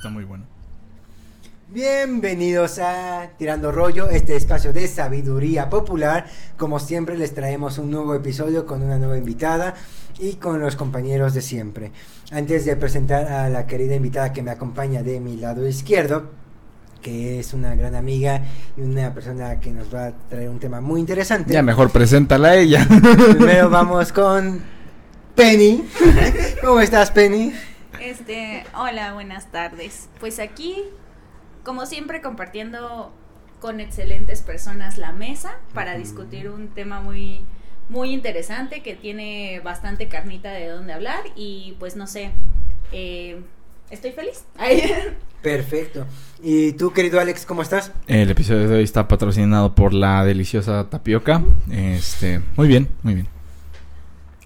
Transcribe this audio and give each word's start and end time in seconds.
está 0.00 0.08
muy 0.08 0.24
bueno. 0.24 0.44
Bienvenidos 1.68 2.78
a 2.78 3.32
Tirando 3.36 3.70
Rollo, 3.70 4.08
este 4.08 4.34
espacio 4.34 4.72
de 4.72 4.88
sabiduría 4.88 5.68
popular. 5.68 6.24
Como 6.56 6.78
siempre 6.78 7.18
les 7.18 7.34
traemos 7.34 7.76
un 7.76 7.90
nuevo 7.90 8.14
episodio 8.14 8.64
con 8.64 8.82
una 8.82 8.96
nueva 8.96 9.18
invitada 9.18 9.74
y 10.18 10.36
con 10.36 10.58
los 10.58 10.74
compañeros 10.74 11.34
de 11.34 11.42
siempre. 11.42 11.92
Antes 12.32 12.64
de 12.64 12.76
presentar 12.76 13.26
a 13.30 13.50
la 13.50 13.66
querida 13.66 13.94
invitada 13.94 14.32
que 14.32 14.42
me 14.42 14.50
acompaña 14.50 15.02
de 15.02 15.20
mi 15.20 15.36
lado 15.36 15.68
izquierdo, 15.68 16.30
que 17.02 17.38
es 17.38 17.52
una 17.52 17.74
gran 17.74 17.94
amiga 17.94 18.42
y 18.78 18.80
una 18.80 19.12
persona 19.12 19.60
que 19.60 19.70
nos 19.70 19.94
va 19.94 20.06
a 20.06 20.12
traer 20.30 20.48
un 20.48 20.58
tema 20.58 20.80
muy 20.80 20.98
interesante. 20.98 21.52
Ya 21.52 21.62
mejor 21.62 21.90
preséntala 21.90 22.48
a 22.48 22.56
ella. 22.56 22.88
Primero 23.36 23.68
vamos 23.68 24.12
con 24.12 24.62
Penny. 25.34 25.84
¿Cómo 26.64 26.80
estás, 26.80 27.10
Penny? 27.10 27.52
Este, 28.00 28.64
hola, 28.74 29.12
buenas 29.12 29.52
tardes. 29.52 30.08
Pues 30.20 30.38
aquí 30.38 30.74
como 31.64 31.84
siempre 31.84 32.22
compartiendo 32.22 33.12
con 33.60 33.78
excelentes 33.78 34.40
personas 34.40 34.96
la 34.96 35.12
mesa 35.12 35.58
para 35.74 35.98
discutir 35.98 36.48
un 36.48 36.68
tema 36.68 37.02
muy 37.02 37.42
muy 37.90 38.14
interesante 38.14 38.82
que 38.82 38.94
tiene 38.94 39.60
bastante 39.62 40.08
carnita 40.08 40.50
de 40.50 40.68
dónde 40.68 40.94
hablar 40.94 41.24
y 41.36 41.76
pues 41.78 41.94
no 41.94 42.06
sé, 42.06 42.30
eh, 42.92 43.42
estoy 43.90 44.12
feliz. 44.12 44.44
Perfecto. 45.42 46.06
¿Y 46.42 46.72
tú, 46.72 46.92
querido 46.92 47.20
Alex, 47.20 47.44
cómo 47.44 47.60
estás? 47.60 47.92
El 48.06 48.30
episodio 48.30 48.66
de 48.66 48.76
hoy 48.76 48.84
está 48.84 49.08
patrocinado 49.08 49.74
por 49.74 49.92
la 49.92 50.24
deliciosa 50.24 50.88
tapioca. 50.88 51.42
Este, 51.70 52.40
muy 52.56 52.66
bien, 52.66 52.88
muy 53.02 53.14
bien. 53.14 53.28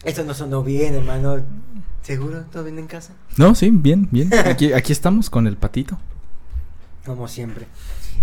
Esto 0.05 0.25
no 0.25 0.35
sonó 0.35 0.65
bien, 0.65 0.95
hermano. 0.95 1.45
¿Seguro? 2.05 2.45
¿Todo 2.53 2.63
bien 2.63 2.79
en 2.79 2.87
casa? 2.87 3.13
No, 3.37 3.57
sí, 3.57 3.71
bien, 3.73 4.09
bien. 4.13 4.31
Aquí, 4.47 4.73
aquí 4.73 4.93
estamos 4.93 5.29
con 5.29 5.49
el 5.49 5.57
patito 5.57 5.99
como 7.05 7.29
siempre. 7.29 7.67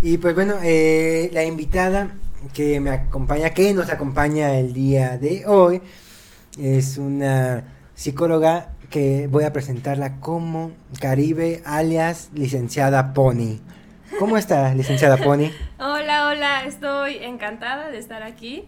Y 0.02 0.18
pues 0.18 0.36
bueno, 0.36 0.56
eh, 0.64 1.30
la 1.34 1.44
invitada 1.44 2.10
que 2.54 2.80
me 2.80 2.90
acompaña, 2.90 3.52
que 3.52 3.74
nos 3.74 3.90
acompaña 3.90 4.58
el 4.58 4.74
día 4.74 5.18
de 5.18 5.46
hoy, 5.46 5.82
es 6.60 6.98
una 6.98 7.64
psicóloga 7.94 8.72
que 8.90 9.28
voy 9.28 9.44
a 9.44 9.54
presentarla 9.54 10.20
como 10.20 10.72
Caribe, 11.00 11.62
alias 11.66 12.30
licenciada 12.34 13.14
Pony. 13.14 13.60
¿Cómo 14.20 14.38
está, 14.38 14.74
licenciada 14.74 15.18
Pony? 15.18 15.52
Hola, 15.80 16.28
hola, 16.28 16.66
estoy 16.66 17.18
encantada 17.18 17.90
de 17.90 18.00
estar 18.00 18.24
aquí 18.24 18.66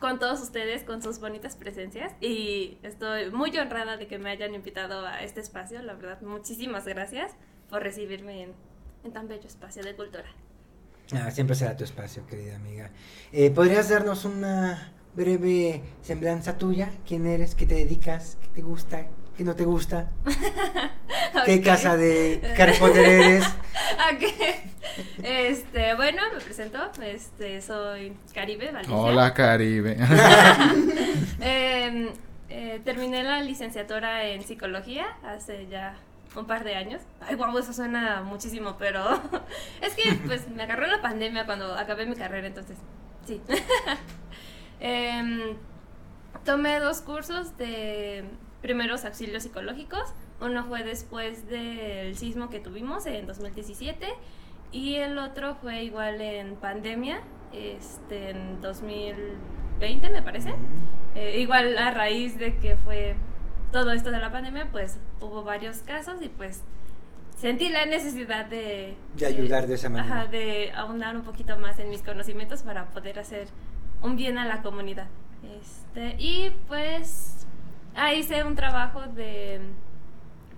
con 0.00 0.18
todos 0.18 0.40
ustedes, 0.40 0.84
con 0.84 1.02
sus 1.02 1.20
bonitas 1.20 1.56
presencias 1.56 2.12
y 2.20 2.78
estoy 2.82 3.30
muy 3.30 3.56
honrada 3.56 3.96
de 3.96 4.06
que 4.06 4.18
me 4.18 4.30
hayan 4.30 4.54
invitado 4.54 5.06
a 5.06 5.22
este 5.22 5.40
espacio, 5.40 5.82
la 5.82 5.94
verdad, 5.94 6.20
muchísimas 6.22 6.86
gracias 6.86 7.32
por 7.68 7.82
recibirme 7.82 8.42
en 8.42 8.54
en 9.06 9.12
tan 9.12 9.28
bello 9.28 9.46
espacio 9.46 9.82
de 9.82 9.94
cultura. 9.94 10.26
Ah, 11.12 11.30
siempre 11.30 11.54
será 11.54 11.76
tu 11.76 11.84
espacio, 11.84 12.26
querida 12.26 12.56
amiga. 12.56 12.90
Eh, 13.32 13.50
¿Podrías 13.50 13.88
darnos 13.88 14.24
una 14.24 14.92
breve 15.14 15.82
semblanza 16.02 16.58
tuya? 16.58 16.90
¿Quién 17.06 17.26
eres? 17.26 17.54
¿Qué 17.54 17.64
te 17.64 17.76
dedicas? 17.76 18.36
¿Qué 18.42 18.48
te 18.48 18.62
gusta? 18.62 19.06
¿Qué 19.36 19.44
no 19.44 19.54
te 19.54 19.64
gusta? 19.64 20.10
¿Qué 21.44 21.60
casa 21.60 21.96
de 21.96 22.40
Harry 22.58 22.78
Potter 22.78 23.04
eres? 23.04 23.44
Este, 25.22 25.94
bueno, 25.94 26.22
me 26.32 26.40
presento. 26.40 26.78
Este, 27.02 27.60
soy 27.60 28.16
Caribe, 28.32 28.66
Valencia. 28.72 28.96
Hola, 28.96 29.34
Caribe. 29.34 29.96
Em, 31.40 32.08
eh, 32.48 32.80
terminé 32.82 33.22
la 33.22 33.42
licenciatura 33.42 34.24
en 34.26 34.42
psicología 34.42 35.06
hace 35.22 35.66
ya 35.66 35.96
un 36.34 36.46
par 36.46 36.64
de 36.64 36.76
años. 36.76 37.02
Ay, 37.20 37.34
guau, 37.34 37.58
eso 37.58 37.74
suena 37.74 38.22
muchísimo, 38.22 38.76
pero 38.78 39.20
es 39.82 39.94
que 39.94 40.14
pues 40.24 40.48
me 40.48 40.62
agarró 40.62 40.86
la 40.86 41.02
pandemia 41.02 41.44
cuando 41.44 41.74
acabé 41.74 42.06
mi 42.06 42.16
carrera, 42.16 42.46
entonces 42.46 42.78
sí. 43.26 43.42
Em, 44.80 45.56
tomé 46.44 46.78
dos 46.80 47.00
cursos 47.02 47.56
de 47.58 48.24
primeros 48.66 49.04
auxilios 49.04 49.44
psicológicos. 49.44 50.12
Uno 50.40 50.64
fue 50.64 50.82
después 50.82 51.48
del 51.48 52.16
sismo 52.16 52.50
que 52.50 52.58
tuvimos 52.58 53.06
en 53.06 53.24
2017 53.24 54.08
y 54.72 54.96
el 54.96 55.18
otro 55.18 55.54
fue 55.54 55.84
igual 55.84 56.20
en 56.20 56.56
pandemia, 56.56 57.20
este, 57.52 58.30
en 58.30 58.60
2020 58.60 60.10
me 60.10 60.20
parece. 60.20 60.52
Eh, 61.14 61.38
igual 61.38 61.78
a 61.78 61.92
raíz 61.92 62.40
de 62.40 62.56
que 62.56 62.74
fue 62.76 63.14
todo 63.70 63.92
esto 63.92 64.10
de 64.10 64.18
la 64.18 64.32
pandemia, 64.32 64.68
pues 64.72 64.98
hubo 65.20 65.44
varios 65.44 65.78
casos 65.78 66.20
y 66.20 66.28
pues 66.28 66.64
sentí 67.36 67.68
la 67.68 67.86
necesidad 67.86 68.46
de... 68.46 68.96
De 69.14 69.26
ayudar 69.26 69.68
de, 69.68 69.74
esa 69.74 69.88
manera. 69.88 70.22
Ajá, 70.22 70.26
de 70.26 70.72
ahondar 70.72 71.14
un 71.14 71.22
poquito 71.22 71.56
más 71.56 71.78
en 71.78 71.88
mis 71.88 72.02
conocimientos 72.02 72.64
para 72.64 72.86
poder 72.86 73.20
hacer 73.20 73.46
un 74.02 74.16
bien 74.16 74.38
a 74.38 74.44
la 74.44 74.60
comunidad. 74.60 75.06
Este, 75.60 76.16
y 76.18 76.50
pues 76.66 77.45
ahí 77.96 78.20
hice 78.20 78.44
un 78.44 78.54
trabajo 78.54 79.02
de 79.06 79.60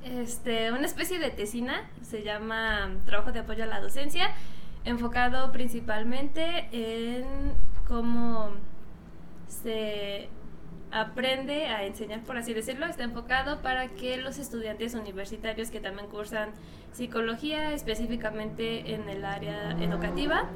este, 0.04 0.70
una 0.72 0.86
especie 0.86 1.18
de 1.18 1.30
tesina, 1.30 1.88
se 2.02 2.22
llama 2.22 2.90
Trabajo 3.06 3.32
de 3.32 3.40
Apoyo 3.40 3.64
a 3.64 3.66
la 3.66 3.80
Docencia, 3.80 4.30
enfocado 4.84 5.50
principalmente 5.52 6.68
en 6.72 7.54
cómo 7.86 8.50
se 9.46 10.28
aprende 10.90 11.66
a 11.66 11.84
enseñar, 11.84 12.22
por 12.22 12.36
así 12.36 12.54
decirlo, 12.54 12.86
está 12.86 13.04
enfocado 13.04 13.60
para 13.60 13.88
que 13.88 14.16
los 14.16 14.38
estudiantes 14.38 14.94
universitarios 14.94 15.70
que 15.70 15.80
también 15.80 16.08
cursan 16.08 16.50
psicología, 16.92 17.72
específicamente 17.72 18.94
en 18.94 19.08
el 19.08 19.24
área 19.24 19.72
educativa, 19.72 20.48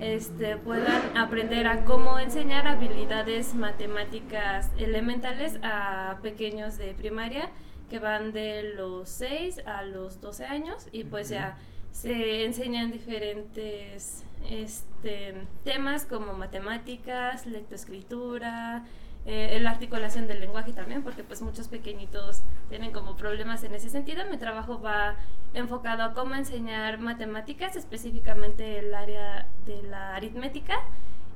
este, 0.00 0.56
puedan 0.56 1.16
aprender 1.16 1.66
a 1.66 1.84
cómo 1.84 2.18
enseñar 2.18 2.66
habilidades 2.66 3.54
matemáticas 3.54 4.70
elementales 4.78 5.58
a 5.62 6.18
pequeños 6.22 6.78
de 6.78 6.94
primaria 6.94 7.50
que 7.90 7.98
van 7.98 8.32
de 8.32 8.74
los 8.74 9.08
6 9.08 9.62
a 9.66 9.82
los 9.82 10.20
12 10.20 10.44
años 10.44 10.86
y 10.92 11.04
pues 11.04 11.30
ya 11.30 11.58
se 11.90 12.44
enseñan 12.44 12.92
diferentes 12.92 14.24
este, 14.50 15.34
temas 15.64 16.04
como 16.04 16.32
matemáticas, 16.34 17.46
lectoescritura, 17.46 18.84
eh, 19.30 19.60
la 19.60 19.72
articulación 19.72 20.26
del 20.26 20.40
lenguaje 20.40 20.72
también, 20.72 21.02
porque 21.02 21.22
pues 21.22 21.42
muchos 21.42 21.68
pequeñitos 21.68 22.40
tienen 22.70 22.92
como 22.92 23.14
problemas 23.14 23.62
en 23.62 23.74
ese 23.74 23.90
sentido. 23.90 24.24
Mi 24.30 24.38
trabajo 24.38 24.80
va 24.80 25.16
enfocado 25.52 26.02
a 26.02 26.14
cómo 26.14 26.34
enseñar 26.34 26.98
matemáticas, 26.98 27.76
específicamente 27.76 28.78
el 28.78 28.94
área 28.94 29.46
de 29.66 29.82
la 29.82 30.16
aritmética 30.16 30.76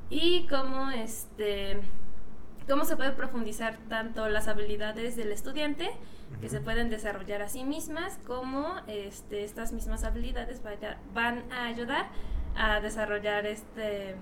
y 0.09 0.47
cómo 0.47 0.89
este 0.89 1.81
cómo 2.67 2.83
se 2.85 2.95
puede 2.95 3.11
profundizar 3.11 3.77
tanto 3.89 4.27
las 4.27 4.47
habilidades 4.47 5.15
del 5.15 5.31
estudiante 5.31 5.91
que 6.41 6.49
se 6.49 6.61
pueden 6.61 6.89
desarrollar 6.89 7.43
a 7.43 7.47
sí 7.47 7.63
mismas 7.63 8.17
como 8.25 8.73
este, 8.87 9.43
estas 9.43 9.71
mismas 9.71 10.03
habilidades 10.03 10.63
van 11.13 11.43
a 11.51 11.65
ayudar 11.65 12.07
a 12.55 12.79
desarrollar 12.79 13.45
este 13.45 14.15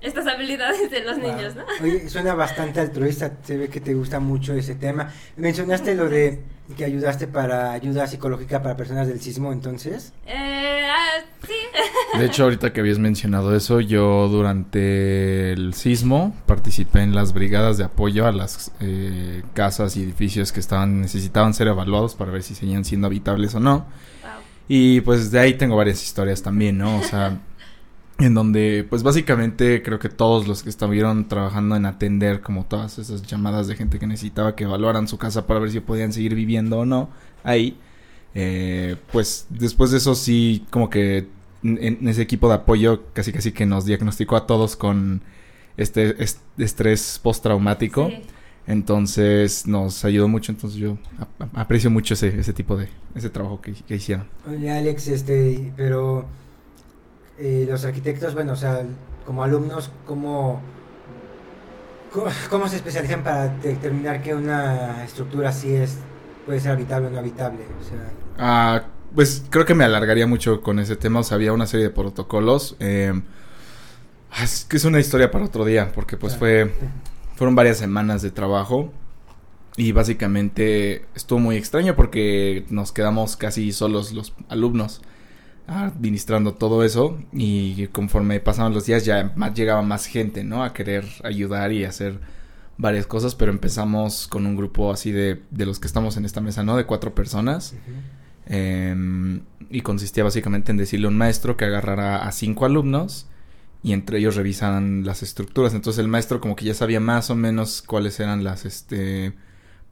estas 0.00 0.26
habilidades 0.26 0.90
de 0.90 1.00
los 1.00 1.18
niños, 1.18 1.56
¿no? 1.56 1.64
Oye, 1.82 2.08
suena 2.08 2.34
bastante 2.34 2.80
altruista, 2.80 3.32
se 3.42 3.56
ve 3.56 3.68
que 3.68 3.80
te 3.80 3.94
gusta 3.94 4.20
mucho 4.20 4.54
ese 4.54 4.74
tema. 4.74 5.12
Mencionaste 5.36 5.94
lo 5.94 6.08
de 6.08 6.40
que 6.76 6.84
ayudaste 6.84 7.26
para 7.26 7.72
ayuda 7.72 8.06
psicológica 8.06 8.62
para 8.62 8.76
personas 8.76 9.08
del 9.08 9.20
sismo, 9.20 9.52
entonces. 9.52 10.12
Eh, 10.26 10.86
ah, 10.86 11.24
sí. 11.46 12.18
De 12.18 12.26
hecho, 12.26 12.44
ahorita 12.44 12.72
que 12.72 12.80
habías 12.80 12.98
mencionado 12.98 13.56
eso, 13.56 13.80
yo 13.80 14.28
durante 14.28 15.52
el 15.52 15.74
sismo 15.74 16.36
participé 16.46 17.00
en 17.00 17.14
las 17.14 17.32
brigadas 17.32 17.78
de 17.78 17.84
apoyo 17.84 18.26
a 18.26 18.32
las 18.32 18.72
eh, 18.80 19.42
casas 19.54 19.96
y 19.96 20.02
edificios 20.02 20.52
que 20.52 20.60
estaban 20.60 21.00
necesitaban 21.00 21.54
ser 21.54 21.68
evaluados 21.68 22.14
para 22.14 22.30
ver 22.30 22.42
si 22.42 22.54
seguían 22.54 22.84
siendo 22.84 23.06
habitables 23.06 23.54
o 23.54 23.60
no. 23.60 23.86
Y 24.70 25.00
pues 25.00 25.30
de 25.30 25.40
ahí 25.40 25.54
tengo 25.54 25.76
varias 25.76 26.02
historias 26.02 26.42
también, 26.42 26.76
¿no? 26.76 26.98
O 26.98 27.02
sea, 27.02 27.38
en 28.18 28.34
donde 28.34 28.86
pues 28.88 29.02
básicamente 29.02 29.82
creo 29.82 29.98
que 29.98 30.08
todos 30.08 30.48
los 30.48 30.62
que 30.62 30.70
estuvieron 30.70 31.28
trabajando 31.28 31.76
en 31.76 31.86
atender 31.86 32.40
como 32.40 32.64
todas 32.64 32.98
esas 32.98 33.22
llamadas 33.22 33.68
de 33.68 33.76
gente 33.76 33.98
que 33.98 34.06
necesitaba 34.06 34.56
que 34.56 34.64
evaluaran 34.64 35.06
su 35.06 35.18
casa 35.18 35.46
para 35.46 35.60
ver 35.60 35.70
si 35.70 35.80
podían 35.80 36.12
seguir 36.12 36.34
viviendo 36.34 36.80
o 36.80 36.84
no 36.84 37.10
ahí 37.44 37.78
eh, 38.34 38.96
pues 39.12 39.46
después 39.50 39.90
de 39.90 39.98
eso 39.98 40.14
sí 40.14 40.66
como 40.70 40.90
que 40.90 41.28
en, 41.62 42.06
ese 42.08 42.22
equipo 42.22 42.48
de 42.48 42.54
apoyo 42.54 43.04
casi 43.12 43.32
casi 43.32 43.52
que 43.52 43.66
nos 43.66 43.84
diagnosticó 43.84 44.36
a 44.36 44.46
todos 44.46 44.76
con 44.76 45.22
este, 45.76 46.16
estrés 46.58 47.20
postraumático. 47.22 48.10
Entonces 48.66 49.66
nos 49.66 50.04
ayudó 50.04 50.28
mucho. 50.28 50.52
Entonces 50.52 50.78
yo 50.78 50.98
aprecio 51.54 51.90
mucho 51.90 52.14
ese, 52.14 52.38
ese 52.38 52.52
tipo 52.52 52.76
de 52.76 52.88
ese 53.14 53.30
trabajo 53.30 53.60
que, 53.60 53.72
que 53.72 53.96
hicieron. 53.96 54.28
Oye 54.48 54.70
Alex 54.70 55.08
este 55.08 55.72
pero 55.76 56.26
eh, 57.38 57.66
los 57.68 57.84
arquitectos, 57.84 58.34
bueno, 58.34 58.52
o 58.54 58.56
sea, 58.56 58.82
como 59.24 59.44
alumnos, 59.44 59.90
¿cómo, 60.06 60.60
¿cómo, 62.50 62.68
se 62.68 62.76
especializan 62.76 63.22
para 63.22 63.48
determinar 63.48 64.22
que 64.22 64.34
una 64.34 65.04
estructura 65.04 65.50
así 65.50 65.72
es, 65.74 65.98
puede 66.46 66.58
ser 66.58 66.72
habitable 66.72 67.08
o 67.08 67.10
no 67.10 67.18
habitable? 67.18 67.60
O 67.80 67.84
sea... 67.84 68.10
Ah, 68.38 68.84
pues 69.14 69.44
creo 69.50 69.64
que 69.64 69.74
me 69.74 69.84
alargaría 69.84 70.26
mucho 70.26 70.60
con 70.62 70.78
ese 70.78 70.96
tema. 70.96 71.20
O 71.20 71.22
sea, 71.22 71.36
había 71.36 71.52
una 71.52 71.66
serie 71.66 71.86
de 71.86 71.90
protocolos. 71.90 72.76
Eh, 72.80 73.12
ah, 74.30 74.44
es 74.44 74.64
que 74.64 74.76
es 74.76 74.84
una 74.84 75.00
historia 75.00 75.30
para 75.30 75.44
otro 75.44 75.64
día, 75.64 75.92
porque 75.94 76.16
pues 76.16 76.36
fue, 76.36 76.72
fueron 77.36 77.54
varias 77.54 77.78
semanas 77.78 78.22
de 78.22 78.30
trabajo. 78.30 78.92
Y 79.76 79.92
básicamente 79.92 81.04
estuvo 81.14 81.38
muy 81.38 81.56
extraño 81.56 81.94
porque 81.94 82.66
nos 82.68 82.90
quedamos 82.90 83.36
casi 83.36 83.70
solos 83.70 84.12
los 84.12 84.34
alumnos 84.48 85.02
administrando 85.68 86.54
todo 86.54 86.82
eso 86.82 87.18
y 87.30 87.86
conforme 87.88 88.40
pasaban 88.40 88.72
los 88.72 88.86
días 88.86 89.04
ya 89.04 89.32
más 89.36 89.54
llegaba 89.54 89.82
más 89.82 90.06
gente, 90.06 90.42
¿no? 90.42 90.64
A 90.64 90.72
querer 90.72 91.04
ayudar 91.22 91.72
y 91.72 91.84
hacer 91.84 92.18
varias 92.78 93.06
cosas, 93.06 93.34
pero 93.34 93.52
empezamos 93.52 94.26
con 94.28 94.46
un 94.46 94.56
grupo 94.56 94.90
así 94.90 95.12
de, 95.12 95.42
de 95.50 95.66
los 95.66 95.78
que 95.78 95.86
estamos 95.86 96.16
en 96.16 96.24
esta 96.24 96.40
mesa, 96.40 96.62
¿no? 96.62 96.76
De 96.76 96.86
cuatro 96.86 97.14
personas. 97.14 97.74
Em, 98.46 99.42
y 99.68 99.82
consistía 99.82 100.24
básicamente 100.24 100.72
en 100.72 100.78
decirle 100.78 101.06
a 101.06 101.10
un 101.10 101.18
maestro 101.18 101.58
que 101.58 101.66
agarrara 101.66 102.26
a 102.26 102.32
cinco 102.32 102.64
alumnos 102.64 103.26
y 103.82 103.92
entre 103.92 104.18
ellos 104.18 104.36
revisaran 104.36 105.04
las 105.04 105.22
estructuras. 105.22 105.74
Entonces 105.74 106.00
el 106.00 106.08
maestro 106.08 106.40
como 106.40 106.56
que 106.56 106.64
ya 106.64 106.72
sabía 106.74 106.98
más 106.98 107.28
o 107.28 107.34
menos 107.34 107.82
cuáles 107.82 108.18
eran 108.20 108.42
las 108.42 108.64
este, 108.64 109.34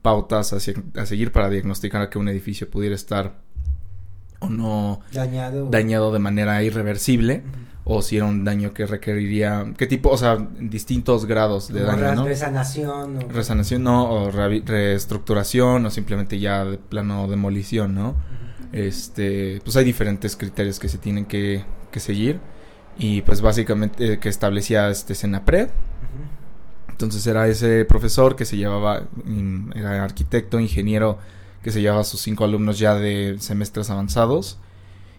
pautas 0.00 0.54
a, 0.54 0.56
a 0.56 1.06
seguir 1.06 1.32
para 1.32 1.50
diagnosticar 1.50 2.08
que 2.08 2.18
un 2.18 2.28
edificio 2.28 2.70
pudiera 2.70 2.94
estar 2.94 3.45
o 4.40 4.48
no 4.48 5.00
dañado, 5.12 5.70
dañado 5.70 6.12
de 6.12 6.18
manera 6.18 6.62
irreversible 6.62 7.42
o 7.88 8.02
si 8.02 8.16
era 8.16 8.26
un 8.26 8.44
daño 8.44 8.74
que 8.74 8.84
requeriría 8.84 9.72
qué 9.78 9.86
tipo, 9.86 10.10
o 10.10 10.16
sea, 10.16 10.36
distintos 10.58 11.24
grados 11.24 11.72
de 11.72 11.82
daño, 11.82 12.16
¿no? 12.16 12.24
Resanación 12.24 13.16
o... 13.16 13.28
Resanación 13.28 13.84
no 13.84 14.10
o 14.10 14.30
reestructuración 14.32 15.86
o 15.86 15.90
simplemente 15.90 16.40
ya 16.40 16.64
de 16.64 16.78
plano 16.78 17.28
demolición, 17.28 17.94
¿no? 17.94 18.16
Este, 18.72 19.60
pues 19.62 19.76
hay 19.76 19.84
diferentes 19.84 20.34
criterios 20.34 20.80
que 20.80 20.88
se 20.88 20.98
tienen 20.98 21.26
que, 21.26 21.64
que 21.92 22.00
seguir 22.00 22.40
y 22.98 23.22
pues 23.22 23.40
básicamente 23.40 24.14
eh, 24.14 24.18
que 24.18 24.30
establecía 24.30 24.90
este 24.90 25.14
Senapred. 25.14 25.68
Entonces 26.88 27.24
era 27.26 27.46
ese 27.46 27.84
profesor 27.84 28.34
que 28.34 28.44
se 28.44 28.56
llevaba 28.56 29.04
era 29.76 30.02
arquitecto, 30.02 30.58
ingeniero 30.58 31.18
que 31.66 31.72
se 31.72 31.80
llevaba 31.80 32.02
a 32.02 32.04
sus 32.04 32.20
cinco 32.20 32.44
alumnos 32.44 32.78
ya 32.78 32.94
de 32.94 33.38
semestres 33.40 33.90
avanzados 33.90 34.56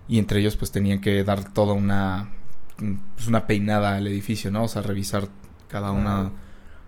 y 0.08 0.18
entre 0.18 0.40
ellos 0.40 0.56
pues 0.56 0.72
tenían 0.72 1.02
que 1.02 1.26
dar 1.26 1.52
toda 1.52 1.74
una 1.74 2.30
pues 2.78 3.28
una 3.28 3.48
peinada 3.48 3.98
al 3.98 4.08
edificio, 4.08 4.50
¿no? 4.50 4.64
O 4.64 4.68
sea, 4.70 4.82
revisar 4.82 5.28
cada 5.68 5.92
una 5.92 6.32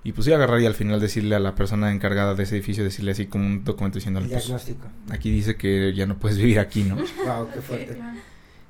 y 0.05 0.13
pues 0.13 0.23
sí 0.23 0.31
agarrar 0.31 0.61
y 0.61 0.65
al 0.65 0.75
final 0.75 1.01
decirle 1.01 1.35
a 1.35 1.39
la 1.39 1.55
persona 1.55 1.91
encargada 1.91 2.35
de 2.35 2.43
ese 2.43 2.55
edificio 2.55 2.85
decirle 2.85 3.11
así 3.11 3.25
como 3.25 3.45
un 3.47 3.65
documento 3.65 3.97
diciendo 3.97 4.21
pues, 4.21 4.29
diagnóstico. 4.29 4.87
aquí 5.09 5.29
dice 5.29 5.57
que 5.57 5.93
ya 5.93 6.05
no 6.05 6.17
puedes 6.17 6.37
vivir 6.37 6.57
aquí, 6.57 6.83
¿no? 6.83 6.95
wow, 7.25 7.49
qué 7.53 7.59
fuerte. 7.59 7.99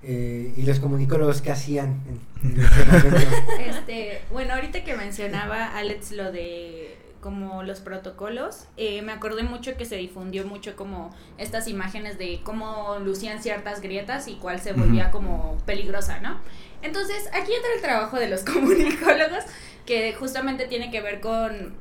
Eh, 0.01 0.56
y 0.57 0.63
los 0.63 0.80
comunicólogos 0.80 1.44
que 1.44 1.51
hacían 1.51 2.00
este, 3.59 4.24
bueno 4.31 4.56
ahorita 4.56 4.83
que 4.83 4.97
mencionaba 4.97 5.77
Alex 5.77 6.13
lo 6.13 6.31
de 6.31 6.97
como 7.21 7.63
los 7.63 7.81
protocolos, 7.81 8.66
eh, 8.77 9.01
me 9.01 9.12
acordé 9.12 9.44
mucho 9.44 9.75
que 9.75 9.86
se 9.86 9.98
difundió 9.98 10.45
mucho 10.45 10.75
como 10.75 11.13
estas 11.38 11.68
imágenes 11.68 12.18
de 12.18 12.42
cómo 12.44 12.98
lucían 13.04 13.42
ciertas 13.42 13.81
grietas 13.81 14.27
y 14.27 14.36
cuál 14.36 14.60
se 14.60 14.74
volvía 14.74 15.12
como 15.12 15.57
peligrosa, 15.66 16.19
¿no? 16.19 16.39
Entonces, 16.81 17.27
aquí 17.33 17.54
entra 17.54 17.71
el 17.75 17.81
trabajo 17.81 18.18
de 18.18 18.30
los 18.30 18.42
comunicólogos, 18.45 19.44
que 19.86 20.13
justamente 20.13 20.68
tiene 20.68 20.92
que 20.92 21.01
ver 21.01 21.19
con 21.19 21.75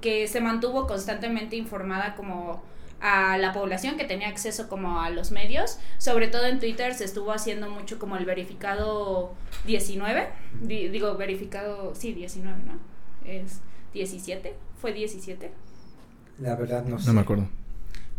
que 0.00 0.26
se 0.28 0.40
mantuvo 0.40 0.86
constantemente 0.86 1.56
informada 1.56 2.14
como 2.16 2.62
a 3.00 3.36
la 3.38 3.52
población 3.52 3.96
que 3.96 4.04
tenía 4.04 4.28
acceso 4.28 4.68
como 4.68 5.00
a 5.00 5.10
los 5.10 5.30
medios, 5.32 5.78
sobre 5.98 6.28
todo 6.28 6.46
en 6.46 6.60
Twitter 6.60 6.94
se 6.94 7.04
estuvo 7.04 7.32
haciendo 7.32 7.68
mucho 7.68 7.98
como 7.98 8.16
el 8.16 8.24
verificado 8.24 9.32
19, 9.64 10.28
digo 10.60 11.16
verificado, 11.16 11.94
sí, 11.94 12.12
19, 12.12 12.58
¿no? 12.64 12.78
Es 13.24 13.60
17 13.92 14.54
¿Fue 14.82 14.92
17? 14.92 15.48
La 16.40 16.56
verdad 16.56 16.84
no 16.84 16.98
sé. 16.98 17.06
No 17.06 17.12
me 17.12 17.20
acuerdo. 17.20 17.48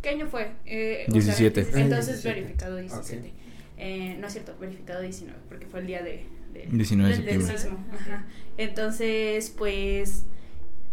¿Qué 0.01 0.09
año 0.09 0.27
fue? 0.27 0.49
Eh, 0.65 1.03
17. 1.09 1.67
entonces 1.73 2.23
verificado 2.23 2.77
17. 2.77 3.33
Eh, 3.77 4.15
no 4.17 4.27
es 4.27 4.33
cierto, 4.33 4.55
verificado 4.61 5.01
19, 5.01 5.37
porque 5.49 5.65
fue 5.65 5.81
el 5.81 5.87
día 5.87 6.01
de... 6.01 6.25
de 6.53 6.67
19 6.71 7.17
de 7.17 7.21
del 7.21 7.43
sismo. 7.43 7.83
Ajá. 7.93 8.25
Entonces, 8.57 9.53
pues 9.57 10.23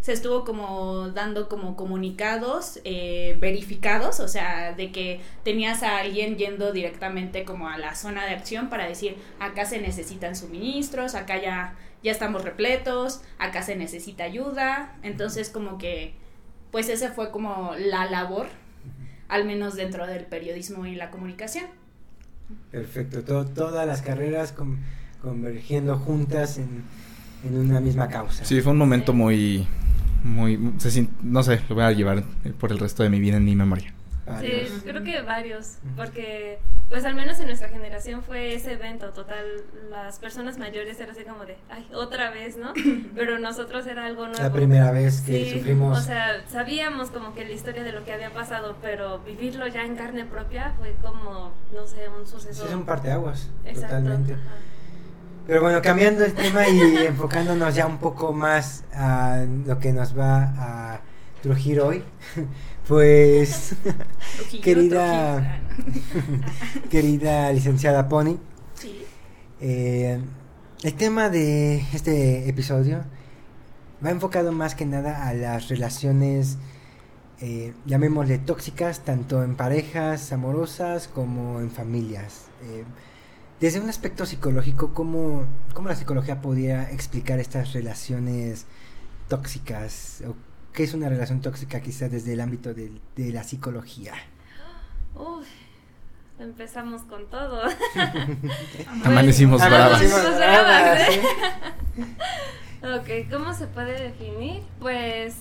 se 0.01 0.11
estuvo 0.11 0.43
como 0.43 1.07
dando 1.09 1.47
como 1.47 1.77
comunicados 1.77 2.81
eh, 2.83 3.37
verificados, 3.39 4.19
o 4.19 4.27
sea, 4.27 4.73
de 4.73 4.91
que 4.91 5.21
tenías 5.45 5.83
a 5.83 5.99
alguien 5.99 6.35
yendo 6.35 6.73
directamente 6.73 7.45
como 7.45 7.69
a 7.69 7.77
la 7.77 7.95
zona 7.95 8.25
de 8.25 8.31
acción 8.31 8.69
para 8.69 8.87
decir, 8.87 9.15
acá 9.39 9.63
se 9.63 9.79
necesitan 9.79 10.35
suministros, 10.35 11.15
acá 11.15 11.41
ya 11.41 11.75
ya 12.03 12.11
estamos 12.11 12.43
repletos, 12.43 13.21
acá 13.37 13.63
se 13.63 13.75
necesita 13.75 14.23
ayuda, 14.23 14.95
entonces 15.03 15.49
como 15.49 15.77
que, 15.77 16.13
pues 16.71 16.89
esa 16.89 17.11
fue 17.11 17.31
como 17.31 17.73
la 17.77 18.09
labor, 18.09 18.47
al 19.27 19.45
menos 19.45 19.75
dentro 19.75 20.07
del 20.07 20.25
periodismo 20.25 20.85
y 20.85 20.95
la 20.95 21.11
comunicación. 21.11 21.65
Perfecto, 22.71 23.23
todas 23.45 23.87
las 23.87 24.01
carreras 24.01 24.53
convergiendo 25.21 25.97
juntas 25.97 26.57
en, 26.57 26.83
en, 27.45 27.57
una 27.57 27.79
misma 27.79 28.07
causa. 28.09 28.43
Sí, 28.43 28.61
fue 28.61 28.73
un 28.73 28.77
momento 28.77 29.13
muy, 29.13 29.67
muy, 30.23 30.57
no 31.21 31.43
sé, 31.43 31.61
lo 31.69 31.75
voy 31.75 31.83
a 31.83 31.91
llevar 31.91 32.23
por 32.59 32.71
el 32.71 32.79
resto 32.79 33.03
de 33.03 33.09
mi 33.09 33.19
vida 33.19 33.37
en 33.37 33.45
mi 33.45 33.55
memoria. 33.55 33.93
Sí, 34.39 34.81
creo 34.83 35.03
que 35.03 35.21
varios, 35.21 35.77
porque 35.95 36.59
pues 36.91 37.05
al 37.05 37.15
menos 37.15 37.39
en 37.39 37.47
nuestra 37.47 37.69
generación 37.69 38.21
fue 38.21 38.53
ese 38.53 38.73
evento 38.73 39.11
total, 39.11 39.45
las 39.89 40.19
personas 40.19 40.57
mayores 40.57 40.99
era 40.99 41.13
así 41.13 41.23
como 41.23 41.45
de, 41.45 41.55
ay, 41.69 41.87
otra 41.93 42.31
vez, 42.31 42.57
¿no? 42.57 42.73
Pero 43.15 43.39
nosotros 43.39 43.87
era 43.87 44.05
algo 44.05 44.27
nuevo. 44.27 44.43
La 44.43 44.51
primera 44.51 44.91
vez 44.91 45.21
que 45.21 45.53
sufrimos. 45.53 45.97
O 45.97 46.01
sea, 46.01 46.43
sabíamos 46.49 47.09
como 47.09 47.33
que 47.33 47.45
la 47.45 47.51
historia 47.51 47.83
de 47.83 47.93
lo 47.93 48.03
que 48.03 48.11
había 48.11 48.31
pasado, 48.31 48.75
pero 48.81 49.19
vivirlo 49.19 49.67
ya 49.67 49.83
en 49.85 49.95
carne 49.95 50.25
propia 50.25 50.73
fue 50.77 50.93
como, 51.01 51.53
no 51.73 51.87
sé, 51.87 52.09
un 52.09 52.27
suceso. 52.27 52.65
es 52.65 52.73
un 52.73 52.85
parteaguas, 52.85 53.49
totalmente. 53.73 54.35
Pero 55.47 55.61
bueno, 55.61 55.81
cambiando 55.81 56.25
el 56.25 56.33
tema 56.33 56.67
y 56.67 56.97
enfocándonos 57.07 57.73
ya 57.73 57.87
un 57.87 57.99
poco 57.99 58.33
más 58.33 58.83
a 58.93 59.45
lo 59.65 59.79
que 59.79 59.93
nos 59.93 60.17
va 60.17 60.53
a 60.57 61.01
trujir 61.41 61.79
hoy. 61.81 62.03
Pues, 62.87 63.75
querida, 64.63 65.61
querida 66.89 67.51
licenciada 67.51 68.09
Pony, 68.09 68.37
eh, 69.61 70.19
el 70.83 70.93
tema 70.95 71.29
de 71.29 71.85
este 71.93 72.49
episodio 72.49 73.03
va 74.03 74.09
enfocado 74.09 74.51
más 74.51 74.73
que 74.73 74.85
nada 74.85 75.27
a 75.27 75.33
las 75.33 75.69
relaciones, 75.69 76.57
eh, 77.39 77.73
llamémosle 77.85 78.39
tóxicas, 78.39 79.01
tanto 79.01 79.43
en 79.43 79.55
parejas 79.55 80.31
amorosas 80.31 81.07
como 81.07 81.59
en 81.59 81.69
familias. 81.69 82.45
Eh, 82.63 82.83
desde 83.59 83.79
un 83.79 83.89
aspecto 83.89 84.25
psicológico, 84.25 84.93
¿cómo, 84.95 85.43
¿cómo, 85.75 85.87
la 85.87 85.95
psicología 85.95 86.41
podría 86.41 86.89
explicar 86.89 87.39
estas 87.39 87.73
relaciones 87.73 88.65
tóxicas? 89.27 90.23
¿O 90.27 90.35
¿Qué 90.73 90.83
es 90.83 90.93
una 90.93 91.09
relación 91.09 91.41
tóxica 91.41 91.81
quizás 91.81 92.11
desde 92.11 92.33
el 92.33 92.41
ámbito 92.41 92.73
de, 92.73 92.91
la 93.17 93.43
psicología? 93.43 94.13
Uy, 95.15 95.45
empezamos 96.39 97.01
con 97.03 97.29
todo. 97.29 97.61
Amanecimos 99.03 99.59
bravas. 99.59 100.01
¿eh? 100.03 101.21
ok, 102.83 103.29
¿cómo 103.29 103.53
se 103.53 103.67
puede 103.67 104.01
definir? 104.01 104.63
Pues 104.79 105.35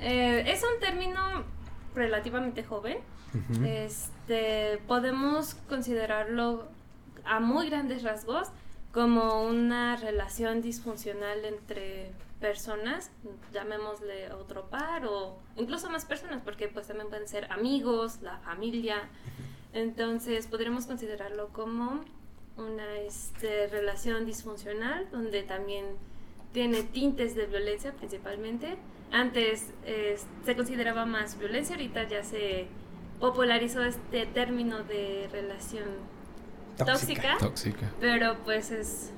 eh, 0.00 0.44
es 0.46 0.62
un 0.62 0.78
término 0.80 1.44
relativamente 1.94 2.62
joven. 2.62 2.98
Este 3.64 4.78
podemos 4.88 5.54
considerarlo 5.68 6.68
a 7.24 7.38
muy 7.38 7.70
grandes 7.70 8.02
rasgos 8.02 8.48
como 8.92 9.44
una 9.44 9.96
relación 9.96 10.62
disfuncional 10.62 11.44
entre 11.44 12.10
personas, 12.40 13.10
llamémosle 13.52 14.32
otro 14.32 14.68
par 14.70 15.06
o 15.06 15.38
incluso 15.56 15.90
más 15.90 16.04
personas, 16.04 16.40
porque 16.42 16.68
pues 16.68 16.86
también 16.86 17.08
pueden 17.08 17.28
ser 17.28 17.50
amigos, 17.52 18.20
la 18.22 18.38
familia. 18.38 19.08
Entonces 19.72 20.46
podríamos 20.46 20.86
considerarlo 20.86 21.48
como 21.48 22.04
una 22.56 22.98
este, 22.98 23.68
relación 23.68 24.26
disfuncional 24.26 25.08
donde 25.10 25.42
también 25.42 25.84
tiene 26.52 26.82
tintes 26.82 27.34
de 27.34 27.46
violencia 27.46 27.92
principalmente. 27.92 28.76
Antes 29.12 29.72
se 30.44 30.56
consideraba 30.56 31.04
más 31.04 31.38
violencia, 31.38 31.74
ahorita 31.74 32.08
ya 32.08 32.22
se 32.22 32.68
popularizó 33.20 33.82
este 33.84 34.26
término 34.26 34.82
de 34.82 35.28
relación 35.30 35.84
tóxica, 36.76 37.36
tóxica. 37.38 37.92
pero 38.00 38.38
pues 38.44 38.70
es 38.70 39.12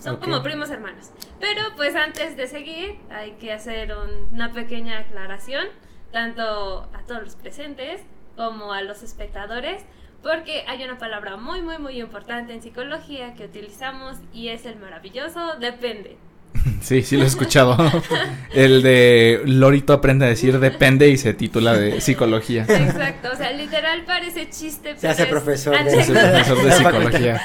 son 0.00 0.16
como 0.16 0.42
primos 0.42 0.70
hermanos. 0.70 1.10
Pero 1.38 1.62
pues 1.76 1.94
antes 1.94 2.36
de 2.36 2.46
seguir 2.46 2.98
hay 3.10 3.32
que 3.32 3.52
hacer 3.52 3.94
una 4.32 4.52
pequeña 4.52 4.98
aclaración, 4.98 5.66
tanto 6.12 6.88
a 6.92 7.02
todos 7.06 7.22
los 7.22 7.36
presentes 7.36 8.02
como 8.36 8.72
a 8.72 8.82
los 8.82 9.02
espectadores, 9.02 9.84
porque 10.22 10.64
hay 10.66 10.84
una 10.84 10.98
palabra 10.98 11.36
muy, 11.36 11.62
muy, 11.62 11.78
muy 11.78 12.00
importante 12.00 12.52
en 12.52 12.62
psicología 12.62 13.34
que 13.34 13.46
utilizamos 13.46 14.18
y 14.32 14.48
es 14.48 14.66
el 14.66 14.76
maravilloso 14.76 15.56
depende. 15.58 16.18
Sí, 16.82 17.02
sí 17.02 17.16
lo 17.16 17.24
he 17.24 17.26
escuchado. 17.26 17.76
El 18.54 18.82
de 18.82 19.42
Lorito 19.44 19.92
aprende 19.92 20.26
a 20.26 20.28
decir 20.28 20.58
depende 20.58 21.08
y 21.08 21.16
se 21.16 21.32
titula 21.34 21.72
de 21.74 22.00
psicología. 22.00 22.62
Exacto, 22.68 23.30
o 23.32 23.36
sea, 23.36 23.52
literal 23.52 24.04
parece 24.04 24.48
chiste. 24.50 24.96
Se 24.98 25.08
hace 25.08 25.24
pero 25.26 25.38
es 25.38 25.42
profesor 25.44 25.84
de- 25.84 26.00
Es 26.00 26.08
el 26.08 26.16
anécdota. 26.16 26.44
profesor 26.44 26.64
de 26.64 26.72
psicología. 26.76 27.42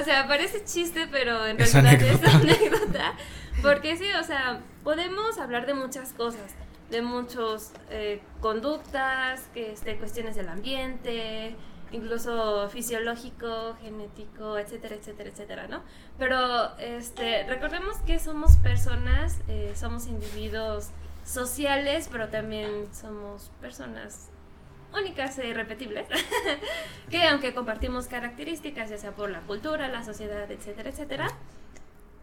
O 0.00 0.04
sea, 0.04 0.26
parece 0.28 0.64
chiste, 0.64 1.06
pero 1.10 1.46
en 1.46 1.60
Es 1.60 1.72
realidad 1.72 1.94
anécdota. 2.02 2.28
es 2.28 2.34
anécdota. 2.34 3.12
Porque 3.62 3.96
sí, 3.96 4.06
o 4.20 4.24
sea, 4.24 4.60
podemos 4.82 5.38
hablar 5.38 5.66
de 5.66 5.74
muchas 5.74 6.12
cosas, 6.12 6.54
de 6.90 7.00
muchos 7.02 7.70
eh, 7.90 8.20
conductas, 8.40 9.42
que 9.54 9.72
este, 9.72 9.96
cuestiones 9.96 10.36
del 10.36 10.48
ambiente, 10.48 11.56
incluso 11.94 12.68
fisiológico, 12.68 13.76
genético, 13.80 14.58
etcétera, 14.58 14.96
etcétera, 14.96 15.30
etcétera, 15.30 15.68
¿no? 15.68 15.82
Pero 16.18 16.76
este, 16.78 17.44
recordemos 17.44 17.96
que 17.98 18.18
somos 18.18 18.56
personas, 18.56 19.38
eh, 19.48 19.72
somos 19.76 20.06
individuos 20.06 20.88
sociales, 21.24 22.08
pero 22.10 22.28
también 22.28 22.92
somos 22.92 23.50
personas 23.60 24.28
únicas 24.96 25.38
e 25.38 25.48
irrepetibles, 25.48 26.06
que 27.10 27.22
aunque 27.28 27.54
compartimos 27.54 28.06
características, 28.06 28.90
ya 28.90 28.98
sea 28.98 29.12
por 29.12 29.30
la 29.30 29.40
cultura, 29.40 29.88
la 29.88 30.04
sociedad, 30.04 30.50
etcétera, 30.50 30.90
etcétera, 30.90 31.28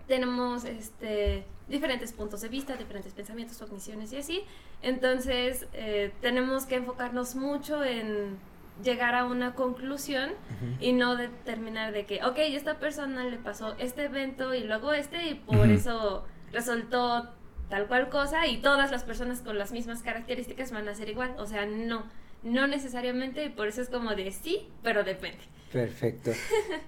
tenemos 0.07 0.65
este, 0.65 1.45
diferentes 1.67 2.11
puntos 2.13 2.41
de 2.41 2.49
vista, 2.49 2.75
diferentes 2.75 3.13
pensamientos, 3.13 3.57
cogniciones 3.57 4.11
y 4.11 4.17
así. 4.17 4.43
Entonces, 4.81 5.67
eh, 5.73 6.11
tenemos 6.21 6.65
que 6.65 6.75
enfocarnos 6.75 7.35
mucho 7.35 7.83
en 7.83 8.37
llegar 8.83 9.15
a 9.15 9.25
una 9.25 9.53
conclusión 9.55 10.31
y 10.79 10.93
no 10.93 11.15
determinar 11.15 11.91
de 11.93 12.05
que, 12.05 12.23
ok, 12.23 12.37
esta 12.39 12.79
persona 12.79 13.23
le 13.23 13.37
pasó 13.37 13.75
este 13.79 14.05
evento 14.05 14.53
y 14.53 14.63
luego 14.63 14.93
este 14.93 15.27
y 15.29 15.35
por 15.35 15.57
Ujú. 15.57 15.71
eso 15.71 16.25
resultó 16.51 17.29
tal 17.69 17.87
cual 17.87 18.09
cosa 18.09 18.47
y 18.47 18.57
todas 18.57 18.91
las 18.91 19.03
personas 19.03 19.39
con 19.41 19.57
las 19.57 19.71
mismas 19.71 20.01
características 20.01 20.71
van 20.71 20.87
a 20.89 20.95
ser 20.95 21.09
igual. 21.09 21.33
O 21.37 21.45
sea, 21.47 21.65
no, 21.65 22.03
no 22.43 22.67
necesariamente 22.67 23.45
y 23.45 23.49
por 23.49 23.67
eso 23.67 23.81
es 23.81 23.89
como 23.89 24.11
de 24.15 24.31
sí, 24.31 24.67
pero 24.83 25.03
depende. 25.03 25.39
Perfecto. 25.71 26.31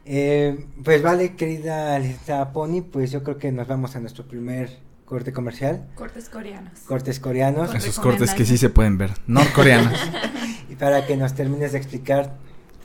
Eh, 0.06 0.66
pues 0.84 1.02
vale, 1.02 1.36
querida 1.38 1.98
licenciada 1.98 2.52
Pony, 2.52 2.82
pues 2.82 3.10
yo 3.12 3.24
creo 3.24 3.38
que 3.38 3.54
nos 3.54 3.66
vamos 3.70 3.96
a 3.96 4.02
nuestro 4.02 4.26
primer 4.26 4.70
corte 5.06 5.32
comercial, 5.32 5.88
Cortes 5.96 6.28
coreanos. 6.28 6.78
cortes 6.82 7.20
coreanos, 7.22 7.74
Esos 7.74 8.00
cortes 8.00 8.34
que 8.34 8.44
sí 8.44 8.58
se 8.58 8.70
pueden 8.70 8.98
ver. 8.98 9.12
Norcoreanos. 9.28 9.98
y 10.74 10.76
para 10.76 11.06
que 11.06 11.16
nos 11.16 11.36
termines 11.36 11.72
de 11.74 11.78
explicar 11.78 12.34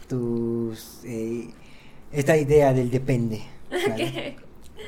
tus 0.08 1.00
eh, 1.04 1.48
esta 2.12 2.36
idea 2.36 2.74
del 2.74 2.90
depende. 2.90 3.40
¿vale? 3.70 4.36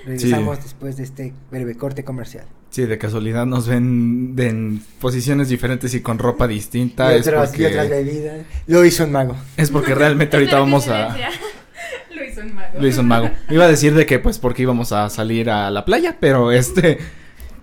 Regresamos 0.05 0.63
después 0.63 0.99
de 0.99 1.05
este 1.05 1.33
breve 1.51 1.77
corte 1.77 2.05
comercial. 2.05 2.45
Sí, 2.69 2.85
de 2.85 2.99
casualidad 2.99 3.47
nos 3.47 3.67
ven 3.67 4.37
de- 4.37 4.49
en 4.49 4.83
posiciones 5.01 5.49
diferentes 5.49 5.95
y 5.95 6.03
con 6.03 6.19
ropa 6.19 6.47
distinta. 6.47 7.13
y, 7.15 7.21
Es 7.21 7.27
otras, 7.27 7.59
y 7.59 7.65
otras 7.65 7.87
porque, 7.89 8.03
bebidas. 8.05 8.47
Lo 8.67 8.85
hizo 8.85 9.05
un 9.05 9.13
mago. 9.13 9.35
es 9.57 9.71
porque 9.71 9.95
realmente 9.95 10.37
ahorita 10.39 10.59
vamos 10.59 10.89
a... 10.89 11.17
Lo 12.15 12.25
hizo 12.25 12.43
un 12.43 12.55
mago. 12.55 12.79
Lo 12.79 12.87
hizo 12.87 13.01
un 13.01 13.09
mago. 13.09 13.31
Iba 13.49 13.65
a 13.65 13.69
decir 13.69 13.95
de 13.95 14.05
que 14.07 14.19
pues 14.19 14.39
porque 14.39 14.63
íbamos 14.63 14.93
a 14.93 15.09
salir 15.09 15.49
a 15.49 15.71
la 15.71 15.85
playa, 15.87 16.19
pero 16.21 16.53
este... 16.53 16.99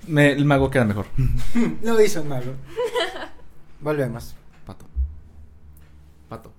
me- 0.08 0.32
el 0.32 0.46
mago 0.46 0.72
queda 0.72 0.84
mejor. 0.86 1.06
Lo 1.84 2.02
hizo 2.02 2.22
un 2.24 2.28
mago. 2.30 2.54
Volvemos. 3.80 4.36
Pato. 6.28 6.50
Pato. 6.50 6.57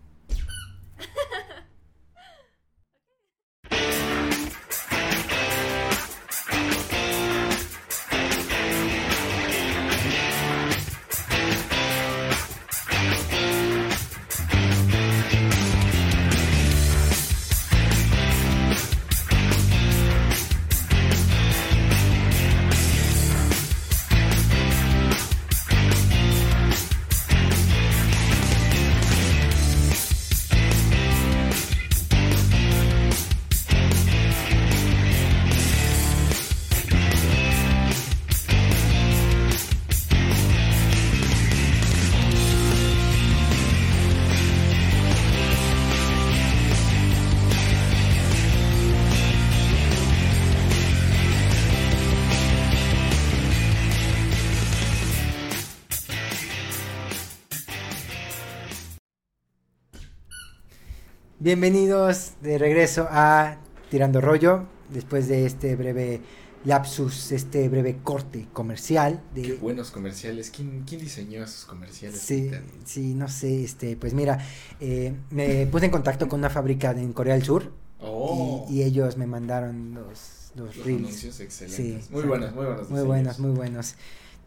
Bienvenidos 61.52 62.32
de 62.42 62.58
regreso 62.58 63.08
a 63.10 63.56
Tirando 63.90 64.20
Rollo, 64.20 64.66
después 64.90 65.28
de 65.28 65.46
este 65.46 65.76
breve 65.76 66.20
lapsus, 66.66 67.32
este 67.32 67.70
breve 67.70 68.00
corte 68.04 68.46
comercial. 68.52 69.22
De, 69.34 69.40
Qué 69.40 69.52
buenos 69.54 69.90
comerciales. 69.90 70.50
¿Quién, 70.50 70.84
quién 70.86 71.00
diseñó 71.00 71.42
esos 71.42 71.64
comerciales? 71.64 72.20
Sí, 72.20 72.50
sí, 72.84 73.14
no 73.14 73.28
sé, 73.28 73.64
este, 73.64 73.96
pues 73.96 74.12
mira, 74.12 74.46
eh, 74.78 75.14
me 75.30 75.66
puse 75.68 75.86
en 75.86 75.90
contacto 75.90 76.28
con 76.28 76.40
una 76.40 76.50
fábrica 76.50 76.90
en 76.90 77.14
Corea 77.14 77.32
del 77.32 77.44
Sur 77.44 77.72
Oh. 77.98 78.66
y, 78.68 78.80
y 78.80 78.82
ellos 78.82 79.16
me 79.16 79.26
mandaron 79.26 79.94
los, 79.94 80.50
los, 80.54 80.76
Los 80.76 80.84
reels. 80.84 80.98
anuncios 81.00 81.40
excelentes. 81.40 82.04
Sí, 82.04 82.12
muy 82.12 82.24
buenos, 82.24 82.54
muy 82.54 82.66
buenos. 82.66 82.90
Muy 82.90 83.02
buenos, 83.04 83.38
muy 83.38 83.50
buenos. 83.52 83.94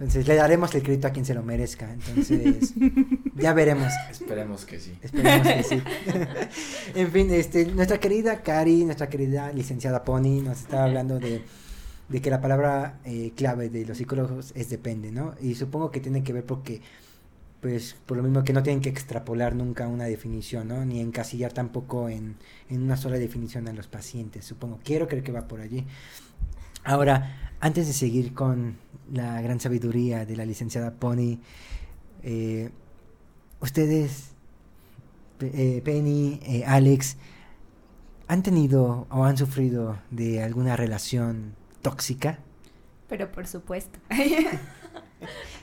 Entonces 0.02 0.28
le 0.28 0.34
daremos 0.34 0.74
el 0.74 0.82
crédito 0.82 1.08
a 1.08 1.12
quien 1.12 1.26
se 1.26 1.36
lo 1.36 1.44
merezca. 1.44 1.94
Entonces, 1.94 2.74
ya 3.36 3.54
veremos. 3.54 3.94
Esperemos 4.10 4.66
que 4.66 4.80
sí. 4.80 4.98
Esperemos 5.02 5.48
que 5.48 5.64
sí. 5.64 5.82
en 6.96 7.12
fin, 7.12 7.32
este, 7.32 7.68
nuestra 7.68 8.00
querida 8.00 8.42
Cari, 8.42 8.84
nuestra 8.84 9.10
querida 9.10 9.52
licenciada 9.52 10.04
Pony, 10.04 10.42
nos 10.44 10.62
estaba 10.62 10.86
hablando 10.86 11.20
de, 11.20 11.44
de 12.10 12.22
que 12.22 12.32
la 12.32 12.42
palabra 12.42 13.00
eh, 13.06 13.32
clave 13.36 13.70
de 13.70 13.86
los 13.86 14.00
psicólogos 14.00 14.54
es 14.56 14.70
depende, 14.72 15.12
¿no? 15.12 15.36
Y 15.40 15.54
supongo 15.54 15.92
que 15.92 16.00
tiene 16.00 16.24
que 16.24 16.34
ver 16.34 16.46
porque, 16.48 16.82
pues, 17.62 17.96
por 18.08 18.18
lo 18.18 18.24
mismo 18.24 18.44
que 18.44 18.54
no 18.54 18.64
tienen 18.64 18.82
que 18.82 18.90
extrapolar 18.90 19.54
nunca 19.54 19.88
una 19.88 20.06
definición, 20.06 20.68
¿no? 20.68 20.84
Ni 20.84 21.00
encasillar 21.00 21.54
tampoco 21.54 22.10
en, 22.10 22.38
en 22.70 22.82
una 22.82 22.98
sola 22.98 23.18
definición 23.18 23.68
a 23.68 23.74
los 23.74 23.88
pacientes, 23.88 24.46
supongo. 24.46 24.80
Quiero 24.84 25.08
creer 25.08 25.24
que 25.24 25.32
va 25.32 25.48
por 25.48 25.62
allí. 25.62 25.86
Ahora, 26.84 27.51
antes 27.62 27.88
de 27.88 27.94
seguir 27.94 28.34
con 28.34 28.78
la 29.14 29.42
gran 29.42 29.60
sabiduría 29.60 30.26
de 30.26 30.36
la 30.36 30.46
licenciada 30.46 30.92
Pony, 30.92 31.38
eh, 32.24 32.70
ustedes, 33.60 34.32
eh, 35.42 35.82
Penny, 35.86 36.40
eh, 36.44 36.64
Alex, 36.66 37.18
¿han 38.28 38.44
tenido 38.44 39.08
o 39.10 39.24
han 39.24 39.38
sufrido 39.38 39.98
de 40.10 40.44
alguna 40.44 40.76
relación 40.76 41.56
tóxica? 41.82 42.40
Pero 43.10 43.32
por 43.32 43.48
supuesto. 43.48 44.00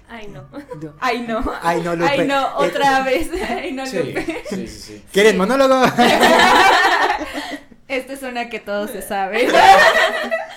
Ay, 0.08 0.28
no. 0.28 0.42
No. 0.80 0.94
Ay, 1.00 1.24
no. 1.28 1.44
Ay, 1.62 1.82
no, 1.82 1.94
Lupe. 1.96 2.10
Ay, 2.10 2.26
no, 2.26 2.42
Eh, 2.46 2.68
otra 2.68 3.02
vez. 3.02 3.28
Ay, 3.48 3.72
no, 3.72 3.84
Sí, 3.86 3.98
Lupe. 3.98 4.24
sí, 4.48 4.56
sí, 4.56 4.68
sí. 4.68 5.04
¿Quieres 5.12 5.32
Sí. 5.32 5.38
monólogo? 5.38 5.82
Esta 7.88 8.12
es 8.12 8.22
una 8.22 8.48
que 8.48 8.60
todos 8.60 8.90
se 8.90 9.02
saben. 9.02 9.48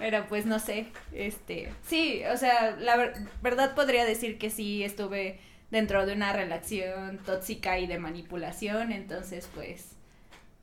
Pero 0.00 0.26
pues 0.28 0.46
no 0.46 0.58
sé, 0.58 0.86
este, 1.12 1.68
sí, 1.86 2.22
o 2.32 2.36
sea, 2.36 2.74
la 2.80 2.96
ver- 2.96 3.14
verdad 3.42 3.74
podría 3.76 4.04
decir 4.04 4.38
que 4.38 4.50
sí 4.50 4.82
estuve 4.82 5.38
dentro 5.70 6.04
de 6.06 6.14
una 6.14 6.32
relación 6.32 7.18
tóxica 7.24 7.78
y 7.78 7.86
de 7.86 7.98
manipulación, 7.98 8.90
entonces 8.92 9.48
pues, 9.54 9.90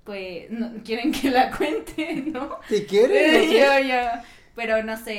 pues, 0.03 0.49
no, 0.49 0.71
quieren 0.83 1.11
que 1.13 1.29
la 1.29 1.51
cuente, 1.57 2.23
¿no? 2.27 2.57
si 2.67 2.79
sé. 2.89 3.59
yo, 3.59 3.79
yo, 3.87 3.95
pero 4.55 4.81
no 4.83 4.97
sé. 4.97 5.13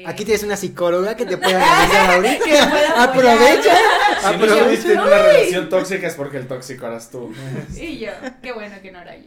eh, 0.00 0.02
Aquí 0.04 0.24
tienes 0.24 0.42
una 0.42 0.56
psicóloga 0.56 1.14
que 1.16 1.24
te 1.24 1.36
puede 1.38 1.54
analizar 1.62 2.10
ahorita. 2.10 3.02
Aprovecha. 3.04 3.76
Si 3.76 4.22
no 4.24 4.28
aprovecha. 4.30 4.56
estuviste 4.62 4.92
en 4.94 4.98
una 5.00 5.10
relación 5.22 5.68
tóxica 5.68 6.06
es 6.08 6.14
porque 6.16 6.38
el 6.38 6.48
tóxico 6.48 6.86
eras 6.88 7.08
tú. 7.08 7.32
Y 7.80 8.00
yo, 8.00 8.10
qué 8.42 8.50
bueno 8.50 8.74
que 8.82 8.90
no 8.90 9.00
era 9.00 9.16
yo. 9.16 9.26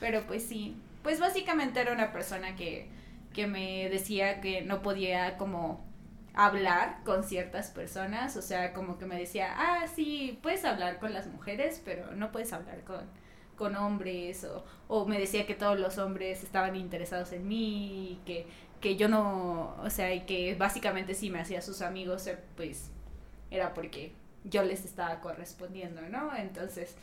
Pero 0.00 0.22
pues 0.26 0.44
sí, 0.44 0.76
pues 1.02 1.20
básicamente 1.20 1.80
era 1.80 1.92
una 1.92 2.12
persona 2.12 2.56
que, 2.56 2.88
que 3.32 3.46
me 3.46 3.88
decía 3.88 4.40
que 4.40 4.62
no 4.62 4.82
podía 4.82 5.36
como 5.36 5.86
hablar 6.34 7.02
con 7.04 7.24
ciertas 7.24 7.70
personas, 7.70 8.36
o 8.36 8.42
sea, 8.42 8.72
como 8.72 8.98
que 8.98 9.06
me 9.06 9.18
decía, 9.18 9.54
ah, 9.56 9.86
sí, 9.94 10.38
puedes 10.42 10.64
hablar 10.64 10.98
con 10.98 11.12
las 11.12 11.26
mujeres, 11.26 11.82
pero 11.84 12.12
no 12.14 12.30
puedes 12.30 12.52
hablar 12.52 12.84
con, 12.84 13.00
con 13.56 13.74
hombres, 13.76 14.44
o, 14.44 14.64
o 14.86 15.04
me 15.06 15.18
decía 15.18 15.46
que 15.46 15.54
todos 15.54 15.78
los 15.78 15.98
hombres 15.98 16.44
estaban 16.44 16.76
interesados 16.76 17.32
en 17.32 17.48
mí, 17.48 18.20
que, 18.24 18.46
que 18.80 18.96
yo 18.96 19.08
no, 19.08 19.76
o 19.82 19.90
sea, 19.90 20.14
y 20.14 20.20
que 20.26 20.54
básicamente 20.54 21.14
si 21.14 21.30
me 21.30 21.40
hacía 21.40 21.60
sus 21.60 21.82
amigos, 21.82 22.26
eh, 22.28 22.38
pues 22.56 22.90
era 23.50 23.74
porque 23.74 24.12
yo 24.44 24.62
les 24.62 24.84
estaba 24.84 25.20
correspondiendo, 25.20 26.02
¿no? 26.02 26.36
Entonces, 26.36 26.96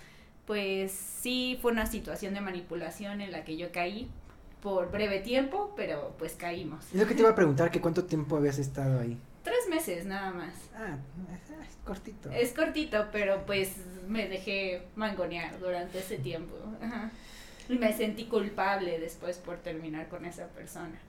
pues 0.45 0.91
sí 0.91 1.57
fue 1.61 1.71
una 1.71 1.85
situación 1.85 2.33
de 2.33 2.41
manipulación 2.41 3.21
en 3.21 3.31
la 3.31 3.43
que 3.43 3.57
yo 3.57 3.71
caí 3.71 4.09
por 4.61 4.91
breve 4.91 5.19
tiempo, 5.19 5.73
pero 5.75 6.15
pues 6.17 6.33
caímos. 6.33 6.85
Es 6.93 6.99
lo 6.99 7.07
que 7.07 7.13
te 7.13 7.21
iba 7.21 7.29
a 7.29 7.35
preguntar, 7.35 7.71
que 7.71 7.81
cuánto 7.81 8.05
tiempo 8.05 8.37
habías 8.37 8.57
estado 8.57 8.99
ahí. 8.99 9.17
Tres 9.43 9.67
meses 9.69 10.05
nada 10.05 10.31
más. 10.31 10.53
Ah, 10.75 10.97
es, 11.33 11.69
es 11.69 11.75
cortito. 11.83 12.31
Es 12.31 12.53
cortito, 12.53 13.07
pero 13.11 13.45
pues 13.45 13.75
me 14.07 14.27
dejé 14.27 14.87
mangonear 14.95 15.59
durante 15.59 15.99
ese 15.99 16.17
tiempo. 16.17 16.55
Ajá. 16.81 17.11
Y 17.69 17.77
me 17.77 17.93
sentí 17.93 18.25
culpable 18.25 18.99
después 18.99 19.37
por 19.37 19.57
terminar 19.57 20.07
con 20.07 20.25
esa 20.25 20.47
persona. 20.47 20.99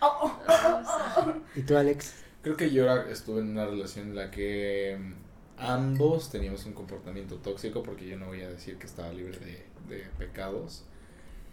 Oh, 0.00 0.06
oh, 0.22 0.42
oh, 0.48 0.82
oh. 1.18 1.34
¿Y 1.54 1.62
tú, 1.62 1.76
Alex? 1.76 2.14
Creo 2.42 2.56
que 2.56 2.70
yo 2.70 2.90
estuve 3.02 3.40
en 3.40 3.50
una 3.50 3.66
relación 3.66 4.08
en 4.08 4.16
la 4.16 4.30
que 4.30 4.98
mm, 4.98 5.12
ambos 5.58 6.30
teníamos 6.30 6.66
un 6.66 6.72
comportamiento 6.72 7.36
tóxico, 7.36 7.82
porque 7.82 8.06
yo 8.08 8.18
no 8.18 8.26
voy 8.26 8.42
a 8.42 8.50
decir 8.50 8.76
que 8.76 8.86
estaba 8.86 9.12
libre 9.12 9.38
de, 9.38 9.64
de 9.88 10.04
pecados. 10.18 10.84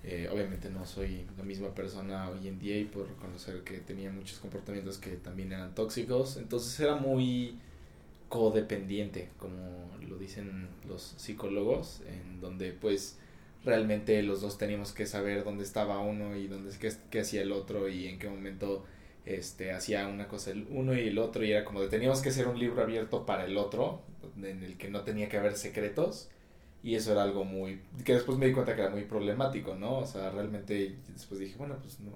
Eh, 0.03 0.27
obviamente 0.31 0.71
no 0.71 0.83
soy 0.85 1.25
la 1.37 1.43
misma 1.43 1.75
persona 1.75 2.27
hoy 2.29 2.47
en 2.47 2.57
día 2.57 2.77
y 2.77 2.85
por 2.85 3.07
reconocer 3.07 3.61
que 3.61 3.77
tenía 3.77 4.11
muchos 4.11 4.39
comportamientos 4.39 4.97
que 4.97 5.11
también 5.11 5.51
eran 5.51 5.75
tóxicos. 5.75 6.37
Entonces 6.37 6.79
era 6.79 6.95
muy 6.95 7.59
codependiente, 8.29 9.29
como 9.37 9.91
lo 10.07 10.17
dicen 10.17 10.69
los 10.87 11.13
psicólogos, 11.17 12.01
en 12.07 12.41
donde 12.41 12.71
pues 12.71 13.17
realmente 13.63 14.23
los 14.23 14.41
dos 14.41 14.57
teníamos 14.57 14.91
que 14.93 15.05
saber 15.05 15.43
dónde 15.43 15.63
estaba 15.63 15.99
uno 15.99 16.35
y 16.35 16.47
dónde 16.47 16.71
qué, 16.79 16.91
qué 17.11 17.19
hacía 17.19 17.43
el 17.43 17.51
otro 17.51 17.87
y 17.89 18.07
en 18.07 18.17
qué 18.17 18.27
momento 18.27 18.83
este 19.25 19.71
hacía 19.71 20.07
una 20.07 20.27
cosa 20.27 20.51
el 20.51 20.67
uno 20.69 20.95
y 20.95 21.07
el 21.07 21.19
otro 21.19 21.43
y 21.43 21.51
era 21.51 21.63
como 21.63 21.81
de 21.81 21.89
teníamos 21.89 22.21
que 22.21 22.31
ser 22.31 22.47
un 22.47 22.59
libro 22.59 22.81
abierto 22.81 23.25
para 23.25 23.45
el 23.45 23.57
otro 23.57 24.01
en 24.37 24.63
el 24.63 24.77
que 24.77 24.89
no 24.89 25.01
tenía 25.01 25.29
que 25.29 25.37
haber 25.37 25.55
secretos 25.55 26.29
y 26.83 26.95
eso 26.95 27.11
era 27.11 27.23
algo 27.23 27.43
muy 27.43 27.81
que 28.03 28.15
después 28.15 28.37
me 28.37 28.47
di 28.47 28.53
cuenta 28.53 28.75
que 28.75 28.81
era 28.81 28.89
muy 28.89 29.03
problemático 29.03 29.75
no 29.75 29.99
o 29.99 30.07
sea 30.07 30.31
realmente 30.31 30.95
después 31.13 31.39
dije 31.39 31.55
bueno 31.57 31.77
pues 31.81 31.99
no 31.99 32.11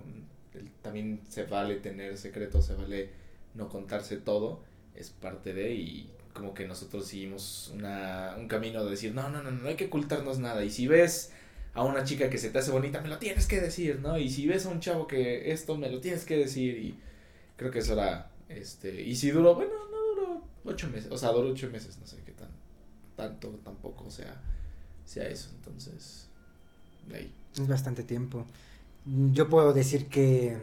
también 0.82 1.22
se 1.30 1.44
vale 1.44 1.76
tener 1.76 2.18
secretos 2.18 2.66
se 2.66 2.76
vale 2.76 3.10
no 3.54 3.70
contarse 3.70 4.18
todo 4.18 4.62
es 4.96 5.10
parte 5.12 5.54
de 5.54 5.74
y 5.76 6.10
como 6.34 6.54
que 6.54 6.68
nosotros 6.68 7.08
seguimos 7.08 7.72
una, 7.74 8.36
un 8.38 8.48
camino 8.48 8.84
de 8.84 8.92
decir 8.92 9.14
no 9.14 9.30
no 9.30 9.44
no 9.44 9.52
no 9.52 9.68
hay 9.68 9.76
que 9.76 9.86
ocultarnos 9.86 10.40
nada 10.40 10.66
y 10.66 10.72
si 10.72 10.88
ves 10.88 11.32
a 11.76 11.84
una 11.84 12.04
chica 12.06 12.30
que 12.30 12.38
se 12.38 12.50
te 12.50 12.58
hace 12.58 12.72
bonita, 12.72 13.02
me 13.02 13.10
lo 13.10 13.20
tienes 13.20 13.48
que 13.48 13.60
decir, 13.60 14.00
¿no? 14.02 14.18
Y 14.18 14.30
si 14.30 14.48
ves 14.48 14.66
a 14.66 14.70
un 14.70 14.80
chavo 14.80 15.06
que 15.08 15.52
esto, 15.52 15.78
me 15.78 15.90
lo 15.90 16.00
tienes 16.00 16.24
que 16.24 16.38
decir. 16.38 16.78
Y 16.78 16.98
creo 17.58 17.70
que 17.70 17.80
eso 17.80 17.94
era, 17.94 18.32
este, 18.48 19.02
y 19.02 19.16
si 19.16 19.30
duró, 19.30 19.56
bueno, 19.56 19.74
no 19.92 19.98
duró 19.98 20.42
ocho 20.64 20.88
meses, 20.88 21.12
o 21.12 21.18
sea, 21.18 21.30
duró 21.30 21.50
ocho 21.50 21.70
meses, 21.70 21.98
no 22.00 22.08
sé 22.08 22.18
qué 22.26 22.32
tan, 22.32 22.48
tanto 23.18 23.50
tampoco 23.64 24.10
sea, 24.10 24.42
sea 25.06 25.28
eso, 25.28 25.50
entonces, 25.54 26.28
de 27.08 27.18
ahí. 27.18 27.34
Es 27.54 27.68
bastante 27.68 28.04
tiempo. 28.04 28.46
Yo 29.06 29.50
puedo 29.50 29.74
decir 29.74 30.08
que... 30.08 30.58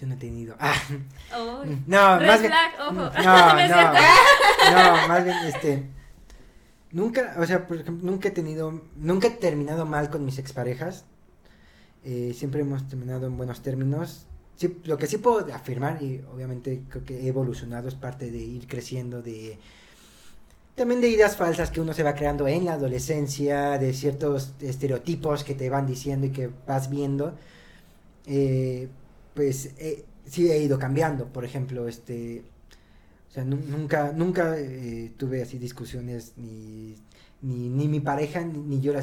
Yo 0.00 0.06
no 0.06 0.14
he 0.14 0.16
tenido... 0.16 0.56
Ah, 0.58 0.74
Uy. 1.62 1.82
no, 1.86 2.20
más 2.20 2.40
bien... 2.40 2.52
ojo. 2.80 2.92
No, 2.92 3.10
No 3.12 3.68
no, 4.70 4.96
no, 4.96 5.08
más 5.08 5.24
bien, 5.24 5.36
este... 5.44 6.01
Nunca, 6.92 7.34
o 7.38 7.46
sea, 7.46 7.66
por 7.66 7.78
ejemplo, 7.78 8.10
nunca 8.10 8.28
he 8.28 8.32
tenido, 8.32 8.82
nunca 8.96 9.28
he 9.28 9.30
terminado 9.30 9.86
mal 9.86 10.10
con 10.10 10.24
mis 10.24 10.38
exparejas. 10.38 11.04
Eh, 12.04 12.34
siempre 12.36 12.60
hemos 12.60 12.86
terminado 12.88 13.26
en 13.26 13.36
buenos 13.36 13.62
términos. 13.62 14.26
Lo 14.84 14.98
que 14.98 15.06
sí 15.06 15.18
puedo 15.18 15.52
afirmar, 15.54 16.02
y 16.02 16.22
obviamente 16.32 16.82
creo 16.88 17.04
que 17.04 17.20
he 17.22 17.26
evolucionado, 17.28 17.88
es 17.88 17.94
parte 17.94 18.30
de 18.30 18.38
ir 18.38 18.68
creciendo, 18.68 19.22
de 19.22 19.58
también 20.74 21.00
de 21.00 21.08
ideas 21.08 21.36
falsas 21.36 21.70
que 21.70 21.80
uno 21.80 21.92
se 21.92 22.02
va 22.02 22.14
creando 22.14 22.48
en 22.48 22.64
la 22.64 22.74
adolescencia, 22.74 23.78
de 23.78 23.92
ciertos 23.92 24.52
estereotipos 24.60 25.44
que 25.44 25.54
te 25.54 25.68
van 25.68 25.86
diciendo 25.86 26.26
y 26.26 26.30
que 26.30 26.50
vas 26.66 26.88
viendo. 26.90 27.34
Eh, 28.26 28.88
pues 29.34 29.70
eh, 29.78 30.04
sí 30.26 30.50
he 30.50 30.58
ido 30.62 30.78
cambiando. 30.78 31.26
Por 31.26 31.44
ejemplo, 31.44 31.88
este, 31.88 32.42
o 33.32 33.34
sea, 33.34 33.44
nu- 33.46 33.64
nunca, 33.66 34.12
nunca 34.12 34.58
eh, 34.58 35.10
tuve 35.16 35.40
así 35.40 35.56
discusiones 35.58 36.34
ni, 36.36 36.96
ni, 37.40 37.70
ni 37.70 37.88
mi 37.88 37.98
pareja 38.00 38.44
ni, 38.44 38.58
ni 38.58 38.80
yo 38.82 38.92
la- 38.92 39.00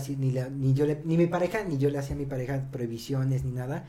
ni 0.49 0.75
yo 0.75 0.85
le- 0.85 1.01
ni 1.03 1.17
mi 1.17 1.25
pareja 1.25 1.63
ni 1.63 1.79
yo 1.79 1.89
le 1.89 1.97
hacía 1.97 2.15
a 2.15 2.19
mi 2.19 2.27
pareja 2.27 2.69
prohibiciones 2.71 3.43
ni 3.43 3.51
nada. 3.51 3.85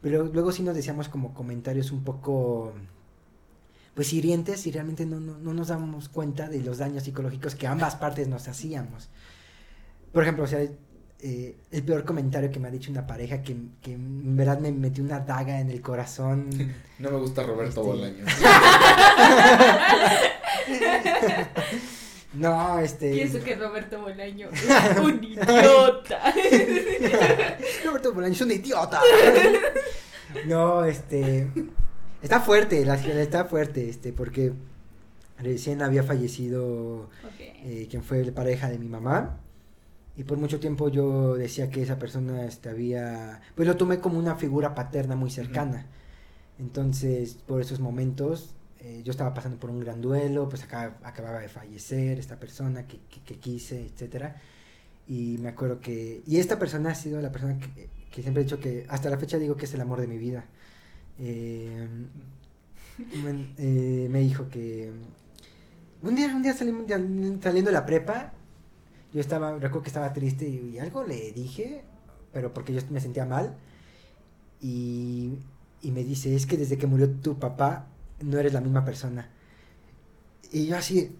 Pero 0.00 0.24
luego 0.24 0.50
sí 0.50 0.62
nos 0.62 0.74
decíamos 0.74 1.10
como 1.10 1.34
comentarios 1.34 1.92
un 1.92 2.02
poco 2.04 2.72
pues 3.94 4.14
hirientes 4.14 4.66
y 4.66 4.72
realmente 4.72 5.04
no, 5.04 5.20
no, 5.20 5.36
no 5.38 5.52
nos 5.52 5.68
damos 5.68 6.08
cuenta 6.08 6.48
de 6.48 6.62
los 6.62 6.78
daños 6.78 7.02
psicológicos 7.02 7.54
que 7.54 7.66
ambas 7.66 7.94
partes 7.94 8.26
nos 8.28 8.48
hacíamos. 8.48 9.10
Por 10.10 10.22
ejemplo, 10.22 10.44
o 10.44 10.46
sea, 10.46 10.66
eh, 11.22 11.56
el 11.70 11.82
peor 11.84 12.04
comentario 12.04 12.50
que 12.50 12.58
me 12.58 12.68
ha 12.68 12.70
dicho 12.70 12.90
una 12.90 13.06
pareja 13.06 13.42
que, 13.42 13.56
que 13.80 13.92
en 13.94 14.36
verdad 14.36 14.58
me 14.58 14.72
metió 14.72 15.04
una 15.04 15.20
daga 15.20 15.60
en 15.60 15.70
el 15.70 15.80
corazón. 15.80 16.50
No 16.98 17.10
me 17.10 17.18
gusta 17.18 17.42
Roberto 17.42 17.80
Este- 17.80 17.80
Bolaño. 17.80 18.24
No, 22.34 22.78
este. 22.78 23.12
Pienso 23.12 23.44
que 23.44 23.56
Roberto 23.56 24.00
Bolaño 24.00 24.48
es 24.50 24.98
un 25.02 25.22
idiota. 25.22 26.32
Roberto 27.84 28.12
Bolaño 28.14 28.32
es 28.32 28.40
un 28.40 28.50
idiota. 28.52 29.00
No, 30.46 30.82
este. 30.84 31.48
Está 32.22 32.40
fuerte, 32.40 32.86
la 32.86 32.96
ciudad 32.96 33.18
está 33.18 33.44
fuerte, 33.44 33.86
este, 33.88 34.12
porque 34.14 34.52
recién 35.38 35.82
había 35.82 36.04
fallecido 36.04 37.10
eh, 37.64 37.86
quien 37.90 38.02
fue 38.02 38.24
la 38.24 38.32
pareja 38.32 38.70
de 38.70 38.78
mi 38.78 38.88
mamá. 38.88 39.38
Y 40.16 40.24
por 40.24 40.36
mucho 40.38 40.60
tiempo 40.60 40.88
yo 40.88 41.34
decía 41.34 41.70
que 41.70 41.82
esa 41.82 41.98
persona 41.98 42.44
este, 42.44 42.68
había. 42.68 43.40
Pues 43.54 43.66
lo 43.66 43.76
tomé 43.76 43.98
como 43.98 44.18
una 44.18 44.36
figura 44.36 44.74
paterna 44.74 45.16
muy 45.16 45.30
cercana. 45.30 45.86
Entonces, 46.58 47.34
por 47.34 47.60
esos 47.62 47.80
momentos, 47.80 48.54
eh, 48.80 49.00
yo 49.04 49.10
estaba 49.10 49.32
pasando 49.32 49.58
por 49.58 49.70
un 49.70 49.80
gran 49.80 50.02
duelo, 50.02 50.48
pues 50.48 50.64
acá, 50.64 50.98
acababa 51.02 51.40
de 51.40 51.48
fallecer 51.48 52.18
esta 52.18 52.38
persona 52.38 52.86
que, 52.86 52.98
que, 53.08 53.20
que 53.22 53.38
quise, 53.38 53.86
etcétera. 53.86 54.36
Y 55.08 55.38
me 55.38 55.48
acuerdo 55.48 55.80
que. 55.80 56.22
Y 56.26 56.38
esta 56.38 56.58
persona 56.58 56.90
ha 56.90 56.94
sido 56.94 57.20
la 57.22 57.32
persona 57.32 57.58
que, 57.58 57.88
que 58.10 58.22
siempre 58.22 58.42
he 58.42 58.44
dicho 58.44 58.60
que. 58.60 58.86
Hasta 58.88 59.08
la 59.08 59.18
fecha 59.18 59.38
digo 59.38 59.56
que 59.56 59.64
es 59.64 59.74
el 59.74 59.80
amor 59.80 60.00
de 60.00 60.06
mi 60.08 60.18
vida. 60.18 60.44
Eh, 61.18 61.88
me, 63.24 63.54
eh, 63.56 64.08
me 64.10 64.20
dijo 64.20 64.48
que. 64.50 64.92
Un 66.02 66.14
día, 66.16 66.34
un 66.34 66.42
día 66.42 66.52
ya 66.52 66.58
saliendo 66.58 67.70
de 67.70 67.72
la 67.72 67.86
prepa, 67.86 68.32
yo 69.12 69.20
estaba, 69.20 69.52
recuerdo 69.52 69.82
que 69.82 69.90
estaba 69.90 70.12
triste 70.12 70.48
y, 70.48 70.78
algo 70.78 71.04
le 71.04 71.32
dije, 71.32 71.82
pero 72.32 72.52
porque 72.52 72.72
yo 72.72 72.80
me 72.90 73.00
sentía 73.00 73.24
mal. 73.24 73.56
Y, 74.60 75.38
y 75.82 75.90
me 75.90 76.04
dice, 76.04 76.34
es 76.34 76.46
que 76.46 76.56
desde 76.56 76.78
que 76.78 76.86
murió 76.86 77.10
tu 77.10 77.38
papá, 77.38 77.86
no 78.20 78.38
eres 78.38 78.52
la 78.52 78.60
misma 78.60 78.84
persona. 78.84 79.28
Y 80.52 80.66
yo 80.66 80.76
así, 80.76 81.16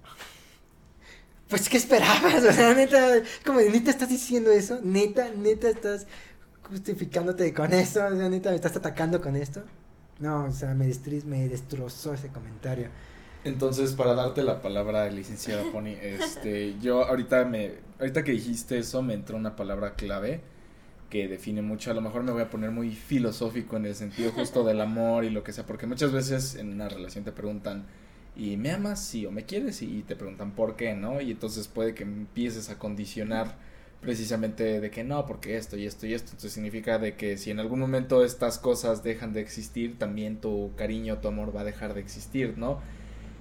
pues, 1.52 1.68
¿qué 1.68 1.76
esperabas? 1.76 2.42
O 2.48 2.52
sea, 2.52 2.72
neta, 2.74 3.22
como, 3.44 3.60
neta 3.60 3.90
estás 3.90 4.08
diciendo 4.08 4.50
eso, 4.50 4.80
neta, 4.82 5.28
neta 5.36 5.68
estás 5.68 6.06
justificándote 6.62 7.52
con 7.52 7.74
eso, 7.74 8.08
neta 8.08 8.48
me 8.50 8.56
estás 8.56 8.74
atacando 8.76 9.20
con 9.20 9.36
esto. 9.36 9.62
No, 10.18 10.44
o 10.44 10.52
sea, 10.52 10.72
me, 10.74 10.90
me 11.26 11.48
destrozó 11.48 12.14
ese 12.14 12.28
comentario. 12.28 12.88
Entonces, 13.44 13.92
para 13.92 14.14
darte 14.14 14.42
la 14.42 14.62
palabra, 14.62 15.08
licenciada 15.10 15.64
Pony, 15.72 15.96
este, 16.02 16.76
yo 16.80 17.04
ahorita 17.04 17.44
me, 17.44 17.72
ahorita 17.98 18.22
que 18.22 18.32
dijiste 18.32 18.78
eso, 18.78 19.02
me 19.02 19.14
entró 19.14 19.36
una 19.36 19.56
palabra 19.56 19.94
clave 19.94 20.40
que 21.10 21.28
define 21.28 21.60
mucho. 21.60 21.90
A 21.90 21.94
lo 21.94 22.00
mejor 22.00 22.22
me 22.22 22.32
voy 22.32 22.42
a 22.42 22.50
poner 22.50 22.70
muy 22.70 22.92
filosófico 22.92 23.76
en 23.76 23.86
el 23.86 23.94
sentido 23.94 24.30
justo 24.32 24.64
del 24.64 24.80
amor 24.80 25.24
y 25.24 25.30
lo 25.30 25.42
que 25.42 25.52
sea, 25.52 25.66
porque 25.66 25.86
muchas 25.86 26.12
veces 26.12 26.54
en 26.54 26.72
una 26.72 26.88
relación 26.88 27.24
te 27.24 27.32
preguntan, 27.32 27.84
¿y 28.36 28.56
me 28.56 28.70
amas? 28.70 29.04
Sí, 29.04 29.26
o 29.26 29.30
me 29.30 29.44
quieres, 29.44 29.82
y 29.82 30.02
te 30.02 30.16
preguntan 30.16 30.52
por 30.52 30.76
qué, 30.76 30.94
¿no? 30.94 31.20
Y 31.20 31.32
entonces 31.32 31.68
puede 31.68 31.94
que 31.94 32.04
empieces 32.04 32.70
a 32.70 32.78
condicionar 32.78 33.56
precisamente 34.00 34.80
de 34.80 34.90
que 34.90 35.04
no, 35.04 35.26
porque 35.26 35.56
esto 35.56 35.76
y 35.76 35.86
esto 35.86 36.06
y 36.06 36.14
esto. 36.14 36.30
Entonces 36.30 36.52
significa 36.52 36.98
de 36.98 37.16
que 37.16 37.36
si 37.36 37.50
en 37.50 37.60
algún 37.60 37.80
momento 37.80 38.24
estas 38.24 38.58
cosas 38.58 39.02
dejan 39.02 39.32
de 39.32 39.40
existir, 39.40 39.98
también 39.98 40.40
tu 40.40 40.72
cariño, 40.76 41.18
tu 41.18 41.28
amor 41.28 41.54
va 41.54 41.60
a 41.60 41.64
dejar 41.64 41.94
de 41.94 42.00
existir, 42.00 42.56
¿no? 42.56 42.80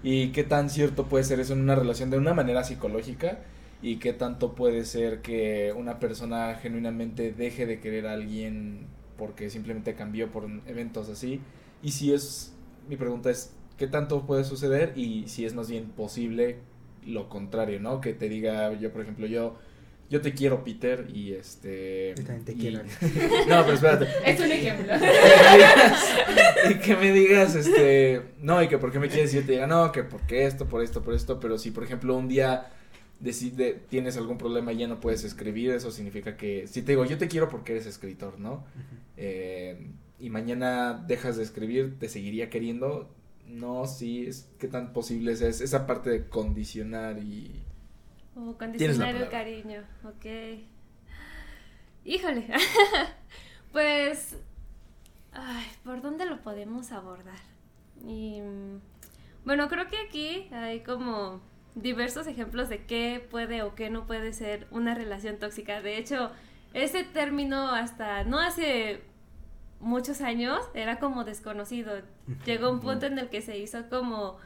Y 0.03 0.29
qué 0.29 0.43
tan 0.43 0.69
cierto 0.69 1.05
puede 1.07 1.23
ser 1.23 1.39
eso 1.39 1.53
en 1.53 1.61
una 1.61 1.75
relación 1.75 2.09
de 2.09 2.17
una 2.17 2.33
manera 2.33 2.63
psicológica 2.63 3.39
y 3.81 3.97
qué 3.97 4.13
tanto 4.13 4.53
puede 4.53 4.85
ser 4.85 5.21
que 5.21 5.73
una 5.75 5.99
persona 5.99 6.55
genuinamente 6.55 7.31
deje 7.31 7.65
de 7.65 7.79
querer 7.79 8.07
a 8.07 8.13
alguien 8.13 8.87
porque 9.17 9.49
simplemente 9.49 9.95
cambió 9.95 10.31
por 10.31 10.47
eventos 10.67 11.09
así 11.09 11.41
y 11.83 11.91
si 11.91 12.13
es 12.13 12.53
mi 12.87 12.97
pregunta 12.97 13.29
es, 13.29 13.53
¿qué 13.77 13.87
tanto 13.87 14.25
puede 14.25 14.43
suceder? 14.43 14.93
Y 14.95 15.27
si 15.27 15.45
es 15.45 15.53
más 15.53 15.69
bien 15.69 15.85
posible 15.85 16.57
lo 17.05 17.29
contrario, 17.29 17.79
¿no? 17.79 18.01
Que 18.01 18.13
te 18.13 18.29
diga, 18.29 18.73
yo 18.73 18.91
por 18.91 19.01
ejemplo, 19.01 19.25
yo 19.27 19.57
yo 20.11 20.19
te 20.19 20.33
quiero, 20.33 20.61
Peter, 20.61 21.07
y 21.13 21.31
este... 21.31 22.13
Yo 22.17 22.23
también 22.25 22.43
te 22.43 22.51
y- 22.51 22.55
quiero. 22.57 22.83
no, 23.47 23.63
pero 23.63 23.73
espérate. 23.73 24.07
Es 24.25 24.39
un 24.41 24.51
ejemplo. 24.51 24.93
y 26.69 26.73
que 26.79 26.95
me 26.97 27.13
digas, 27.13 27.55
este, 27.55 28.21
no, 28.41 28.61
y 28.61 28.67
que 28.67 28.77
por 28.77 28.91
qué 28.91 28.99
me 28.99 29.07
quieres 29.07 29.33
y 29.33 29.37
yo 29.37 29.45
te 29.45 29.53
diga, 29.53 29.67
no, 29.67 29.93
que 29.93 30.03
porque 30.03 30.45
esto, 30.45 30.67
por 30.67 30.83
esto, 30.83 31.01
por 31.01 31.13
esto, 31.13 31.39
pero 31.39 31.57
si 31.57 31.71
por 31.71 31.85
ejemplo 31.85 32.17
un 32.17 32.27
día 32.27 32.71
decide, 33.21 33.79
tienes 33.87 34.17
algún 34.17 34.37
problema 34.37 34.73
y 34.73 34.79
ya 34.79 34.87
no 34.89 34.99
puedes 34.99 35.23
escribir, 35.23 35.71
eso 35.71 35.91
significa 35.91 36.35
que, 36.35 36.67
si 36.67 36.81
te 36.81 36.91
digo, 36.91 37.05
yo 37.05 37.17
te 37.17 37.29
quiero 37.29 37.47
porque 37.47 37.71
eres 37.71 37.85
escritor, 37.85 38.37
¿no? 38.37 38.65
Eh, 39.15 39.91
y 40.19 40.29
mañana 40.29 41.05
dejas 41.07 41.37
de 41.37 41.43
escribir, 41.43 41.97
te 41.99 42.09
seguiría 42.09 42.49
queriendo, 42.49 43.09
no, 43.47 43.87
sí, 43.87 44.25
es, 44.27 44.49
qué 44.59 44.67
tan 44.67 44.91
posible 44.91 45.31
es, 45.31 45.41
es 45.41 45.61
esa 45.61 45.87
parte 45.87 46.09
de 46.09 46.27
condicionar 46.27 47.17
y... 47.19 47.60
O 48.43 48.55
Tienes 48.55 48.97
la 48.97 49.05
condicionar 49.05 49.29
cariño, 49.29 49.83
ok. 50.03 50.25
Híjole. 52.03 52.47
pues, 53.71 54.35
ay, 55.31 55.65
¿por 55.83 56.01
dónde 56.01 56.25
lo 56.25 56.41
podemos 56.41 56.91
abordar? 56.91 57.37
Y, 58.03 58.41
mm, 58.41 58.81
bueno, 59.45 59.69
creo 59.69 59.87
que 59.87 59.97
aquí 59.97 60.47
hay 60.51 60.81
como 60.81 61.41
diversos 61.75 62.25
ejemplos 62.25 62.67
de 62.67 62.85
qué 62.85 63.25
puede 63.29 63.61
o 63.61 63.75
qué 63.75 63.91
no 63.91 64.07
puede 64.07 64.33
ser 64.33 64.67
una 64.71 64.95
relación 64.95 65.37
tóxica. 65.37 65.81
De 65.81 65.97
hecho, 65.97 66.31
ese 66.73 67.03
término 67.03 67.69
hasta 67.69 68.23
no 68.23 68.39
hace 68.39 69.03
muchos 69.79 70.21
años 70.21 70.59
era 70.73 70.97
como 70.97 71.25
desconocido. 71.25 72.01
Llegó 72.45 72.71
un 72.71 72.79
punto 72.79 73.05
en 73.05 73.19
el 73.19 73.29
que 73.29 73.41
se 73.41 73.59
hizo 73.59 73.87
como 73.87 74.37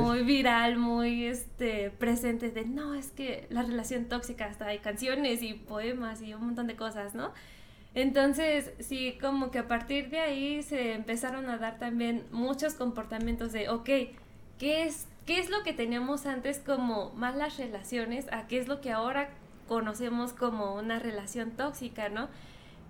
Muy 0.00 0.22
viral, 0.22 0.76
muy 0.78 1.24
este 1.26 1.90
presente 1.90 2.50
de 2.50 2.64
no, 2.64 2.94
es 2.94 3.10
que 3.10 3.46
la 3.50 3.62
relación 3.62 4.04
tóxica, 4.04 4.46
hasta 4.46 4.66
hay 4.66 4.78
canciones 4.78 5.42
y 5.42 5.54
poemas 5.54 6.22
y 6.22 6.34
un 6.34 6.46
montón 6.46 6.66
de 6.66 6.76
cosas, 6.76 7.14
¿no? 7.14 7.32
Entonces, 7.94 8.72
sí, 8.78 9.16
como 9.20 9.50
que 9.50 9.58
a 9.58 9.68
partir 9.68 10.10
de 10.10 10.20
ahí 10.20 10.62
se 10.62 10.92
empezaron 10.92 11.48
a 11.48 11.58
dar 11.58 11.78
también 11.78 12.24
muchos 12.30 12.74
comportamientos 12.74 13.52
de, 13.52 13.68
ok, 13.70 13.88
¿qué 14.58 14.84
es, 14.84 15.08
qué 15.24 15.38
es 15.38 15.50
lo 15.50 15.62
que 15.62 15.72
teníamos 15.72 16.26
antes 16.26 16.58
como 16.58 17.10
malas 17.14 17.56
relaciones? 17.56 18.26
¿A 18.32 18.46
qué 18.46 18.58
es 18.58 18.68
lo 18.68 18.80
que 18.80 18.92
ahora 18.92 19.30
conocemos 19.66 20.32
como 20.32 20.74
una 20.74 20.98
relación 20.98 21.52
tóxica, 21.52 22.08
¿no? 22.08 22.28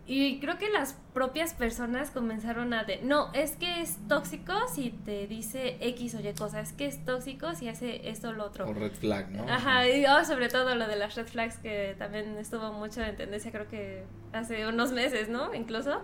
Y 0.08 0.38
creo 0.38 0.56
que 0.56 0.70
las 0.70 0.96
propias 1.12 1.52
personas 1.52 2.12
comenzaron 2.12 2.72
a 2.72 2.84
de, 2.84 3.00
no, 3.02 3.32
es 3.32 3.56
que 3.56 3.80
es 3.82 3.96
tóxico 4.06 4.52
si 4.72 4.90
te 4.90 5.26
dice 5.26 5.78
X 5.80 6.14
o 6.14 6.20
Y 6.20 6.32
cosa, 6.32 6.60
es 6.60 6.72
que 6.72 6.86
es 6.86 7.04
tóxico 7.04 7.56
si 7.56 7.68
hace 7.68 8.08
esto 8.08 8.28
o 8.28 8.32
lo 8.32 8.44
otro. 8.44 8.68
O 8.68 8.72
red 8.72 8.92
flag, 8.92 9.32
¿no? 9.32 9.52
Ajá, 9.52 9.88
y 9.88 10.04
oh, 10.06 10.24
sobre 10.24 10.48
todo 10.48 10.76
lo 10.76 10.86
de 10.86 10.94
las 10.94 11.16
red 11.16 11.26
flags 11.26 11.56
que 11.56 11.96
también 11.98 12.36
estuvo 12.38 12.72
mucho 12.72 13.02
en 13.02 13.16
tendencia, 13.16 13.50
creo 13.50 13.68
que 13.68 14.04
hace 14.32 14.68
unos 14.68 14.92
meses, 14.92 15.28
¿no? 15.28 15.52
Incluso. 15.52 16.00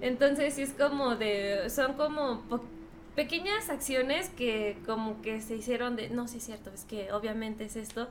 Entonces, 0.00 0.54
sí 0.54 0.62
es 0.62 0.72
como 0.72 1.16
de, 1.16 1.68
son 1.68 1.92
como 1.92 2.42
pequeñas 3.14 3.68
acciones 3.68 4.30
que 4.30 4.78
como 4.86 5.20
que 5.20 5.42
se 5.42 5.56
hicieron 5.56 5.94
de, 5.94 6.08
no, 6.08 6.26
sí 6.26 6.38
es 6.38 6.44
cierto, 6.44 6.70
es 6.70 6.84
que 6.86 7.12
obviamente 7.12 7.64
es 7.64 7.76
esto. 7.76 8.08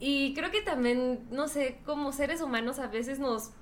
Y 0.00 0.34
creo 0.34 0.50
que 0.50 0.60
también, 0.60 1.20
no 1.30 1.46
sé, 1.46 1.78
como 1.86 2.12
seres 2.12 2.40
humanos 2.40 2.80
a 2.80 2.88
veces 2.88 3.20
nos 3.20 3.52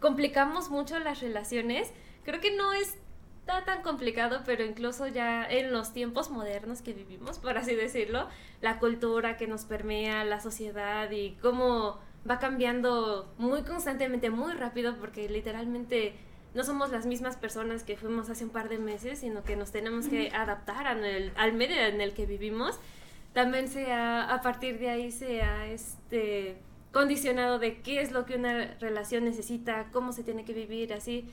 complicamos 0.00 0.70
mucho 0.70 0.98
las 0.98 1.20
relaciones. 1.20 1.92
Creo 2.24 2.40
que 2.40 2.54
no 2.56 2.72
está 2.72 3.64
tan 3.64 3.82
complicado, 3.82 4.42
pero 4.44 4.64
incluso 4.64 5.06
ya 5.06 5.44
en 5.48 5.72
los 5.72 5.92
tiempos 5.92 6.30
modernos 6.30 6.82
que 6.82 6.92
vivimos, 6.92 7.38
por 7.38 7.56
así 7.56 7.74
decirlo, 7.74 8.28
la 8.60 8.78
cultura 8.78 9.36
que 9.36 9.46
nos 9.46 9.64
permea, 9.64 10.24
la 10.24 10.40
sociedad 10.40 11.10
y 11.10 11.36
cómo 11.42 11.98
va 12.28 12.38
cambiando 12.38 13.32
muy 13.38 13.62
constantemente, 13.62 14.30
muy 14.30 14.52
rápido, 14.52 14.96
porque 14.96 15.28
literalmente 15.28 16.14
no 16.54 16.64
somos 16.64 16.90
las 16.90 17.06
mismas 17.06 17.36
personas 17.36 17.84
que 17.84 17.96
fuimos 17.96 18.28
hace 18.28 18.44
un 18.44 18.50
par 18.50 18.68
de 18.68 18.78
meses, 18.78 19.20
sino 19.20 19.44
que 19.44 19.56
nos 19.56 19.70
tenemos 19.70 20.08
que 20.08 20.30
adaptar 20.30 20.86
al, 20.86 21.32
al 21.36 21.52
medio 21.52 21.80
en 21.80 22.00
el 22.00 22.12
que 22.12 22.26
vivimos. 22.26 22.78
También 23.32 23.68
se 23.68 23.92
ha, 23.92 24.34
a 24.34 24.40
partir 24.42 24.78
de 24.80 24.90
ahí 24.90 25.12
se 25.12 25.42
ha 25.42 25.68
este, 25.68 26.56
condicionado 26.92 27.58
de 27.58 27.80
qué 27.82 28.00
es 28.00 28.12
lo 28.12 28.26
que 28.26 28.36
una 28.36 28.74
relación 28.80 29.24
necesita, 29.24 29.88
cómo 29.92 30.12
se 30.12 30.24
tiene 30.24 30.44
que 30.44 30.52
vivir, 30.52 30.92
así. 30.92 31.28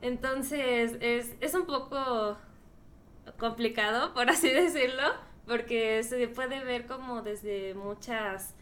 Entonces 0.00 0.96
es, 1.00 1.34
es 1.40 1.54
un 1.54 1.66
poco 1.66 2.36
complicado, 3.38 4.12
por 4.14 4.30
así 4.30 4.48
decirlo, 4.52 5.04
porque 5.46 6.02
se 6.02 6.28
puede 6.28 6.64
ver 6.64 6.86
como 6.86 7.22
desde 7.22 7.74
muchas 7.74 8.54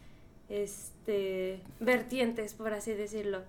este, 0.49 1.61
vertientes, 1.79 2.53
por 2.53 2.73
así 2.73 2.93
decirlo. 2.93 3.41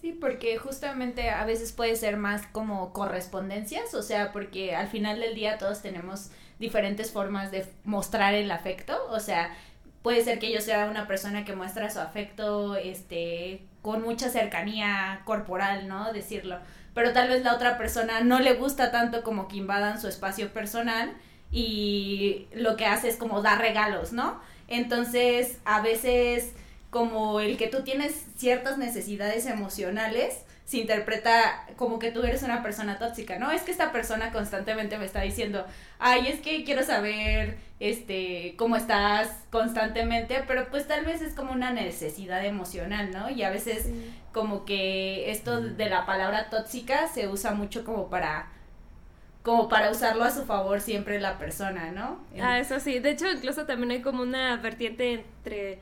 Sí, 0.00 0.12
porque 0.12 0.58
justamente 0.58 1.30
a 1.30 1.44
veces 1.44 1.72
puede 1.72 1.96
ser 1.96 2.16
más 2.16 2.46
como 2.48 2.92
correspondencias, 2.92 3.94
o 3.94 4.02
sea, 4.02 4.32
porque 4.32 4.74
al 4.74 4.88
final 4.88 5.20
del 5.20 5.34
día 5.34 5.58
todos 5.58 5.82
tenemos 5.82 6.30
diferentes 6.58 7.10
formas 7.10 7.50
de 7.50 7.66
mostrar 7.84 8.34
el 8.34 8.50
afecto, 8.50 9.06
o 9.10 9.20
sea, 9.20 9.56
puede 10.06 10.22
ser 10.22 10.38
que 10.38 10.52
yo 10.52 10.60
sea 10.60 10.88
una 10.88 11.08
persona 11.08 11.44
que 11.44 11.56
muestra 11.56 11.90
su 11.90 11.98
afecto, 11.98 12.76
este, 12.76 13.64
con 13.82 14.02
mucha 14.02 14.28
cercanía 14.28 15.22
corporal, 15.24 15.88
¿no? 15.88 16.12
Decirlo, 16.12 16.60
pero 16.94 17.12
tal 17.12 17.28
vez 17.28 17.42
la 17.42 17.52
otra 17.52 17.76
persona 17.76 18.20
no 18.20 18.38
le 18.38 18.54
gusta 18.54 18.92
tanto 18.92 19.24
como 19.24 19.48
que 19.48 19.56
invadan 19.56 20.00
su 20.00 20.06
espacio 20.06 20.52
personal 20.52 21.12
y 21.50 22.46
lo 22.54 22.76
que 22.76 22.86
hace 22.86 23.08
es 23.08 23.16
como 23.16 23.42
dar 23.42 23.58
regalos, 23.60 24.12
¿no? 24.12 24.40
Entonces, 24.68 25.58
a 25.64 25.80
veces 25.80 26.52
como 26.90 27.40
el 27.40 27.56
que 27.56 27.66
tú 27.66 27.82
tienes 27.82 28.26
ciertas 28.36 28.78
necesidades 28.78 29.44
emocionales, 29.46 30.44
se 30.66 30.78
interpreta 30.78 31.64
como 31.76 32.00
que 32.00 32.10
tú 32.10 32.24
eres 32.24 32.42
una 32.42 32.60
persona 32.60 32.98
tóxica, 32.98 33.38
¿no? 33.38 33.52
Es 33.52 33.62
que 33.62 33.70
esta 33.70 33.92
persona 33.92 34.32
constantemente 34.32 34.98
me 34.98 35.04
está 35.04 35.20
diciendo, 35.20 35.64
ay, 36.00 36.26
es 36.26 36.40
que 36.40 36.64
quiero 36.64 36.82
saber, 36.82 37.56
este, 37.78 38.54
cómo 38.58 38.74
estás 38.74 39.30
constantemente, 39.50 40.42
pero 40.48 40.68
pues 40.68 40.88
tal 40.88 41.04
vez 41.04 41.22
es 41.22 41.34
como 41.34 41.52
una 41.52 41.70
necesidad 41.70 42.44
emocional, 42.44 43.12
¿no? 43.12 43.30
Y 43.30 43.44
a 43.44 43.50
veces 43.50 43.86
como 44.32 44.64
que 44.64 45.30
esto 45.30 45.60
de 45.60 45.88
la 45.88 46.04
palabra 46.04 46.50
tóxica 46.50 47.06
se 47.06 47.28
usa 47.28 47.52
mucho 47.52 47.84
como 47.84 48.10
para 48.10 48.48
como 49.44 49.68
para 49.68 49.92
usarlo 49.92 50.24
a 50.24 50.32
su 50.32 50.44
favor 50.44 50.80
siempre 50.80 51.20
la 51.20 51.38
persona, 51.38 51.92
¿no? 51.92 52.18
Ah, 52.42 52.58
eso 52.58 52.80
sí. 52.80 52.98
De 52.98 53.10
hecho, 53.10 53.30
incluso 53.30 53.64
también 53.64 53.92
hay 53.92 54.02
como 54.02 54.22
una 54.22 54.56
vertiente 54.56 55.12
entre 55.12 55.78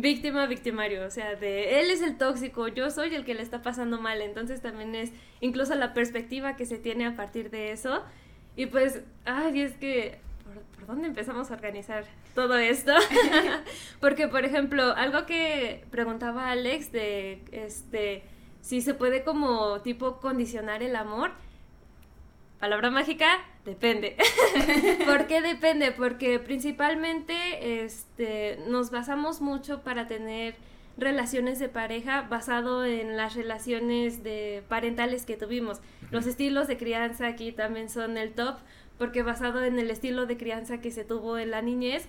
víctima 0.00 0.46
victimario, 0.46 1.06
o 1.06 1.10
sea, 1.10 1.34
de 1.34 1.80
él 1.80 1.90
es 1.90 2.02
el 2.02 2.16
tóxico, 2.18 2.68
yo 2.68 2.90
soy 2.90 3.14
el 3.14 3.24
que 3.24 3.34
le 3.34 3.42
está 3.42 3.62
pasando 3.62 4.00
mal, 4.00 4.20
entonces 4.22 4.60
también 4.60 4.94
es 4.94 5.12
incluso 5.40 5.74
la 5.74 5.94
perspectiva 5.94 6.56
que 6.56 6.66
se 6.66 6.78
tiene 6.78 7.06
a 7.06 7.16
partir 7.16 7.50
de 7.50 7.72
eso. 7.72 8.02
Y 8.56 8.66
pues, 8.66 9.02
ay, 9.24 9.60
es 9.60 9.74
que 9.74 10.18
¿por, 10.44 10.62
por 10.76 10.86
dónde 10.86 11.08
empezamos 11.08 11.50
a 11.50 11.54
organizar 11.54 12.04
todo 12.34 12.56
esto? 12.56 12.92
Porque 14.00 14.28
por 14.28 14.44
ejemplo, 14.44 14.94
algo 14.96 15.26
que 15.26 15.84
preguntaba 15.90 16.50
Alex 16.50 16.92
de 16.92 17.42
este 17.52 18.22
si 18.60 18.80
se 18.80 18.94
puede 18.94 19.24
como 19.24 19.80
tipo 19.80 20.20
condicionar 20.20 20.82
el 20.82 20.96
amor. 20.96 21.32
Palabra 22.60 22.90
mágica, 22.90 23.38
depende. 23.64 24.16
¿Por 25.06 25.26
qué 25.28 25.40
depende? 25.40 25.92
Porque 25.92 26.40
principalmente 26.40 27.84
este, 27.84 28.58
nos 28.66 28.90
basamos 28.90 29.40
mucho 29.40 29.82
para 29.82 30.08
tener 30.08 30.56
relaciones 30.96 31.60
de 31.60 31.68
pareja 31.68 32.22
basado 32.22 32.84
en 32.84 33.16
las 33.16 33.36
relaciones 33.36 34.24
de 34.24 34.64
parentales 34.68 35.24
que 35.24 35.36
tuvimos. 35.36 35.80
Los 36.10 36.26
estilos 36.26 36.66
de 36.66 36.76
crianza 36.76 37.28
aquí 37.28 37.52
también 37.52 37.88
son 37.88 38.16
el 38.16 38.32
top 38.32 38.56
porque 38.98 39.22
basado 39.22 39.62
en 39.62 39.78
el 39.78 39.90
estilo 39.92 40.26
de 40.26 40.36
crianza 40.36 40.80
que 40.80 40.90
se 40.90 41.04
tuvo 41.04 41.38
en 41.38 41.52
la 41.52 41.62
niñez 41.62 42.08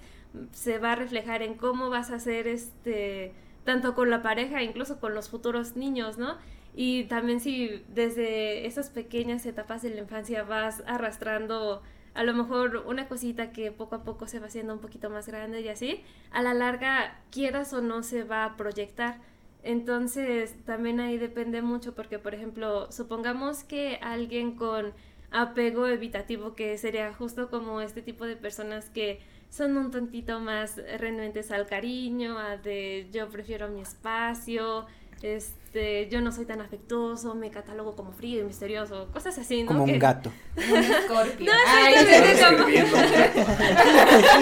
se 0.51 0.79
va 0.79 0.93
a 0.93 0.95
reflejar 0.95 1.43
en 1.43 1.53
cómo 1.53 1.89
vas 1.89 2.09
a 2.09 2.15
hacer 2.15 2.47
este 2.47 3.33
tanto 3.63 3.93
con 3.93 4.09
la 4.09 4.23
pareja, 4.23 4.63
incluso 4.63 4.99
con 4.99 5.13
los 5.13 5.29
futuros 5.29 5.75
niños, 5.75 6.17
¿no? 6.17 6.37
Y 6.75 7.05
también 7.05 7.39
si 7.39 7.83
desde 7.89 8.65
esas 8.65 8.89
pequeñas 8.89 9.45
etapas 9.45 9.81
de 9.81 9.89
la 9.89 9.99
infancia 9.99 10.43
vas 10.43 10.83
arrastrando 10.87 11.81
a 12.13 12.23
lo 12.23 12.33
mejor 12.33 12.83
una 12.87 13.07
cosita 13.07 13.51
que 13.51 13.71
poco 13.71 13.95
a 13.95 14.03
poco 14.03 14.27
se 14.27 14.39
va 14.39 14.47
haciendo 14.47 14.73
un 14.73 14.79
poquito 14.79 15.09
más 15.09 15.27
grande 15.27 15.61
y 15.61 15.69
así, 15.69 16.03
a 16.31 16.41
la 16.41 16.53
larga, 16.53 17.19
quieras 17.31 17.73
o 17.73 17.81
no, 17.81 18.03
se 18.03 18.23
va 18.23 18.45
a 18.45 18.57
proyectar. 18.57 19.19
Entonces, 19.63 20.55
también 20.65 20.99
ahí 20.99 21.17
depende 21.17 21.61
mucho 21.61 21.93
porque, 21.93 22.17
por 22.19 22.33
ejemplo, 22.33 22.91
supongamos 22.91 23.63
que 23.63 23.99
alguien 24.01 24.55
con 24.55 24.93
apego 25.31 25.87
evitativo, 25.87 26.55
que 26.55 26.77
sería 26.77 27.13
justo 27.13 27.49
como 27.49 27.81
este 27.81 28.01
tipo 28.01 28.25
de 28.25 28.35
personas 28.35 28.89
que 28.89 29.19
son 29.49 29.77
un 29.77 29.91
tantito 29.91 30.39
más 30.39 30.77
renuentes 30.97 31.51
al 31.51 31.67
cariño, 31.67 32.37
a 32.37 32.57
de 32.57 33.07
yo 33.11 33.29
prefiero 33.29 33.67
mi 33.67 33.81
espacio, 33.81 34.85
este, 35.21 36.07
yo 36.09 36.21
no 36.21 36.31
soy 36.31 36.45
tan 36.45 36.61
afectuoso, 36.61 37.35
me 37.35 37.49
catalogo 37.51 37.95
como 37.95 38.11
frío 38.11 38.41
y 38.41 38.43
misterioso, 38.43 39.07
cosas 39.13 39.37
así, 39.37 39.63
¿no? 39.63 39.67
Como 39.67 39.85
Que- 39.85 39.93
un 39.95 39.99
gato. 39.99 40.31
Un 40.71 40.77
escorpio. 40.77 41.45
No, 41.51 41.57
exactamente 41.89 42.43
como, 42.43 42.67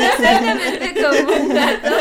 exactamente 0.08 0.94
como 1.02 1.44
un 1.44 1.50
gato, 1.54 1.96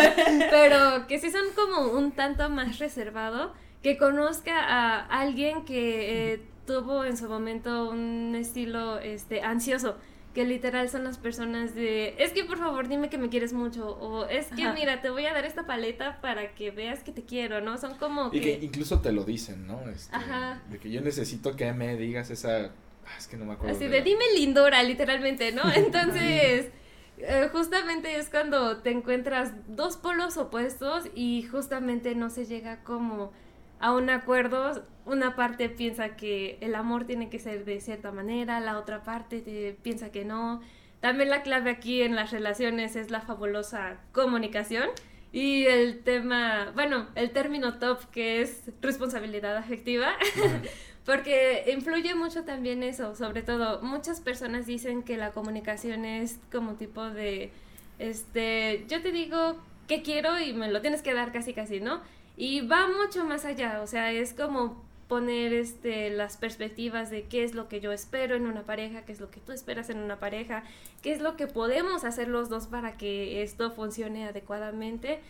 pero 0.51 1.07
que 1.07 1.19
sí 1.19 1.31
son 1.31 1.45
como 1.55 1.91
un 1.93 2.13
tanto 2.13 2.49
más 2.51 2.79
reservado, 2.79 3.53
que 3.83 3.97
conozca 3.97 4.59
a 4.59 5.01
alguien 5.07 5.65
que 5.65 6.33
eh, 6.35 6.41
tuvo 6.67 7.05
en 7.05 7.17
su 7.17 7.29
momento 7.29 7.89
un 7.91 8.35
estilo 8.39 8.99
este 8.99 9.43
ansioso, 9.43 9.97
que 10.37 10.45
literal 10.45 10.91
son 10.91 11.03
las 11.05 11.17
personas 11.17 11.75
de, 11.75 12.15
es 12.19 12.33
que 12.33 12.45
por 12.45 12.59
favor 12.59 12.89
dime 12.89 13.09
que 13.09 13.17
me 13.17 13.31
quieres 13.31 13.55
mucho, 13.55 13.89
o 13.99 14.27
es 14.27 14.49
que 14.49 14.65
Ajá. 14.65 14.75
mira, 14.75 15.01
te 15.01 15.09
voy 15.09 15.25
a 15.25 15.33
dar 15.33 15.47
esta 15.47 15.67
paleta 15.67 16.21
para 16.21 16.55
que 16.55 16.71
veas 16.71 17.03
que 17.03 17.11
te 17.11 17.25
quiero, 17.25 17.63
¿no? 17.63 17.79
Son 17.79 17.97
como 17.97 18.29
Y 18.35 18.41
que 18.41 18.59
que... 18.59 18.65
incluso 18.67 19.01
te 19.01 19.13
lo 19.13 19.25
dicen, 19.25 19.67
¿no? 19.67 19.81
Este, 19.89 20.15
Ajá. 20.15 20.61
De 20.71 20.79
que 20.79 20.91
yo 20.91 21.01
necesito 21.01 21.57
que 21.57 21.73
me 21.73 21.97
digas 21.97 22.29
esa... 22.29 22.67
ah, 22.67 23.17
es 23.19 23.27
que 23.29 23.39
no 23.39 23.47
me 23.47 23.55
acuerdo. 23.55 23.75
Así 23.75 23.85
de 23.87 23.91
de 23.91 23.99
la- 24.01 24.05
dime 24.05 24.25
lindora, 24.37 24.83
literalmente, 24.83 25.53
¿no? 25.53 25.63
Entonces, 25.75 26.69
eh, 27.17 27.49
justamente 27.51 28.17
es 28.17 28.29
cuando 28.29 28.77
te 28.83 28.91
encuentras 28.91 29.53
dos 29.69 29.97
polos 29.97 30.37
opuestos 30.37 31.05
y 31.15 31.45
justamente 31.51 32.15
no 32.15 32.29
se 32.29 32.45
llega 32.45 32.83
como 32.85 33.33
a 33.81 33.93
un 33.93 34.11
acuerdo. 34.11 34.85
Una 35.05 35.37
parte 35.37 35.69
piensa 35.69 36.17
que 36.17 36.59
el 36.61 36.75
amor 36.75 37.05
tiene 37.05 37.29
que 37.29 37.39
ser 37.39 37.65
de 37.65 37.81
cierta 37.81 38.11
manera, 38.11 38.59
la 38.61 38.79
otra 38.79 39.03
parte 39.03 39.41
te 39.41 39.77
piensa 39.83 40.11
que 40.11 40.25
no. 40.25 40.61
También 41.01 41.31
la 41.31 41.43
clave 41.43 41.71
aquí 41.71 42.03
en 42.03 42.17
las 42.17 42.33
relaciones 42.33 42.97
es 42.97 43.11
la 43.11 43.21
fabulosa 43.21 43.99
comunicación. 44.13 44.89
Y 45.33 45.67
el 45.67 46.03
tema, 46.03 46.73
bueno, 46.75 47.09
el 47.15 47.31
término 47.31 47.79
top 47.79 48.11
que 48.11 48.41
es 48.41 48.71
responsabilidad 48.81 49.57
afectiva, 49.57 50.15
porque 51.05 51.65
influye 51.73 52.15
mucho 52.15 52.45
también 52.45 52.83
eso, 52.83 53.15
sobre 53.15 53.43
todo 53.43 53.83
muchas 53.83 54.21
personas 54.21 54.67
dicen 54.67 55.03
que 55.03 55.17
la 55.17 55.33
comunicación 55.33 56.05
es 56.05 56.39
como 56.51 56.75
tipo 56.75 57.11
de, 57.11 57.51
este, 57.99 58.87
yo 58.89 59.03
te 59.03 59.13
digo 59.13 59.57
qué 59.87 60.03
quiero 60.03 60.41
y 60.41 60.53
me 60.55 60.71
lo 60.71 60.81
tienes 60.81 61.03
que 61.03 61.13
dar 61.13 61.33
casi 61.33 61.53
casi, 61.53 61.81
¿no? 61.81 62.01
Y 62.37 62.67
va 62.67 62.89
mucho 62.89 63.25
más 63.25 63.45
allá, 63.45 63.81
o 63.83 63.87
sea, 63.87 64.13
es 64.13 64.35
como 64.35 64.85
poner 65.09 65.53
este 65.53 66.11
las 66.11 66.37
perspectivas 66.37 67.11
de 67.11 67.25
qué 67.25 67.45
es 67.45 67.55
lo 67.55 67.69
que 67.69 67.81
yo 67.81 67.93
espero 67.93 68.35
en 68.35 68.47
una 68.47 68.63
pareja, 68.63 69.03
qué 69.03 69.13
es 69.13 69.21
lo 69.21 69.31
que 69.31 69.41
tú 69.41 69.53
esperas 69.53 69.89
en 69.89 69.99
una 69.99 70.19
pareja, 70.19 70.65
qué 71.01 71.13
es 71.13 71.21
lo 71.21 71.37
que 71.37 71.47
podemos 71.47 72.05
hacer 72.05 72.29
los 72.29 72.49
dos 72.49 72.67
para 72.67 72.97
que 72.97 73.43
esto 73.43 73.71
funcione 73.71 74.27
adecuadamente, 74.27 75.21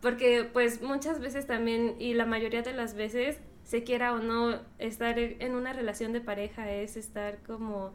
porque 0.00 0.48
pues 0.50 0.82
muchas 0.82 1.20
veces 1.20 1.46
también 1.46 1.94
y 1.98 2.14
la 2.14 2.24
mayoría 2.24 2.62
de 2.62 2.72
las 2.72 2.94
veces 2.94 3.38
se 3.64 3.84
quiera 3.84 4.14
o 4.14 4.18
no 4.18 4.58
estar 4.78 5.18
en 5.18 5.54
una 5.54 5.74
relación 5.74 6.14
de 6.14 6.22
pareja 6.22 6.72
es 6.72 6.96
estar 6.96 7.38
como 7.46 7.92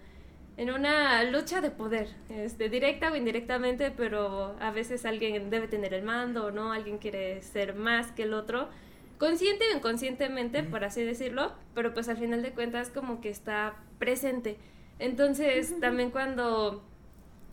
en 0.56 0.70
una 0.72 1.24
lucha 1.24 1.62
de 1.62 1.72
poder, 1.72 2.10
este, 2.30 2.70
directa 2.70 3.12
o 3.12 3.16
indirectamente, 3.16 3.92
pero 3.92 4.56
a 4.60 4.72
veces 4.72 5.06
alguien 5.06 5.50
debe 5.50 5.68
tener 5.68 5.94
el 5.94 6.04
mando 6.04 6.46
o 6.46 6.52
no, 6.52 6.72
alguien 6.72 7.00
quiere 7.00 7.42
ser 7.42 7.76
más 7.76 8.12
que 8.12 8.24
el 8.24 8.34
otro, 8.34 8.70
consciente 9.18 9.66
o 9.74 9.78
inconscientemente, 9.78 10.63
por 10.63 10.84
así 10.84 11.04
decirlo, 11.04 11.54
pero 11.74 11.94
pues 11.94 12.08
al 12.10 12.18
final 12.18 12.42
de 12.44 12.52
cuentas 12.52 12.89
como 12.89 13.20
que 13.20 13.30
está 13.30 13.76
presente. 13.98 14.58
Entonces, 15.00 15.80
también 15.80 16.12
cuando 16.12 16.84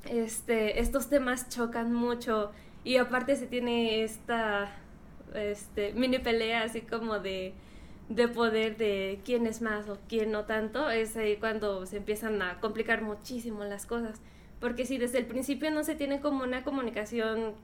este, 0.08 0.80
estos 0.80 1.08
temas 1.08 1.48
chocan 1.48 1.92
mucho 1.92 2.52
y 2.84 2.96
aparte 2.96 3.36
se 3.36 3.46
tiene 3.46 4.02
esta 4.02 4.72
este, 5.34 5.92
mini 5.92 6.18
pelea 6.18 6.64
así 6.64 6.80
como 6.82 7.18
de, 7.18 7.54
de 8.10 8.28
poder 8.28 8.76
de 8.76 9.20
quién 9.24 9.46
es 9.46 9.62
más 9.62 9.88
o 9.88 9.96
quién 10.08 10.30
no 10.32 10.44
tanto, 10.44 10.90
es 10.90 11.16
ahí 11.16 11.36
cuando 11.36 11.86
se 11.86 11.96
empiezan 11.96 12.42
a 12.42 12.60
complicar 12.60 13.00
muchísimo 13.02 13.64
las 13.64 13.86
cosas. 13.86 14.20
Porque 14.60 14.84
si 14.84 14.98
desde 14.98 15.16
el 15.18 15.24
principio 15.26 15.70
no 15.70 15.82
se 15.84 15.94
tiene 15.94 16.20
como 16.20 16.42
una 16.44 16.62
comunicación 16.64 17.54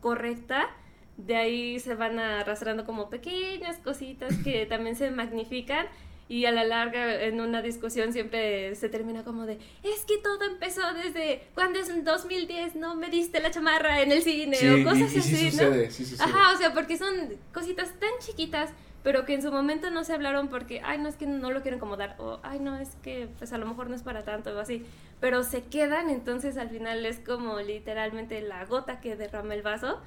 correcta, 0.00 0.70
de 1.16 1.36
ahí 1.36 1.78
se 1.80 1.94
van 1.94 2.18
arrastrando 2.18 2.86
como 2.86 3.10
pequeñas 3.10 3.76
cositas 3.78 4.36
que 4.38 4.66
también 4.68 4.96
se 4.96 5.10
magnifican 5.10 5.86
y 6.28 6.46
a 6.46 6.52
la 6.52 6.64
larga 6.64 7.22
en 7.24 7.40
una 7.40 7.60
discusión 7.60 8.12
siempre 8.12 8.74
se 8.76 8.88
termina 8.88 9.22
como 9.24 9.44
de 9.44 9.58
es 9.82 10.04
que 10.06 10.16
todo 10.18 10.42
empezó 10.44 10.80
desde 10.94 11.42
cuando 11.54 11.78
es 11.80 11.90
en 11.90 12.04
2010 12.04 12.76
no 12.76 12.94
me 12.94 13.10
diste 13.10 13.40
la 13.40 13.50
chamarra 13.50 14.00
en 14.00 14.12
el 14.12 14.22
cine 14.22 14.56
Sí, 14.56 14.66
o 14.68 14.78
y- 14.78 14.84
cosas 14.84 15.14
y 15.14 15.20
sí 15.20 15.34
así, 15.34 15.50
sucede, 15.50 15.84
¿no? 15.86 15.90
sí 15.90 16.04
sucede. 16.06 16.24
Ajá, 16.30 16.54
o 16.54 16.56
sea, 16.56 16.72
porque 16.72 16.96
son 16.96 17.12
cositas 17.52 17.90
tan 17.98 18.10
chiquitas 18.20 18.70
pero 19.02 19.24
que 19.24 19.34
en 19.34 19.42
su 19.42 19.50
momento 19.50 19.90
no 19.90 20.04
se 20.04 20.12
hablaron 20.12 20.48
porque, 20.48 20.80
ay, 20.84 20.98
no 20.98 21.08
es 21.08 21.16
que 21.16 21.26
no 21.26 21.50
lo 21.50 21.62
quiero 21.62 21.76
incomodar, 21.76 22.16
o 22.18 22.40
ay, 22.42 22.60
no 22.60 22.76
es 22.76 22.96
que 22.96 23.28
pues 23.38 23.52
a 23.52 23.58
lo 23.58 23.66
mejor 23.66 23.88
no 23.88 23.96
es 23.96 24.02
para 24.02 24.24
tanto, 24.24 24.56
o 24.56 24.58
así, 24.58 24.84
pero 25.20 25.42
se 25.42 25.64
quedan, 25.64 26.10
entonces 26.10 26.56
al 26.56 26.70
final 26.70 27.04
es 27.06 27.18
como 27.18 27.60
literalmente 27.60 28.40
la 28.40 28.64
gota 28.64 29.00
que 29.00 29.16
derrama 29.16 29.54
el 29.54 29.62
vaso, 29.62 30.00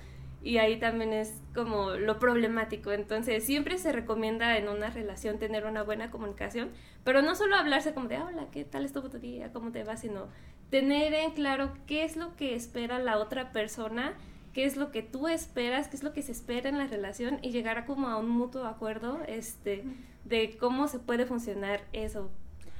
y 0.45 0.59
ahí 0.59 0.77
también 0.77 1.11
es 1.11 1.41
como 1.55 1.93
lo 1.93 2.19
problemático. 2.19 2.91
Entonces, 2.91 3.43
siempre 3.43 3.79
se 3.79 3.91
recomienda 3.91 4.59
en 4.59 4.69
una 4.69 4.91
relación 4.91 5.39
tener 5.39 5.65
una 5.65 5.81
buena 5.81 6.11
comunicación, 6.11 6.69
pero 7.03 7.23
no 7.23 7.33
solo 7.33 7.55
hablarse 7.55 7.95
como 7.95 8.09
de, 8.09 8.19
hola, 8.19 8.45
¿qué 8.51 8.63
tal 8.63 8.85
estuvo 8.85 9.09
tu 9.09 9.17
día? 9.17 9.51
¿Cómo 9.51 9.71
te 9.71 9.83
va? 9.83 9.97
Sino 9.97 10.27
tener 10.69 11.15
en 11.15 11.31
claro 11.31 11.73
qué 11.87 12.03
es 12.03 12.15
lo 12.15 12.35
que 12.35 12.53
espera 12.53 12.99
la 12.99 13.17
otra 13.17 13.51
persona, 13.51 14.13
qué 14.55 14.63
es 14.63 14.77
lo 14.77 14.89
que 14.89 15.03
tú 15.03 15.27
esperas, 15.27 15.89
qué 15.89 15.97
es 15.97 16.03
lo 16.03 16.13
que 16.13 16.21
se 16.21 16.31
espera 16.31 16.69
en 16.69 16.77
la 16.77 16.87
relación 16.87 17.39
y 17.41 17.51
llegar 17.51 17.77
a 17.77 17.85
como 17.85 18.07
a 18.07 18.15
un 18.15 18.29
mutuo 18.29 18.63
acuerdo 18.65 19.19
este, 19.27 19.83
de 20.23 20.55
cómo 20.57 20.87
se 20.87 20.97
puede 20.97 21.25
funcionar 21.25 21.83
eso 21.91 22.31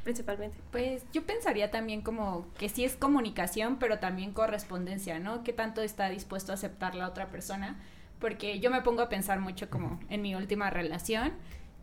principalmente. 0.06 0.58
Pues 0.72 1.04
yo 1.12 1.26
pensaría 1.26 1.72
también 1.72 2.02
como 2.02 2.48
que 2.58 2.70
sí 2.70 2.86
es 2.86 2.96
comunicación, 2.96 3.76
pero 3.78 4.00
también 4.00 4.32
correspondencia, 4.32 5.20
¿no? 5.20 5.44
¿Qué 5.44 5.52
tanto 5.52 5.82
está 5.82 6.08
dispuesto 6.10 6.54
a 6.54 6.56
aceptar 6.56 6.96
la 6.96 7.10
otra 7.10 7.28
persona? 7.28 7.78
Porque 8.20 8.62
yo 8.62 8.72
me 8.72 8.82
pongo 8.82 9.02
a 9.02 9.10
pensar 9.10 9.42
mucho 9.42 9.70
como 9.70 10.00
en 10.10 10.22
mi 10.22 10.34
última 10.34 10.70
relación 10.70 11.34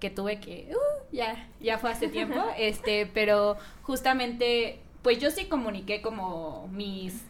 que 0.01 0.09
tuve 0.09 0.41
que, 0.41 0.73
uh, 0.73 1.15
ya, 1.15 1.51
ya 1.61 1.77
fue 1.77 1.91
hace 1.91 2.09
tiempo, 2.09 2.43
este, 2.57 3.05
pero 3.13 3.59
justamente, 3.83 4.81
pues 5.03 5.19
yo 5.19 5.31
sí 5.31 5.45
comuniqué 5.45 6.01
como 6.01 6.69
mis 6.69 7.23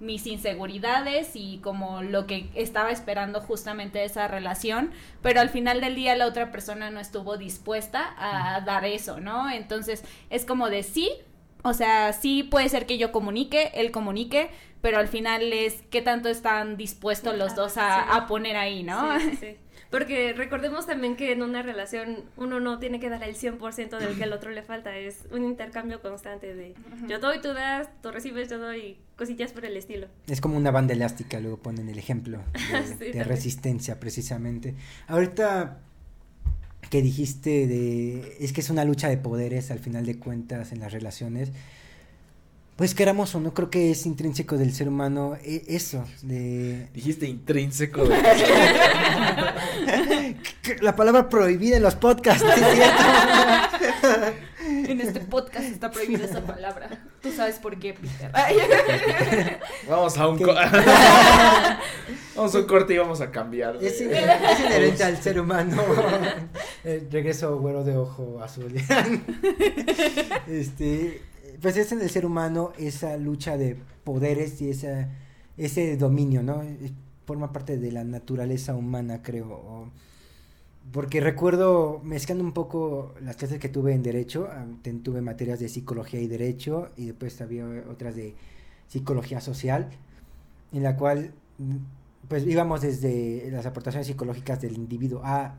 mis 0.00 0.26
inseguridades 0.26 1.32
y 1.34 1.58
como 1.58 2.02
lo 2.02 2.26
que 2.26 2.48
estaba 2.54 2.90
esperando 2.90 3.40
justamente 3.40 3.98
de 4.00 4.06
esa 4.06 4.28
relación, 4.28 4.90
pero 5.22 5.40
al 5.40 5.50
final 5.50 5.80
del 5.80 5.94
día 5.94 6.16
la 6.16 6.26
otra 6.26 6.50
persona 6.50 6.90
no 6.90 7.00
estuvo 7.00 7.36
dispuesta 7.36 8.14
a 8.18 8.60
dar 8.62 8.84
eso, 8.84 9.20
¿no? 9.20 9.50
Entonces 9.50 10.04
es 10.30 10.44
como 10.44 10.70
de 10.70 10.82
sí, 10.82 11.10
o 11.62 11.74
sea, 11.74 12.12
sí 12.12 12.42
puede 12.42 12.68
ser 12.68 12.86
que 12.86 12.98
yo 12.98 13.12
comunique, 13.12 13.70
él 13.74 13.90
comunique, 13.90 14.50
pero 14.80 14.98
al 14.98 15.08
final 15.08 15.52
es 15.52 15.82
qué 15.90 16.00
tanto 16.00 16.28
están 16.28 16.76
dispuestos 16.76 17.36
los 17.36 17.54
dos 17.54 17.76
a, 17.76 18.16
a 18.16 18.26
poner 18.26 18.56
ahí, 18.56 18.82
¿no? 18.82 19.18
Sí. 19.38 19.56
Porque 19.90 20.32
recordemos 20.34 20.86
también 20.86 21.16
que 21.16 21.32
en 21.32 21.42
una 21.42 21.62
relación 21.62 22.24
uno 22.36 22.60
no 22.60 22.78
tiene 22.78 23.00
que 23.00 23.10
dar 23.10 23.24
el 23.24 23.34
100% 23.34 23.98
del 23.98 24.16
que 24.16 24.24
al 24.24 24.32
otro 24.32 24.50
le 24.50 24.62
falta, 24.62 24.96
es 24.96 25.24
un 25.32 25.44
intercambio 25.44 26.00
constante 26.00 26.54
de 26.54 26.74
yo 27.08 27.18
doy, 27.18 27.40
tú 27.40 27.52
das, 27.52 27.88
tú 28.00 28.12
recibes, 28.12 28.48
yo 28.48 28.58
doy, 28.58 28.98
cosillas 29.16 29.52
por 29.52 29.64
el 29.64 29.76
estilo. 29.76 30.06
Es 30.28 30.40
como 30.40 30.56
una 30.56 30.70
banda 30.70 30.94
elástica, 30.94 31.40
luego 31.40 31.56
ponen 31.56 31.88
el 31.88 31.98
ejemplo 31.98 32.40
de, 32.52 32.96
Sí, 33.06 33.12
de 33.12 33.24
resistencia 33.24 33.98
precisamente. 33.98 34.76
Ahorita 35.08 35.80
que 36.88 37.02
dijiste 37.02 37.66
de 37.66 38.36
es 38.40 38.52
que 38.52 38.60
es 38.60 38.70
una 38.70 38.84
lucha 38.84 39.08
de 39.08 39.16
poderes 39.16 39.70
al 39.70 39.80
final 39.80 40.06
de 40.06 40.18
cuentas 40.18 40.72
en 40.72 40.80
las 40.80 40.92
relaciones. 40.92 41.50
Pues 42.80 42.94
queramos 42.94 43.34
o 43.34 43.40
no, 43.40 43.52
creo 43.52 43.68
que 43.68 43.90
es 43.90 44.06
intrínseco 44.06 44.56
del 44.56 44.72
ser 44.72 44.88
humano 44.88 45.36
e- 45.44 45.64
eso, 45.68 46.02
de 46.22 46.88
Dijiste 46.94 47.26
intrínseco. 47.26 48.04
de- 48.08 48.16
la 50.80 50.96
palabra 50.96 51.28
prohibida 51.28 51.76
en 51.76 51.82
los 51.82 51.94
podcasts, 51.96 52.42
¿no 52.42 52.50
es 52.50 52.58
cierto? 52.58 53.02
En 54.88 54.98
este 55.02 55.20
podcast 55.20 55.66
está 55.66 55.90
prohibida 55.90 56.24
esa 56.24 56.40
palabra. 56.42 56.88
Tú 57.20 57.30
sabes 57.30 57.56
por 57.58 57.78
qué, 57.78 57.92
Peter. 57.92 58.32
Vamos 59.86 60.16
a 60.16 60.26
un 60.28 60.38
¿Qué? 60.38 60.44
co- 60.44 60.54
Vamos 62.36 62.54
a 62.54 62.58
un 62.60 62.64
corte 62.64 62.94
y 62.94 62.98
vamos 62.98 63.20
a 63.20 63.30
cambiar. 63.30 63.78
de- 63.78 63.88
Es, 63.88 64.00
inher- 64.00 64.38
es 64.52 64.60
inherente 64.60 65.04
al 65.04 65.22
ser 65.22 65.38
humano. 65.38 65.82
Eh, 66.84 67.06
regreso 67.10 67.58
güero 67.58 67.84
de 67.84 67.94
ojo 67.98 68.40
azul. 68.42 68.72
este, 70.48 71.20
pues 71.60 71.76
es 71.76 71.92
en 71.92 72.00
el 72.00 72.10
ser 72.10 72.26
humano 72.26 72.72
esa 72.78 73.16
lucha 73.16 73.56
de 73.56 73.76
poderes 74.04 74.60
y 74.62 74.70
esa, 74.70 75.08
ese 75.56 75.96
dominio, 75.96 76.42
¿no? 76.42 76.62
Eh, 76.62 76.92
Forma 77.26 77.52
parte 77.52 77.78
de 77.78 77.92
la 77.92 78.02
naturaleza 78.02 78.74
humana, 78.74 79.22
creo. 79.22 79.88
porque 80.92 81.20
recuerdo, 81.20 82.00
mezclando 82.02 82.42
un 82.42 82.52
poco 82.52 83.14
las 83.20 83.36
clases 83.36 83.60
que 83.60 83.68
tuve 83.68 83.92
en 83.94 84.02
Derecho, 84.02 84.48
ah, 84.50 84.66
tuve 85.04 85.20
materias 85.20 85.60
de 85.60 85.68
Psicología 85.68 86.20
y 86.20 86.26
Derecho, 86.26 86.90
y 86.96 87.06
después 87.06 87.40
había 87.40 87.66
otras 87.88 88.16
de 88.16 88.34
Psicología 88.88 89.40
Social, 89.40 89.90
en 90.72 90.82
la 90.82 90.96
cual, 90.96 91.32
mm, 91.58 91.76
pues 92.28 92.44
íbamos 92.46 92.80
desde 92.80 93.48
las 93.52 93.66
aportaciones 93.66 94.06
psicológicas 94.08 94.60
del 94.60 94.74
individuo 94.74 95.22
A 95.24 95.54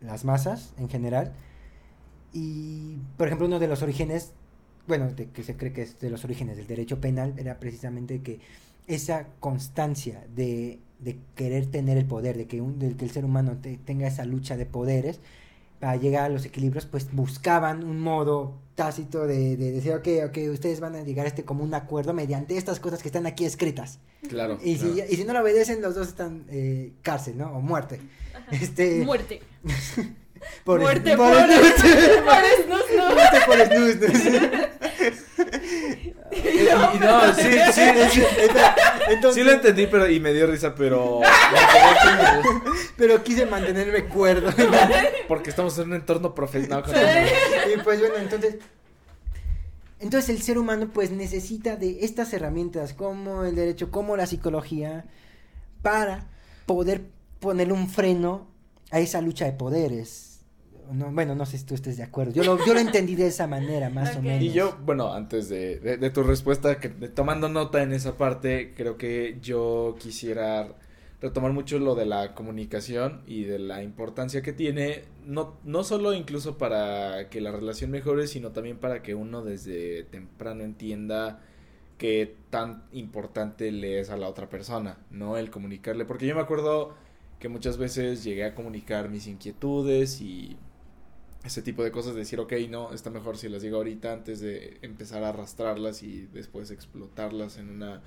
las 0.00 0.24
masas 0.24 0.72
en 0.78 0.88
general. 0.88 1.32
Y, 2.32 2.98
por 3.16 3.26
ejemplo, 3.26 3.46
uno 3.46 3.58
de 3.58 3.68
los 3.68 3.82
orígenes, 3.82 4.32
bueno, 4.88 5.12
de 5.12 5.26
que 5.30 5.42
se 5.44 5.56
cree 5.56 5.72
que 5.72 5.82
es 5.82 6.00
de 6.00 6.10
los 6.10 6.24
orígenes 6.24 6.56
del 6.56 6.66
derecho 6.66 7.00
penal, 7.00 7.34
era 7.36 7.60
precisamente 7.60 8.20
que 8.22 8.40
esa 8.86 9.26
constancia 9.38 10.24
de, 10.34 10.78
de 10.98 11.18
querer 11.36 11.66
tener 11.66 11.98
el 11.98 12.06
poder, 12.06 12.36
de 12.36 12.46
que, 12.46 12.60
un, 12.60 12.78
de 12.78 12.96
que 12.96 13.04
el 13.04 13.10
ser 13.10 13.24
humano 13.24 13.58
te- 13.62 13.76
tenga 13.76 14.08
esa 14.08 14.24
lucha 14.24 14.56
de 14.56 14.66
poderes, 14.66 15.20
para 15.78 15.94
llegar 15.94 16.24
a 16.24 16.28
los 16.28 16.44
equilibrios, 16.44 16.86
pues 16.86 17.06
buscaban 17.12 17.84
un 17.84 18.00
modo 18.00 18.54
tácito 18.74 19.26
de, 19.28 19.56
de 19.56 19.70
decir, 19.70 19.92
ok, 19.92 20.08
ok, 20.28 20.38
ustedes 20.52 20.80
van 20.80 20.96
a 20.96 21.02
llegar 21.02 21.26
a 21.26 21.28
este 21.28 21.44
común 21.44 21.72
acuerdo 21.74 22.12
mediante 22.14 22.56
estas 22.56 22.80
cosas 22.80 23.00
que 23.00 23.08
están 23.08 23.26
aquí 23.26 23.44
escritas. 23.44 24.00
Claro. 24.28 24.58
Y 24.64 24.76
si, 24.76 24.90
claro. 24.90 25.10
y 25.10 25.14
si 25.16 25.24
no 25.24 25.32
lo 25.34 25.40
obedecen, 25.40 25.80
los 25.80 25.94
dos 25.94 26.08
están 26.08 26.44
eh, 26.50 26.92
cárcel, 27.02 27.38
¿no? 27.38 27.52
O 27.56 27.60
muerte. 27.60 28.00
Este, 28.50 29.04
Muerte. 29.04 29.40
por 30.64 30.80
Muerte 30.80 31.16
por 31.16 31.32
por-. 31.32 31.46
Por 31.48 32.42
snus, 32.64 32.84
no. 32.96 33.14
Muerte 33.14 33.38
por 33.46 33.58
y- 36.44 36.98
no, 37.00 37.34
sí, 37.34 37.42
sí, 37.72 37.82
sí, 38.12 38.22
Entonces, 39.08 39.34
sí 39.34 39.44
lo 39.44 39.52
entendí, 39.52 39.86
pero 39.86 40.08
y 40.10 40.20
me 40.20 40.32
dio 40.32 40.46
risa, 40.46 40.74
pero 40.74 41.20
pero 42.96 43.22
quise 43.22 43.46
mantenerme 43.46 44.04
cuerdo. 44.06 44.50
porque 45.28 45.50
estamos 45.50 45.78
en 45.78 45.88
un 45.88 45.94
entorno 45.94 46.34
profesional. 46.34 46.84
y 47.74 47.80
pues 47.82 48.00
bueno, 48.00 48.16
entonces 48.16 48.56
entonces 50.00 50.30
el 50.30 50.42
ser 50.42 50.58
humano 50.58 50.90
pues 50.92 51.10
necesita 51.10 51.76
de 51.76 51.98
estas 52.04 52.32
herramientas 52.32 52.94
como 52.94 53.44
el 53.44 53.54
derecho, 53.56 53.90
como 53.90 54.16
la 54.16 54.26
psicología 54.26 55.06
para 55.82 56.26
poder 56.66 57.02
ponerle 57.40 57.72
un 57.72 57.88
freno 57.88 58.46
a 58.90 59.00
esa 59.00 59.20
lucha 59.20 59.44
de 59.44 59.52
poderes. 59.52 60.27
No, 60.92 61.10
bueno, 61.12 61.34
no 61.34 61.44
sé 61.46 61.58
si 61.58 61.64
tú 61.64 61.74
estés 61.74 61.96
de 61.96 62.02
acuerdo. 62.02 62.32
Yo 62.32 62.44
lo, 62.44 62.64
yo 62.64 62.74
lo 62.74 62.80
entendí 62.80 63.14
de 63.14 63.26
esa 63.28 63.46
manera, 63.46 63.90
más 63.94 64.16
o 64.16 64.22
menos. 64.22 64.42
Y 64.42 64.52
yo, 64.52 64.76
bueno, 64.84 65.12
antes 65.12 65.48
de, 65.48 65.78
de- 65.80 65.96
de 65.96 66.10
tu 66.10 66.22
respuesta, 66.22 66.78
que, 66.80 66.88
de- 66.88 67.08
tomando 67.08 67.48
nota 67.48 67.82
en 67.82 67.92
esa 67.92 68.16
parte, 68.16 68.74
creo 68.76 68.96
que 68.96 69.38
yo 69.42 69.96
quisiera 69.98 70.74
retomar 71.20 71.52
mucho 71.52 71.78
lo 71.80 71.94
de 71.96 72.06
la 72.06 72.34
comunicación 72.34 73.22
y 73.26 73.42
de 73.44 73.58
la 73.58 73.82
importancia 73.82 74.40
que 74.40 74.52
tiene, 74.52 75.02
no, 75.26 75.54
no 75.64 75.82
solo 75.82 76.12
incluso 76.14 76.58
para 76.58 77.28
que 77.28 77.40
la 77.40 77.50
relación 77.50 77.90
mejore, 77.90 78.28
sino 78.28 78.52
también 78.52 78.78
para 78.78 79.02
que 79.02 79.14
uno 79.16 79.42
desde 79.42 80.04
temprano 80.04 80.62
entienda 80.62 81.40
qué 81.98 82.36
tan 82.50 82.84
importante 82.92 83.72
le 83.72 83.98
es 83.98 84.10
a 84.10 84.16
la 84.16 84.28
otra 84.28 84.48
persona, 84.48 84.98
¿no? 85.10 85.36
El 85.36 85.50
comunicarle, 85.50 86.04
porque 86.04 86.26
yo 86.26 86.36
me 86.36 86.40
acuerdo 86.40 86.94
que 87.40 87.48
muchas 87.48 87.78
veces 87.78 88.22
llegué 88.22 88.44
a 88.44 88.54
comunicar 88.54 89.08
mis 89.08 89.26
inquietudes 89.26 90.20
y 90.20 90.56
ese 91.48 91.62
tipo 91.62 91.82
de 91.82 91.90
cosas, 91.90 92.14
decir, 92.14 92.38
ok, 92.40 92.52
no, 92.70 92.92
está 92.92 93.10
mejor 93.10 93.36
si 93.36 93.48
las 93.48 93.62
digo 93.62 93.78
ahorita 93.78 94.12
antes 94.12 94.40
de 94.40 94.78
empezar 94.82 95.24
a 95.24 95.30
arrastrarlas 95.30 96.02
y 96.02 96.28
después 96.32 96.70
explotarlas 96.70 97.58
en 97.58 97.70
una 97.70 98.02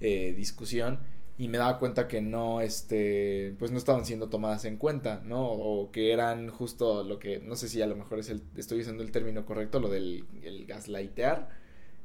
eh, 0.00 0.32
discusión. 0.36 1.00
Y 1.36 1.48
me 1.48 1.58
daba 1.58 1.80
cuenta 1.80 2.06
que 2.06 2.20
no, 2.20 2.60
este, 2.60 3.56
pues 3.58 3.72
no 3.72 3.78
estaban 3.78 4.04
siendo 4.04 4.28
tomadas 4.28 4.64
en 4.66 4.76
cuenta, 4.76 5.20
¿no? 5.24 5.44
O 5.50 5.90
que 5.90 6.12
eran 6.12 6.48
justo 6.48 7.02
lo 7.02 7.18
que, 7.18 7.40
no 7.40 7.56
sé 7.56 7.68
si 7.68 7.82
a 7.82 7.88
lo 7.88 7.96
mejor 7.96 8.20
es 8.20 8.28
el, 8.30 8.42
estoy 8.56 8.80
usando 8.82 9.02
el 9.02 9.10
término 9.10 9.44
correcto, 9.44 9.80
lo 9.80 9.88
del 9.88 10.24
el 10.42 10.64
gaslightear, 10.66 11.48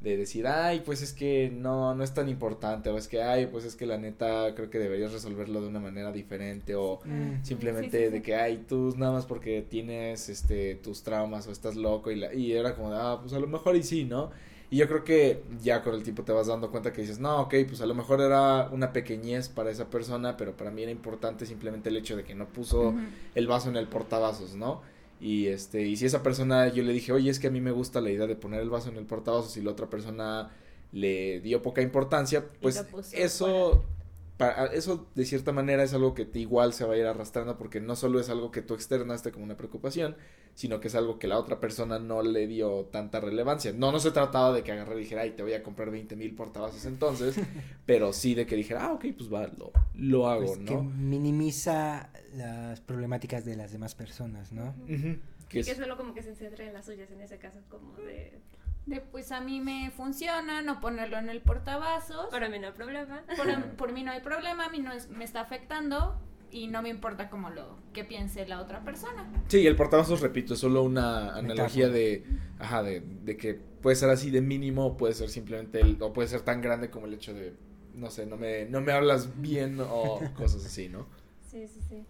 de 0.01 0.15
decir, 0.15 0.47
ay, 0.47 0.81
pues 0.85 1.01
es 1.01 1.11
que 1.13 1.51
no, 1.53 1.93
no 1.93 2.03
es 2.03 2.13
tan 2.13 2.29
importante, 2.29 2.89
o 2.89 2.97
es 2.97 3.07
que, 3.09 3.21
ay, 3.21 3.47
pues 3.47 3.65
es 3.65 3.75
que 3.75 3.85
la 3.85 3.97
neta 3.97 4.53
creo 4.55 4.69
que 4.69 4.79
deberías 4.79 5.11
resolverlo 5.11 5.61
de 5.61 5.67
una 5.67 5.79
manera 5.81 6.11
diferente, 6.13 6.75
o 6.75 7.01
Mm. 7.03 7.43
simplemente 7.43 7.97
Sí, 7.97 8.05
sí, 8.05 8.11
de 8.11 8.21
que 8.21 8.35
ay 8.35 8.63
tú 8.67 8.93
nada 8.97 9.11
más 9.11 9.25
porque 9.25 9.61
tienes 9.67 10.29
este 10.29 10.75
tus 10.75 11.03
traumas 11.03 11.47
o 11.47 11.51
estás 11.51 11.75
loco 11.75 12.11
y 12.11 12.15
la, 12.15 12.33
y 12.33 12.53
era 12.53 12.75
como 12.75 12.93
ah 12.93 13.19
pues 13.21 13.33
a 13.33 13.39
lo 13.39 13.47
mejor 13.47 13.75
y 13.75 13.83
sí 13.83 14.05
no 14.05 14.31
y 14.71 14.77
yo 14.77 14.87
creo 14.87 15.03
que 15.03 15.43
ya 15.61 15.81
con 15.81 15.95
el 15.95 16.03
tiempo 16.03 16.23
te 16.23 16.31
vas 16.31 16.47
dando 16.47 16.69
cuenta 16.71 16.93
que 16.93 17.01
dices 17.01 17.19
no 17.19 17.41
ok 17.41 17.55
pues 17.67 17.81
a 17.81 17.85
lo 17.85 17.95
mejor 17.95 18.21
era 18.21 18.69
una 18.71 18.93
pequeñez 18.93 19.49
para 19.49 19.71
esa 19.71 19.89
persona 19.89 20.37
pero 20.37 20.55
para 20.55 20.71
mí 20.71 20.83
era 20.83 20.91
importante 20.91 21.45
simplemente 21.45 21.89
el 21.89 21.97
hecho 21.97 22.15
de 22.15 22.23
que 22.23 22.35
no 22.35 22.47
puso 22.47 22.93
el 23.35 23.47
vaso 23.47 23.69
en 23.69 23.77
el 23.77 23.87
portavasos 23.87 24.55
no 24.55 24.81
y 25.19 25.47
este 25.47 25.81
y 25.81 25.97
si 25.97 26.05
esa 26.05 26.23
persona 26.23 26.67
yo 26.69 26.83
le 26.83 26.93
dije 26.93 27.11
oye 27.11 27.29
es 27.29 27.39
que 27.39 27.47
a 27.47 27.51
mí 27.51 27.61
me 27.61 27.71
gusta 27.71 28.01
la 28.01 28.09
idea 28.09 28.27
de 28.27 28.35
poner 28.35 28.61
el 28.61 28.69
vaso 28.69 28.89
en 28.89 28.97
el 28.97 29.05
portavasos 29.05 29.57
y 29.57 29.61
la 29.61 29.71
otra 29.71 29.89
persona 29.89 30.49
le 30.91 31.41
dio 31.41 31.61
poca 31.61 31.81
importancia 31.81 32.45
pues 32.61 32.83
eso 33.13 33.83
para, 34.39 34.67
eso 34.67 35.05
de 35.15 35.25
cierta 35.25 35.51
manera 35.51 35.83
es 35.83 35.93
algo 35.93 36.13
que 36.13 36.23
te 36.23 36.39
igual 36.39 36.71
se 36.71 36.85
va 36.85 36.93
a 36.93 36.97
ir 36.97 37.05
arrastrando 37.05 37.57
porque 37.57 37.81
no 37.81 37.97
solo 37.97 38.21
es 38.21 38.29
algo 38.29 38.51
que 38.51 38.61
tú 38.61 38.73
externaste 38.73 39.33
como 39.33 39.43
una 39.43 39.57
preocupación, 39.57 40.15
sino 40.59 40.81
que 40.81 40.89
es 40.89 40.95
algo 40.95 41.17
que 41.19 41.27
la 41.29 41.37
otra 41.39 41.61
persona 41.61 41.99
no 41.99 42.21
le 42.21 42.45
dio 42.45 42.83
tanta 42.91 43.21
relevancia. 43.21 43.71
No, 43.71 43.93
no 43.93 43.99
se 44.01 44.11
trataba 44.11 44.51
de 44.51 44.61
que 44.61 44.73
agarré 44.73 44.95
y 44.95 44.99
dijera, 45.03 45.21
ay, 45.21 45.31
te 45.31 45.41
voy 45.41 45.53
a 45.53 45.63
comprar 45.63 45.89
20 45.89 46.17
mil 46.17 46.35
portavasos 46.35 46.83
entonces, 46.83 47.35
pero 47.85 48.11
sí 48.11 48.35
de 48.35 48.45
que 48.45 48.57
dijera, 48.57 48.87
ah, 48.87 48.91
ok, 48.91 49.05
pues 49.17 49.31
va, 49.33 49.47
lo, 49.47 49.71
lo 49.93 50.27
hago, 50.27 50.47
Pues 50.47 50.57
que 50.59 50.75
¿no? 50.75 50.83
minimiza 50.83 52.09
las 52.35 52.81
problemáticas 52.81 53.45
de 53.45 53.55
las 53.55 53.71
demás 53.71 53.95
personas, 53.95 54.51
¿no? 54.51 54.75
Que 55.47 55.59
Y 55.59 55.63
que 55.63 55.71
es- 55.71 55.77
solo 55.77 55.95
como 55.95 56.13
que 56.13 56.23
se 56.23 56.35
centra 56.35 56.65
en 56.65 56.73
las 56.73 56.85
suyas 56.87 57.09
en 57.09 57.21
ese 57.21 57.37
caso, 57.37 57.59
como 57.69 57.93
de, 57.93 58.41
De, 58.85 58.99
pues 58.99 59.31
a 59.31 59.39
mí 59.39 59.61
me 59.61 59.91
funciona 59.91 60.61
no 60.61 60.81
ponerlo 60.81 61.17
en 61.19 61.29
el 61.29 61.39
portavasos. 61.39 62.27
para 62.31 62.49
mí 62.49 62.59
no 62.59 62.67
hay 62.67 62.73
problema. 62.73 63.23
Por, 63.37 63.47
por 63.77 63.93
mí 63.93 64.03
no 64.03 64.11
hay 64.11 64.19
problema, 64.19 64.65
a 64.65 64.69
mí 64.69 64.79
no 64.79 64.91
es- 64.91 65.07
me 65.09 65.23
está 65.23 65.39
afectando 65.39 66.19
y 66.51 66.67
no 66.67 66.81
me 66.81 66.89
importa 66.89 67.29
como 67.29 67.49
lo 67.49 67.77
que 67.93 68.03
piense 68.03 68.47
la 68.47 68.61
otra 68.61 68.83
persona. 68.83 69.29
Sí, 69.47 69.65
el 69.65 69.75
portavasos, 69.75 70.21
repito, 70.21 70.53
es 70.53 70.59
solo 70.59 70.83
una 70.83 71.35
analogía 71.35 71.89
de, 71.89 72.23
ajá, 72.59 72.83
de, 72.83 73.01
de 73.01 73.37
que 73.37 73.53
puede 73.53 73.95
ser 73.95 74.09
así 74.09 74.31
de 74.31 74.41
mínimo, 74.41 74.85
o 74.85 74.97
puede 74.97 75.13
ser 75.13 75.29
simplemente, 75.29 75.79
el, 75.79 76.01
o 76.01 76.13
puede 76.13 76.27
ser 76.27 76.41
tan 76.41 76.61
grande 76.61 76.89
como 76.89 77.05
el 77.05 77.13
hecho 77.13 77.33
de, 77.33 77.53
no 77.93 78.09
sé, 78.09 78.25
no 78.25 78.37
me, 78.37 78.65
no 78.65 78.81
me 78.81 78.91
hablas 78.91 79.41
bien 79.41 79.79
o 79.81 80.19
cosas 80.35 80.65
así, 80.65 80.89
¿no? 80.89 81.07
Sí, 81.49 81.67
sí, 81.67 81.81
sí. 81.87 82.05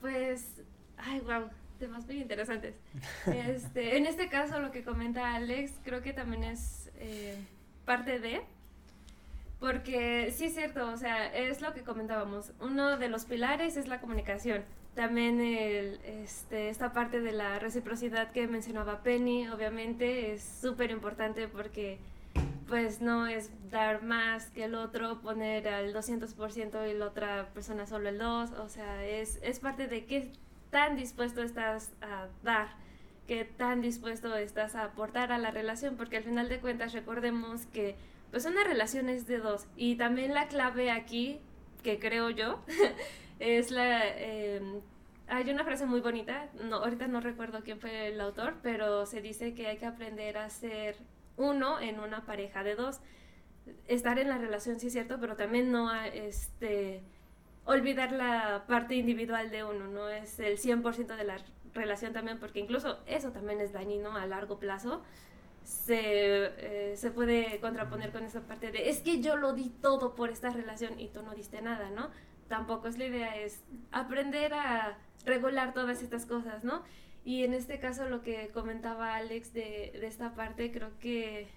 Pues, 0.00 0.62
ay, 0.96 1.20
wow, 1.20 1.48
temas 1.78 2.06
muy 2.06 2.20
interesantes. 2.20 2.74
Este, 3.26 3.96
en 3.96 4.06
este 4.06 4.28
caso, 4.28 4.60
lo 4.60 4.70
que 4.70 4.84
comenta 4.84 5.34
Alex, 5.34 5.72
creo 5.84 6.02
que 6.02 6.12
también 6.12 6.44
es 6.44 6.90
eh, 6.96 7.36
parte 7.84 8.18
de, 8.18 8.42
porque 9.64 10.30
sí 10.36 10.44
es 10.44 10.54
cierto, 10.54 10.90
o 10.90 10.96
sea, 10.98 11.26
es 11.34 11.62
lo 11.62 11.72
que 11.72 11.80
comentábamos. 11.80 12.52
Uno 12.60 12.98
de 12.98 13.08
los 13.08 13.24
pilares 13.24 13.78
es 13.78 13.88
la 13.88 13.98
comunicación. 13.98 14.62
También 14.94 15.40
el, 15.40 16.00
este, 16.04 16.68
esta 16.68 16.92
parte 16.92 17.22
de 17.22 17.32
la 17.32 17.58
reciprocidad 17.58 18.30
que 18.30 18.46
mencionaba 18.46 19.02
Penny, 19.02 19.48
obviamente, 19.48 20.34
es 20.34 20.42
súper 20.42 20.90
importante 20.90 21.48
porque 21.48 21.98
pues 22.68 23.00
no 23.00 23.26
es 23.26 23.50
dar 23.70 24.02
más 24.02 24.50
que 24.50 24.64
el 24.64 24.74
otro, 24.74 25.22
poner 25.22 25.66
al 25.68 25.94
200% 25.94 26.90
y 26.90 26.98
la 26.98 27.06
otra 27.06 27.48
persona 27.54 27.86
solo 27.86 28.10
el 28.10 28.18
2, 28.18 28.50
o 28.50 28.68
sea, 28.68 29.02
es, 29.06 29.38
es 29.42 29.60
parte 29.60 29.86
de 29.86 30.04
qué 30.04 30.30
tan 30.68 30.94
dispuesto 30.94 31.42
estás 31.42 31.90
a 32.02 32.26
dar, 32.42 32.68
qué 33.26 33.46
tan 33.46 33.80
dispuesto 33.80 34.36
estás 34.36 34.74
a 34.74 34.84
aportar 34.84 35.32
a 35.32 35.38
la 35.38 35.50
relación, 35.50 35.96
porque 35.96 36.18
al 36.18 36.24
final 36.24 36.50
de 36.50 36.60
cuentas 36.60 36.92
recordemos 36.92 37.64
que 37.72 37.96
pues 38.34 38.46
una 38.46 38.64
relación 38.64 39.08
es 39.08 39.28
de 39.28 39.38
dos 39.38 39.64
y 39.76 39.94
también 39.94 40.34
la 40.34 40.48
clave 40.48 40.90
aquí, 40.90 41.38
que 41.84 42.00
creo 42.00 42.30
yo, 42.30 42.64
es 43.38 43.70
la... 43.70 44.00
eh, 44.04 44.60
hay 45.28 45.48
una 45.50 45.62
frase 45.62 45.86
muy 45.86 46.00
bonita, 46.00 46.48
no, 46.64 46.78
ahorita 46.78 47.06
no 47.06 47.20
recuerdo 47.20 47.62
quién 47.62 47.78
fue 47.78 48.08
el 48.08 48.20
autor, 48.20 48.56
pero 48.60 49.06
se 49.06 49.20
dice 49.20 49.54
que 49.54 49.68
hay 49.68 49.76
que 49.76 49.86
aprender 49.86 50.36
a 50.36 50.50
ser 50.50 50.96
uno 51.36 51.78
en 51.78 52.00
una 52.00 52.26
pareja 52.26 52.64
de 52.64 52.74
dos. 52.74 52.98
Estar 53.86 54.18
en 54.18 54.28
la 54.28 54.38
relación 54.38 54.80
sí 54.80 54.88
es 54.88 54.94
cierto, 54.94 55.20
pero 55.20 55.36
también 55.36 55.70
no 55.70 55.94
este 55.94 57.04
olvidar 57.64 58.10
la 58.10 58.64
parte 58.66 58.96
individual 58.96 59.52
de 59.52 59.62
uno, 59.62 59.86
no 59.86 60.08
es 60.08 60.40
el 60.40 60.58
100% 60.58 61.14
de 61.14 61.22
la 61.22 61.36
relación 61.72 62.12
también, 62.12 62.40
porque 62.40 62.58
incluso 62.58 62.98
eso 63.06 63.30
también 63.30 63.60
es 63.60 63.72
dañino 63.72 64.16
a 64.16 64.26
largo 64.26 64.58
plazo. 64.58 65.04
Se, 65.64 65.96
eh, 65.98 66.94
se 66.96 67.10
puede 67.10 67.58
contraponer 67.60 68.12
con 68.12 68.24
esa 68.24 68.42
parte 68.42 68.70
de 68.70 68.90
es 68.90 68.98
que 69.00 69.20
yo 69.20 69.36
lo 69.36 69.54
di 69.54 69.70
todo 69.70 70.14
por 70.14 70.30
esta 70.30 70.50
relación 70.50 71.00
y 71.00 71.08
tú 71.08 71.22
no 71.22 71.34
diste 71.34 71.62
nada, 71.62 71.90
¿no? 71.90 72.10
Tampoco 72.48 72.88
es 72.88 72.98
la 72.98 73.06
idea, 73.06 73.36
es 73.36 73.60
aprender 73.90 74.52
a 74.52 74.98
regular 75.24 75.72
todas 75.72 76.02
estas 76.02 76.26
cosas, 76.26 76.64
¿no? 76.64 76.82
Y 77.24 77.44
en 77.44 77.54
este 77.54 77.78
caso 77.78 78.08
lo 78.08 78.22
que 78.22 78.48
comentaba 78.52 79.14
Alex 79.16 79.54
de, 79.54 79.96
de 79.98 80.06
esta 80.06 80.34
parte, 80.34 80.70
creo 80.70 80.90
que... 81.00 81.48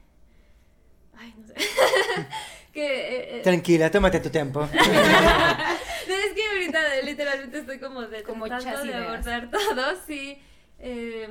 Ay, 1.18 1.34
no 1.38 1.48
sé. 1.48 1.54
que... 2.74 2.86
eh, 2.86 3.40
eh, 3.40 3.42
Tranquila, 3.44 3.92
tómate 3.92 4.22
tu 4.22 4.30
tiempo. 4.30 4.62
no, 4.62 4.68
es 4.68 6.34
que 6.34 6.48
ahorita 6.54 6.80
literalmente 7.04 7.60
estoy 7.60 7.80
como 7.80 8.04
de 8.04 8.24
Como 8.24 8.46
tratando 8.46 8.84
de 8.86 8.96
abordar 8.96 9.52
todo, 9.52 9.84
sí. 10.06 10.42
Eh, 10.80 11.28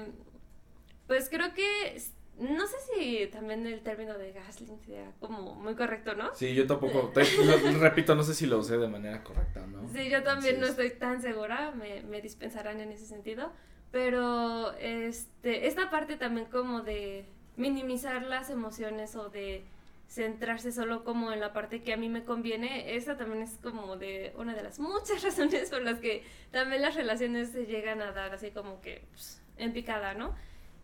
pues 1.06 1.28
creo 1.30 1.54
que 1.54 2.02
no 2.38 2.66
sé 2.66 2.76
si 2.94 3.26
también 3.28 3.66
el 3.66 3.80
término 3.82 4.16
de 4.18 4.32
gaslighting 4.32 4.80
sea 4.80 5.12
como 5.20 5.54
muy 5.54 5.74
correcto, 5.74 6.14
¿no? 6.14 6.34
Sí, 6.34 6.54
yo 6.54 6.66
tampoco, 6.66 7.10
te- 7.14 7.24
lo- 7.44 7.78
repito, 7.78 8.14
no 8.14 8.22
sé 8.22 8.34
si 8.34 8.46
lo 8.46 8.58
usé 8.58 8.76
de 8.78 8.88
manera 8.88 9.22
correcta, 9.24 9.66
¿no? 9.66 9.88
Sí, 9.88 10.08
yo 10.10 10.22
también 10.22 10.60
no 10.60 10.66
estoy 10.66 10.90
tan 10.90 11.22
segura, 11.22 11.70
me, 11.72 12.02
me 12.02 12.20
dispensarán 12.20 12.80
en 12.80 12.92
ese 12.92 13.06
sentido, 13.06 13.52
pero 13.90 14.72
este, 14.78 15.66
esta 15.66 15.90
parte 15.90 16.16
también 16.16 16.46
como 16.46 16.82
de 16.82 17.24
minimizar 17.56 18.22
las 18.22 18.50
emociones 18.50 19.16
o 19.16 19.30
de 19.30 19.64
centrarse 20.08 20.70
solo 20.72 21.02
como 21.04 21.32
en 21.32 21.40
la 21.40 21.52
parte 21.52 21.82
que 21.82 21.92
a 21.92 21.96
mí 21.96 22.08
me 22.08 22.24
conviene, 22.24 22.94
esa 22.96 23.16
también 23.16 23.42
es 23.42 23.58
como 23.62 23.96
de 23.96 24.32
una 24.36 24.54
de 24.54 24.62
las 24.62 24.78
muchas 24.78 25.22
razones 25.24 25.70
por 25.70 25.82
las 25.82 25.98
que 26.00 26.22
también 26.50 26.82
las 26.82 26.94
relaciones 26.94 27.50
se 27.50 27.66
llegan 27.66 28.00
a 28.02 28.12
dar 28.12 28.34
así 28.34 28.50
como 28.50 28.80
que 28.82 29.02
pues, 29.12 29.40
en 29.56 29.72
picada, 29.72 30.14
¿no? 30.14 30.34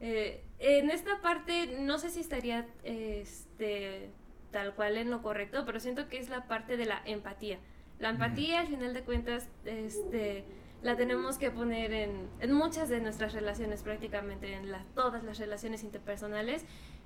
Eh, 0.04 0.42
en 0.58 0.90
esta 0.90 1.20
parte 1.20 1.78
no 1.78 1.96
sé 1.96 2.10
si 2.10 2.18
estaría 2.18 2.66
este, 2.82 4.10
tal 4.50 4.74
cual 4.74 4.96
en 4.96 5.10
lo 5.10 5.22
correcto, 5.22 5.64
pero 5.64 5.78
siento 5.78 6.08
que 6.08 6.18
es 6.18 6.28
la 6.28 6.48
parte 6.48 6.76
de 6.76 6.86
la 6.86 7.00
empatía. 7.06 7.58
La 8.00 8.10
empatía, 8.10 8.60
al 8.60 8.66
final 8.66 8.94
de 8.94 9.02
cuentas, 9.02 9.48
este, 9.64 10.44
la 10.82 10.96
tenemos 10.96 11.38
que 11.38 11.52
poner 11.52 11.92
en, 11.92 12.28
en 12.40 12.52
muchas 12.52 12.88
de 12.88 13.00
nuestras 13.00 13.32
relaciones, 13.32 13.84
prácticamente 13.84 14.52
en 14.52 14.72
la, 14.72 14.84
todas 14.96 15.22
las 15.22 15.38
relaciones 15.38 15.84
interpersonales. 15.84 16.64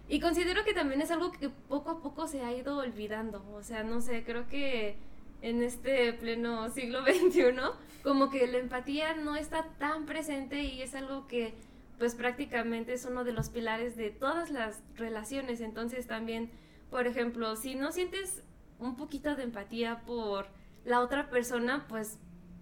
Y 0.09 0.19
considero 0.21 0.65
que 0.65 0.73
también 0.73 1.03
es 1.03 1.11
algo 1.11 1.33
que 1.33 1.51
poco 1.51 1.91
a 1.91 2.03
poco 2.03 2.27
se 2.27 2.41
ha 2.43 2.57
ido 2.57 2.79
olvidando. 2.79 3.45
O 3.53 3.63
sea, 3.63 3.83
no 3.83 4.01
sé, 4.01 4.25
creo 4.25 4.49
que 4.49 4.97
en 5.43 5.63
este 5.63 6.15
pleno 6.15 6.71
siglo 6.71 7.03
XXI, 7.05 7.57
como 8.03 8.31
que 8.31 8.47
la 8.47 8.57
empatía 8.57 9.15
no 9.17 9.37
está 9.37 9.65
tan 9.79 10.07
presente 10.07 10.63
y 10.63 10.81
es 10.81 10.95
algo 10.95 11.27
que 11.27 11.53
pues 11.99 12.15
prácticamente 12.15 12.93
es 12.93 13.05
uno 13.05 13.25
de 13.25 13.33
los 13.33 13.49
pilares 13.49 13.97
de 13.97 14.11
todas 14.11 14.51
las 14.51 14.83
relaciones. 14.95 15.61
Entonces 15.61 16.07
también, 16.07 16.51
por 16.91 17.07
ejemplo, 17.07 17.57
si 17.57 17.75
no 17.75 17.93
sientes 17.93 18.43
un 18.79 18.97
poquito 18.97 19.35
de 19.35 19.45
empatía 19.45 20.03
por 20.07 20.47
la 20.85 21.01
otra 21.01 21.31
persona, 21.31 21.87
pues 21.89 22.19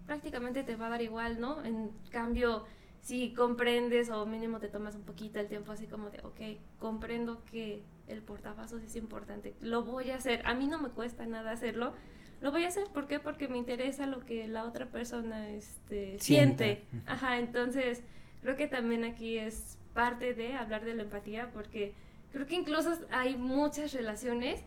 prácticamente 0.07 0.63
te 0.63 0.77
va 0.77 0.87
a 0.87 0.91
dar 0.91 1.03
igual, 1.03 1.41
¿no? 1.41 1.65
En 1.65 1.91
cambio, 2.11 2.65
si 3.01 3.35
comprendes 3.35 4.11
o 4.11 4.25
mínimo 4.25 4.61
te 4.61 4.69
tomas 4.69 4.95
un 4.95 5.03
poquito 5.03 5.39
el 5.41 5.49
tiempo 5.49 5.73
así 5.73 5.87
como 5.87 6.11
de, 6.11 6.21
ok, 6.21 6.59
comprendo 6.79 7.45
que 7.45 7.83
el 8.07 8.23
portavasos 8.23 8.83
es 8.83 8.97
importante, 8.97 9.55
lo 9.61 9.83
voy 9.83 10.11
a 10.11 10.17
hacer, 10.17 10.43
a 10.47 10.55
mí 10.55 10.67
no 10.67 10.81
me 10.81 10.91
cuesta 10.91 11.27
nada 11.27 11.51
hacerlo, 11.51 11.93
lo 12.41 12.51
voy 12.51 12.65
a 12.65 12.69
hacer, 12.69 12.87
¿por 12.89 13.07
qué? 13.07 13.21
Porque 13.21 13.49
me 13.49 13.57
interesa 13.57 14.07
lo 14.07 14.21
que 14.21 14.47
la 14.49 14.65
otra 14.65 14.87
persona 14.87 15.51
este, 15.51 16.19
siente. 16.19 16.85
Ajá, 17.07 17.39
entonces 17.39 18.03
creo 18.45 18.57
que 18.57 18.69
también 18.69 19.05
aquí 19.05 19.39
es 19.39 19.79
parte 19.95 20.35
de 20.35 20.53
hablar 20.53 20.85
de 20.85 20.95
la 20.95 21.05
empatía 21.05 21.51
porque 21.55 21.95
creo 22.31 22.47
que 22.47 22.55
incluso 22.55 22.91
hay 23.11 23.39
muchas 23.39 23.95
relaciones 23.95 24.61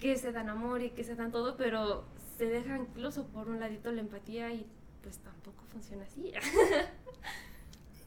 que 0.00 0.16
se 0.16 0.32
dan 0.32 0.48
amor 0.48 0.82
y 0.82 0.90
que 0.90 1.04
se 1.04 1.14
dan 1.14 1.30
todo, 1.30 1.56
pero 1.56 2.04
se 2.36 2.46
deja 2.46 2.76
incluso 2.76 3.28
por 3.28 3.48
un 3.48 3.60
ladito 3.60 3.92
la 3.92 4.00
empatía 4.00 4.52
y 4.52 4.66
pues 5.04 5.18
tampoco 5.18 5.62
funciona 5.68 6.02
así. 6.02 6.32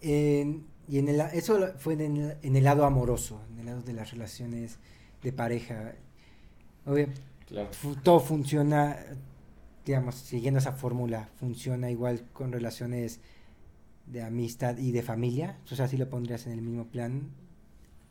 y 0.89 0.99
en 0.99 1.07
el, 1.07 1.22
eso 1.32 1.74
fue 1.78 1.93
en 1.93 2.01
el, 2.01 2.38
en 2.41 2.55
el, 2.57 2.63
lado 2.66 2.84
amoroso, 2.84 3.41
en 3.53 3.59
el 3.59 3.66
lado 3.68 3.82
de 3.84 3.93
las 3.93 4.11
relaciones 4.11 4.80
de 5.24 5.32
pareja. 5.32 5.93
Obvio, 6.86 7.07
todo 8.03 8.20
funciona, 8.20 8.97
digamos, 9.86 10.16
siguiendo 10.16 10.59
esa 10.59 10.74
fórmula, 10.74 11.30
funciona 11.39 11.89
igual 11.89 12.26
con 12.34 12.51
relaciones 12.51 13.22
de 14.08 14.22
amistad 14.24 14.78
y 14.78 14.91
de 14.91 15.01
familia. 15.01 15.58
O 15.72 15.76
sea, 15.76 15.88
si 15.88 15.97
lo 15.97 16.10
pondrías 16.10 16.45
en 16.47 16.53
el 16.53 16.62
mismo 16.62 16.86
plan. 16.88 17.32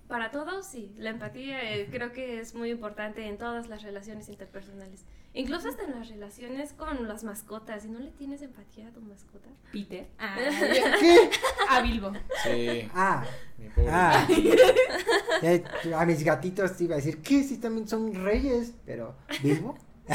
Para 0.09 0.31
todos, 0.31 0.67
sí. 0.67 0.95
La 0.99 1.11
empatía 1.11 1.75
eh, 1.75 1.89
creo 1.91 2.13
que 2.13 2.41
es 2.41 2.55
muy 2.55 2.71
importante 2.71 3.27
en 3.27 3.39
todas 3.39 3.69
las 3.69 3.83
relaciones 3.83 4.29
interpersonales. 4.29 5.05
Incluso 5.33 5.69
hasta 5.69 5.83
en 5.83 5.99
las 5.99 6.09
relaciones 6.09 6.73
con 6.75 7.09
las 7.09 7.25
mascotas. 7.25 7.85
¿Y 7.85 7.89
no 7.89 7.99
le 7.99 8.11
tienes 8.13 8.43
empatía 8.43 8.89
a 8.89 8.93
tu 8.93 9.01
mascota? 9.01 9.49
Peter. 9.73 10.07
Ah, 10.19 10.37
¿Qué? 11.01 11.31
A 11.69 11.81
Bilbo. 11.81 12.13
Sí. 12.45 12.89
Ah. 12.95 13.25
ah. 13.89 14.29
Eh, 15.43 15.65
a 15.97 16.07
mis 16.07 16.23
gatitos 16.23 16.77
te 16.77 16.85
iba 16.85 16.95
a 16.95 16.99
decir, 16.99 17.21
¿qué? 17.21 17.43
Si 17.43 17.59
también 17.59 17.89
son 17.89 18.15
reyes. 18.15 18.75
Pero, 18.87 19.17
¿Bilbo? 19.43 19.77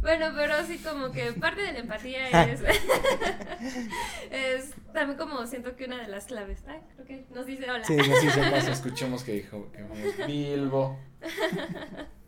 Bueno, 0.00 0.26
pero 0.34 0.64
sí 0.64 0.78
como 0.78 1.10
que 1.10 1.32
parte 1.32 1.60
de 1.62 1.72
la 1.72 1.78
empatía 1.80 2.28
es, 2.44 2.60
es 4.30 4.74
también 4.92 5.18
como 5.18 5.46
siento 5.46 5.74
que 5.76 5.86
una 5.86 6.00
de 6.00 6.08
las 6.08 6.26
claves. 6.26 6.62
Ay, 6.68 6.80
creo 6.94 7.06
que 7.06 7.24
nos 7.34 7.46
dice 7.46 7.70
hola. 7.70 7.84
Sí, 7.84 7.96
nos 7.96 8.22
dice 8.22 8.70
Escuchemos 8.70 9.24
que 9.24 9.32
dijo 9.32 9.70
que 9.72 10.24
Bilbo. 10.26 10.98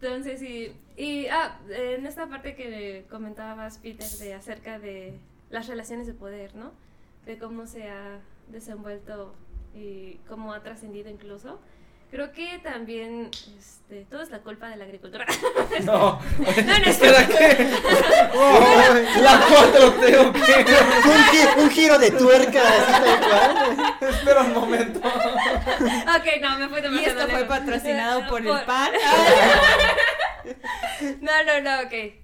Entonces, 0.00 0.40
sí. 0.40 0.76
Y 0.96 1.26
ah, 1.28 1.58
en 1.70 2.06
esta 2.06 2.26
parte 2.26 2.54
que 2.54 3.06
comentabas, 3.08 3.78
Peter, 3.78 4.06
de 4.06 4.34
acerca 4.34 4.78
de 4.78 5.18
las 5.48 5.66
relaciones 5.66 6.06
de 6.06 6.12
poder, 6.12 6.54
¿no? 6.54 6.72
De 7.24 7.38
cómo 7.38 7.66
se 7.66 7.88
ha 7.88 8.20
desenvuelto 8.48 9.34
y 9.74 10.18
cómo 10.28 10.52
ha 10.52 10.62
trascendido 10.62 11.08
incluso. 11.08 11.58
Creo 12.14 12.30
que 12.30 12.60
también 12.60 13.28
este, 13.58 14.04
todo 14.08 14.22
es 14.22 14.30
la 14.30 14.38
culpa 14.38 14.68
de 14.68 14.76
la 14.76 14.84
agricultura. 14.84 15.26
No, 15.82 16.20
no, 16.38 16.78
no 16.78 16.86
espera 16.86 17.26
que 17.26 17.68
la 19.20 19.40
cuatro 19.48 19.92
tengo 19.94 20.32
que 20.32 21.60
un, 21.60 21.70
giro 21.70 21.98
de 21.98 22.12
tuerca 22.12 22.62
así 22.62 23.02
Espera 24.00 24.42
un 24.42 24.54
momento. 24.54 25.00
Ok, 25.00 26.40
no, 26.40 26.56
me 26.60 26.68
fue 26.68 26.82
demasiado. 26.82 27.18
Y 27.18 27.20
esto 27.20 27.28
fue 27.28 27.44
patrocinado 27.46 28.28
por, 28.28 28.46
el 28.46 28.60
pan. 28.64 28.92
no, 31.20 31.32
no, 31.42 31.60
no, 31.62 31.80
ok. 31.80 32.14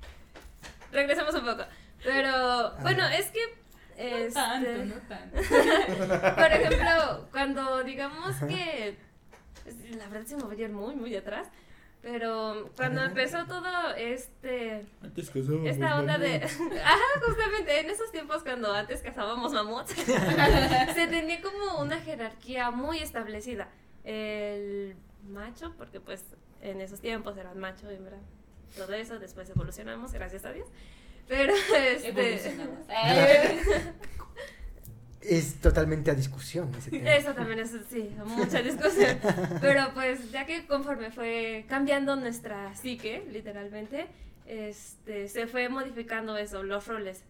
Regresamos 0.93 1.35
un 1.35 1.47
poco. 1.47 1.65
Pero 2.05 2.77
bueno, 2.83 3.09
es 3.09 3.27
que 3.33 3.41
este, 3.99 4.31
tanto, 4.35 4.85
no 4.85 4.95
tanto. 5.09 5.37
Por 6.37 6.53
ejemplo, 6.53 7.29
cuando 7.33 7.83
digamos 7.83 8.37
que 8.49 9.10
la 9.97 10.09
verdad 10.09 10.27
se 10.27 10.37
me 10.37 10.43
voy 10.43 10.61
a 10.61 10.65
ir 10.65 10.73
muy, 10.73 10.97
muy 10.97 11.15
atrás. 11.17 11.49
Pero 12.03 12.71
cuando 12.77 13.03
empezó 13.03 13.45
todo 13.47 13.95
este. 13.95 14.87
Antes 15.03 15.31
Esta 15.67 15.99
onda 15.99 16.17
de. 16.17 16.37
Ajá, 16.85 17.21
justamente 17.27 17.81
en 17.81 17.91
esos 17.91 18.11
tiempos 18.11 18.43
cuando 18.43 18.73
antes 18.73 19.03
cazábamos 19.03 19.53
mamuts. 19.53 19.91
se 20.95 21.07
tenía 21.09 21.43
como 21.43 21.81
una 21.81 22.01
jerarquía 22.01 22.71
muy 22.71 23.01
establecida. 23.01 23.69
El 24.03 24.97
macho, 25.29 25.75
porque 25.77 26.01
pues 26.01 26.25
en 26.63 26.81
esos 26.81 27.01
tiempos 27.01 27.37
eran 27.37 27.59
macho, 27.59 27.91
hembra, 27.91 28.17
todo 28.75 28.95
eso. 28.95 29.19
Después 29.19 29.51
evolucionamos, 29.51 30.13
gracias 30.13 30.47
a 30.47 30.53
Dios. 30.53 30.69
Pero 31.29 31.53
este. 31.77 32.41
Es 35.23 35.61
totalmente 35.61 36.11
a 36.11 36.15
discusión 36.15 36.71
ese 36.79 36.91
tema. 36.91 37.15
Eso 37.15 37.35
también 37.35 37.59
es, 37.59 37.77
sí, 37.91 38.11
mucha 38.25 38.63
discusión. 38.63 39.19
Pero 39.61 39.91
pues 39.95 40.31
ya 40.33 40.47
que 40.47 40.67
conforme 40.67 41.11
fue 41.11 41.67
cambiando 41.69 42.17
nuestra 42.17 42.75
psique, 42.75 43.27
literalmente, 43.31 44.07
este, 44.47 45.29
se 45.29 45.47
fue 45.47 45.69
modificando 45.69 46.37
eso, 46.37 46.63
los 46.63 46.87
roles. 46.87 47.23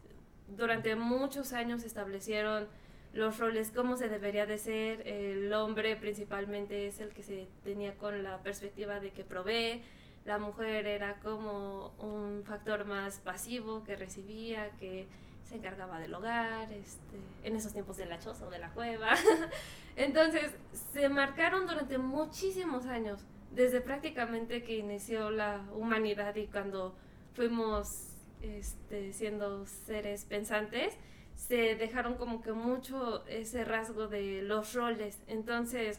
Durante 0.56 0.94
muchos 0.96 1.52
años 1.52 1.82
se 1.82 1.88
establecieron 1.88 2.68
los 3.12 3.38
roles, 3.38 3.72
cómo 3.74 3.96
se 3.96 4.08
debería 4.08 4.46
de 4.46 4.58
ser. 4.58 5.06
El 5.06 5.52
hombre 5.52 5.96
principalmente 5.96 6.86
es 6.86 7.00
el 7.00 7.10
que 7.10 7.22
se 7.22 7.48
tenía 7.64 7.94
con 7.94 8.22
la 8.22 8.38
perspectiva 8.38 9.00
de 9.00 9.10
que 9.10 9.24
provee. 9.24 9.82
La 10.24 10.38
mujer 10.38 10.86
era 10.86 11.14
como 11.20 11.92
un 11.98 12.44
factor 12.44 12.84
más 12.84 13.18
pasivo 13.18 13.82
que 13.84 13.96
recibía, 13.96 14.70
que 14.78 15.06
se 15.50 15.56
encargaba 15.56 15.98
del 15.98 16.14
hogar, 16.14 16.72
este, 16.72 17.18
en 17.42 17.56
esos 17.56 17.72
tiempos 17.72 17.96
de 17.96 18.06
la 18.06 18.20
choza 18.20 18.46
o 18.46 18.50
de 18.50 18.60
la 18.60 18.70
cueva. 18.70 19.10
Entonces, 19.96 20.52
se 20.92 21.08
marcaron 21.08 21.66
durante 21.66 21.98
muchísimos 21.98 22.86
años, 22.86 23.20
desde 23.50 23.80
prácticamente 23.80 24.62
que 24.62 24.78
inició 24.78 25.30
la 25.30 25.60
humanidad 25.74 26.36
y 26.36 26.46
cuando 26.46 26.94
fuimos 27.34 28.14
este, 28.42 29.12
siendo 29.12 29.66
seres 29.66 30.24
pensantes, 30.24 30.96
se 31.34 31.74
dejaron 31.74 32.14
como 32.14 32.42
que 32.42 32.52
mucho 32.52 33.26
ese 33.26 33.64
rasgo 33.64 34.06
de 34.06 34.42
los 34.42 34.72
roles. 34.74 35.18
Entonces, 35.26 35.98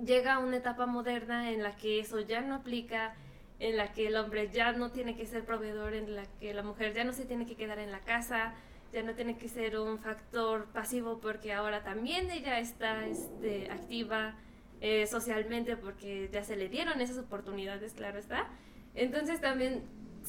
llega 0.00 0.38
una 0.38 0.58
etapa 0.58 0.86
moderna 0.86 1.50
en 1.50 1.64
la 1.64 1.74
que 1.74 1.98
eso 1.98 2.20
ya 2.20 2.40
no 2.40 2.54
aplica, 2.54 3.16
en 3.64 3.78
la 3.78 3.92
que 3.92 4.08
el 4.08 4.16
hombre 4.16 4.50
ya 4.52 4.72
no 4.72 4.90
tiene 4.90 5.16
que 5.16 5.24
ser 5.24 5.42
proveedor, 5.46 5.94
en 5.94 6.14
la 6.14 6.24
que 6.38 6.52
la 6.52 6.62
mujer 6.62 6.92
ya 6.92 7.02
no 7.02 7.14
se 7.14 7.24
tiene 7.24 7.46
que 7.46 7.56
quedar 7.56 7.78
en 7.78 7.90
la 7.90 8.00
casa, 8.00 8.52
ya 8.92 9.02
no 9.02 9.14
tiene 9.14 9.38
que 9.38 9.48
ser 9.48 9.78
un 9.78 9.98
factor 9.98 10.66
pasivo 10.66 11.18
porque 11.18 11.54
ahora 11.54 11.82
también 11.82 12.30
ella 12.30 12.58
está 12.58 13.06
este, 13.06 13.70
activa 13.70 14.34
eh, 14.82 15.06
socialmente 15.06 15.78
porque 15.78 16.28
ya 16.30 16.44
se 16.44 16.56
le 16.56 16.68
dieron 16.68 17.00
esas 17.00 17.16
oportunidades, 17.16 17.94
claro 17.94 18.18
está. 18.18 18.48
Entonces 18.94 19.40
también 19.40 19.82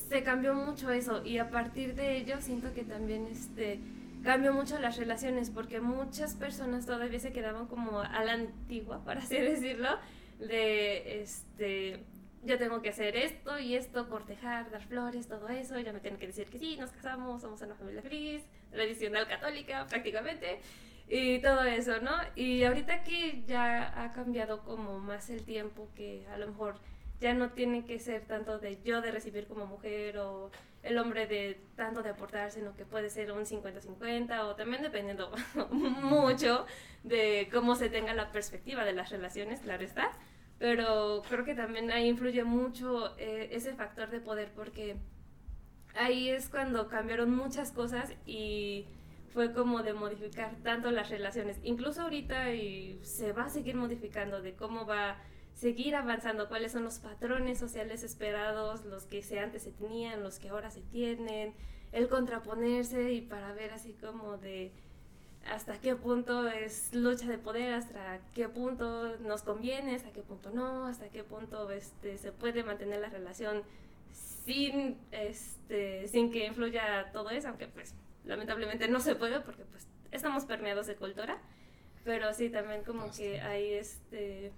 se 0.09 0.23
cambió 0.23 0.53
mucho 0.53 0.89
eso 0.91 1.21
y 1.25 1.37
a 1.37 1.49
partir 1.49 1.93
de 1.93 2.15
ello 2.15 2.37
siento 2.39 2.73
que 2.73 2.85
también 2.85 3.27
este 3.29 3.81
cambió 4.23 4.53
mucho 4.53 4.79
las 4.79 4.95
relaciones 4.95 5.49
porque 5.49 5.81
muchas 5.81 6.35
personas 6.35 6.85
todavía 6.85 7.19
se 7.19 7.33
quedaban 7.33 7.67
como 7.67 7.99
a 7.99 8.23
la 8.23 8.31
antigua, 8.31 8.99
por 9.03 9.17
así 9.17 9.35
decirlo, 9.35 9.89
de 10.39 11.21
este 11.21 12.05
yo 12.45 12.57
tengo 12.57 12.81
que 12.81 12.89
hacer 12.89 13.15
esto 13.15 13.59
y 13.59 13.75
esto, 13.75 14.07
cortejar, 14.07 14.69
dar 14.69 14.83
flores, 14.83 15.27
todo 15.27 15.49
eso, 15.49 15.79
ya 15.79 15.91
me 15.91 15.99
tienen 15.99 16.19
que 16.19 16.27
decir 16.27 16.47
que 16.47 16.59
sí, 16.59 16.77
nos 16.77 16.91
casamos, 16.91 17.41
somos 17.41 17.61
una 17.61 17.75
familia 17.75 18.01
feliz, 18.01 18.43
tradicional 18.71 19.27
católica 19.27 19.85
prácticamente, 19.87 20.59
y 21.07 21.39
todo 21.39 21.63
eso, 21.63 21.99
¿no? 22.01 22.11
Y 22.35 22.63
ahorita 22.63 23.03
que 23.03 23.43
ya 23.45 24.03
ha 24.03 24.13
cambiado 24.13 24.63
como 24.63 24.99
más 24.99 25.29
el 25.29 25.43
tiempo, 25.43 25.89
que 25.95 26.25
a 26.33 26.37
lo 26.37 26.47
mejor 26.47 26.79
ya 27.19 27.33
no 27.33 27.51
tiene 27.51 27.85
que 27.85 27.99
ser 27.99 28.25
tanto 28.25 28.59
de 28.59 28.81
yo 28.83 29.01
de 29.01 29.11
recibir 29.11 29.47
como 29.47 29.65
mujer 29.65 30.17
o 30.17 30.51
el 30.83 30.97
hombre 30.97 31.27
de 31.27 31.59
tanto 31.75 32.03
de 32.03 32.09
aportar, 32.09 32.51
sino 32.51 32.75
que 32.75 32.85
puede 32.85 33.09
ser 33.09 33.31
un 33.31 33.45
50-50 33.45 34.39
o 34.41 34.55
también 34.55 34.83
dependiendo 34.83 35.31
mucho 35.71 36.65
de 37.03 37.49
cómo 37.51 37.75
se 37.75 37.89
tenga 37.89 38.13
la 38.13 38.31
perspectiva 38.31 38.83
de 38.83 38.93
las 38.93 39.09
relaciones, 39.09 39.61
claro 39.61 39.83
está. 39.83 40.11
Pero 40.57 41.21
creo 41.29 41.43
que 41.43 41.55
también 41.55 41.91
ahí 41.91 42.07
influye 42.07 42.43
mucho 42.43 43.17
eh, 43.17 43.49
ese 43.51 43.73
factor 43.73 44.09
de 44.09 44.21
poder 44.21 44.51
porque 44.55 44.95
ahí 45.95 46.29
es 46.29 46.49
cuando 46.49 46.87
cambiaron 46.87 47.35
muchas 47.35 47.71
cosas 47.71 48.13
y 48.25 48.85
fue 49.33 49.51
como 49.51 49.83
de 49.83 49.93
modificar 49.93 50.55
tanto 50.63 50.91
las 50.91 51.09
relaciones. 51.09 51.59
Incluso 51.63 52.03
ahorita 52.03 52.53
y 52.53 52.99
se 53.03 53.33
va 53.33 53.45
a 53.45 53.49
seguir 53.49 53.75
modificando 53.75 54.41
de 54.41 54.55
cómo 54.55 54.85
va 54.85 55.17
seguir 55.55 55.95
avanzando, 55.95 56.49
cuáles 56.49 56.73
son 56.73 56.83
los 56.83 56.99
patrones 56.99 57.57
sociales 57.57 58.03
esperados, 58.03 58.85
los 58.85 59.05
que 59.05 59.21
se 59.23 59.39
antes 59.39 59.63
se 59.63 59.71
tenían, 59.71 60.21
los 60.21 60.37
que 60.37 60.49
ahora 60.49 60.69
se 60.69 60.81
tienen, 60.81 61.53
el 61.91 62.09
contraponerse 62.09 63.13
y 63.13 63.21
para 63.21 63.53
ver 63.53 63.71
así 63.71 63.93
como 63.93 64.37
de 64.37 64.73
hasta 65.45 65.79
qué 65.79 65.95
punto 65.95 66.47
es 66.47 66.93
lucha 66.93 67.27
de 67.27 67.37
poder, 67.37 67.73
hasta 67.73 68.19
qué 68.33 68.49
punto 68.49 69.17
nos 69.19 69.43
conviene, 69.43 69.95
hasta 69.95 70.11
qué 70.11 70.21
punto 70.21 70.49
no, 70.51 70.87
hasta 70.87 71.09
qué 71.09 71.23
punto 71.23 71.69
este, 71.71 72.17
se 72.17 72.31
puede 72.31 72.63
mantener 72.63 72.99
la 72.99 73.09
relación 73.09 73.63
sin, 74.11 74.97
este, 75.11 76.07
sin 76.07 76.31
que 76.31 76.45
influya 76.45 77.11
todo 77.11 77.29
eso, 77.29 77.49
aunque 77.49 77.67
pues 77.67 77.93
lamentablemente 78.23 78.87
no 78.87 78.99
se 78.99 79.15
puede 79.15 79.39
porque 79.41 79.65
pues 79.65 79.87
estamos 80.11 80.45
permeados 80.45 80.87
de 80.87 80.95
cultura, 80.95 81.37
pero 82.03 82.33
sí 82.33 82.49
también 82.49 82.83
como 82.83 83.11
que 83.11 83.41
hay 83.41 83.73
este 83.73 84.51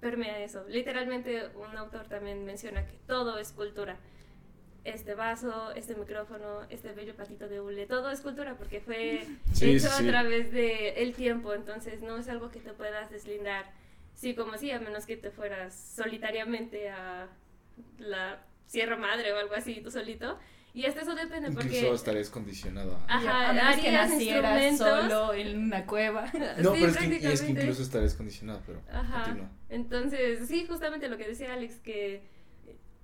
permea 0.00 0.40
eso. 0.40 0.64
Literalmente 0.68 1.48
un 1.56 1.76
autor 1.78 2.06
también 2.08 2.44
menciona 2.44 2.86
que 2.86 2.98
todo 3.06 3.38
es 3.38 3.52
cultura. 3.52 3.96
Este 4.84 5.14
vaso, 5.14 5.72
este 5.72 5.94
micrófono, 5.94 6.62
este 6.68 6.92
bello 6.92 7.16
patito 7.16 7.48
de 7.48 7.60
hule, 7.60 7.86
todo 7.86 8.10
es 8.10 8.20
cultura 8.20 8.56
porque 8.58 8.80
fue 8.80 9.26
hecho 9.60 9.90
a 9.90 10.02
través 10.02 10.52
del 10.52 10.92
el 10.96 11.14
tiempo, 11.14 11.54
entonces 11.54 12.02
no 12.02 12.18
es 12.18 12.28
algo 12.28 12.50
que 12.50 12.60
te 12.60 12.72
puedas 12.72 13.10
deslindar. 13.10 13.64
Sí, 14.14 14.34
como 14.34 14.56
sí, 14.58 14.70
a 14.70 14.78
menos 14.80 15.06
que 15.06 15.16
te 15.16 15.30
fueras 15.30 15.74
solitariamente 15.74 16.90
a 16.90 17.28
la 17.98 18.42
Sierra 18.66 18.96
Madre 18.96 19.32
o 19.32 19.38
algo 19.38 19.54
así, 19.54 19.80
tú 19.80 19.90
solito. 19.90 20.38
Y 20.74 20.86
hasta 20.86 21.02
eso 21.02 21.14
depende 21.14 21.48
Incluso 21.50 21.68
porque... 21.68 21.90
estarías 21.92 22.30
condicionado 22.30 22.96
a... 23.06 23.16
Ajá, 23.16 23.50
a 23.50 23.52
menos 23.52 23.76
que 23.76 23.88
harías 23.88 24.10
nacieras 24.10 24.62
instrumentos. 24.72 25.10
solo 25.12 25.34
en 25.34 25.58
una 25.64 25.86
cueva. 25.86 26.24
No, 26.58 26.74
Sí, 26.74 26.80
pero 26.80 26.86
es 26.88 26.96
que, 26.96 27.06
y 27.06 27.26
es 27.32 27.42
que 27.42 27.50
incluso 27.52 27.82
estarías 27.82 28.14
condicionado, 28.14 28.60
pero 28.66 28.82
Ajá. 28.90 29.22
continúa. 29.22 29.50
Entonces, 29.68 30.48
sí, 30.48 30.66
justamente 30.66 31.08
lo 31.08 31.16
que 31.16 31.28
decía 31.28 31.52
Alex, 31.54 31.76
que 31.78 32.22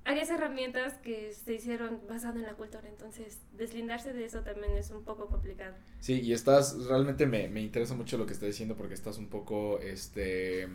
harías 0.04 0.30
herramientas 0.30 0.94
que 0.94 1.32
se 1.32 1.54
hicieron 1.54 2.00
basado 2.08 2.38
en 2.38 2.44
la 2.44 2.54
cultura, 2.54 2.88
entonces 2.88 3.38
deslindarse 3.56 4.12
de 4.12 4.24
eso 4.24 4.40
también 4.40 4.72
es 4.76 4.90
un 4.90 5.04
poco 5.04 5.26
complicado. 5.26 5.74
Sí, 6.00 6.20
y 6.20 6.32
estás, 6.32 6.86
realmente 6.86 7.26
me, 7.26 7.48
me 7.48 7.60
interesa 7.60 7.94
mucho 7.94 8.16
lo 8.18 8.26
que 8.26 8.32
estás 8.32 8.48
diciendo 8.48 8.76
porque 8.76 8.94
estás 8.94 9.18
un 9.18 9.28
poco, 9.28 9.78
este, 9.80 10.68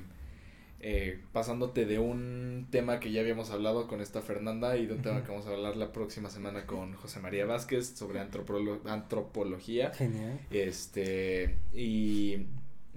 eh, 0.79 1.19
pasándote 1.33 1.85
de 1.85 1.97
un 1.97 2.67
tema 2.69 2.99
que 2.99 3.11
ya 3.11 3.21
habíamos 3.21 3.49
hablado 3.49 3.87
con 3.87 4.01
esta 4.01 4.21
Fernanda 4.21 4.77
y 4.77 4.85
de 4.85 4.93
un 4.93 5.01
tema 5.01 5.23
que 5.23 5.31
vamos 5.31 5.47
a 5.47 5.51
hablar 5.51 5.75
la 5.75 5.91
próxima 5.91 6.29
semana 6.29 6.67
con 6.67 6.93
José 6.93 7.19
María 7.19 7.45
Vázquez 7.45 7.87
sobre 7.97 8.19
antropolo- 8.19 8.85
antropología. 8.85 9.91
Genial. 9.93 10.39
Este, 10.51 11.57
y 11.73 12.45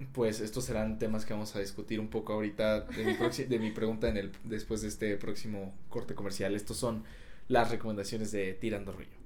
pues 0.05 0.39
estos 0.39 0.65
serán 0.65 0.99
temas 0.99 1.25
que 1.25 1.33
vamos 1.33 1.55
a 1.55 1.59
discutir 1.59 1.99
un 1.99 2.09
poco 2.09 2.33
ahorita 2.33 2.81
de 2.81 3.05
mi, 3.05 3.13
de 3.13 3.59
mi 3.59 3.71
pregunta 3.71 4.07
en 4.07 4.17
el, 4.17 4.31
después 4.43 4.81
de 4.81 4.87
este 4.87 5.17
próximo 5.17 5.73
corte 5.89 6.15
comercial. 6.15 6.55
Estos 6.55 6.77
son 6.77 7.03
las 7.47 7.69
recomendaciones 7.69 8.31
de 8.31 8.53
Tirando 8.53 8.91
Rollo. 8.91 9.17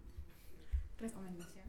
Recomendación. 0.97 1.63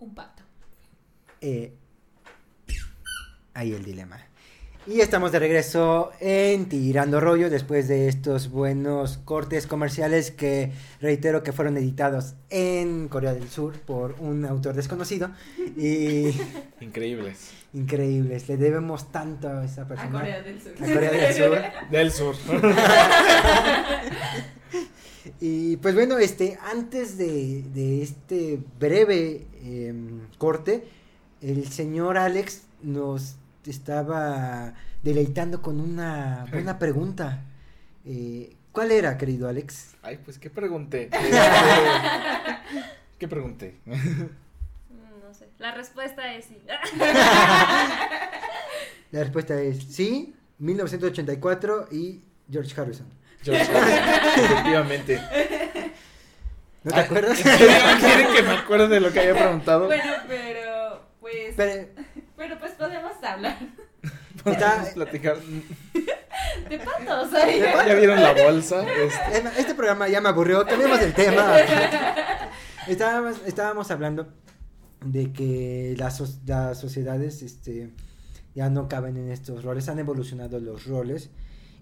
Un 0.00 0.14
pato. 0.14 0.42
Eh, 1.40 1.72
ahí 3.54 3.72
el 3.72 3.84
dilema. 3.84 4.18
Y 4.86 5.00
estamos 5.00 5.30
de 5.30 5.38
regreso 5.38 6.10
en 6.20 6.66
Tirando 6.66 7.20
Rollo 7.20 7.50
después 7.50 7.86
de 7.86 8.08
estos 8.08 8.48
buenos 8.50 9.18
cortes 9.18 9.66
comerciales 9.66 10.30
que 10.30 10.72
reitero 11.02 11.42
que 11.42 11.52
fueron 11.52 11.76
editados 11.76 12.34
en 12.48 13.08
Corea 13.08 13.34
del 13.34 13.50
Sur 13.50 13.74
por 13.80 14.16
un 14.20 14.46
autor 14.46 14.74
desconocido 14.74 15.30
y 15.76 16.30
Increíbles. 16.80 17.50
increíbles. 17.74 18.48
Le 18.48 18.56
debemos 18.56 19.12
tanto 19.12 19.48
a 19.50 19.64
esa 19.66 19.82
A 19.82 19.86
persona. 19.88 20.18
Corea 20.20 20.42
del 20.42 20.62
Sur. 20.62 20.72
A 20.72 20.94
Corea 20.94 21.10
del 21.12 21.34
Sur. 21.34 21.58
Del 21.90 22.10
sur. 22.10 22.34
Y 25.38 25.76
pues 25.76 25.94
bueno, 25.94 26.18
este, 26.18 26.58
antes 26.72 27.16
de, 27.18 27.62
de 27.74 28.02
este 28.02 28.58
breve 28.78 29.46
em, 29.62 30.26
corte, 30.38 30.88
el 31.40 31.68
señor 31.68 32.18
Alex 32.18 32.64
nos 32.82 33.36
estaba 33.66 34.74
deleitando 35.02 35.62
con 35.62 35.80
una 35.80 36.46
buena 36.50 36.78
pregunta. 36.78 37.44
Eh, 38.04 38.54
¿Cuál 38.72 38.90
era, 38.92 39.18
querido 39.18 39.48
Alex? 39.48 39.96
Ay, 40.02 40.18
pues, 40.24 40.38
¿qué 40.38 40.48
pregunté? 40.50 41.10
¿Qué 43.18 43.28
pregunté? 43.28 43.76
No 43.86 45.34
sé. 45.34 45.48
La 45.58 45.72
respuesta 45.72 46.34
es 46.34 46.46
sí. 46.46 46.58
La 49.10 49.20
respuesta 49.20 49.60
es 49.60 49.82
sí, 49.84 50.34
1984 50.58 51.88
y 51.90 52.22
George 52.50 52.80
Harrison. 52.80 53.06
George 53.42 53.62
Harrison, 53.62 54.44
efectivamente. 54.44 55.20
¿No 56.82 56.90
te 56.92 57.00
Ah, 57.00 57.02
acuerdas? 57.02 57.38
¿en 57.38 57.58
serio 57.58 57.76
¿Quieren 58.00 58.32
que 58.34 58.42
me 58.42 58.50
acuerde 58.52 58.88
de 58.88 59.00
lo 59.00 59.12
que 59.12 59.20
había 59.20 59.34
preguntado? 59.34 59.86
Bueno, 59.86 60.12
pero 60.28 61.02
pues. 61.20 61.54
Pero, 61.56 61.88
Pero 62.36 62.58
pues 62.58 62.72
podemos 62.72 63.12
hablar 63.22 63.56
está- 64.46 64.70
Podemos 64.76 64.88
platicar. 64.94 65.36
de 65.36 66.78
patos. 66.78 67.28
¿eh? 67.46 67.62
¿Ya 67.86 67.94
vieron 67.94 68.22
la 68.22 68.32
bolsa? 68.32 68.84
Este, 68.90 69.60
Este 69.60 69.74
programa 69.74 70.08
ya 70.08 70.20
me 70.22 70.28
aburrió, 70.30 70.64
cambiemos 70.66 71.00
el 71.00 71.12
tema. 71.12 71.56
Estábamos, 72.88 73.36
estábamos 73.46 73.90
hablando 73.90 74.28
de 75.04 75.32
que 75.32 75.94
las, 75.98 76.22
las 76.46 76.80
sociedades 76.80 77.42
este, 77.42 77.90
ya 78.54 78.70
no 78.70 78.88
caben 78.88 79.16
en 79.18 79.30
estos 79.30 79.62
roles, 79.64 79.88
han 79.90 79.98
evolucionado 79.98 80.58
los 80.60 80.86
roles 80.86 81.30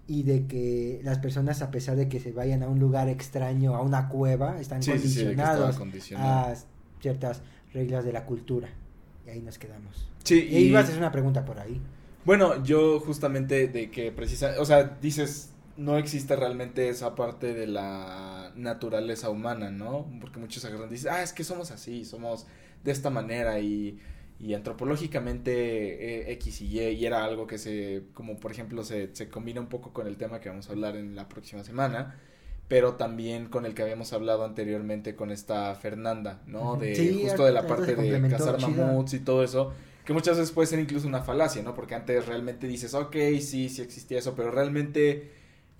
y 0.09 0.23
de 0.23 0.47
que 0.47 0.99
las 1.03 1.19
personas 1.19 1.61
a 1.61 1.69
pesar 1.69 1.95
de 1.95 2.09
que 2.09 2.19
se 2.19 2.31
vayan 2.31 2.63
a 2.63 2.67
un 2.67 2.79
lugar 2.79 3.07
extraño, 3.07 3.75
a 3.75 3.81
una 3.81 4.09
cueva, 4.09 4.59
están 4.59 4.81
Sí, 4.81 4.89
condicionados 4.91 5.77
condicionado. 5.77 6.51
a 6.51 6.55
ciertas 6.99 7.41
reglas 7.73 8.03
de 8.03 8.11
la 8.11 8.25
cultura. 8.25 8.67
Y 9.27 9.29
ahí 9.29 9.41
nos 9.41 9.59
quedamos. 9.59 10.09
Sí, 10.23 10.47
Y 10.49 10.57
ibas 10.69 10.85
a 10.85 10.87
hacer 10.87 10.97
una 10.97 11.11
pregunta 11.11 11.45
por 11.45 11.59
ahí. 11.59 11.79
Bueno, 12.25 12.63
yo 12.63 12.99
justamente 12.99 13.67
de 13.67 13.91
que 13.91 14.11
precisa, 14.11 14.55
o 14.59 14.65
sea, 14.65 14.97
dices, 14.99 15.51
no 15.77 15.97
existe 15.97 16.35
realmente 16.35 16.89
esa 16.89 17.13
parte 17.13 17.53
de 17.53 17.67
la 17.67 18.51
naturaleza 18.55 19.29
humana, 19.29 19.69
¿no? 19.69 20.07
Porque 20.19 20.39
muchos 20.39 20.65
agarran 20.65 20.89
y 20.89 20.93
dicen, 20.93 21.11
ah, 21.13 21.21
es 21.21 21.33
que 21.33 21.43
somos 21.43 21.69
así, 21.71 22.03
somos 22.03 22.47
de 22.83 22.91
esta 22.91 23.11
manera 23.11 23.59
y, 23.59 23.99
y 24.39 24.53
antropológicamente 24.53 26.29
eh, 26.29 26.31
X 26.33 26.61
y 26.61 26.79
Y, 26.79 26.81
y 26.91 27.05
era 27.05 27.25
algo 27.25 27.45
que 27.45 27.57
se, 27.57 28.03
como 28.13 28.39
por 28.39 28.51
ejemplo, 28.51 28.83
se, 28.83 29.13
se 29.13 29.29
combina 29.29 29.59
un 29.59 29.67
poco 29.67 29.91
con 29.91 30.07
el 30.07 30.17
tema 30.17 30.39
que 30.39 30.49
vamos 30.49 30.69
a 30.69 30.71
hablar 30.71 30.95
en 30.95 31.15
la 31.15 31.27
próxima 31.27 31.63
semana, 31.63 32.15
pero 32.69 32.95
también 32.95 33.47
con 33.47 33.65
el 33.65 33.73
que 33.73 33.81
habíamos 33.81 34.13
hablado 34.13 34.45
anteriormente 34.45 35.15
con 35.15 35.31
esta 35.31 35.75
Fernanda, 35.75 36.41
¿no? 36.45 36.77
De 36.77 36.95
Sí, 36.95 37.23
justo 37.23 37.43
de 37.43 37.51
la 37.51 37.67
parte 37.67 37.95
de 37.95 38.29
cazar 38.29 38.61
mamuts 38.61 39.13
y 39.15 39.19
todo 39.19 39.43
eso, 39.43 39.73
que 40.05 40.13
muchas 40.13 40.37
veces 40.37 40.53
puede 40.53 40.67
ser 40.67 40.79
incluso 40.79 41.07
una 41.07 41.21
falacia, 41.21 41.61
¿no? 41.61 41.75
Porque 41.75 41.95
antes 41.95 42.25
realmente 42.25 42.65
dices, 42.67 42.93
ok, 42.93 43.15
sí, 43.41 43.67
sí 43.67 43.81
existía 43.81 44.19
eso, 44.19 44.35
pero 44.35 44.51
realmente 44.51 45.31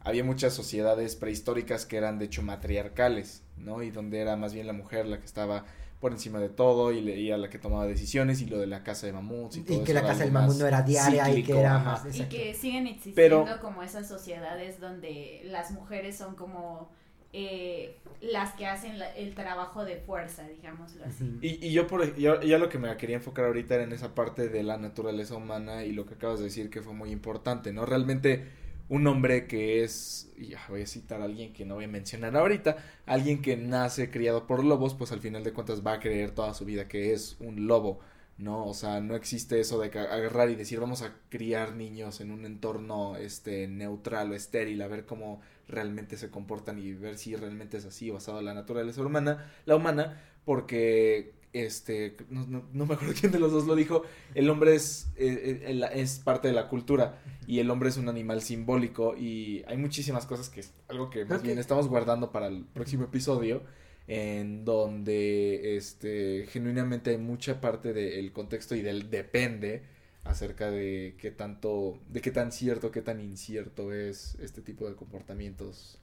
había 0.01 0.23
muchas 0.23 0.53
sociedades 0.53 1.15
prehistóricas 1.15 1.85
que 1.85 1.97
eran 1.97 2.19
de 2.19 2.25
hecho 2.25 2.41
matriarcales, 2.41 3.43
¿no? 3.57 3.83
Y 3.83 3.91
donde 3.91 4.19
era 4.19 4.35
más 4.35 4.53
bien 4.53 4.67
la 4.67 4.73
mujer 4.73 5.05
la 5.05 5.19
que 5.19 5.25
estaba 5.25 5.65
por 5.99 6.11
encima 6.13 6.39
de 6.39 6.49
todo 6.49 6.91
y 6.93 7.01
leía 7.01 7.37
la 7.37 7.49
que 7.49 7.59
tomaba 7.59 7.85
decisiones 7.85 8.41
y 8.41 8.45
lo 8.45 8.57
de 8.59 8.67
la 8.67 8.83
casa 8.83 9.05
de 9.05 9.13
mamuts 9.13 9.57
y 9.57 9.61
todo 9.63 9.81
Y 9.81 9.83
que 9.83 9.91
eso 9.91 10.01
la 10.01 10.07
casa 10.07 10.23
del 10.23 10.31
mamut 10.31 10.55
no 10.55 10.65
era 10.65 10.81
diaria 10.81 11.29
y 11.29 11.43
que 11.43 11.59
era 11.59 11.75
ajá. 11.75 12.01
más... 12.05 12.15
Y 12.17 12.23
que 12.25 12.53
siguen 12.53 12.87
existiendo 12.87 13.43
Pero- 13.45 13.61
como 13.61 13.83
esas 13.83 14.07
sociedades 14.07 14.79
donde 14.79 15.41
las 15.45 15.71
mujeres 15.71 16.17
son 16.17 16.35
como 16.35 16.89
eh, 17.31 17.97
las 18.21 18.53
que 18.55 18.65
hacen 18.65 18.97
la- 18.97 19.13
el 19.15 19.35
trabajo 19.35 19.85
de 19.85 19.97
fuerza, 19.97 20.47
digámoslo 20.47 21.05
así. 21.05 21.37
Y, 21.41 21.67
y 21.67 21.71
yo 21.73 21.85
por 21.85 22.15
yo, 22.15 22.41
ya 22.41 22.57
lo 22.57 22.69
que 22.69 22.79
me 22.79 22.95
quería 22.97 23.17
enfocar 23.17 23.45
ahorita 23.45 23.75
era 23.75 23.83
en 23.83 23.91
esa 23.93 24.15
parte 24.15 24.49
de 24.49 24.63
la 24.63 24.77
naturaleza 24.77 25.35
humana 25.35 25.83
y 25.83 25.91
lo 25.91 26.05
que 26.07 26.15
acabas 26.15 26.39
de 26.39 26.45
decir 26.45 26.69
que 26.71 26.81
fue 26.81 26.93
muy 26.93 27.11
importante, 27.11 27.71
¿no? 27.71 27.85
Realmente 27.85 28.47
un 28.89 29.05
hombre 29.07 29.47
que 29.47 29.83
es, 29.83 30.31
ya 30.37 30.59
voy 30.67 30.81
a 30.81 30.87
citar 30.87 31.21
a 31.21 31.25
alguien 31.25 31.53
que 31.53 31.65
no 31.65 31.75
voy 31.75 31.85
a 31.85 31.87
mencionar 31.87 32.35
ahorita, 32.35 32.77
alguien 33.05 33.41
que 33.41 33.55
nace 33.55 34.09
criado 34.09 34.47
por 34.47 34.63
lobos, 34.63 34.95
pues 34.95 35.11
al 35.11 35.21
final 35.21 35.43
de 35.43 35.53
cuentas 35.53 35.85
va 35.85 35.93
a 35.93 35.99
creer 35.99 36.31
toda 36.31 36.53
su 36.53 36.65
vida 36.65 36.87
que 36.87 37.13
es 37.13 37.37
un 37.39 37.67
lobo, 37.67 37.99
¿no? 38.37 38.65
O 38.65 38.73
sea, 38.73 38.99
no 38.99 39.15
existe 39.15 39.59
eso 39.59 39.79
de 39.79 39.87
agarrar 39.87 40.49
y 40.49 40.55
decir 40.55 40.79
vamos 40.79 41.03
a 41.03 41.13
criar 41.29 41.75
niños 41.75 42.19
en 42.21 42.31
un 42.31 42.45
entorno 42.45 43.15
este 43.17 43.67
neutral 43.67 44.31
o 44.31 44.35
estéril, 44.35 44.81
a 44.81 44.87
ver 44.87 45.05
cómo 45.05 45.41
realmente 45.67 46.17
se 46.17 46.31
comportan 46.31 46.79
y 46.79 46.93
ver 46.93 47.17
si 47.17 47.35
realmente 47.35 47.77
es 47.77 47.85
así 47.85 48.09
basado 48.09 48.39
en 48.39 48.45
la 48.45 48.53
naturaleza 48.55 49.01
humana, 49.01 49.51
la 49.65 49.75
humana, 49.75 50.19
porque 50.45 51.33
este 51.53 52.15
no, 52.29 52.45
no, 52.47 52.63
no 52.73 52.85
me 52.85 52.93
acuerdo 52.93 53.13
quién 53.19 53.31
de 53.31 53.39
los 53.39 53.51
dos 53.51 53.65
lo 53.65 53.75
dijo, 53.75 54.03
el 54.35 54.49
hombre 54.49 54.75
es, 54.75 55.07
eh, 55.17 55.61
eh, 55.63 55.71
el- 55.71 55.83
es 55.83 56.19
parte 56.19 56.47
de 56.47 56.53
la 56.53 56.67
cultura 56.69 57.21
y 57.47 57.59
el 57.59 57.69
hombre 57.71 57.89
es 57.89 57.97
un 57.97 58.09
animal 58.09 58.41
simbólico 58.41 59.15
y 59.17 59.63
hay 59.67 59.77
muchísimas 59.77 60.25
cosas 60.25 60.49
que 60.49 60.59
es 60.61 60.73
algo 60.87 61.09
que 61.09 61.25
más 61.25 61.41
bien 61.43 61.57
estamos 61.59 61.87
guardando 61.87 62.31
para 62.31 62.47
el 62.47 62.65
próximo 62.65 63.05
episodio 63.05 63.63
en 64.07 64.65
donde 64.65 65.77
este 65.77 66.47
genuinamente 66.49 67.11
hay 67.11 67.17
mucha 67.17 67.61
parte 67.61 67.93
del 67.93 68.31
contexto 68.31 68.75
y 68.75 68.81
del 68.81 69.09
depende 69.11 69.83
acerca 70.23 70.69
de 70.71 71.15
qué 71.19 71.31
tanto 71.31 71.99
de 72.09 72.21
qué 72.21 72.31
tan 72.31 72.51
cierto 72.51 72.91
qué 72.91 73.01
tan 73.01 73.19
incierto 73.21 73.93
es 73.93 74.35
este 74.41 74.61
tipo 74.61 74.87
de 74.89 74.95
comportamientos 74.95 75.98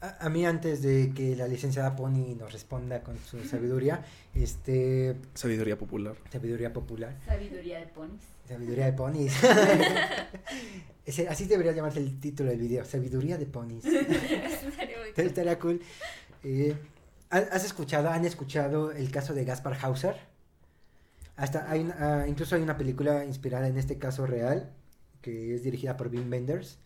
A, 0.00 0.26
a 0.26 0.28
mí 0.28 0.44
antes 0.44 0.82
de 0.82 1.12
que 1.14 1.34
la 1.36 1.48
licenciada 1.48 1.96
Pony 1.96 2.34
nos 2.38 2.52
responda 2.52 3.02
con 3.02 3.16
su 3.18 3.42
sabiduría, 3.44 4.04
este, 4.34 5.16
sabiduría 5.34 5.78
popular 5.78 6.14
sabiduría 6.30 6.72
popular, 6.72 7.16
Sabiduría 7.26 7.78
de 7.80 7.86
ponis. 7.86 8.20
sabiduría 8.46 8.84
de 8.86 8.92
ponis. 8.92 9.32
Ese- 11.06 11.28
así 11.28 11.44
debería 11.46 11.72
llamarse 11.72 11.98
el 12.00 12.18
título 12.20 12.50
del 12.50 12.58
video, 12.60 12.84
sabiduría 12.84 13.38
de 13.38 13.46
ponis. 13.46 13.84
Estaría 13.84 14.98
muy 14.98 15.12
cool. 15.14 15.24
Estaría 15.26 15.58
cool. 15.58 15.80
Eh, 16.42 16.74
¿ha- 17.30 17.38
¿Has 17.38 17.64
escuchado, 17.64 18.08
han 18.10 18.24
escuchado 18.24 18.90
el 18.92 19.10
caso 19.10 19.34
de 19.34 19.44
Gaspar 19.44 19.78
Hauser? 19.82 20.16
Hasta 21.36 21.70
hay 21.70 21.80
una- 21.80 21.96
ah, 22.22 22.28
incluso 22.28 22.56
hay 22.56 22.62
una 22.62 22.76
película 22.76 23.24
inspirada 23.24 23.68
en 23.68 23.76
este 23.78 23.98
caso 23.98 24.26
real 24.26 24.70
que 25.22 25.54
es 25.54 25.62
dirigida 25.62 25.96
por 25.96 26.08
Wim 26.08 26.30
Wenders. 26.30 26.78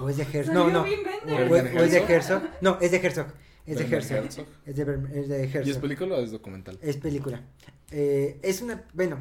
O 0.00 0.08
es 0.08 0.16
de 0.16 0.22
Herzog. 0.24 0.54
No, 0.54 0.70
no. 0.70 0.82
O, 0.82 0.86
es 1.56 1.90
de 1.90 1.98
Herzog. 1.98 2.10
Herzog. 2.10 2.42
No, 2.60 2.78
es 2.80 2.90
de 2.90 2.96
Herzog. 2.98 3.26
Es 3.66 3.78
de 3.78 3.84
Herzog. 3.84 4.16
Herzog. 4.18 4.46
Es 4.66 4.76
de, 4.76 4.82
es 5.14 5.28
de 5.28 5.40
¿Y 5.40 5.44
es 5.46 5.54
Herzog. 5.54 5.80
película 5.82 6.16
o 6.16 6.20
es 6.20 6.30
documental? 6.30 6.78
Es 6.82 6.96
película. 6.96 7.42
Eh, 7.90 8.38
es 8.42 8.60
una, 8.60 8.82
bueno, 8.92 9.18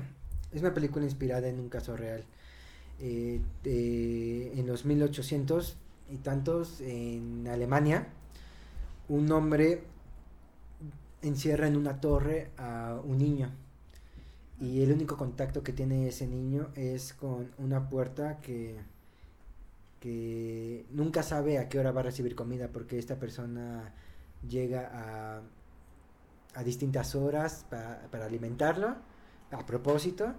es 0.52 0.62
una 0.62 0.74
película 0.74 1.06
inspirada 1.06 1.48
en 1.48 1.60
un 1.60 1.70
caso 1.70 1.96
real. 1.96 2.24
Eh, 3.00 3.42
en 4.56 4.68
los 4.68 4.86
1800 4.86 5.78
y 6.12 6.18
tantos, 6.18 6.82
en 6.82 7.48
Alemania, 7.48 8.08
un 9.10 9.32
hombre 9.32 9.84
encierra 11.22 11.68
en 11.68 11.76
una 11.76 12.00
torre 12.02 12.50
a 12.58 13.00
un 13.04 13.18
niño. 13.18 13.50
Y 14.60 14.82
el 14.84 14.92
único 14.92 15.18
contacto 15.18 15.64
que 15.64 15.74
tiene 15.74 16.08
ese 16.08 16.28
niño 16.28 16.70
es 16.76 17.14
con 17.14 17.52
una 17.58 17.90
puerta 17.90 18.40
que, 18.40 18.76
que 20.08 20.86
nunca 20.92 21.24
sabe 21.24 21.58
a 21.60 21.70
qué 21.70 21.80
hora 21.80 21.94
va 21.94 22.02
a 22.02 22.04
recibir 22.04 22.36
comida 22.36 22.68
porque 22.68 23.00
esta 23.00 23.16
persona 23.16 23.94
llega 24.46 24.90
a, 24.92 25.42
a 26.56 26.64
distintas 26.66 27.16
horas 27.16 27.66
pa- 27.70 28.00
para 28.12 28.26
alimentarlo 28.26 28.98
a 29.52 29.66
propósito. 29.66 30.34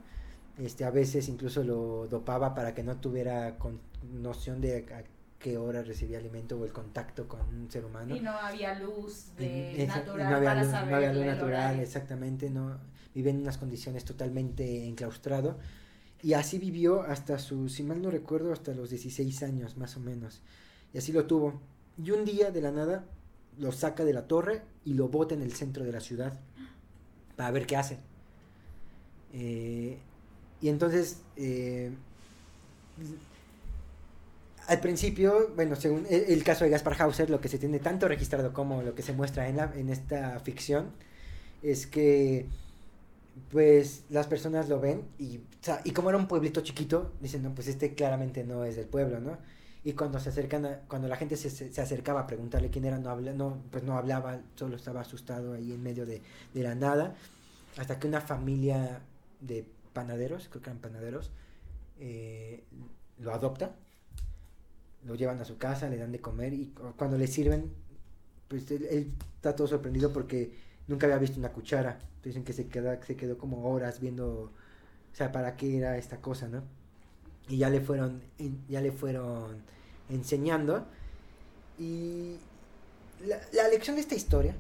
Este 0.59 0.85
a 0.85 0.91
veces 0.91 1.31
incluso 1.31 1.65
lo 1.65 2.07
dopaba 2.09 2.55
para 2.55 2.75
que 2.75 2.83
no 2.83 2.97
tuviera 2.97 3.57
con 3.59 3.81
noción 4.13 4.61
de 4.61 4.85
a 4.95 5.03
qué 5.39 5.57
hora 5.57 5.83
recibía 5.83 6.19
alimento 6.19 6.59
o 6.61 6.65
el 6.67 6.73
contacto 6.73 7.27
con 7.27 7.41
un 7.41 7.71
ser 7.71 7.87
humano. 7.87 8.15
Y 8.15 8.21
no 8.21 8.33
había 8.33 8.79
luz 8.79 9.35
de 9.39 9.83
esa- 9.83 9.97
natural 10.01 10.29
no 10.31 10.37
había 10.37 10.49
para 10.51 10.63
luz, 10.63 10.71
saber 10.73 10.91
no 10.91 10.97
había 10.99 11.13
luz 11.15 11.25
natural, 11.25 11.81
exactamente, 11.81 12.51
no 12.51 12.77
vive 13.15 13.31
en 13.31 13.41
unas 13.41 13.57
condiciones 13.57 14.05
totalmente 14.05 14.87
enclaustrado 14.87 15.57
y 16.25 16.33
así 16.33 16.59
vivió 16.59 17.03
hasta 17.03 17.39
su, 17.39 17.69
si 17.69 17.83
mal 17.83 18.01
no 18.01 18.11
recuerdo, 18.11 18.51
hasta 18.51 18.73
los 18.73 18.89
16 18.89 19.43
años 19.43 19.77
más 19.77 19.95
o 19.99 20.01
menos. 20.01 20.41
Y 20.95 20.99
así 20.99 21.13
lo 21.13 21.27
tuvo. 21.27 21.61
Y 22.03 22.13
un 22.13 22.25
día 22.25 22.51
de 22.51 22.63
la 22.63 22.71
nada 22.71 23.05
lo 23.59 23.73
saca 23.73 24.07
de 24.07 24.15
la 24.15 24.27
torre 24.27 24.63
y 24.87 24.95
lo 24.95 25.09
bota 25.09 25.35
en 25.35 25.43
el 25.43 25.53
centro 25.53 25.85
de 25.85 25.93
la 25.93 26.01
ciudad 26.01 26.33
para 27.37 27.51
ver 27.51 27.67
qué 27.67 27.77
hace. 27.77 27.99
Eh, 29.35 29.99
y 30.63 30.69
entonces, 30.71 31.19
eh, 31.37 31.91
al 34.67 34.81
principio, 34.81 35.53
bueno, 35.55 35.77
según 35.77 36.07
el, 36.09 36.23
el 36.23 36.43
caso 36.43 36.65
de 36.65 36.71
Gaspar 36.71 37.03
Hauser, 37.03 37.29
lo 37.29 37.43
que 37.43 37.49
se 37.49 37.59
tiene 37.59 37.81
tanto 37.81 38.09
registrado 38.09 38.55
como 38.55 38.81
lo 38.81 38.95
que 38.95 39.03
se 39.03 39.13
muestra 39.13 39.47
en, 39.47 39.59
la, 39.59 39.71
en 39.77 39.91
esta 39.91 40.41
ficción 40.41 40.87
es 41.63 41.87
que 41.87 42.47
pues 43.51 44.05
las 44.11 44.27
personas 44.27 44.69
lo 44.69 44.81
ven 44.81 45.03
y, 45.19 45.41
y 45.85 45.91
como 45.93 46.09
era 46.11 46.19
un 46.19 46.29
pueblito 46.29 46.61
chiquito, 46.63 47.13
dicen, 47.21 47.43
no, 47.43 47.55
pues 47.55 47.69
este 47.69 47.95
claramente 47.95 48.45
no 48.45 48.65
es 48.65 48.77
del 48.77 48.87
pueblo, 48.87 49.21
¿no? 49.21 49.39
Y 49.85 49.93
cuando 49.93 50.19
se 50.21 50.31
acercan, 50.31 50.65
a- 50.67 50.79
cuando 50.89 51.09
la 51.09 51.17
gente 51.17 51.37
se, 51.37 51.51
se, 51.51 51.81
acercaba 51.81 52.21
a 52.21 52.27
preguntarle 52.27 52.71
quién 52.71 52.85
era, 52.87 52.99
no, 52.99 53.11
habla, 53.11 53.33
no, 53.33 53.59
pues 53.71 53.85
no 53.85 53.97
hablaba, 53.99 54.41
solo 54.57 54.77
estaba 54.77 55.01
asustado 55.03 55.55
ahí 55.55 55.73
en 55.73 55.83
medio 55.83 56.07
de, 56.07 56.23
de 56.55 56.63
la 56.63 56.75
nada, 56.75 57.15
hasta 57.79 57.99
que 57.99 58.07
una 58.09 58.21
familia 58.21 59.01
de 59.41 59.67
panaderos, 59.93 60.49
creo 60.49 60.63
que 60.63 60.71
eran 60.71 60.81
panaderos, 60.83 61.31
eh, 62.01 62.65
lo 63.21 63.33
adopta, 63.35 63.75
lo 65.07 65.15
llevan 65.15 65.41
a 65.41 65.45
su 65.45 65.59
casa, 65.59 65.89
le 65.89 65.97
dan 65.99 66.13
de 66.13 66.21
comer 66.21 66.55
y 66.55 66.67
cu- 66.67 66.93
cuando 66.97 67.19
le 67.19 67.27
sirven, 67.27 67.71
pues 68.49 68.71
él 68.71 69.13
está 69.37 69.55
todo 69.57 69.67
sorprendido 69.67 70.13
porque 70.13 70.53
nunca 70.89 71.07
había 71.07 71.19
visto 71.19 71.39
una 71.39 71.53
cuchara. 71.53 71.99
Dicen 72.23 72.45
que 72.45 72.53
se, 72.53 72.69
queda, 72.69 73.03
se 73.03 73.17
quedó 73.17 73.37
como 73.39 73.71
horas 73.71 74.01
viendo, 74.01 74.27
o 74.33 74.51
sea, 75.13 75.33
para 75.33 75.57
qué 75.57 75.77
era 75.77 75.99
esta 75.99 76.19
cosa, 76.19 76.49
¿no? 76.49 76.63
Y 77.49 77.59
ya 77.59 77.69
le 77.69 77.81
fueron, 77.81 78.23
ya 78.69 78.81
le 78.81 78.93
fueron 78.93 79.63
enseñando. 80.09 80.87
Y 81.79 82.37
la, 83.27 83.39
la 83.53 83.69
lección 83.69 83.97
de 83.97 84.03
esta 84.03 84.15
historia, 84.15 84.55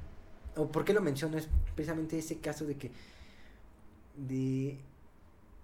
o 0.56 0.66
por 0.66 0.84
qué 0.84 0.92
lo 0.92 1.00
menciono, 1.00 1.38
es 1.38 1.48
precisamente 1.74 2.18
ese 2.18 2.38
caso 2.38 2.66
de 2.66 2.76
que 2.76 2.90
de 4.16 4.78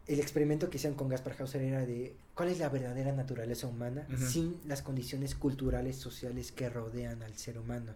el 0.07 0.19
experimento 0.19 0.71
que 0.71 0.79
hicieron 0.79 0.97
con 0.97 1.09
Gaspar 1.09 1.37
Hauser 1.39 1.63
era 1.63 1.87
de 1.87 2.17
cuál 2.35 2.49
es 2.49 2.59
la 2.59 2.69
verdadera 2.69 3.13
naturaleza 3.13 3.69
humana 3.69 4.07
sin 4.17 4.59
las 4.67 4.83
condiciones 4.83 5.37
culturales, 5.37 5.97
sociales 5.97 6.51
que 6.51 6.69
rodean 6.69 7.23
al 7.23 7.37
ser 7.37 7.59
humano. 7.59 7.95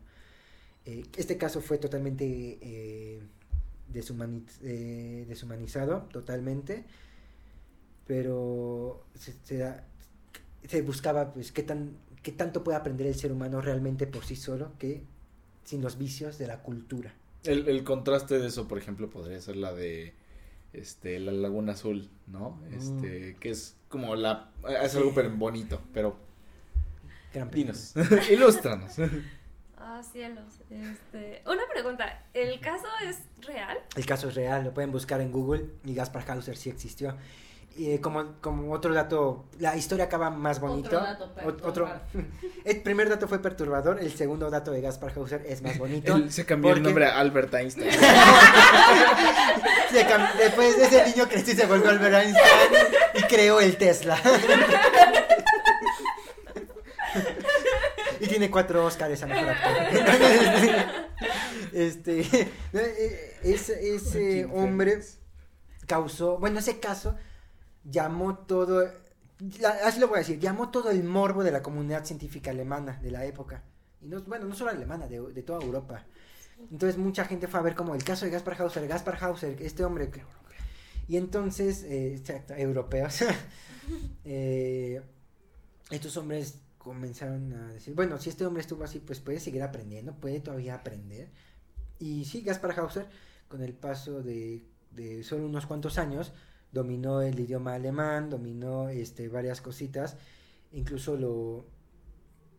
Eh, 0.87 1.05
este 1.17 1.39
caso 1.39 1.61
fue 1.61 1.79
totalmente 1.79 2.25
eh, 2.61 3.23
eh, 4.63 5.25
deshumanizado, 5.29 6.03
totalmente, 6.13 6.85
pero 8.07 9.05
se, 9.15 9.35
se 9.45 9.59
da- 9.59 9.85
se 10.69 10.83
buscaba 10.83 11.33
pues 11.33 11.53
qué 11.53 11.63
tan 11.63 11.97
qué 12.23 12.33
tanto 12.33 12.65
puede 12.65 12.79
aprender 12.79 13.07
el 13.07 13.15
ser 13.15 13.33
humano 13.33 13.61
realmente 13.61 14.07
por 14.07 14.25
sí 14.25 14.35
solo 14.35 14.73
que 14.79 15.03
sin 15.65 15.83
los 15.83 15.99
vicios 15.99 16.39
de 16.39 16.47
la 16.47 16.63
cultura. 16.63 17.15
El, 17.45 17.69
el 17.69 17.85
contraste 17.85 18.39
de 18.39 18.47
eso, 18.49 18.67
por 18.67 18.79
ejemplo, 18.79 19.11
podría 19.11 19.41
ser 19.41 19.57
la 19.57 19.75
de 19.75 20.15
este, 20.73 21.19
la 21.21 21.33
Laguna 21.33 21.73
Azul, 21.73 22.09
¿no? 22.27 22.59
Mm. 22.71 22.75
Este, 22.75 23.37
que 23.39 23.51
es 23.51 23.77
como 23.91 24.17
la, 24.17 24.51
es 24.83 24.95
algo 24.97 25.13
pero 25.15 25.31
bonito, 25.37 25.83
pero 25.93 26.17
Gran 27.33 27.51
dinos, 27.51 27.95
ilústranos. 28.31 28.95
Ah, 29.87 30.03
cielos. 30.03 30.45
Este, 30.71 31.43
una 31.47 31.63
pregunta, 31.73 32.23
¿el 32.33 32.59
caso 32.61 32.87
es 33.07 33.19
real? 33.47 33.77
El 33.97 34.07
caso 34.07 34.29
es 34.29 34.35
real, 34.35 34.65
lo 34.65 34.73
pueden 34.73 34.91
buscar 34.91 35.21
en 35.21 35.31
Google 35.31 35.67
y 35.85 35.95
Gaspar 35.95 36.25
Hauser 36.31 36.57
sí 36.57 36.71
existió. 36.71 37.15
Y 37.77 37.91
eh, 37.91 38.01
como, 38.01 38.35
como 38.41 38.73
otro 38.73 38.95
dato, 38.95 39.45
la 39.59 39.77
historia 39.77 40.05
acaba 40.07 40.31
más 40.31 40.59
bonito. 40.61 40.87
Otro 40.89 41.01
dato 41.01 41.35
perturbador. 41.35 41.69
otro- 41.69 41.91
el 42.65 42.83
primer 42.83 43.09
dato 43.11 43.29
fue 43.29 43.43
perturbador, 43.43 44.01
el 44.01 44.13
segundo 44.17 44.49
dato 44.49 44.71
de 44.71 44.81
Gaspar 44.81 45.13
Hauser 45.17 45.45
es 45.47 45.61
más 45.61 45.77
bonito. 45.77 46.15
Él 46.17 46.33
se 46.33 46.47
cambió 46.47 46.71
el 46.71 46.77
porque- 46.77 46.89
nombre 46.89 47.07
a 47.07 47.19
Albert 47.19 47.53
Einstein. 47.55 47.91
Se 49.91 50.07
cam- 50.09 50.33
Después 50.39 50.77
de 50.77 50.85
ese 50.87 51.07
niño 51.11 51.29
creció 51.29 51.53
y 51.53 51.57
se 51.57 51.67
volvió 51.67 51.91
Albert 51.91 52.15
Einstein 52.15 52.47
y 53.15 53.23
creó 53.25 53.61
el 53.61 53.77
Tesla. 53.77 54.19
y 58.21 58.24
tiene 58.35 58.51
cuatro 58.51 58.85
Oscars 58.85 59.23
a 59.23 59.27
mejor 59.27 59.49
actor. 59.49 59.73
este, 61.73 62.21
eh, 62.73 63.37
ese, 63.45 63.95
ese 63.95 64.45
hombre 64.47 65.01
causó, 65.87 66.39
bueno, 66.39 66.59
ese 66.59 66.81
caso 66.81 67.15
llamó 67.85 68.39
todo, 68.39 68.91
la- 69.61 69.79
así 69.85 70.01
lo 70.01 70.09
voy 70.09 70.17
a 70.17 70.19
decir, 70.21 70.41
llamó 70.41 70.71
todo 70.71 70.91
el 70.91 71.05
morbo 71.05 71.45
de 71.45 71.53
la 71.53 71.63
comunidad 71.63 72.05
científica 72.05 72.51
alemana 72.51 72.99
de 73.03 73.11
la 73.13 73.25
época. 73.25 73.63
Y 74.01 74.09
no, 74.09 74.21
bueno, 74.23 74.47
no 74.47 74.55
solo 74.55 74.71
alemana, 74.71 75.07
de, 75.07 75.21
de 75.21 75.43
toda 75.43 75.63
Europa. 75.65 76.05
Entonces 76.71 76.99
mucha 76.99 77.25
gente 77.25 77.47
fue 77.47 77.61
a 77.61 77.63
ver 77.63 77.75
como 77.75 77.95
el 77.95 78.03
caso 78.05 78.25
de 78.25 78.31
Gaspar 78.33 78.61
Hauser, 78.61 78.87
Gaspar 78.89 79.19
Hauser, 79.21 79.57
este 79.63 79.85
hombre. 79.85 80.11
que- 80.11 80.25
Y 81.09 81.17
entonces, 81.19 81.85
eh, 81.85 82.15
exacto, 82.17 82.55
europeos, 82.55 83.19
eh, 84.25 85.03
estos 85.91 86.17
hombres 86.17 86.55
comenzaron 86.85 87.53
a 87.55 87.73
decir, 87.73 87.95
bueno, 87.95 88.19
si 88.19 88.29
este 88.29 88.45
hombre 88.45 88.61
estuvo 88.61 88.85
así, 88.85 89.01
pues 89.01 89.19
puede 89.19 89.41
seguir 89.41 89.63
aprendiendo, 89.63 90.15
puede 90.15 90.41
todavía 90.41 90.75
aprender. 90.75 91.31
Y 91.99 92.27
sí, 92.27 92.43
Gaspar 92.43 92.79
Hauser, 92.79 93.07
con 93.49 93.63
el 93.63 93.73
paso 93.73 94.23
de, 94.23 94.63
solo 95.25 95.47
unos 95.47 95.65
cuantos 95.65 95.97
años, 95.99 96.33
dominó 96.71 97.23
el 97.23 97.41
idioma 97.41 97.75
alemán, 97.75 98.29
dominó 98.29 98.91
este, 98.91 99.29
varias 99.29 99.63
cositas, 99.63 100.19
incluso 100.73 101.17
lo, 101.17 101.65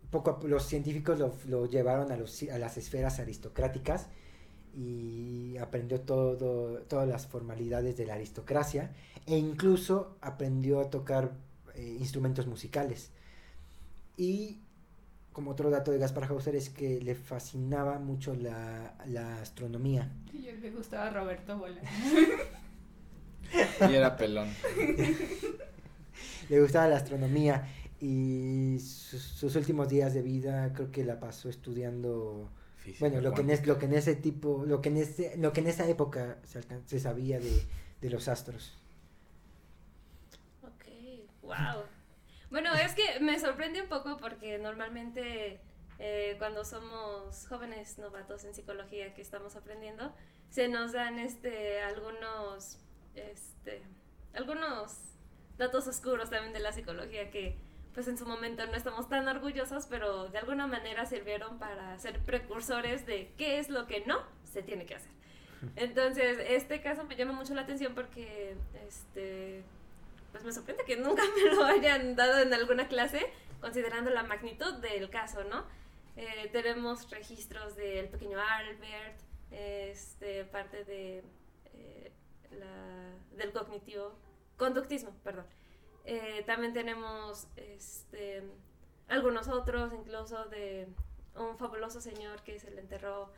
poco 0.10 0.40
los 0.48 0.66
científicos 0.66 1.20
lo, 1.20 1.38
lo 1.48 1.68
llevaron 1.68 2.12
a, 2.12 2.18
los, 2.18 2.42
a 2.44 2.58
las 2.58 2.78
esferas 2.78 3.20
aristocráticas 3.20 4.08
y 4.74 5.56
aprendió 5.58 6.02
todo, 6.02 6.82
todas 6.88 7.08
las 7.08 7.28
formalidades 7.28 7.96
de 7.96 8.08
la 8.08 8.16
aristocracia 8.16 8.92
e 9.28 9.38
incluso 9.38 10.18
aprendió 10.20 10.80
a 10.80 10.90
tocar 10.90 11.38
eh, 11.76 11.98
instrumentos 12.00 12.48
musicales. 12.48 13.12
Y 14.18 14.60
como 15.34 15.52
otro 15.52 15.70
dato 15.70 15.92
de 15.92 15.98
Gaspar 15.98 16.26
Hauser 16.26 16.56
es 16.56 16.70
que 16.70 17.02
le 17.02 17.16
fascinaba 17.16 18.00
mucho 18.00 18.34
la, 18.36 18.96
la 19.08 19.42
astronomía. 19.42 20.12
Yo 20.34 20.52
me 20.62 20.70
gustaba 20.72 21.10
Roberto 21.10 21.58
Bola. 21.58 21.82
Y 23.90 23.94
era 23.94 24.16
pelón. 24.18 24.50
Le 26.50 26.62
gustaba 26.62 26.88
la 26.88 26.98
astronomía 26.98 27.68
y 28.00 28.78
sus, 28.80 29.22
sus 29.22 29.56
últimos 29.56 29.90
días 29.90 30.14
de 30.14 30.22
vida 30.22 30.72
creo 30.74 30.92
que 30.92 31.04
la 31.04 31.20
pasó 31.20 31.50
estudiando 31.50 32.50
Física 32.78 33.00
bueno 33.08 33.22
lo 33.22 33.34
que 33.34 33.42
en 33.42 33.68
lo 33.68 33.80
que 33.80 33.86
en 33.86 33.94
ese 33.94 34.16
tipo 34.16 34.64
lo 34.66 34.82
que 34.82 34.90
en 34.90 34.98
ese 34.98 35.38
lo 35.38 35.52
que 35.54 35.62
en 35.62 35.68
esa 35.68 35.88
época 35.90 36.38
se, 36.44 36.60
alcan- 36.62 36.84
se 36.86 37.00
sabía 37.00 37.40
de, 37.40 37.64
de 38.02 38.10
los 38.10 38.28
astros 38.28 38.74
Ok, 40.62 40.86
wow. 41.42 41.84
Bueno, 42.56 42.74
es 42.74 42.96
que 42.96 43.20
me 43.20 43.38
sorprende 43.38 43.82
un 43.82 43.90
poco 43.90 44.16
porque 44.16 44.58
normalmente 44.58 45.60
eh, 46.00 46.36
cuando 46.38 46.64
somos 46.64 47.46
jóvenes 47.50 47.98
novatos 47.98 48.46
en 48.46 48.56
psicología 48.56 49.14
que 49.14 49.22
estamos 49.22 49.58
aprendiendo, 49.58 50.16
se 50.52 50.70
nos 50.70 50.94
dan 50.94 51.20
este 51.20 51.82
algunos 51.82 52.80
este 53.14 53.84
algunos 54.34 55.02
datos 55.58 55.86
oscuros 55.90 56.30
también 56.30 56.54
de 56.54 56.62
la 56.62 56.72
psicología 56.72 57.30
que 57.30 57.58
pues 57.94 58.08
en 58.08 58.18
su 58.18 58.26
momento 58.26 58.66
no 58.68 58.76
estamos 58.76 59.10
tan 59.10 59.28
orgullosos, 59.28 59.88
pero 59.88 60.30
de 60.30 60.38
alguna 60.38 60.66
manera 60.66 61.06
sirvieron 61.06 61.60
para 61.60 62.00
ser 62.00 62.22
precursores 62.24 63.06
de 63.06 63.34
qué 63.38 63.60
es 63.60 63.68
lo 63.68 63.86
que 63.86 64.06
no 64.06 64.24
se 64.46 64.64
tiene 64.64 64.86
que 64.86 64.96
hacer. 64.96 65.12
Entonces, 65.76 66.38
este 66.48 66.80
caso 66.80 67.04
me 67.04 67.18
llama 67.18 67.34
mucho 67.34 67.54
la 67.54 67.64
atención 67.64 67.94
porque 67.94 68.56
este 68.88 69.66
pues 70.36 70.44
me 70.46 70.52
sorprende 70.52 70.84
que 70.86 70.98
nunca 70.98 71.24
me 71.36 71.54
lo 71.56 71.64
hayan 71.64 72.16
dado 72.16 72.40
en 72.40 72.54
alguna 72.54 72.88
clase, 72.88 73.26
considerando 73.62 74.10
la 74.12 74.24
magnitud 74.24 74.74
del 74.76 75.10
caso, 75.10 75.44
¿no? 75.46 75.66
Eh, 76.18 76.50
tenemos 76.52 77.10
registros 77.10 77.76
del 77.76 78.08
pequeño 78.10 78.38
Albert, 78.40 79.18
este, 79.52 80.44
parte 80.46 80.84
de, 80.86 81.24
eh, 81.74 82.12
la- 82.52 83.14
del 83.38 83.52
cognitivo, 83.52 84.14
conductismo, 84.58 85.12
perdón. 85.24 85.46
Eh, 86.06 86.44
también 86.46 86.74
tenemos 86.74 87.48
este, 87.58 88.44
algunos 89.08 89.48
otros, 89.48 89.94
incluso 89.94 90.46
de 90.46 90.88
un 91.36 91.58
fabuloso 91.58 92.00
señor 92.02 92.42
que 92.44 92.60
se 92.60 92.72
le 92.72 92.82
enterró 92.82 93.32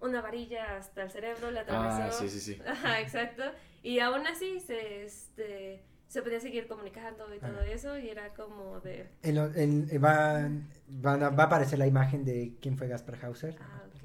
una 0.00 0.20
varilla 0.20 0.76
hasta 0.76 1.02
el 1.02 1.10
cerebro, 1.10 1.50
le 1.50 1.60
atravesó. 1.60 2.02
Ah, 2.02 2.10
sí, 2.12 2.28
sí, 2.28 2.40
sí. 2.40 2.60
Ajá, 2.66 3.00
exacto. 3.00 3.42
Y 3.82 4.00
aún 4.00 4.26
así 4.26 4.60
se, 4.60 5.04
este, 5.04 5.82
se 6.14 6.22
podía 6.22 6.38
seguir 6.38 6.68
comunicando 6.68 7.26
y 7.34 7.40
todo 7.40 7.58
Ah. 7.60 7.66
eso, 7.66 7.98
y 7.98 8.08
era 8.08 8.28
como 8.34 8.78
de. 8.80 9.08
En 9.24 9.34
lo- 9.34 9.52
en- 9.52 9.88
eh, 9.90 9.98
va, 9.98 10.48
van 10.88 11.22
a- 11.24 11.30
va 11.30 11.42
a 11.42 11.46
aparecer 11.46 11.76
la 11.76 11.88
imagen 11.88 12.24
de 12.24 12.52
quién 12.62 12.78
fue 12.78 12.86
Gaspar 12.86 13.18
Hauser 13.24 13.56
Ah, 13.60 13.82
ok. 13.88 14.02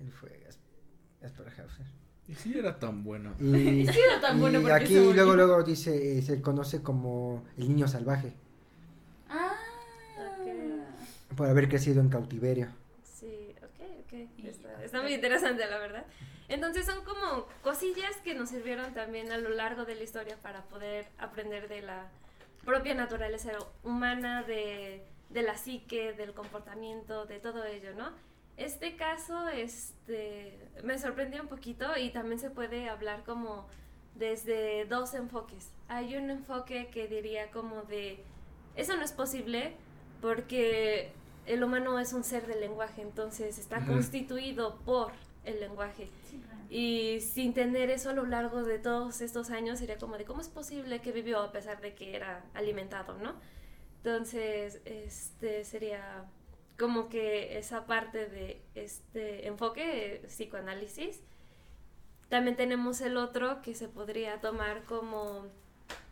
él 0.00 0.10
fue 0.10 0.40
Gas- 0.44 0.58
Gaspar 1.20 1.46
Hauser 1.60 1.86
Y 2.26 2.34
sí 2.34 2.58
era 2.58 2.76
tan 2.80 3.04
bueno. 3.04 3.32
y, 3.38 3.86
Sí 3.94 4.00
era 4.10 4.20
tan 4.20 4.40
bueno 4.40 4.58
y 4.58 4.62
porque 4.62 4.74
aquí 4.74 4.94
luego 5.12 5.36
luego 5.36 5.62
dice 5.62 6.18
eh, 6.18 6.22
se 6.22 6.42
conoce 6.42 6.82
como 6.82 7.44
el 7.56 7.68
niño 7.68 7.86
salvaje 7.86 8.32
Ah. 9.30 9.54
por 11.36 11.48
haber 11.48 11.68
crecido 11.68 12.00
en 12.00 12.08
cautiverio 12.08 12.68
Sí, 13.04 13.54
ok, 13.62 13.84
ok. 14.04 14.84
Está 14.84 15.00
muy 15.00 15.14
interesante, 15.14 15.64
la 15.64 15.78
verdad. 15.78 16.04
Entonces 16.48 16.86
son 16.86 17.04
como 17.04 17.46
cosillas 17.62 18.16
que 18.22 18.34
nos 18.34 18.50
sirvieron 18.50 18.94
también 18.94 19.32
a 19.32 19.38
lo 19.38 19.50
largo 19.50 19.84
de 19.84 19.96
la 19.96 20.02
historia 20.04 20.36
para 20.42 20.62
poder 20.64 21.08
aprender 21.18 21.68
de 21.68 21.82
la 21.82 22.08
propia 22.64 22.94
naturaleza 22.94 23.52
humana, 23.82 24.42
de, 24.42 25.04
de 25.30 25.42
la 25.42 25.56
psique, 25.56 26.12
del 26.12 26.34
comportamiento, 26.34 27.26
de 27.26 27.40
todo 27.40 27.64
ello, 27.64 27.94
¿no? 27.94 28.10
Este 28.56 28.96
caso 28.96 29.48
este, 29.48 30.58
me 30.82 30.98
sorprendió 30.98 31.42
un 31.42 31.48
poquito 31.48 31.96
y 31.96 32.10
también 32.10 32.38
se 32.38 32.50
puede 32.50 32.88
hablar 32.88 33.22
como 33.24 33.66
desde 34.14 34.86
dos 34.86 35.14
enfoques. 35.14 35.70
Hay 35.88 36.16
un 36.16 36.30
enfoque 36.30 36.88
que 36.88 37.06
diría 37.06 37.50
como 37.50 37.82
de, 37.82 38.24
eso 38.74 38.96
no 38.96 39.04
es 39.04 39.12
posible 39.12 39.74
porque 40.22 41.12
el 41.44 41.62
humano 41.62 41.98
es 41.98 42.12
un 42.12 42.24
ser 42.24 42.46
del 42.46 42.60
lenguaje, 42.60 43.02
entonces 43.02 43.58
está 43.58 43.84
constituido 43.84 44.76
por 44.86 45.12
el 45.46 45.60
lenguaje. 45.60 46.08
Y 46.68 47.20
sin 47.20 47.54
tener 47.54 47.90
eso 47.90 48.10
a 48.10 48.12
lo 48.12 48.26
largo 48.26 48.64
de 48.64 48.78
todos 48.78 49.20
estos 49.20 49.50
años 49.50 49.78
sería 49.78 49.98
como 49.98 50.18
de 50.18 50.24
cómo 50.24 50.40
es 50.40 50.48
posible 50.48 51.00
que 51.00 51.12
vivió 51.12 51.40
a 51.40 51.52
pesar 51.52 51.80
de 51.80 51.94
que 51.94 52.16
era 52.16 52.44
alimentado, 52.54 53.16
¿no? 53.18 53.34
Entonces, 53.98 54.80
este 54.84 55.64
sería 55.64 56.26
como 56.78 57.08
que 57.08 57.58
esa 57.58 57.86
parte 57.86 58.26
de 58.26 58.60
este 58.74 59.46
enfoque 59.46 60.22
psicoanálisis. 60.26 61.20
También 62.28 62.56
tenemos 62.56 63.00
el 63.00 63.16
otro 63.16 63.62
que 63.62 63.74
se 63.74 63.88
podría 63.88 64.40
tomar 64.40 64.84
como 64.84 65.46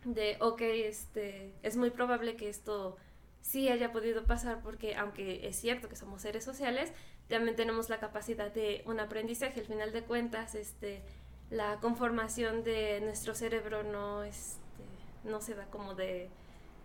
de, 0.05 0.37
ok, 0.39 0.61
este, 0.61 1.53
es 1.61 1.77
muy 1.77 1.89
probable 1.89 2.35
que 2.35 2.49
esto 2.49 2.97
sí 3.45 3.69
haya 3.69 3.91
podido 3.91 4.23
pasar 4.23 4.59
porque 4.61 4.95
aunque 4.95 5.47
es 5.47 5.55
cierto 5.55 5.87
que 5.87 5.95
somos 5.95 6.23
seres 6.23 6.43
sociales, 6.43 6.91
también 7.29 7.55
tenemos 7.55 7.89
la 7.89 7.99
capacidad 7.99 8.51
de 8.51 8.81
un 8.85 8.99
aprendizaje. 8.99 9.59
Al 9.59 9.67
final 9.67 9.91
de 9.91 10.01
cuentas, 10.01 10.55
este, 10.55 11.01
la 11.51 11.79
conformación 11.79 12.63
de 12.63 13.01
nuestro 13.01 13.35
cerebro 13.35 13.83
no, 13.83 14.23
este, 14.23 14.57
no 15.23 15.41
se 15.41 15.53
da 15.53 15.65
como 15.65 15.93
de 15.93 16.29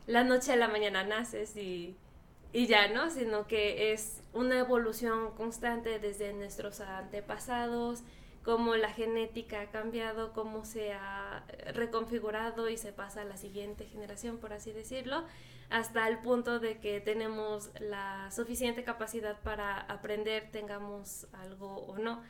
la 0.07 0.23
noche 0.23 0.53
a 0.53 0.57
la 0.57 0.69
mañana 0.69 1.03
naces 1.03 1.57
y, 1.57 1.97
y 2.53 2.67
ya, 2.67 2.89
¿no? 2.89 3.11
Sino 3.11 3.47
que 3.47 3.93
es 3.93 4.23
una 4.35 4.59
evolución 4.59 5.31
constante 5.37 5.99
desde 5.99 6.33
nuestros 6.35 6.81
antepasados, 6.81 8.03
cómo 8.45 8.77
la 8.77 8.91
genética 8.91 9.61
ha 9.61 9.71
cambiado, 9.71 10.33
cómo 10.33 10.65
se 10.65 10.93
ha 10.93 11.45
reconfigurado 11.75 12.69
y 12.69 12.77
se 12.77 12.93
pasa 12.93 13.23
a 13.23 13.25
la 13.25 13.37
siguiente 13.37 13.87
generación, 13.87 14.39
por 14.39 14.53
así 14.53 14.73
decirlo, 14.73 15.25
hasta 15.69 16.09
el 16.09 16.19
punto 16.19 16.59
de 16.59 16.79
que 16.79 17.01
tenemos 17.01 17.71
la 17.81 18.31
suficiente 18.33 18.83
capacidad 18.83 19.39
para 19.43 19.79
aprender, 19.81 20.51
tengamos 20.51 21.27
algo 21.33 21.77
o 21.87 21.99
no. 21.99 22.23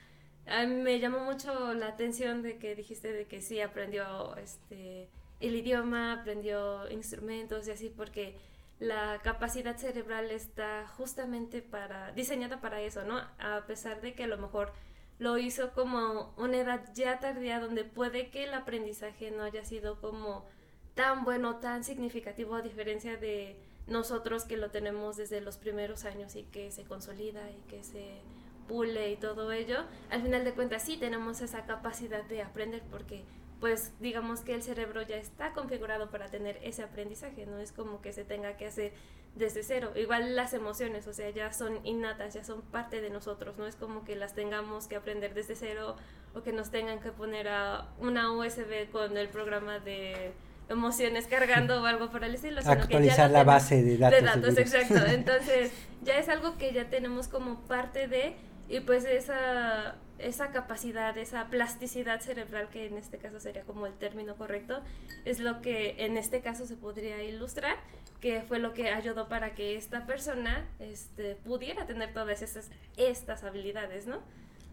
a 0.47 0.67
mí 0.67 0.75
me 0.75 0.99
llamó 0.99 1.21
mucho 1.21 1.75
la 1.75 1.89
atención 1.89 2.43
de 2.43 2.59
que 2.59 2.75
dijiste 2.75 3.13
de 3.13 3.27
que 3.27 3.41
sí 3.41 3.61
aprendió 3.61 4.37
este 4.37 5.09
el 5.41 5.55
idioma, 5.55 6.13
aprendió 6.13 6.91
instrumentos 6.91 7.67
y 7.67 7.71
así 7.71 7.89
porque 7.89 8.37
la 8.79 9.21
capacidad 9.23 9.77
cerebral 9.77 10.31
está 10.31 10.87
justamente 10.97 11.63
para 11.63 12.13
diseñada 12.13 12.61
para 12.61 12.81
eso, 12.81 13.05
¿no? 13.05 13.21
A 13.39 13.65
pesar 13.67 14.01
de 14.01 14.15
que 14.15 14.25
a 14.25 14.27
lo 14.27 14.39
mejor 14.39 14.73
lo 15.21 15.37
hizo 15.37 15.73
como 15.73 16.33
una 16.39 16.57
edad 16.57 16.81
ya 16.95 17.21
tardía 17.21 17.61
donde 17.61 17.85
puede 17.85 18.31
que 18.31 18.45
el 18.45 18.55
aprendizaje 18.55 19.31
no 19.31 19.43
haya 19.43 19.65
sido 19.67 20.01
como 20.01 20.47
tan 20.95 21.25
bueno, 21.25 21.57
tan 21.57 21.85
significativo 21.85 22.55
a 22.55 22.63
diferencia 22.63 23.19
de 23.19 23.55
nosotros 23.87 24.45
que 24.45 24.57
lo 24.57 24.71
tenemos 24.71 25.19
desde 25.19 25.43
los 25.43 25.59
primeros 25.59 26.07
años 26.07 26.37
y 26.37 26.45
que 26.45 26.73
se 26.73 26.85
consolida 26.85 27.51
y 27.51 27.61
que 27.69 27.85
se 27.85 28.23
pule 28.67 29.11
y 29.11 29.17
todo 29.17 29.53
ello, 29.53 29.85
al 30.09 30.23
final 30.23 30.43
de 30.43 30.55
cuentas 30.55 30.85
sí 30.85 30.97
tenemos 30.97 31.43
esa 31.43 31.67
capacidad 31.67 32.25
de 32.25 32.41
aprender 32.41 32.83
porque 32.91 33.23
pues 33.61 33.93
digamos 34.01 34.41
que 34.41 34.55
el 34.55 34.63
cerebro 34.63 35.03
ya 35.03 35.17
está 35.17 35.53
configurado 35.53 36.11
para 36.11 36.29
tener 36.29 36.59
ese 36.63 36.83
aprendizaje, 36.83 37.45
no 37.47 37.59
es 37.59 37.73
como 37.73 38.01
que 38.01 38.13
se 38.13 38.25
tenga 38.25 38.57
que 38.57 38.67
hacer 38.67 38.93
desde 39.37 39.63
cero. 39.63 39.93
Igual 39.95 40.35
las 40.35 40.55
emociones, 40.55 41.07
o 41.07 41.13
sea, 41.13 41.31
ya 41.31 41.53
son 41.53 41.79
innatas, 41.85 42.35
ya 42.35 42.43
son 42.43 42.63
parte 42.63 43.01
de 43.01 43.11
nosotros, 43.11 43.59
no 43.59 43.67
es 43.67 43.77
como 43.77 44.05
que 44.05 44.17
las 44.17 44.35
tengamos 44.35 44.87
que 44.87 44.97
aprender 44.97 45.35
desde 45.35 45.55
cero 45.55 45.97
o 46.35 46.43
que 46.43 46.53
nos 46.53 46.71
tengan 46.71 47.01
que 47.01 47.13
poner 47.13 47.49
a 47.49 47.89
una 47.99 48.33
USB 48.33 48.91
con 48.91 49.17
el 49.17 49.29
programa 49.29 49.79
de 49.79 50.33
emociones 50.71 51.27
cargando 51.27 51.83
o 51.83 51.87
algo 51.87 52.11
por 52.11 52.25
el 52.25 52.35
estilo. 52.35 52.63
Sino 52.63 52.73
Actualizar 52.73 53.17
que 53.17 53.17
ya 53.17 53.29
la 53.29 53.45
base 53.45 53.83
de 53.83 53.99
datos. 53.99 54.19
De 54.19 54.25
datos, 54.25 54.57
exacto. 54.57 55.07
Entonces, 55.07 55.73
ya 56.03 56.19
es 56.19 56.29
algo 56.29 56.57
que 56.57 56.73
ya 56.73 56.89
tenemos 56.89 57.29
como 57.29 57.61
parte 57.63 58.09
de, 58.09 58.37
y 58.69 58.81
pues 58.81 59.05
esa 59.05 59.97
esa 60.23 60.51
capacidad, 60.51 61.17
esa 61.19 61.47
plasticidad 61.47 62.21
cerebral, 62.21 62.69
que 62.69 62.87
en 62.87 62.97
este 62.99 63.19
caso 63.19 63.41
sería 63.41 63.63
como 63.63 63.87
el 63.87 63.95
término 63.95 64.37
correcto, 64.37 64.81
es 65.25 65.41
lo 65.41 65.61
que 65.63 66.05
en 66.05 66.17
este 66.17 66.41
caso 66.41 66.67
se 66.67 66.77
podría 66.77 67.23
ilustrar, 67.23 67.77
que 68.21 68.43
fue 68.43 68.59
lo 68.59 68.75
que 68.75 68.91
ayudó 68.91 69.29
para 69.29 69.55
que 69.55 69.77
esta 69.77 70.07
persona 70.07 70.67
este, 70.79 71.37
pudiera 71.37 71.87
tener 71.87 72.13
todas 72.13 72.43
esas, 72.43 72.71
estas 72.97 73.45
habilidades, 73.45 74.07
¿no? 74.07 74.21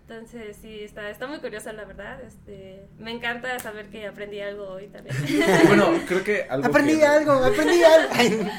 Entonces, 0.10 0.55
sí, 0.62 0.84
está, 0.84 1.10
está 1.10 1.28
muy 1.28 1.39
curiosa, 1.39 1.74
la 1.74 1.84
verdad. 1.84 2.22
Este, 2.22 2.86
me 2.97 3.12
encanta 3.12 3.60
saber 3.60 3.89
que 3.89 4.08
aprendí 4.08 4.39
algo 4.39 4.70
hoy 4.70 4.88
también. 4.88 5.14
bueno, 5.68 5.99
creo 6.08 6.24
que 6.24 6.43
algo 6.43 6.66
Aprendí 6.66 7.01
algo, 7.01 7.34
aprendí 7.34 7.84
algo. 8.18 8.49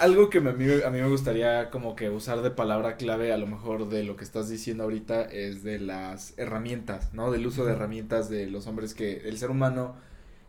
algo 0.00 0.30
que 0.30 0.38
a 0.38 0.40
mí, 0.40 0.66
a 0.84 0.90
mí 0.90 1.00
me 1.00 1.08
gustaría 1.08 1.70
como 1.70 1.96
que 1.96 2.10
usar 2.10 2.42
de 2.42 2.52
palabra 2.52 2.96
clave, 2.96 3.32
a 3.32 3.38
lo 3.38 3.48
mejor 3.48 3.88
de 3.88 4.04
lo 4.04 4.14
que 4.14 4.22
estás 4.22 4.48
diciendo 4.48 4.84
ahorita, 4.84 5.22
es 5.22 5.64
de 5.64 5.80
las 5.80 6.38
herramientas, 6.38 7.12
¿no? 7.12 7.32
Del 7.32 7.44
uso 7.44 7.64
de 7.64 7.72
herramientas 7.72 8.30
de 8.30 8.46
los 8.46 8.68
hombres 8.68 8.94
que 8.94 9.28
el 9.28 9.36
ser 9.36 9.50
humano... 9.50 9.96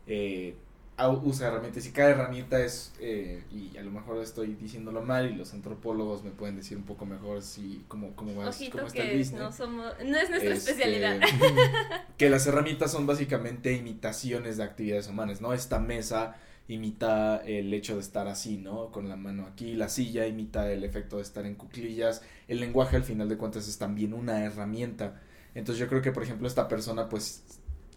Eh, 0.05 0.55
usa 1.07 1.47
herramientas 1.47 1.85
y 1.85 1.91
cada 1.91 2.09
herramienta 2.09 2.59
es, 2.59 2.91
eh, 2.99 3.43
y 3.51 3.77
a 3.77 3.83
lo 3.83 3.91
mejor 3.91 4.21
estoy 4.21 4.55
diciéndolo 4.55 5.01
mal 5.01 5.31
y 5.31 5.35
los 5.35 5.53
antropólogos 5.53 6.23
me 6.23 6.31
pueden 6.31 6.57
decir 6.57 6.77
un 6.77 6.83
poco 6.83 7.05
mejor 7.05 7.41
si 7.41 7.85
cómo, 7.87 8.15
cómo, 8.15 8.35
va, 8.35 8.51
cómo 8.71 8.87
está 8.87 9.03
el 9.03 9.17
business. 9.17 9.39
No, 9.39 9.51
somos, 9.51 9.93
no 10.03 10.17
es 10.17 10.29
nuestra 10.29 10.53
este, 10.53 10.71
especialidad. 10.71 11.19
que 12.17 12.29
las 12.29 12.45
herramientas 12.47 12.91
son 12.91 13.07
básicamente 13.07 13.71
imitaciones 13.73 14.57
de 14.57 14.63
actividades 14.63 15.07
humanas, 15.07 15.39
¿no? 15.39 15.53
Esta 15.53 15.79
mesa 15.79 16.35
imita 16.67 17.37
el 17.37 17.73
hecho 17.73 17.95
de 17.95 18.01
estar 18.01 18.27
así, 18.27 18.57
¿no? 18.57 18.91
Con 18.91 19.09
la 19.09 19.15
mano 19.15 19.45
aquí, 19.45 19.73
la 19.73 19.89
silla 19.89 20.27
imita 20.27 20.71
el 20.71 20.83
efecto 20.83 21.17
de 21.17 21.23
estar 21.23 21.45
en 21.45 21.55
cuclillas, 21.55 22.21
el 22.47 22.59
lenguaje 22.59 22.95
al 22.95 23.03
final 23.03 23.29
de 23.29 23.37
cuentas 23.37 23.67
es 23.67 23.77
también 23.77 24.13
una 24.13 24.43
herramienta. 24.43 25.21
Entonces 25.55 25.79
yo 25.79 25.87
creo 25.87 26.01
que, 26.01 26.11
por 26.11 26.23
ejemplo, 26.23 26.47
esta 26.47 26.67
persona 26.67 27.09
pues 27.09 27.43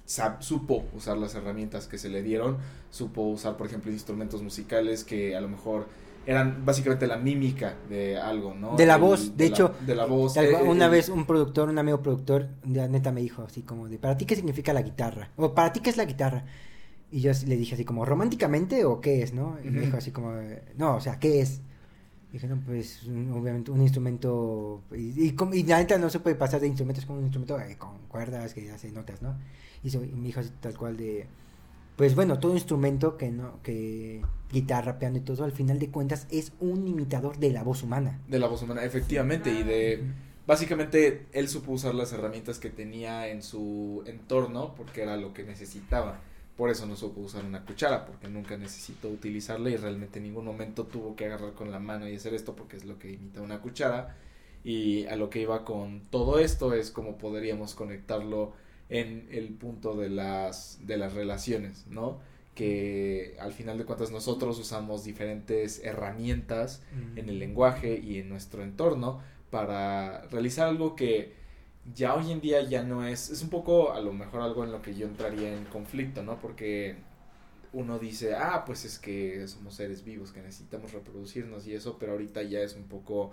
supo 0.05 0.84
usar 0.94 1.16
las 1.16 1.34
herramientas 1.34 1.86
que 1.86 1.98
se 1.98 2.09
le 2.09 2.22
dieron, 2.22 2.59
supo 2.90 3.22
usar, 3.22 3.57
por 3.57 3.66
ejemplo, 3.66 3.90
instrumentos 3.90 4.42
musicales 4.42 5.05
que 5.05 5.36
a 5.36 5.40
lo 5.40 5.48
mejor 5.48 5.86
eran 6.26 6.64
básicamente 6.64 7.07
la 7.07 7.16
mímica 7.16 7.74
de 7.88 8.16
algo, 8.16 8.55
¿no? 8.55 8.76
De 8.76 8.86
la 8.86 8.96
voz, 8.96 9.36
de, 9.36 9.46
hecho. 9.46 9.74
de 9.84 9.94
la 9.94 10.07
voz. 10.07 10.36
Eh, 10.36 10.55
una 10.64 10.88
vez 10.88 11.09
un 11.09 11.26
productor, 11.26 11.68
un 11.68 11.78
amigo 11.78 12.00
productor, 12.00 12.48
neta 12.64 13.11
me 13.11 13.20
dijo 13.20 13.42
así 13.42 13.62
como 13.62 13.88
de, 13.88 13.98
¿para 13.98 14.16
ti 14.16 14.24
qué 14.24 14.36
significa 14.36 14.72
la 14.72 14.82
guitarra? 14.82 15.30
O 15.36 15.53
¿para 15.55 15.72
ti 15.72 15.80
qué 15.80 15.90
es 15.90 15.96
la 15.96 16.05
guitarra? 16.05 16.44
Y 17.11 17.20
yo 17.20 17.32
le 17.46 17.57
dije 17.57 17.74
así 17.74 17.84
como, 17.84 18.05
¿románticamente 18.05 18.84
o 18.84 19.00
qué 19.00 19.22
es, 19.22 19.34
no? 19.34 19.59
Y 19.62 19.70
me 19.70 19.82
dijo 19.82 19.96
así 19.96 20.12
como, 20.12 20.32
no, 20.76 20.96
o 20.96 21.00
sea, 21.00 21.18
¿qué 21.18 21.40
es? 21.40 21.61
Y 22.30 22.34
dije, 22.34 22.46
no, 22.46 22.59
pues 22.64 23.03
obviamente 23.07 23.70
un 23.70 23.82
instrumento, 23.82 24.82
y, 24.92 25.26
y, 25.26 25.36
y, 25.53 25.62
la 25.64 25.78
neta 25.78 25.98
no 25.98 26.09
se 26.09 26.20
puede 26.20 26.36
pasar 26.36 26.61
de 26.61 26.68
instrumentos 26.68 27.05
como 27.05 27.18
un 27.18 27.24
instrumento 27.24 27.61
eh, 27.61 27.76
con 27.76 27.98
cuerdas 28.09 28.55
que 28.55 28.70
hace 28.70 28.90
notas, 28.90 29.20
¿no? 29.20 29.36
Y, 29.83 29.97
mi 29.99 30.28
hijo 30.28 30.41
tal 30.61 30.76
cual 30.76 30.97
de, 30.97 31.26
pues 31.97 32.14
bueno, 32.14 32.39
todo 32.39 32.55
instrumento 32.55 33.16
que 33.16 33.30
no, 33.30 33.62
que 33.62 34.22
guitarra, 34.51 34.99
piano 34.99 35.18
y 35.18 35.20
todo, 35.20 35.45
al 35.45 35.53
final 35.53 35.78
de 35.78 35.91
cuentas 35.91 36.26
es 36.30 36.53
un 36.61 36.87
imitador 36.89 37.39
de 37.39 37.51
la 37.51 37.62
voz 37.62 37.83
humana. 37.83 38.20
De 38.28 38.39
la 38.39 38.47
voz 38.47 38.62
humana, 38.62 38.85
efectivamente, 38.85 39.53
y 39.53 39.62
de, 39.62 40.03
básicamente 40.47 41.26
él 41.33 41.49
supo 41.49 41.72
usar 41.72 41.95
las 41.95 42.12
herramientas 42.12 42.59
que 42.59 42.70
tenía 42.70 43.28
en 43.28 43.43
su 43.43 44.03
entorno 44.07 44.74
porque 44.74 45.03
era 45.03 45.16
lo 45.16 45.35
que 45.35 45.43
necesitaba. 45.45 46.20
Por 46.57 46.70
eso 46.70 46.87
no 46.87 46.97
supo 46.97 47.20
usar 47.20 47.45
una 47.45 47.64
cuchara, 47.64 48.05
porque 48.05 48.28
nunca 48.28 48.57
necesitó 48.57 49.09
utilizarla 49.09 49.70
y 49.70 49.76
realmente 49.76 50.18
en 50.18 50.24
ningún 50.24 50.45
momento 50.45 50.85
tuvo 50.85 51.16
que 51.16 51.26
agarrar 51.26 51.55
con 51.55 51.70
la 51.70 51.78
mano 51.78 52.09
y 52.09 52.14
hacer 52.14 52.35
esto 52.35 52.55
porque 52.55 52.76
es 52.76 52.85
lo 52.85 52.99
que 52.99 53.11
imita 53.11 53.41
una 53.41 53.61
cuchara. 53.61 54.16
Y 54.64 55.07
a 55.07 55.16
lo 55.16 55.28
que 55.28 55.41
iba 55.41 55.64
con 55.64 56.03
todo 56.11 56.39
esto 56.39 56.74
es 56.74 56.91
como 56.91 57.16
podríamos 57.16 57.74
conectarlo 57.74 58.53
en 58.93 59.26
el 59.30 59.49
punto 59.55 59.95
de 59.97 60.11
las, 60.11 60.78
de 60.82 60.99
las 60.99 61.14
relaciones, 61.14 61.86
¿no? 61.88 62.20
Que 62.55 63.36
al 63.40 63.55
final 63.55 63.78
de 63.78 63.86
cuentas 63.86 64.11
nosotros 64.11 64.59
usamos 64.59 65.03
diferentes 65.03 65.82
herramientas 65.82 66.82
en 67.16 67.30
el 67.30 67.38
lenguaje 67.38 67.99
y 67.99 68.18
en 68.18 68.28
nuestro 68.28 68.62
entorno 68.62 69.22
para 69.51 70.26
realizar 70.26 70.68
algo 70.68 70.95
que 70.95 71.32
ya 71.95 72.14
hoy 72.14 72.32
en 72.32 72.43
día 72.43 72.61
ya 72.62 72.82
no 72.82 73.07
es, 73.07 73.30
es 73.30 73.43
un 73.43 73.49
poco 73.49 73.95
a 73.95 74.01
lo 74.03 74.12
mejor 74.12 74.43
algo 74.43 74.62
en 74.62 74.72
lo 74.72 74.82
que 74.82 74.95
yo 74.95 75.07
entraría 75.07 75.57
en 75.57 75.64
conflicto, 75.64 76.22
¿no? 76.22 76.38
Porque 76.38 76.97
uno 77.72 77.99
dice, 77.99 78.34
ah, 78.34 78.64
pues 78.66 78.84
es 78.84 78.99
que 78.99 79.49
somos 79.49 79.74
seres 79.74 80.05
vivos, 80.05 80.32
que 80.32 80.43
necesitamos 80.43 80.93
reproducirnos 80.93 81.66
y 81.66 81.74
eso, 81.74 81.97
pero 81.99 82.12
ahorita 82.12 82.43
ya 82.43 82.61
es 82.61 82.76
un 82.76 82.84
poco 82.84 83.32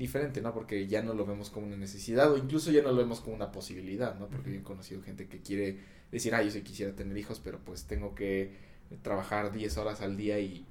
diferente, 0.00 0.40
¿no? 0.40 0.52
Porque 0.52 0.88
ya 0.88 1.02
no 1.02 1.14
lo 1.14 1.24
vemos 1.24 1.50
como 1.50 1.66
una 1.66 1.76
necesidad 1.76 2.32
o 2.32 2.36
incluso 2.36 2.72
ya 2.72 2.82
no 2.82 2.90
lo 2.90 2.96
vemos 2.96 3.20
como 3.20 3.36
una 3.36 3.52
posibilidad, 3.52 4.18
¿no? 4.18 4.26
Porque 4.28 4.50
yo 4.50 4.58
he 4.58 4.62
conocido 4.62 5.02
gente 5.02 5.28
que 5.28 5.40
quiere 5.40 5.78
decir, 6.10 6.34
ah, 6.34 6.42
yo 6.42 6.50
sí 6.50 6.62
quisiera 6.62 6.96
tener 6.96 7.16
hijos, 7.16 7.40
pero 7.44 7.58
pues 7.58 7.84
tengo 7.84 8.14
que 8.14 8.56
trabajar 9.02 9.52
10 9.52 9.76
horas 9.76 10.00
al 10.00 10.16
día 10.16 10.40
y 10.40 10.64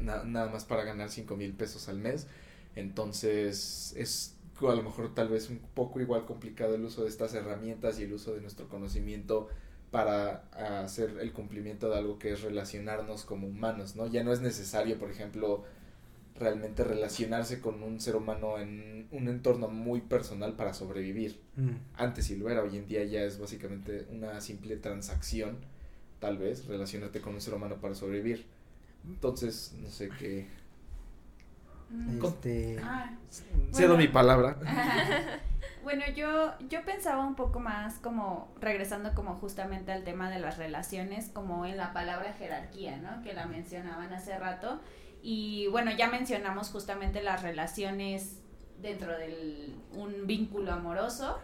nada 0.00 0.50
más 0.50 0.64
para 0.64 0.84
ganar 0.84 1.10
5 1.10 1.36
mil 1.36 1.52
pesos 1.52 1.88
al 1.88 1.98
mes. 1.98 2.28
Entonces 2.74 3.94
es 3.96 4.36
a 4.60 4.74
lo 4.74 4.82
mejor 4.82 5.12
tal 5.12 5.28
vez 5.28 5.50
un 5.50 5.58
poco 5.74 6.00
igual 6.00 6.24
complicado 6.24 6.76
el 6.76 6.84
uso 6.84 7.02
de 7.02 7.08
estas 7.08 7.34
herramientas 7.34 7.98
y 7.98 8.04
el 8.04 8.12
uso 8.12 8.32
de 8.32 8.40
nuestro 8.40 8.68
conocimiento 8.68 9.48
para 9.90 10.44
hacer 10.84 11.18
el 11.20 11.32
cumplimiento 11.32 11.90
de 11.90 11.98
algo 11.98 12.18
que 12.18 12.32
es 12.32 12.42
relacionarnos 12.42 13.24
como 13.24 13.48
humanos, 13.48 13.96
¿no? 13.96 14.06
Ya 14.06 14.22
no 14.24 14.32
es 14.32 14.40
necesario, 14.40 14.98
por 14.98 15.10
ejemplo, 15.10 15.64
realmente 16.42 16.84
relacionarse 16.84 17.60
con 17.60 17.82
un 17.82 18.00
ser 18.00 18.16
humano 18.16 18.58
en 18.58 19.08
un 19.12 19.28
entorno 19.28 19.68
muy 19.68 20.00
personal 20.00 20.54
para 20.54 20.74
sobrevivir. 20.74 21.40
Mm. 21.56 21.70
Antes 21.94 22.26
sí 22.26 22.36
lo 22.36 22.50
era, 22.50 22.62
hoy 22.62 22.76
en 22.76 22.86
día 22.86 23.04
ya 23.04 23.22
es 23.22 23.38
básicamente 23.38 24.06
una 24.10 24.40
simple 24.40 24.76
transacción, 24.76 25.58
tal 26.18 26.38
vez, 26.38 26.66
relacionarte 26.66 27.20
con 27.20 27.34
un 27.34 27.40
ser 27.40 27.54
humano 27.54 27.76
para 27.76 27.94
sobrevivir. 27.94 28.46
Entonces, 29.06 29.74
no 29.80 29.88
sé 29.88 30.10
qué. 30.18 30.46
Este... 32.22 32.78
Ah, 32.82 33.10
Cedo 33.72 33.96
mi 33.96 34.08
palabra. 34.08 34.56
bueno, 35.84 36.04
yo, 36.16 36.54
yo 36.68 36.84
pensaba 36.84 37.26
un 37.26 37.34
poco 37.34 37.60
más 37.60 37.98
como, 37.98 38.52
regresando 38.60 39.14
como 39.14 39.34
justamente 39.34 39.92
al 39.92 40.04
tema 40.04 40.30
de 40.30 40.38
las 40.38 40.56
relaciones, 40.56 41.28
como 41.28 41.66
en 41.66 41.76
la 41.76 41.92
palabra 41.92 42.32
jerarquía, 42.32 42.96
¿no? 42.96 43.22
Que 43.22 43.34
la 43.34 43.46
mencionaban 43.46 44.12
hace 44.12 44.38
rato. 44.38 44.80
Y 45.22 45.68
bueno, 45.68 45.92
ya 45.92 46.08
mencionamos 46.08 46.70
justamente 46.70 47.22
las 47.22 47.42
relaciones 47.42 48.40
dentro 48.78 49.16
de 49.16 49.72
un 49.92 50.26
vínculo 50.26 50.72
amoroso, 50.72 51.38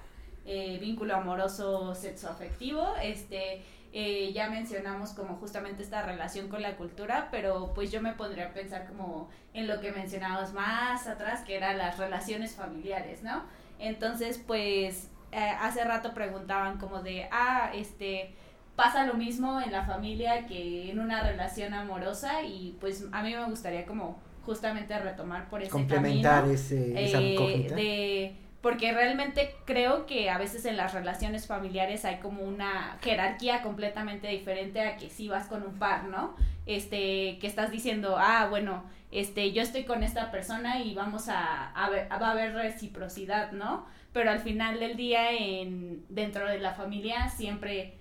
eh, 0.44 0.78
vínculo 0.80 1.14
amoroso 1.14 1.94
sexoafectivo, 1.94 2.96
este, 3.00 3.62
eh, 3.92 4.32
ya 4.34 4.50
mencionamos 4.50 5.10
como 5.10 5.36
justamente 5.36 5.82
esta 5.82 6.02
relación 6.02 6.48
con 6.48 6.60
la 6.60 6.76
cultura, 6.76 7.28
pero 7.30 7.72
pues 7.74 7.92
yo 7.92 8.02
me 8.02 8.12
pondría 8.12 8.48
a 8.48 8.52
pensar 8.52 8.86
como 8.86 9.30
en 9.54 9.66
lo 9.66 9.80
que 9.80 9.92
mencionamos 9.92 10.52
más 10.52 11.06
atrás, 11.06 11.42
que 11.42 11.56
eran 11.56 11.78
las 11.78 11.98
relaciones 11.98 12.54
familiares, 12.54 13.22
¿no? 13.22 13.44
Entonces, 13.78 14.42
pues 14.44 15.08
eh, 15.30 15.38
hace 15.60 15.84
rato 15.84 16.14
preguntaban 16.14 16.78
como 16.78 17.02
de, 17.02 17.28
ah, 17.30 17.70
este, 17.74 18.34
pasa 18.78 19.04
lo 19.06 19.14
mismo 19.14 19.60
en 19.60 19.72
la 19.72 19.84
familia 19.84 20.46
que 20.46 20.92
en 20.92 21.00
una 21.00 21.20
relación 21.20 21.74
amorosa 21.74 22.44
y 22.44 22.76
pues 22.80 23.06
a 23.10 23.24
mí 23.24 23.34
me 23.34 23.44
gustaría 23.46 23.84
como 23.84 24.20
justamente 24.46 24.96
retomar 24.96 25.50
por 25.50 25.62
ese 25.62 25.72
complementar 25.72 26.42
camino, 26.42 26.54
ese, 26.54 27.04
esa 27.04 27.20
eh, 27.20 27.66
de 27.74 28.36
porque 28.60 28.92
realmente 28.92 29.52
creo 29.64 30.06
que 30.06 30.30
a 30.30 30.38
veces 30.38 30.64
en 30.64 30.76
las 30.76 30.94
relaciones 30.94 31.48
familiares 31.48 32.04
hay 32.04 32.18
como 32.18 32.42
una 32.42 32.98
jerarquía 33.02 33.62
completamente 33.62 34.28
diferente 34.28 34.80
a 34.80 34.96
que 34.96 35.10
si 35.10 35.26
vas 35.26 35.48
con 35.48 35.64
un 35.64 35.74
par, 35.80 36.04
¿no? 36.04 36.36
Este, 36.64 37.38
que 37.40 37.48
estás 37.48 37.72
diciendo, 37.72 38.16
ah, 38.16 38.46
bueno, 38.48 38.84
este, 39.10 39.50
yo 39.52 39.62
estoy 39.62 39.84
con 39.84 40.04
esta 40.04 40.30
persona 40.30 40.80
y 40.80 40.94
vamos 40.94 41.28
a, 41.28 41.70
a 41.70 41.90
ver, 41.90 42.08
va 42.10 42.28
a 42.28 42.30
haber 42.32 42.54
reciprocidad, 42.54 43.50
¿no? 43.50 43.86
Pero 44.12 44.30
al 44.30 44.40
final 44.40 44.78
del 44.78 44.96
día, 44.96 45.32
en, 45.32 46.04
dentro 46.08 46.48
de 46.48 46.58
la 46.58 46.74
familia, 46.74 47.28
siempre 47.28 47.98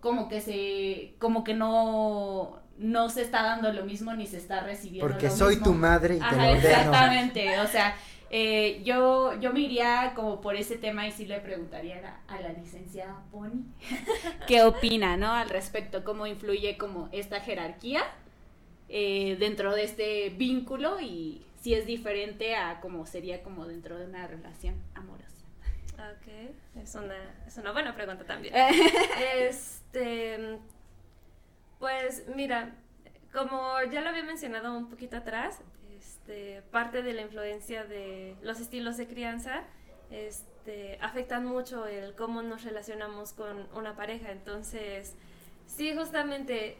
como 0.00 0.28
que 0.28 0.40
se, 0.40 1.14
como 1.18 1.44
que 1.44 1.54
no, 1.54 2.60
no 2.78 3.08
se 3.10 3.22
está 3.22 3.42
dando 3.42 3.72
lo 3.72 3.84
mismo 3.84 4.14
ni 4.14 4.26
se 4.26 4.38
está 4.38 4.60
recibiendo 4.60 5.00
Porque 5.06 5.28
lo 5.28 5.30
soy 5.30 5.56
mismo. 5.56 5.64
tu 5.64 5.74
madre 5.74 6.16
y 6.16 6.24
te 6.24 6.38
lo 6.38 6.50
ordeno. 6.50 6.90
exactamente, 6.90 7.60
o 7.60 7.66
sea, 7.66 7.96
eh, 8.30 8.82
yo, 8.84 9.34
yo 9.40 9.52
me 9.52 9.60
iría 9.60 10.12
como 10.14 10.40
por 10.40 10.56
ese 10.56 10.76
tema 10.78 11.06
y 11.06 11.12
sí 11.12 11.26
le 11.26 11.40
preguntaría 11.40 11.98
a 11.98 12.00
la, 12.00 12.20
a 12.28 12.40
la 12.40 12.52
licenciada 12.52 13.22
Pony 13.30 13.64
qué 14.46 14.62
opina, 14.62 15.16
¿no? 15.16 15.32
Al 15.32 15.50
respecto, 15.50 16.04
cómo 16.04 16.26
influye 16.26 16.78
como 16.78 17.08
esta 17.12 17.40
jerarquía 17.40 18.02
eh, 18.88 19.36
dentro 19.38 19.74
de 19.74 19.84
este 19.84 20.30
vínculo 20.30 21.00
y 21.00 21.46
si 21.60 21.74
es 21.74 21.86
diferente 21.86 22.56
a 22.56 22.80
como 22.80 23.04
sería 23.06 23.42
como 23.42 23.66
dentro 23.66 23.98
de 23.98 24.06
una 24.06 24.26
relación 24.26 24.76
amorosa. 24.94 25.26
Ok, 25.94 26.32
es 26.82 26.94
una, 26.94 27.14
es 27.46 27.56
una 27.58 27.72
buena 27.72 27.94
pregunta 27.94 28.24
también. 28.24 28.54
Este, 29.92 30.58
pues 31.80 32.22
mira, 32.36 32.76
como 33.32 33.74
ya 33.90 34.00
lo 34.02 34.10
había 34.10 34.22
mencionado 34.22 34.76
un 34.76 34.88
poquito 34.88 35.16
atrás, 35.16 35.58
este, 35.98 36.62
parte 36.70 37.02
de 37.02 37.12
la 37.12 37.22
influencia 37.22 37.84
de 37.84 38.36
los 38.42 38.60
estilos 38.60 38.96
de 38.96 39.08
crianza 39.08 39.64
este, 40.12 40.96
afectan 41.00 41.44
mucho 41.44 41.86
el 41.86 42.14
cómo 42.14 42.40
nos 42.42 42.62
relacionamos 42.62 43.32
con 43.32 43.66
una 43.74 43.96
pareja. 43.96 44.30
Entonces, 44.30 45.16
sí, 45.66 45.92
justamente 45.96 46.76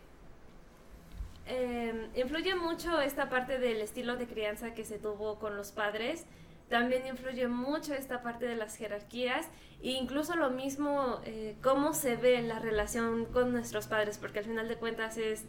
eh, 1.46 2.10
influye 2.14 2.54
mucho 2.54 3.00
esta 3.00 3.28
parte 3.28 3.58
del 3.58 3.80
estilo 3.80 4.16
de 4.16 4.28
crianza 4.28 4.72
que 4.72 4.84
se 4.84 4.98
tuvo 5.00 5.40
con 5.40 5.56
los 5.56 5.72
padres. 5.72 6.26
También 6.70 7.06
influye 7.06 7.48
mucho 7.48 7.92
esta 7.92 8.22
parte 8.22 8.46
de 8.46 8.54
las 8.54 8.76
jerarquías 8.76 9.46
e 9.82 9.90
incluso 9.90 10.36
lo 10.36 10.50
mismo 10.50 11.20
eh, 11.24 11.56
cómo 11.62 11.92
se 11.92 12.16
ve 12.16 12.40
la 12.42 12.60
relación 12.60 13.26
con 13.26 13.52
nuestros 13.52 13.88
padres, 13.88 14.18
porque 14.18 14.38
al 14.38 14.44
final 14.44 14.68
de 14.68 14.76
cuentas 14.76 15.18
es 15.18 15.44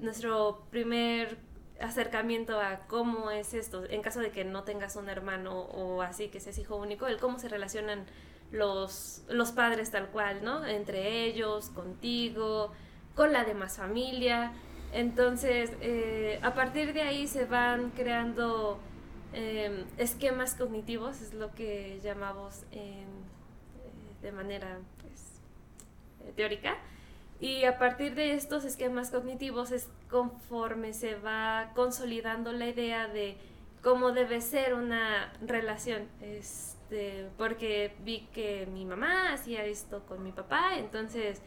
nuestro 0.00 0.64
primer 0.70 1.36
acercamiento 1.80 2.60
a 2.60 2.86
cómo 2.86 3.32
es 3.32 3.54
esto, 3.54 3.84
en 3.90 4.02
caso 4.02 4.20
de 4.20 4.30
que 4.30 4.44
no 4.44 4.62
tengas 4.62 4.94
un 4.94 5.08
hermano 5.08 5.62
o 5.62 6.02
así, 6.02 6.28
que 6.28 6.38
seas 6.38 6.58
hijo 6.58 6.76
único, 6.76 7.08
el 7.08 7.18
cómo 7.18 7.40
se 7.40 7.48
relacionan 7.48 8.04
los, 8.52 9.24
los 9.28 9.50
padres 9.50 9.90
tal 9.90 10.08
cual, 10.10 10.44
¿no? 10.44 10.64
Entre 10.64 11.24
ellos, 11.24 11.70
contigo, 11.70 12.72
con 13.16 13.32
la 13.32 13.44
demás 13.44 13.78
familia. 13.78 14.52
Entonces, 14.92 15.72
eh, 15.80 16.38
a 16.42 16.54
partir 16.54 16.92
de 16.92 17.02
ahí 17.02 17.26
se 17.26 17.44
van 17.46 17.90
creando 17.90 18.78
eh, 19.32 19.84
esquemas 19.98 20.54
cognitivos, 20.54 21.20
es 21.20 21.34
lo 21.34 21.52
que 21.54 22.00
llamamos 22.02 22.64
eh, 22.72 23.04
de 24.22 24.32
manera 24.32 24.78
pues, 25.00 26.34
teórica. 26.34 26.76
Y 27.40 27.64
a 27.64 27.78
partir 27.78 28.14
de 28.14 28.34
estos 28.34 28.64
esquemas 28.64 29.10
cognitivos 29.10 29.70
es 29.72 29.88
conforme 30.10 30.92
se 30.92 31.14
va 31.14 31.72
consolidando 31.74 32.52
la 32.52 32.68
idea 32.68 33.08
de 33.08 33.36
cómo 33.82 34.12
debe 34.12 34.40
ser 34.40 34.74
una 34.74 35.32
relación. 35.40 36.08
Este, 36.20 37.28
porque 37.38 37.94
vi 38.04 38.28
que 38.34 38.66
mi 38.66 38.84
mamá 38.84 39.32
hacía 39.32 39.64
esto 39.64 40.04
con 40.06 40.22
mi 40.22 40.32
papá, 40.32 40.76
entonces, 40.76 41.40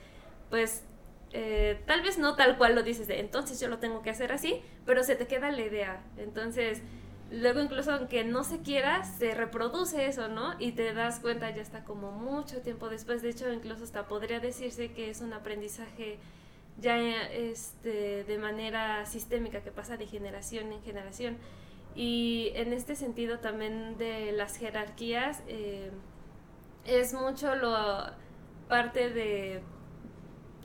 pues 0.50 0.84
eh, 1.32 1.82
tal 1.88 2.02
vez 2.02 2.18
no 2.18 2.36
tal 2.36 2.58
cual 2.58 2.76
lo 2.76 2.84
dices 2.84 3.08
de 3.08 3.20
entonces 3.20 3.60
yo 3.60 3.68
lo 3.68 3.80
tengo 3.80 4.04
que 4.04 4.12
hacer 4.12 4.32
así, 4.32 4.62
pero 4.86 5.04
se 5.04 5.16
te 5.16 5.28
queda 5.28 5.52
la 5.52 5.62
idea. 5.62 6.02
Entonces, 6.18 6.82
luego 7.34 7.62
incluso 7.62 7.92
aunque 7.92 8.24
no 8.24 8.44
se 8.44 8.62
quiera, 8.62 9.04
se 9.04 9.34
reproduce 9.34 10.06
eso, 10.06 10.28
¿no? 10.28 10.54
Y 10.60 10.74
te 10.74 10.94
das 10.94 11.20
cuenta 11.20 11.50
ya 11.50 11.62
está 11.62 11.84
como 11.84 12.12
mucho 12.12 12.62
tiempo 12.62 12.90
después. 12.90 13.22
De 13.22 13.30
hecho, 13.30 13.52
incluso 13.52 13.84
hasta 13.84 14.08
podría 14.08 14.40
decirse 14.40 14.92
que 14.92 15.10
es 15.10 15.22
un 15.22 15.34
aprendizaje 15.34 16.20
ya 16.80 16.98
este, 17.32 18.24
de 18.24 18.38
manera 18.38 19.06
sistémica 19.06 19.62
que 19.62 19.72
pasa 19.72 19.98
de 19.98 20.06
generación 20.06 20.72
en 20.72 20.84
generación. 20.84 21.38
Y 21.96 22.52
en 22.56 22.72
este 22.74 22.96
sentido 22.96 23.40
también 23.40 23.98
de 23.98 24.32
las 24.32 24.58
jerarquías, 24.58 25.42
eh, 25.48 25.92
es 26.86 27.14
mucho 27.14 27.56
lo 27.56 28.12
parte 28.68 29.10
de 29.10 29.62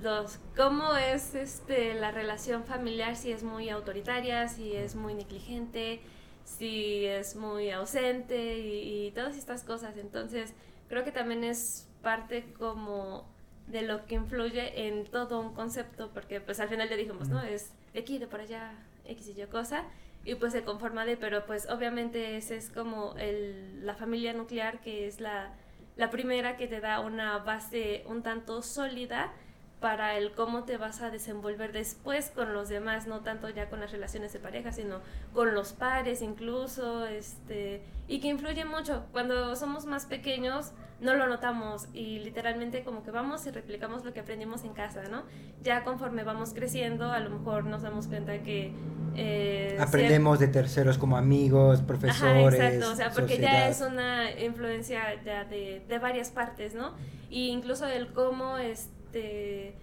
los 0.03 0.39
cómo 0.57 0.95
es 0.95 1.35
este 1.35 1.95
la 1.95 2.11
relación 2.13 2.65
familiar 2.65 3.17
si 3.17 3.33
es 3.33 3.43
muy 3.43 3.69
autoritaria 3.69 4.47
si 4.49 4.73
es 4.73 4.95
muy 4.95 5.13
negligente 5.15 6.01
si 6.49 7.05
es 7.07 7.37
muy 7.37 7.71
ausente 7.71 8.59
y, 8.59 9.07
y, 9.07 9.11
todas 9.13 9.37
estas 9.37 9.63
cosas. 9.63 9.97
Entonces 9.97 10.55
creo 10.89 11.05
que 11.05 11.13
también 11.13 11.45
es 11.45 11.87
parte 12.03 12.53
como 12.59 13.27
de 13.67 13.83
lo 13.83 14.07
que 14.07 14.15
influye 14.15 14.87
en 14.87 15.05
todo 15.05 15.41
un 15.41 15.55
concepto 15.55 16.11
porque 16.15 16.41
pues 16.41 16.59
al 16.61 16.69
final 16.69 16.89
le 16.89 16.97
dijimos 16.97 17.29
no 17.29 17.43
es 17.43 17.71
de 17.93 18.01
aquí 18.01 18.19
de 18.19 18.27
por 18.27 18.41
allá 18.41 18.73
x 19.05 19.29
y 19.29 19.35
yo 19.35 19.49
cosa 19.51 19.85
y 20.25 20.35
pues 20.37 20.53
se 20.53 20.65
conforma 20.65 21.05
de 21.05 21.17
pero 21.17 21.45
pues 21.45 21.69
obviamente 21.69 22.37
ese 22.37 22.57
es 22.57 22.71
como 22.71 23.15
el, 23.19 23.85
la 23.85 23.95
familia 23.95 24.33
nuclear 24.33 24.81
que 24.81 25.07
es 25.07 25.21
la 25.21 25.53
la 25.97 26.11
primera 26.11 26.57
que 26.57 26.67
te 26.67 26.81
da 26.81 27.01
una 27.01 27.39
base 27.39 28.05
un 28.07 28.23
tanto 28.23 28.63
sólida 28.63 29.33
para 29.81 30.17
el 30.17 30.33
cómo 30.33 30.65
te 30.65 30.77
vas 30.77 31.03
a 31.03 31.11
desenvolver 31.11 31.73
después 31.73 32.31
con 32.35 32.53
los 32.53 32.69
demás, 32.69 33.07
no 33.07 33.21
tanto 33.21 33.49
ya 33.49 33.69
con 33.69 33.81
las 33.81 33.93
relaciones 33.93 34.33
de 34.33 34.41
pareja, 34.41 34.73
sino 34.73 35.01
con 35.33 35.55
los 35.55 35.73
pares 35.73 36.21
incluso, 36.21 37.07
este, 37.07 37.83
y 38.09 38.21
que 38.21 38.29
influye 38.29 38.65
mucho. 38.65 39.05
Cuando 39.13 39.55
somos 39.55 39.87
más 39.87 40.07
pequeños 40.07 40.73
no 41.01 41.15
lo 41.15 41.29
notamos 41.29 41.87
y 41.93 42.19
literalmente 42.19 42.83
como 42.83 43.05
que 43.05 43.13
vamos 43.13 43.47
y 43.47 43.53
replicamos 43.53 44.05
lo 44.05 44.13
que 44.13 44.19
aprendimos 44.21 44.65
en 44.65 44.73
casa, 44.73 45.05
¿no? 45.09 45.23
Ya 45.63 45.85
conforme 45.85 46.25
vamos 46.25 46.53
creciendo, 46.55 47.13
a 47.13 47.21
lo 47.21 47.31
mejor 47.31 47.65
nos 47.65 47.83
damos 47.83 48.09
cuenta 48.09 48.43
que... 48.43 48.73
Eh, 49.15 49.77
Aprendemos 49.81 50.41
de 50.41 50.49
terceros 50.49 50.99
como 50.99 51.17
amigos, 51.17 51.83
profesores. 51.83 52.55
Ajá, 52.55 52.67
exacto, 52.69 52.93
o 52.93 52.97
sea, 52.97 53.11
porque 53.11 53.37
sociedad. 53.37 53.53
ya 53.53 53.69
es 53.69 53.81
una 53.81 54.41
influencia 54.41 55.23
ya 55.25 55.45
de, 55.45 55.85
de 55.89 55.99
varias 55.99 56.31
partes, 56.31 56.75
¿no? 56.75 56.95
Y 57.31 57.51
incluso 57.51 57.87
el 57.87 58.13
cómo... 58.13 58.59
Este, 58.59 58.98
este, 59.09 59.75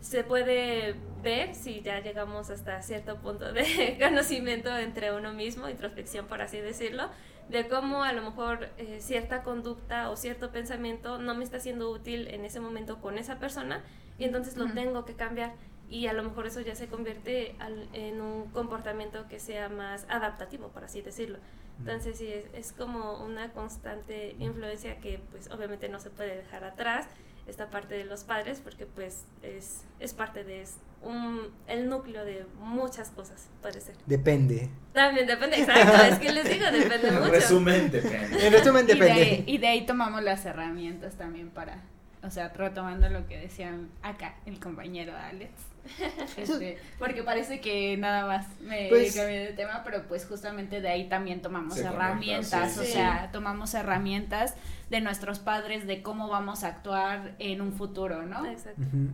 se 0.00 0.22
puede 0.22 0.94
ver 1.22 1.54
si 1.54 1.80
ya 1.80 2.00
llegamos 2.00 2.50
hasta 2.50 2.80
cierto 2.82 3.16
punto 3.16 3.52
de 3.52 3.98
conocimiento 4.00 4.76
entre 4.76 5.12
uno 5.12 5.32
mismo, 5.32 5.68
introspección 5.68 6.26
por 6.26 6.40
así 6.40 6.60
decirlo, 6.60 7.10
de 7.48 7.66
cómo 7.66 8.04
a 8.04 8.12
lo 8.12 8.22
mejor 8.22 8.68
eh, 8.78 8.98
cierta 9.00 9.42
conducta 9.42 10.10
o 10.10 10.16
cierto 10.16 10.52
pensamiento 10.52 11.18
no 11.18 11.34
me 11.34 11.42
está 11.42 11.58
siendo 11.58 11.90
útil 11.90 12.28
en 12.28 12.44
ese 12.44 12.60
momento 12.60 13.00
con 13.00 13.18
esa 13.18 13.38
persona 13.38 13.82
y 14.18 14.24
entonces 14.24 14.56
lo 14.56 14.66
uh 14.66 14.68
-huh. 14.68 14.74
tengo 14.74 15.04
que 15.04 15.14
cambiar 15.14 15.54
y 15.90 16.06
a 16.06 16.12
lo 16.12 16.22
mejor 16.22 16.46
eso 16.46 16.60
ya 16.60 16.74
se 16.76 16.86
convierte 16.86 17.56
al, 17.58 17.88
en 17.94 18.20
un 18.20 18.50
comportamiento 18.50 19.26
que 19.26 19.40
sea 19.40 19.70
más 19.70 20.06
adaptativo, 20.10 20.68
por 20.68 20.84
así 20.84 21.00
decirlo. 21.00 21.38
Entonces 21.78 22.18
sí, 22.18 22.30
es, 22.30 22.44
es 22.52 22.72
como 22.72 23.24
una 23.24 23.52
constante 23.52 24.36
influencia 24.38 24.98
que 25.00 25.18
pues 25.30 25.50
obviamente 25.50 25.88
no 25.88 25.98
se 25.98 26.10
puede 26.10 26.36
dejar 26.36 26.64
atrás 26.64 27.08
esta 27.48 27.70
parte 27.70 27.96
de 27.96 28.04
los 28.04 28.24
padres 28.24 28.60
porque 28.62 28.86
pues 28.86 29.24
es, 29.42 29.84
es 29.98 30.12
parte 30.12 30.44
de 30.44 30.62
es 30.62 30.76
un, 31.02 31.48
el 31.66 31.88
núcleo 31.88 32.24
de 32.24 32.44
muchas 32.60 33.10
cosas, 33.10 33.48
puede 33.62 33.80
ser. 33.80 33.94
Depende. 34.06 34.68
También 34.92 35.26
depende, 35.26 35.60
exacto, 35.60 36.04
es 36.04 36.18
que 36.18 36.32
les 36.32 36.48
digo, 36.48 36.66
depende 36.70 37.10
mucho. 37.12 37.26
En 37.26 37.30
resumen, 37.30 37.90
depende. 37.90 38.46
En 38.46 38.52
resumen, 38.52 38.86
depende. 38.86 39.12
Y 39.12 39.14
de, 39.14 39.22
ahí, 39.22 39.44
y 39.46 39.58
de 39.58 39.68
ahí 39.68 39.86
tomamos 39.86 40.22
las 40.22 40.44
herramientas 40.44 41.14
también 41.14 41.50
para, 41.50 41.82
o 42.22 42.30
sea, 42.30 42.48
retomando 42.48 43.08
lo 43.08 43.26
que 43.26 43.38
decían 43.38 43.88
acá 44.02 44.34
el 44.46 44.58
compañero 44.60 45.12
Alex. 45.16 45.50
Este, 46.36 46.76
porque 46.98 47.22
parece 47.22 47.60
que 47.60 47.96
nada 47.96 48.26
más 48.26 48.46
me 48.60 48.88
Pues- 48.90 49.14
cambié 49.16 49.38
de 49.38 49.52
tema, 49.54 49.82
pero 49.84 50.02
pues 50.06 50.26
justamente 50.26 50.80
de 50.82 50.88
ahí 50.88 51.08
también 51.08 51.40
tomamos 51.40 51.74
Se 51.74 51.82
conecta, 51.82 52.04
herramientas, 52.04 52.72
sí, 52.74 52.80
o 52.80 52.82
sí. 52.82 52.92
sea, 52.92 53.30
tomamos 53.32 53.72
herramientas 53.74 54.54
de 54.90 55.00
nuestros 55.00 55.38
padres 55.38 55.86
de 55.86 56.02
cómo 56.02 56.28
vamos 56.28 56.62
a 56.64 56.68
actuar 56.68 57.34
en 57.38 57.62
un 57.62 57.72
futuro, 57.72 58.22
¿no? 58.24 58.44
Exacto. 58.46 58.82
Ujú. 58.82 59.12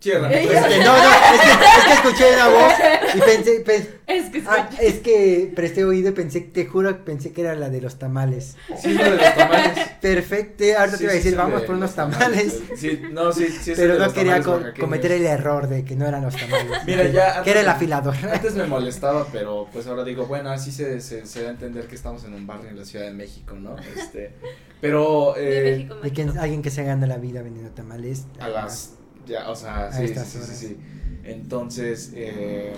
Cierra. 0.00 0.30
Este, 0.32 0.78
no, 0.84 0.96
no, 0.96 1.12
es 1.12 1.40
que, 1.40 1.50
es 1.50 1.84
que 1.86 1.92
escuché 1.94 2.34
una 2.34 2.48
voz 2.48 2.72
y 3.16 3.20
pensé, 3.20 3.64
pens- 3.64 3.88
Es 4.06 4.30
que 4.30 4.42
Ah, 4.46 4.68
es 4.80 4.94
que 5.00 5.52
presté 5.54 5.84
oído 5.84 6.10
y 6.10 6.12
pensé, 6.12 6.40
te 6.40 6.66
juro, 6.66 7.04
pensé 7.04 7.32
que 7.32 7.40
era 7.42 7.54
la 7.54 7.68
de 7.70 7.80
los 7.80 7.98
tamales. 7.98 8.56
Sí, 8.80 8.92
lo 8.94 9.04
de 9.04 9.10
los 9.16 9.34
tamales. 9.34 9.78
Perfecto, 10.00 10.64
ahorita 10.64 10.64
te 10.64 10.72
iba 10.72 10.82
a 10.82 10.88
Sí, 10.88 10.96
sí, 10.98 11.04
decir, 11.06 11.30
sí, 11.32 11.36
vamos 11.36 11.60
de 11.62 11.66
por 11.66 11.76
unos 11.76 11.88
los 11.90 11.96
tamales. 11.96 12.60
Sí, 12.76 13.00
no, 13.12 13.32
sí, 13.32 13.46
sí. 13.48 13.72
es 13.72 13.78
pero 13.78 13.98
no 13.98 14.12
quería 14.12 14.42
co- 14.42 14.60
cometer 14.78 15.12
el 15.12 15.24
error 15.26 15.68
de 15.68 15.84
que 15.84 15.96
no 15.96 16.06
eran 16.06 16.22
los 16.22 16.36
tamales. 16.36 16.84
Mira, 16.86 17.02
que, 17.04 17.12
ya 17.12 17.42
que 17.42 17.50
era 17.50 17.60
el 17.60 17.66
antes- 17.68 17.76
afilador. 17.76 18.14
Antes 18.32 18.54
me 18.54 18.64
molestaba, 18.66 19.26
pero 19.32 19.68
pues 19.72 19.86
ahora 19.86 20.04
digo, 20.04 20.26
bueno, 20.26 20.50
así 20.50 20.70
se, 20.72 21.00
se, 21.00 21.24
se 21.26 21.42
da 21.42 21.48
a 21.48 21.52
entender 21.52 21.86
que 21.86 21.94
estamos 21.94 22.24
en 22.24 22.34
un 22.34 22.46
barrio 22.46 22.68
en 22.70 22.78
la 22.78 22.84
Ciudad 22.84 23.06
de 23.06 23.12
México, 23.12 23.54
¿no? 23.54 23.76
Este, 23.96 24.32
pero 24.80 25.32
De 25.36 25.58
eh, 25.70 25.72
México, 25.76 25.94
De 25.96 26.12
que 26.12 26.22
alguien 26.38 26.62
que 26.62 26.70
se 26.70 26.84
gana 26.84 27.06
la 27.06 27.16
vida 27.16 27.42
vendiendo 27.42 27.70
tamales. 27.72 28.24
a 28.38 28.48
las, 28.48 28.92
ya, 29.26 29.48
o 29.48 29.56
sea, 29.56 29.90
sí, 29.92 30.08
sí, 30.08 30.14
sí, 30.14 30.38
sí, 30.42 30.54
sí. 30.54 30.76
Entonces, 31.24 32.12
eh, 32.14 32.72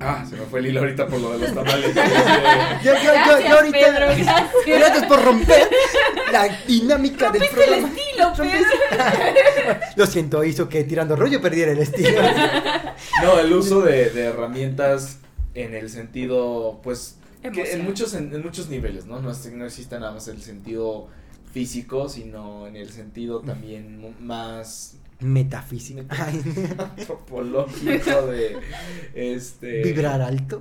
ah, 0.00 0.24
se 0.28 0.36
me 0.36 0.42
fue 0.46 0.60
el 0.60 0.66
hilo 0.66 0.80
ahorita 0.80 1.06
por 1.06 1.20
lo 1.20 1.32
de 1.32 1.38
los 1.38 1.54
tamales. 1.54 1.94
Yo, 2.84 2.92
yo, 2.94 3.02
yo, 3.02 3.12
Gracias, 3.12 3.48
yo 3.50 3.56
ahorita. 3.56 3.78
Pedro, 3.78 4.06
gracias. 4.06 4.50
Gracias 4.66 5.04
por 5.06 5.24
romper 5.24 5.68
la 6.32 6.48
dinámica 6.66 7.30
del 7.30 7.40
Rompiste 7.42 7.64
el 7.74 7.80
programa. 7.80 7.88
estilo, 7.88 8.32
Pedro. 8.36 9.80
Lo 9.96 10.06
siento, 10.06 10.44
hizo 10.44 10.68
que 10.68 10.84
tirando 10.84 11.16
rollo 11.16 11.40
perdiera 11.40 11.72
el 11.72 11.78
estilo. 11.78 12.20
no, 13.22 13.38
el 13.40 13.52
uso 13.52 13.80
de, 13.82 14.10
de 14.10 14.24
herramientas 14.24 15.18
en 15.54 15.74
el 15.74 15.88
sentido, 15.90 16.80
pues, 16.82 17.16
que 17.52 17.72
en 17.72 17.84
muchos, 17.84 18.12
en, 18.14 18.34
en 18.34 18.42
muchos 18.42 18.68
niveles, 18.68 19.06
¿no? 19.06 19.20
No, 19.22 19.30
es- 19.30 19.50
no 19.52 19.64
existe 19.64 19.98
nada 19.98 20.12
más 20.12 20.28
el 20.28 20.42
sentido 20.42 21.08
físico, 21.52 22.08
sino 22.10 22.66
en 22.66 22.76
el 22.76 22.90
sentido 22.90 23.40
también 23.40 23.98
mu- 23.98 24.12
más 24.20 24.96
Metafísica. 25.20 26.04
Antropológico 26.78 28.26
de 28.26 28.58
este 29.14 29.82
Vibrar 29.82 30.20
alto. 30.20 30.60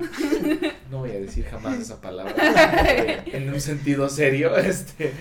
no 0.89 0.99
voy 0.99 1.11
a 1.11 1.19
decir 1.19 1.45
jamás 1.45 1.79
esa 1.79 1.99
palabra 1.99 2.35
en 3.25 3.53
un 3.53 3.59
sentido 3.59 4.07
serio 4.07 4.55
este 4.55 5.11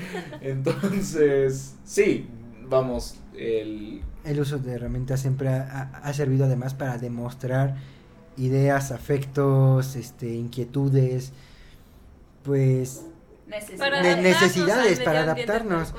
entonces 0.41 1.75
sí 1.85 2.29
vamos 2.69 3.17
el 3.37 4.03
El 4.25 4.41
uso 4.41 4.59
de 4.59 4.73
herramientas 4.73 5.21
siempre 5.21 5.49
ha, 5.49 6.13
servido 6.13 6.45
además 6.45 6.75
para 6.75 6.99
demostrar 6.99 7.77
ideas, 8.37 8.91
afectos, 8.91 9.97
este, 9.97 10.35
inquietudes, 10.35 11.33
pues. 12.43 13.05
Para 13.79 14.01
adaptarnos 14.01 14.23
necesidades 14.23 15.01
para 15.01 15.21
adaptarnos. 15.21 15.95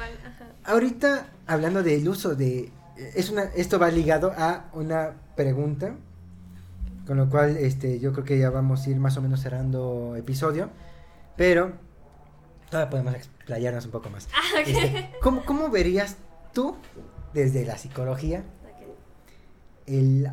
ahorita 0.63 1.27
hablando 1.45 1.83
del 1.83 2.07
uso 2.09 2.35
de 2.35 2.71
es 2.97 3.29
una 3.29 3.43
esto 3.55 3.79
va 3.79 3.89
ligado 3.89 4.33
a 4.37 4.65
una 4.73 5.13
pregunta 5.35 5.95
con 7.07 7.17
lo 7.17 7.29
cual 7.29 7.57
este 7.57 7.99
yo 7.99 8.13
creo 8.13 8.25
que 8.25 8.39
ya 8.39 8.49
vamos 8.49 8.85
a 8.85 8.89
ir 8.89 8.97
más 8.97 9.17
o 9.17 9.21
menos 9.21 9.41
cerrando 9.41 10.15
episodio 10.15 10.69
pero 11.35 11.73
todavía 12.69 12.89
podemos 12.89 13.15
explayarnos 13.15 13.85
un 13.85 13.91
poco 13.91 14.09
más 14.09 14.27
Ah. 14.33 14.61
Este, 14.61 15.11
¿cómo, 15.21 15.45
cómo 15.45 15.69
verías 15.69 16.15
tú 16.53 16.75
desde 17.33 17.65
la 17.65 17.77
psicología 17.77 18.43
el 19.85 20.31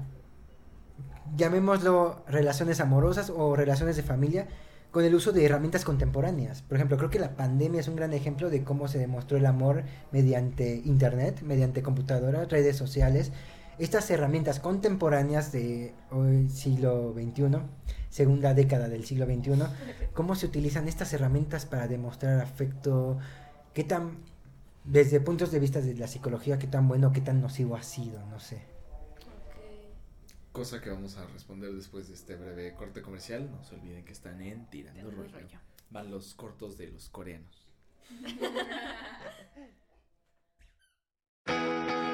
llamémoslo 1.37 2.23
relaciones 2.29 2.81
amorosas 2.81 3.31
o 3.31 3.57
relaciones 3.57 3.97
de 3.97 4.03
familia 4.03 4.49
con 4.93 5.05
el 5.05 5.15
uso 5.15 5.33
de 5.33 5.45
herramientas 5.45 5.85
contemporáneas. 5.85 6.61
Por 6.63 6.77
ejemplo, 6.77 6.99
creo 6.99 7.11
que 7.11 7.19
la 7.19 7.35
pandemia 7.35 7.81
es 7.81 7.89
un 7.89 7.97
gran 7.97 8.13
ejemplo 8.13 8.51
de 8.51 8.63
cómo 8.63 8.89
se 8.89 8.99
demostró 8.99 9.39
el 9.39 9.47
amor 9.47 9.85
mediante 10.13 10.83
internet, 10.85 11.41
mediante 11.41 11.83
computadoras, 11.83 12.51
redes 12.51 12.77
sociales. 12.77 13.33
Estas 13.79 14.11
herramientas 14.11 14.61
contemporáneas 14.61 15.51
de 15.51 15.95
siglo 16.51 17.15
XXI, 17.15 17.63
segunda 18.11 18.53
década 18.53 18.91
del 18.91 19.07
siglo 19.07 19.25
XXI, 19.25 19.63
cómo 20.13 20.35
se 20.35 20.45
utilizan 20.45 20.87
estas 20.87 21.15
herramientas 21.15 21.65
para 21.65 21.89
demostrar 21.89 22.39
afecto, 22.43 23.17
qué 23.73 23.85
tan, 23.85 24.19
desde 24.85 25.21
puntos 25.21 25.51
de 25.51 25.59
vista 25.59 25.81
de 25.81 25.95
la 25.95 26.07
psicología, 26.07 26.59
qué 26.59 26.67
tan 26.67 26.87
bueno, 26.87 27.13
qué 27.13 27.23
tan 27.23 27.41
nocivo 27.41 27.77
ha 27.77 27.83
sido, 27.83 28.21
no 28.27 28.39
sé. 28.39 28.72
Cosa 30.53 30.83
que 30.83 30.91
vamos 30.91 31.17
a 31.17 31.27
responder 31.27 31.73
después 31.73 32.09
de 32.09 32.15
este 32.15 32.37
breve 32.37 32.75
corte 32.75 33.01
comercial. 33.01 33.51
No 33.51 33.65
se 33.65 33.75
olviden 33.75 34.05
que 34.05 34.13
están 34.13 34.43
en 34.43 34.69
tirando 34.69 35.01
Tirando 35.01 35.23
rollo. 35.23 35.33
Rollo. 35.33 35.59
van 35.91 36.11
los 36.11 36.35
cortos 36.35 36.77
de 36.77 36.89
los 36.89 37.09
coreanos 37.09 37.71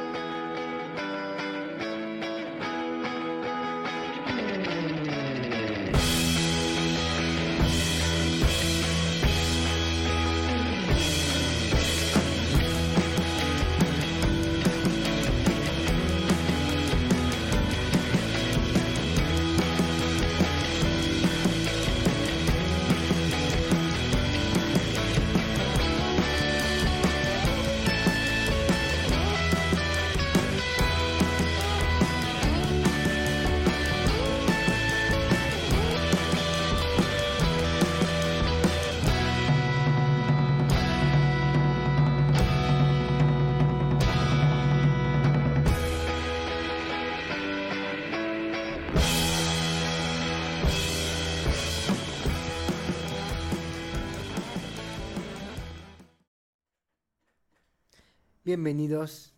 Bienvenidos 58.49 59.34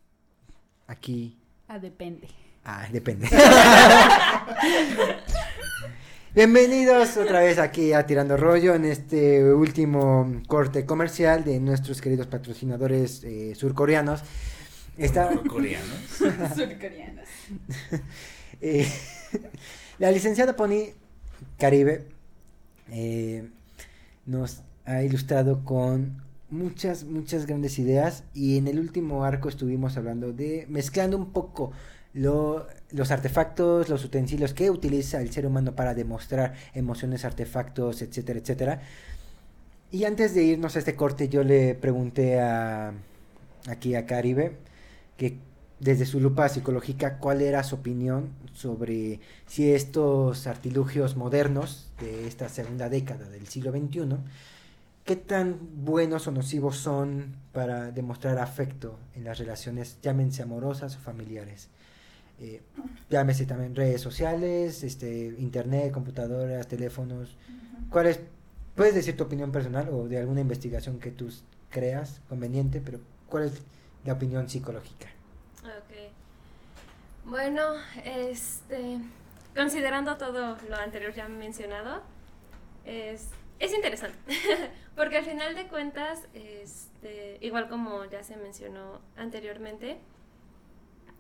aquí. 0.87 1.37
Ah, 1.67 1.81
depende. 1.81 2.29
Ah, 2.65 2.87
depende. 2.93 3.29
Bienvenidos 6.33 7.17
otra 7.17 7.41
vez 7.41 7.59
aquí 7.59 7.93
a 7.93 8.07
Tirando 8.07 8.37
Rollo 8.37 8.73
en 8.77 8.85
este 8.85 9.53
último 9.53 10.41
corte 10.47 10.87
comercial 10.87 11.43
de 11.43 11.59
nuestros 11.59 12.01
queridos 12.01 12.29
patrocinadores 12.29 13.25
eh, 13.25 13.57
surcoreanos. 13.57 14.23
Está, 14.97 15.29
coreanos 15.49 15.99
Surcoreanas. 16.55 17.29
eh, 18.61 18.89
la 19.99 20.13
licenciada 20.13 20.55
Pony 20.55 20.93
Caribe 21.59 22.07
eh, 22.93 23.51
nos 24.25 24.63
ha 24.85 25.03
ilustrado 25.03 25.65
con 25.65 26.30
muchas, 26.51 27.05
muchas 27.05 27.47
grandes 27.47 27.79
ideas 27.79 28.25
y 28.35 28.59
en 28.59 28.69
el 28.69 28.79
último 28.79 29.25
arco 29.25 29.49
estuvimos 29.49 29.97
hablando 29.97 30.33
de 30.33 30.67
mezclando 30.69 31.17
un 31.17 31.33
poco 31.33 31.73
lo- 32.13 32.67
los 32.91 33.11
artefactos, 33.11 33.89
los 33.89 34.05
utensilios 34.05 34.53
que 34.55 34.71
utiliza 34.71 35.21
el 35.21 35.31
ser 35.33 35.47
humano 35.47 35.75
para 35.77 35.95
demostrar 35.95 36.55
emociones, 36.75 37.25
artefactos, 37.25 38.03
etcétera, 38.03 38.41
etcétera. 38.41 38.83
Y 39.93 40.05
antes 40.05 40.35
de 40.35 40.45
irnos 40.45 40.77
a 40.77 40.79
este 40.79 40.95
corte 40.95 41.29
yo 41.29 41.43
le 41.45 41.75
pregunté 41.75 42.41
a 42.41 42.93
aquí 43.69 43.95
a 43.95 44.07
Caribe 44.07 44.57
que 45.17 45.37
desde 45.81 46.07
su 46.07 46.21
lupa 46.21 46.49
psicológica 46.49 47.19
cuál 47.19 47.41
era 47.43 47.63
su 47.63 47.77
opinión 47.77 48.31
sobre 48.53 49.21
si 49.47 49.73
estos 49.73 50.47
artilugios 50.47 51.17
modernos 51.17 51.91
de 52.01 52.27
esta 52.29 52.49
segunda 52.49 52.89
década 52.89 53.29
del 53.29 53.47
siglo 53.49 53.73
XXI, 53.73 54.17
qué 55.11 55.17
tan 55.17 55.59
buenos 55.85 56.29
o 56.29 56.31
nocivos 56.31 56.77
son 56.77 57.35
para 57.53 57.91
demostrar 57.91 58.39
afecto 58.39 58.97
en 59.17 59.25
las 59.25 59.41
relaciones, 59.41 59.99
llámense 60.01 60.41
amorosas 60.41 60.95
o 60.95 61.01
familiares. 61.01 61.69
Eh, 62.39 62.63
llámese 63.09 63.45
también 63.45 63.75
redes 63.75 64.01
sociales, 64.01 64.85
este, 64.85 65.35
internet, 65.39 65.91
computadoras, 65.91 66.69
teléfonos. 66.69 67.37
¿Cuál 67.91 68.07
es? 68.07 68.21
Puedes 68.77 68.95
decir 68.95 69.17
tu 69.17 69.25
opinión 69.25 69.51
personal 69.51 69.89
o 69.89 70.07
de 70.07 70.19
alguna 70.19 70.43
investigación 70.43 71.01
que 71.01 71.11
tú 71.11 71.29
creas 71.71 72.21
conveniente, 72.29 72.81
pero 72.81 73.01
¿cuál 73.29 73.47
es 73.47 73.55
la 74.05 74.13
opinión 74.13 74.49
psicológica? 74.49 75.09
Ok. 75.65 76.13
Bueno, 77.25 77.65
este, 78.05 79.01
considerando 79.57 80.17
todo 80.19 80.57
lo 80.69 80.77
anterior 80.77 81.13
ya 81.13 81.27
mencionado, 81.27 82.01
es, 82.85 83.27
es 83.61 83.73
interesante, 83.75 84.19
porque 84.97 85.19
al 85.19 85.25
final 85.25 85.55
de 85.55 85.69
cuentas, 85.69 86.27
este, 86.35 87.39
igual 87.41 87.69
como 87.69 88.05
ya 88.07 88.25
se 88.25 88.37
mencionó 88.37 89.01
anteriormente, 89.17 90.01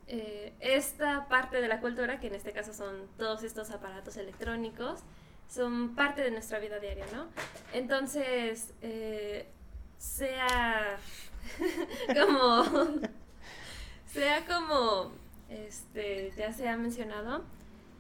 eh, 0.08 0.54
esta 0.58 1.28
parte 1.28 1.60
de 1.60 1.68
la 1.68 1.80
cultura, 1.80 2.18
que 2.18 2.26
en 2.26 2.34
este 2.34 2.52
caso 2.52 2.72
son 2.72 3.06
todos 3.16 3.44
estos 3.44 3.70
aparatos 3.70 4.16
electrónicos, 4.16 5.04
son 5.48 5.94
parte 5.94 6.22
de 6.22 6.30
nuestra 6.32 6.58
vida 6.58 6.80
diaria, 6.80 7.04
¿no? 7.12 7.28
Entonces, 7.72 8.74
eh, 8.82 9.46
sea 9.98 10.96
como, 12.26 12.64
sea 14.06 14.46
como, 14.46 15.12
este, 15.48 16.32
ya 16.36 16.52
se 16.52 16.68
ha 16.68 16.76
mencionado, 16.76 17.44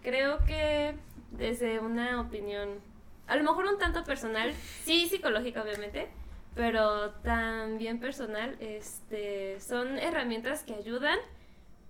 creo 0.02 0.44
que 0.46 0.94
desde 1.30 1.78
una 1.78 2.20
opinión, 2.20 2.80
a 3.30 3.36
lo 3.36 3.42
mejor 3.44 3.64
un 3.66 3.78
tanto 3.78 4.04
personal, 4.04 4.52
sí 4.84 5.08
psicológica 5.08 5.62
obviamente, 5.62 6.08
pero 6.54 7.10
también 7.22 8.00
personal, 8.00 8.56
este, 8.60 9.60
son 9.60 9.98
herramientas 9.98 10.62
que 10.64 10.74
ayudan, 10.74 11.18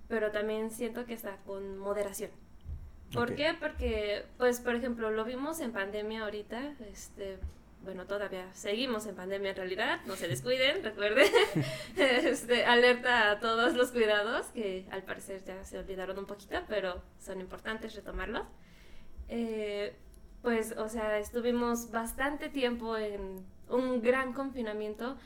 pero 0.09 0.31
también 0.31 0.71
siento 0.71 1.07
que 1.07 1.15
está 1.15 1.37
con 1.47 1.79
moderación. 1.79 2.31
¿Por 3.13 3.31
Ok. 3.31 3.37
qué? 3.37 3.55
Porque, 3.59 4.25
pues, 4.39 4.61
por 4.61 4.75
ejemplo, 4.75 5.11
lo 5.11 5.25
vimos 5.25 5.61
en 5.61 5.73
pandemia 5.73 6.23
ahorita, 6.25 6.75
este, 6.93 7.39
bueno, 7.83 8.05
todavía 8.07 8.53
seguimos 8.53 9.07
en 9.07 9.15
pandemia 9.17 9.51
en 9.51 9.57
realidad, 9.57 10.01
no 10.07 10.15
se 10.15 10.29
descuiden, 10.29 10.83
recuerden, 10.85 11.27
este, 11.97 12.67
alerta 12.67 13.31
a 13.31 13.41
todos 13.41 13.75
los 13.75 13.91
cuidados, 13.91 14.47
que 14.49 14.87
al 14.91 15.03
parecer 15.03 15.43
ya 15.45 15.65
se 15.65 15.79
olvidaron 15.79 16.19
un 16.19 16.27
poquito, 16.27 16.57
pero 16.69 17.03
son 17.19 17.41
importantes 17.41 17.95
retomarlos. 17.95 18.47
Eh, 19.29 19.97
pues, 20.43 20.75
o 20.77 20.89
sea, 20.89 21.19
estuvimos 21.19 21.91
bastante 21.91 22.49
tiempo 22.49 22.97
en 22.97 23.45
un 23.69 24.03
gran 24.03 24.33
confinamiento, 24.33 25.17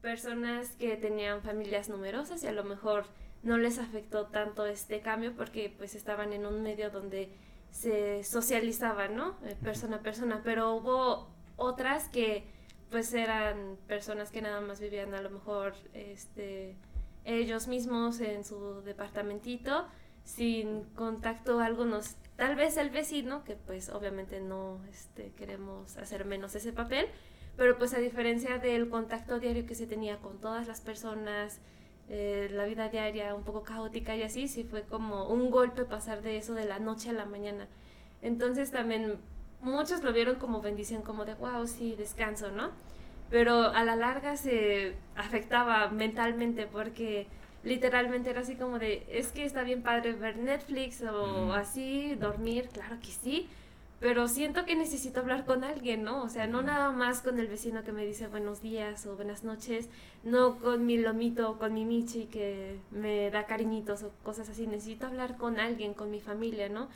personas 0.00 0.68
que 0.76 0.96
tenían 0.96 1.42
familias 1.42 1.88
numerosas 1.88 2.42
y 2.44 2.46
a 2.46 2.52
lo 2.52 2.64
mejor 2.64 3.06
no 3.42 3.58
les 3.58 3.78
afectó 3.78 4.26
tanto 4.26 4.66
este 4.66 5.00
cambio 5.00 5.34
porque 5.36 5.72
pues 5.76 5.94
estaban 5.94 6.32
en 6.32 6.46
un 6.46 6.62
medio 6.62 6.90
donde 6.90 7.30
se 7.70 8.22
socializaban, 8.22 9.16
¿no? 9.16 9.36
Eh, 9.44 9.56
persona 9.62 9.96
a 9.96 10.00
persona, 10.00 10.40
pero 10.44 10.74
hubo 10.74 11.28
otras 11.56 12.08
que 12.08 12.44
pues 12.90 13.12
eran 13.12 13.76
personas 13.88 14.30
que 14.30 14.40
nada 14.40 14.60
más 14.60 14.80
vivían 14.80 15.14
a 15.14 15.20
lo 15.20 15.30
mejor 15.30 15.74
este 15.92 16.76
ellos 17.24 17.66
mismos 17.66 18.20
en 18.20 18.44
su 18.44 18.82
departamentito 18.82 19.86
sin 20.24 20.84
contacto 20.96 21.60
algunos 21.60 22.16
tal 22.36 22.56
vez 22.56 22.76
el 22.76 22.90
vecino 22.90 23.44
que 23.44 23.54
pues 23.54 23.90
obviamente 23.90 24.40
no 24.40 24.80
este 24.90 25.32
queremos 25.36 25.96
hacer 25.96 26.24
menos 26.24 26.54
ese 26.54 26.72
papel 26.72 27.06
pero 27.56 27.78
pues 27.78 27.94
a 27.94 27.98
diferencia 27.98 28.58
del 28.58 28.88
contacto 28.88 29.38
diario 29.38 29.66
que 29.66 29.74
se 29.74 29.86
tenía 29.86 30.18
con 30.18 30.40
todas 30.40 30.66
las 30.66 30.80
personas 30.80 31.60
eh, 32.08 32.48
la 32.52 32.64
vida 32.64 32.88
diaria 32.88 33.34
un 33.34 33.44
poco 33.44 33.62
caótica 33.62 34.14
y 34.16 34.22
así 34.22 34.48
sí 34.48 34.64
fue 34.64 34.82
como 34.82 35.28
un 35.28 35.50
golpe 35.50 35.84
pasar 35.84 36.22
de 36.22 36.36
eso 36.36 36.54
de 36.54 36.66
la 36.66 36.78
noche 36.78 37.08
a 37.08 37.14
la 37.14 37.24
mañana. 37.24 37.66
Entonces 38.20 38.70
también 38.70 39.18
muchos 39.62 40.02
lo 40.02 40.12
vieron 40.12 40.36
como 40.36 40.60
bendición 40.60 41.02
como 41.02 41.24
de 41.24 41.34
wow 41.34 41.66
sí 41.66 41.94
descanso 41.96 42.50
no 42.50 42.70
pero 43.30 43.68
a 43.70 43.82
la 43.84 43.96
larga 43.96 44.36
se 44.36 44.94
afectaba 45.16 45.88
mentalmente 45.88 46.66
porque 46.66 47.26
literalmente 47.64 48.30
era 48.30 48.42
así 48.42 48.56
como 48.56 48.78
de, 48.78 49.04
es 49.08 49.28
que 49.28 49.44
está 49.44 49.62
bien 49.62 49.82
padre 49.82 50.12
ver 50.12 50.36
Netflix 50.36 51.02
o 51.02 51.52
así, 51.52 52.14
dormir, 52.14 52.68
claro 52.72 52.96
que 53.00 53.10
sí, 53.10 53.48
pero 54.00 54.28
siento 54.28 54.66
que 54.66 54.76
necesito 54.76 55.20
hablar 55.20 55.46
con 55.46 55.64
alguien, 55.64 56.02
¿no? 56.02 56.22
O 56.22 56.28
sea, 56.28 56.46
no 56.46 56.60
nada 56.60 56.90
más 56.92 57.22
con 57.22 57.38
el 57.38 57.46
vecino 57.46 57.84
que 57.84 57.92
me 57.92 58.04
dice 58.04 58.26
buenos 58.26 58.60
días 58.60 59.06
o 59.06 59.16
buenas 59.16 59.44
noches, 59.44 59.88
no 60.24 60.58
con 60.58 60.84
mi 60.84 60.98
lomito 60.98 61.50
o 61.50 61.58
con 61.58 61.72
mi 61.72 61.86
michi 61.86 62.26
que 62.26 62.78
me 62.90 63.30
da 63.30 63.46
cariñitos 63.46 64.02
o 64.02 64.12
cosas 64.22 64.48
así, 64.50 64.66
necesito 64.66 65.06
hablar 65.06 65.36
con 65.38 65.58
alguien, 65.58 65.94
con 65.94 66.10
mi 66.10 66.20
familia, 66.20 66.68
¿no? 66.68 66.88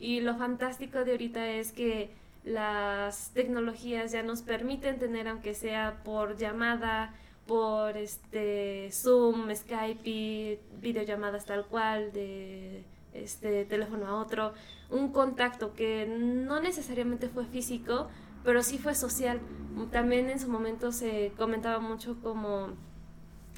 Y 0.00 0.20
lo 0.20 0.36
fantástico 0.36 1.04
de 1.04 1.12
ahorita 1.12 1.46
es 1.46 1.72
que 1.72 2.10
las 2.44 3.30
tecnologías 3.30 4.12
ya 4.12 4.22
nos 4.22 4.42
permiten 4.42 4.98
tener, 4.98 5.28
aunque 5.28 5.54
sea 5.54 6.00
por 6.04 6.36
llamada, 6.36 7.14
por 7.46 7.96
este 7.96 8.90
Zoom, 8.92 9.54
Skype, 9.54 10.00
y 10.08 10.58
videollamadas 10.80 11.44
tal 11.44 11.66
cual, 11.66 12.12
de 12.12 12.84
este 13.14 13.64
teléfono 13.64 14.06
a 14.06 14.20
otro, 14.20 14.52
un 14.90 15.12
contacto 15.12 15.72
que 15.72 16.06
no 16.06 16.60
necesariamente 16.60 17.28
fue 17.28 17.46
físico, 17.46 18.08
pero 18.44 18.62
sí 18.62 18.78
fue 18.78 18.94
social. 18.94 19.40
También 19.90 20.30
en 20.30 20.38
su 20.38 20.48
momento 20.48 20.92
se 20.92 21.32
comentaba 21.36 21.80
mucho 21.80 22.16
como 22.22 22.68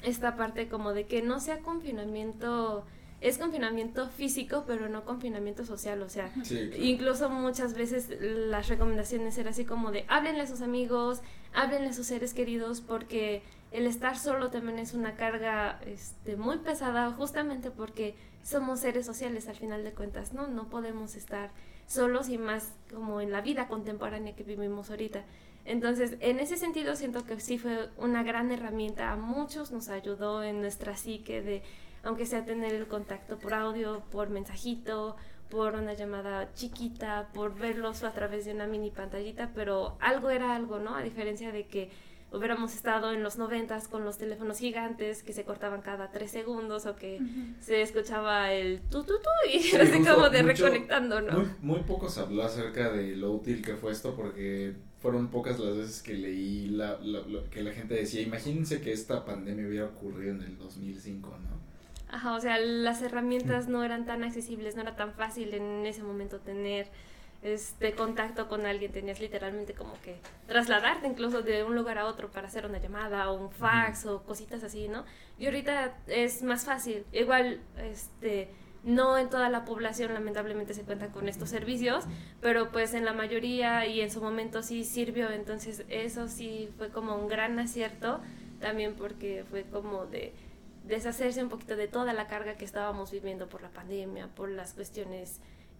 esta 0.03 0.35
parte 0.35 0.67
como 0.69 0.93
de 0.93 1.05
que 1.05 1.21
no 1.21 1.39
sea 1.39 1.59
confinamiento, 1.59 2.85
es 3.21 3.37
confinamiento 3.37 4.07
físico, 4.09 4.63
pero 4.65 4.87
no 4.87 5.03
confinamiento 5.03 5.65
social, 5.65 6.01
o 6.01 6.09
sea, 6.09 6.31
Sí, 6.43 6.69
claro. 6.69 6.83
Incluso 6.83 7.29
muchas 7.29 7.73
veces 7.73 8.09
las 8.19 8.69
recomendaciones 8.69 9.37
eran 9.37 9.51
así 9.51 9.65
como 9.65 9.91
de 9.91 10.05
háblenle 10.07 10.41
a 10.41 10.47
sus 10.47 10.61
amigos, 10.61 11.21
háblenle 11.53 11.89
a 11.89 11.93
sus 11.93 12.07
seres 12.07 12.33
queridos, 12.33 12.81
porque 12.81 13.43
el 13.71 13.85
estar 13.85 14.17
solo 14.17 14.49
también 14.49 14.79
es 14.79 14.93
una 14.93 15.15
carga 15.15 15.79
este, 15.85 16.35
muy 16.35 16.57
pesada, 16.57 17.11
justamente 17.11 17.71
porque 17.71 18.15
somos 18.43 18.79
seres 18.79 19.05
sociales 19.05 19.47
al 19.47 19.55
final 19.55 19.83
de 19.83 19.91
cuentas, 19.91 20.33
¿no? 20.33 20.47
No 20.47 20.69
podemos 20.69 21.15
estar 21.15 21.51
solos 21.85 22.29
y 22.29 22.37
más 22.37 22.73
como 22.93 23.21
en 23.21 23.31
la 23.31 23.41
vida 23.41 23.67
contemporánea 23.67 24.35
que 24.35 24.43
vivimos 24.43 24.89
ahorita. 24.89 25.23
Entonces, 25.65 26.15
en 26.19 26.39
ese 26.39 26.57
sentido 26.57 26.95
siento 26.95 27.25
que 27.25 27.39
sí 27.39 27.57
fue 27.59 27.89
una 27.97 28.23
gran 28.23 28.51
herramienta, 28.51 29.11
a 29.11 29.17
muchos 29.17 29.71
nos 29.71 29.89
ayudó 29.89 30.43
en 30.43 30.61
nuestra 30.61 30.95
psique 30.95 31.41
de, 31.41 31.63
aunque 32.03 32.25
sea 32.25 32.45
tener 32.45 32.73
el 32.73 32.87
contacto 32.87 33.37
por 33.37 33.53
audio, 33.53 34.01
por 34.11 34.29
mensajito, 34.29 35.15
por 35.49 35.75
una 35.75 35.93
llamada 35.93 36.53
chiquita, 36.53 37.29
por 37.33 37.55
verlos 37.55 38.03
a 38.03 38.13
través 38.13 38.45
de 38.45 38.53
una 38.53 38.67
mini 38.67 38.91
pantallita, 38.91 39.51
pero 39.53 39.97
algo 39.99 40.29
era 40.29 40.55
algo, 40.55 40.79
¿no? 40.79 40.95
A 40.95 41.01
diferencia 41.01 41.51
de 41.51 41.67
que 41.67 41.91
hubiéramos 42.31 42.75
estado 42.75 43.11
en 43.11 43.23
los 43.23 43.37
noventas 43.37 43.87
con 43.87 44.05
los 44.05 44.17
teléfonos 44.17 44.59
gigantes 44.59 45.23
que 45.23 45.33
se 45.33 45.43
cortaban 45.45 45.81
cada 45.81 46.11
tres 46.11 46.31
segundos 46.31 46.85
o 46.85 46.95
que 46.95 47.19
se 47.59 47.81
escuchaba 47.81 48.53
el 48.53 48.81
tu 48.81 49.03
tu 49.03 49.13
tu 49.17 49.29
y 49.53 49.59
Sí, 49.59 49.75
así 49.75 50.03
como 50.03 50.29
de 50.29 50.43
mucho- 50.43 50.65
reconectando, 50.65 51.21
¿no? 51.21 51.31
Muy, 51.39 51.47
muy 51.61 51.79
poco 51.81 52.07
se 52.09 52.19
habló 52.19 52.43
acerca 52.43 52.89
de 52.91 53.15
lo 53.15 53.31
útil 53.31 53.61
que 53.63 53.75
fue 53.75 53.91
esto 53.91 54.15
porque 54.15 54.73
fueron 55.01 55.29
pocas 55.29 55.57
las 55.59 55.75
veces 55.77 56.03
que 56.03 56.13
leí 56.13 56.67
la, 56.67 56.99
la- 57.01 57.21
lo 57.21 57.49
que 57.49 57.63
la 57.63 57.71
gente 57.71 57.93
decía, 57.95 58.21
imagínense 58.21 58.81
que 58.81 58.91
esta 58.91 59.25
pandemia 59.25 59.67
hubiera 59.67 59.85
ocurrido 59.85 60.31
en 60.35 60.43
el 60.43 60.57
2005, 60.57 61.29
¿no? 61.29 61.59
Ajá, 62.11 62.33
o 62.35 62.39
sea, 62.41 62.57
las 62.59 63.01
herramientas 63.03 63.67
no 63.67 63.83
eran 63.83 64.05
tan 64.05 64.23
accesibles, 64.23 64.75
no 64.75 64.81
era 64.81 64.95
tan 64.95 65.13
fácil 65.13 65.53
en 65.53 65.85
ese 65.85 66.01
momento 66.03 66.39
tener 66.39 66.87
este 67.41 67.93
contacto 67.93 68.49
con 68.49 68.65
alguien, 68.65 68.91
tenías 68.91 69.19
literalmente 69.19 69.73
como 69.73 69.93
que 70.01 70.17
trasladarte 70.47 71.07
incluso 71.07 71.41
de 71.41 71.63
un 71.63 71.75
lugar 71.75 71.97
a 71.97 72.05
otro 72.05 72.29
para 72.29 72.47
hacer 72.47 72.65
una 72.65 72.79
llamada 72.79 73.31
o 73.31 73.39
un 73.39 73.51
fax 73.51 74.05
o 74.05 74.23
cositas 74.23 74.63
así, 74.63 74.89
¿no? 74.89 75.05
Y 75.37 75.45
ahorita 75.45 75.97
es 76.07 76.43
más 76.43 76.65
fácil. 76.65 77.05
Igual, 77.13 77.61
este, 77.77 78.49
no 78.83 79.17
en 79.17 79.29
toda 79.29 79.49
la 79.49 79.63
población 79.63 80.13
lamentablemente 80.13 80.73
se 80.73 80.83
cuenta 80.83 81.07
con 81.09 81.29
estos 81.29 81.49
servicios, 81.49 82.05
pero 82.41 82.71
pues 82.71 82.93
en 82.93 83.05
la 83.05 83.13
mayoría 83.13 83.85
y 83.85 84.01
en 84.01 84.11
su 84.11 84.21
momento 84.21 84.61
sí 84.61 84.83
sirvió, 84.83 85.29
entonces 85.31 85.85
eso 85.89 86.27
sí 86.27 86.69
fue 86.77 86.89
como 86.89 87.15
un 87.15 87.27
gran 87.27 87.57
acierto, 87.59 88.19
también 88.59 88.95
porque 88.95 89.45
fue 89.49 89.63
como 89.63 90.05
de 90.05 90.33
deshacerse 90.85 91.43
un 91.43 91.49
poquito 91.49 91.75
de 91.75 91.87
toda 91.87 92.13
la 92.13 92.27
carga 92.27 92.55
que 92.55 92.65
estábamos 92.65 93.11
viviendo 93.11 93.47
por 93.47 93.61
la 93.61 93.69
pandemia, 93.69 94.27
por 94.27 94.49
las 94.49 94.73
cuestiones 94.73 95.39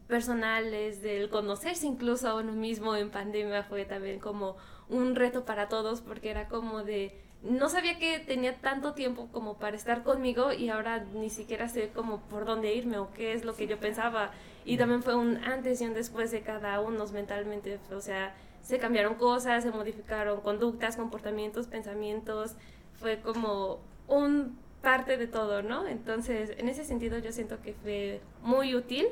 personales, 0.10 1.02
del 1.02 1.30
conocerse 1.30 1.86
incluso 1.86 2.28
a 2.28 2.36
uno 2.36 2.52
mismo 2.52 2.96
en 2.96 3.12
pandemia 3.12 3.64
fue 3.64 3.86
también 3.86 4.20
como 4.20 4.58
un 4.90 5.16
reto 5.16 5.46
para 5.46 5.70
todos 5.70 6.02
porque 6.02 6.32
era 6.32 6.50
como 6.50 6.84
de 6.84 7.16
no 7.44 7.70
sabía 7.70 7.98
que 7.98 8.20
tenía 8.20 8.56
tanto 8.56 8.94
tiempo 8.94 9.30
como 9.32 9.58
para 9.58 9.78
estar 9.78 10.04
conmigo 10.04 10.52
y 10.52 10.70
ahora 10.70 11.06
ni 11.14 11.30
siquiera 11.30 11.70
sé 11.70 11.90
como 11.90 12.20
por 12.22 12.46
dónde 12.46 12.74
irme 12.74 12.98
o 12.98 13.12
qué 13.14 13.34
es 13.34 13.46
lo 13.46 13.56
que 13.56 13.66
yo 13.66 13.80
pensaba. 13.80 14.32
Y 14.66 14.78
también 14.78 15.02
fue 15.04 15.16
un 15.16 15.38
antes 15.38 15.80
y 15.80 15.86
un 15.86 15.94
después 15.94 16.32
de 16.32 16.42
cada 16.42 16.82
uno 16.82 17.06
mentalmente, 17.08 17.80
o 17.92 18.02
sea, 18.02 18.36
se 18.62 18.78
cambiaron 18.78 19.16
cosas, 19.16 19.64
se 19.64 19.72
modificaron 19.72 20.42
conductas, 20.42 20.98
comportamientos, 20.98 21.68
pensamientos, 21.68 22.56
fue 23.00 23.20
como 23.22 23.80
un 24.08 24.58
parte 24.82 25.16
de 25.18 25.28
todo, 25.28 25.62
¿no? 25.62 25.88
Entonces, 25.88 26.54
en 26.58 26.68
ese 26.68 26.84
sentido 26.84 27.20
yo 27.20 27.32
siento 27.32 27.62
que 27.62 27.74
fue 27.74 28.22
muy 28.42 28.76
útil, 28.76 29.08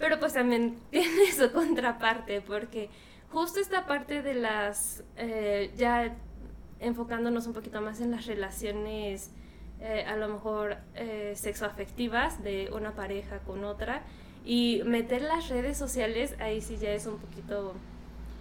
pero 0.00 0.18
pues 0.18 0.32
también 0.32 0.80
tiene 0.90 1.30
su 1.30 1.52
contraparte, 1.52 2.40
porque 2.40 2.88
justo 3.30 3.60
esta 3.60 3.86
parte 3.86 4.22
de 4.22 4.34
las, 4.34 5.04
eh, 5.16 5.70
ya 5.76 6.16
enfocándonos 6.80 7.46
un 7.46 7.52
poquito 7.52 7.80
más 7.82 8.00
en 8.00 8.10
las 8.10 8.26
relaciones, 8.26 9.30
eh, 9.80 10.04
a 10.08 10.16
lo 10.16 10.28
mejor 10.28 10.78
eh, 10.94 11.34
sexoafectivas 11.36 12.42
de 12.42 12.70
una 12.74 12.92
pareja 12.92 13.38
con 13.40 13.62
otra, 13.62 14.02
y 14.44 14.82
meter 14.86 15.20
las 15.20 15.50
redes 15.50 15.76
sociales, 15.76 16.34
ahí 16.40 16.62
sí 16.62 16.78
ya 16.78 16.90
es 16.92 17.06
un 17.06 17.18
poquito, 17.18 17.74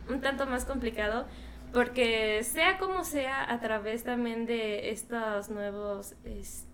un 0.10 0.22
tanto 0.22 0.46
más 0.46 0.64
complicado, 0.64 1.26
porque 1.74 2.42
sea 2.44 2.80
como 2.80 3.04
sea, 3.04 3.52
a 3.52 3.60
través 3.60 4.06
también 4.06 4.46
de 4.46 4.92
estos 4.92 5.50
nuevos 5.50 6.16
este, 6.24 6.69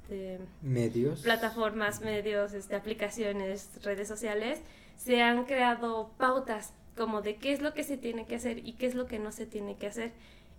Medios. 0.61 1.21
plataformas, 1.21 2.01
medios, 2.01 2.53
este, 2.53 2.75
aplicaciones, 2.75 3.69
redes 3.83 4.07
sociales, 4.07 4.61
se 4.97 5.21
han 5.21 5.45
creado 5.45 6.11
pautas 6.17 6.73
como 6.95 7.21
de 7.21 7.35
qué 7.35 7.53
es 7.53 7.61
lo 7.61 7.73
que 7.73 7.83
se 7.83 7.97
tiene 7.97 8.25
que 8.25 8.35
hacer 8.35 8.59
y 8.59 8.73
qué 8.73 8.85
es 8.85 8.95
lo 8.95 9.05
que 9.07 9.19
no 9.19 9.31
se 9.31 9.45
tiene 9.45 9.77
que 9.77 9.87
hacer. 9.87 10.11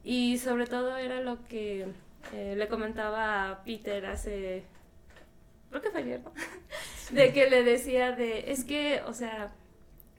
Y 0.05 0.39
sobre 0.39 0.67
todo 0.67 0.97
era 0.97 1.21
lo 1.21 1.45
que 1.49 1.87
eh, 2.33 2.55
le 2.57 2.69
comentaba 2.69 3.51
a 3.51 3.65
Peter 3.65 4.07
hace, 4.07 4.65
creo 5.71 5.83
que 5.83 5.91
fue 5.91 6.01
ayer, 6.01 6.21
¿no? 6.21 6.33
de 7.11 7.33
que 7.33 7.49
le 7.49 7.63
decía 7.63 8.13
de, 8.13 8.51
es 8.51 8.65
que, 8.65 9.01
o 9.07 9.15
sea, 9.15 9.53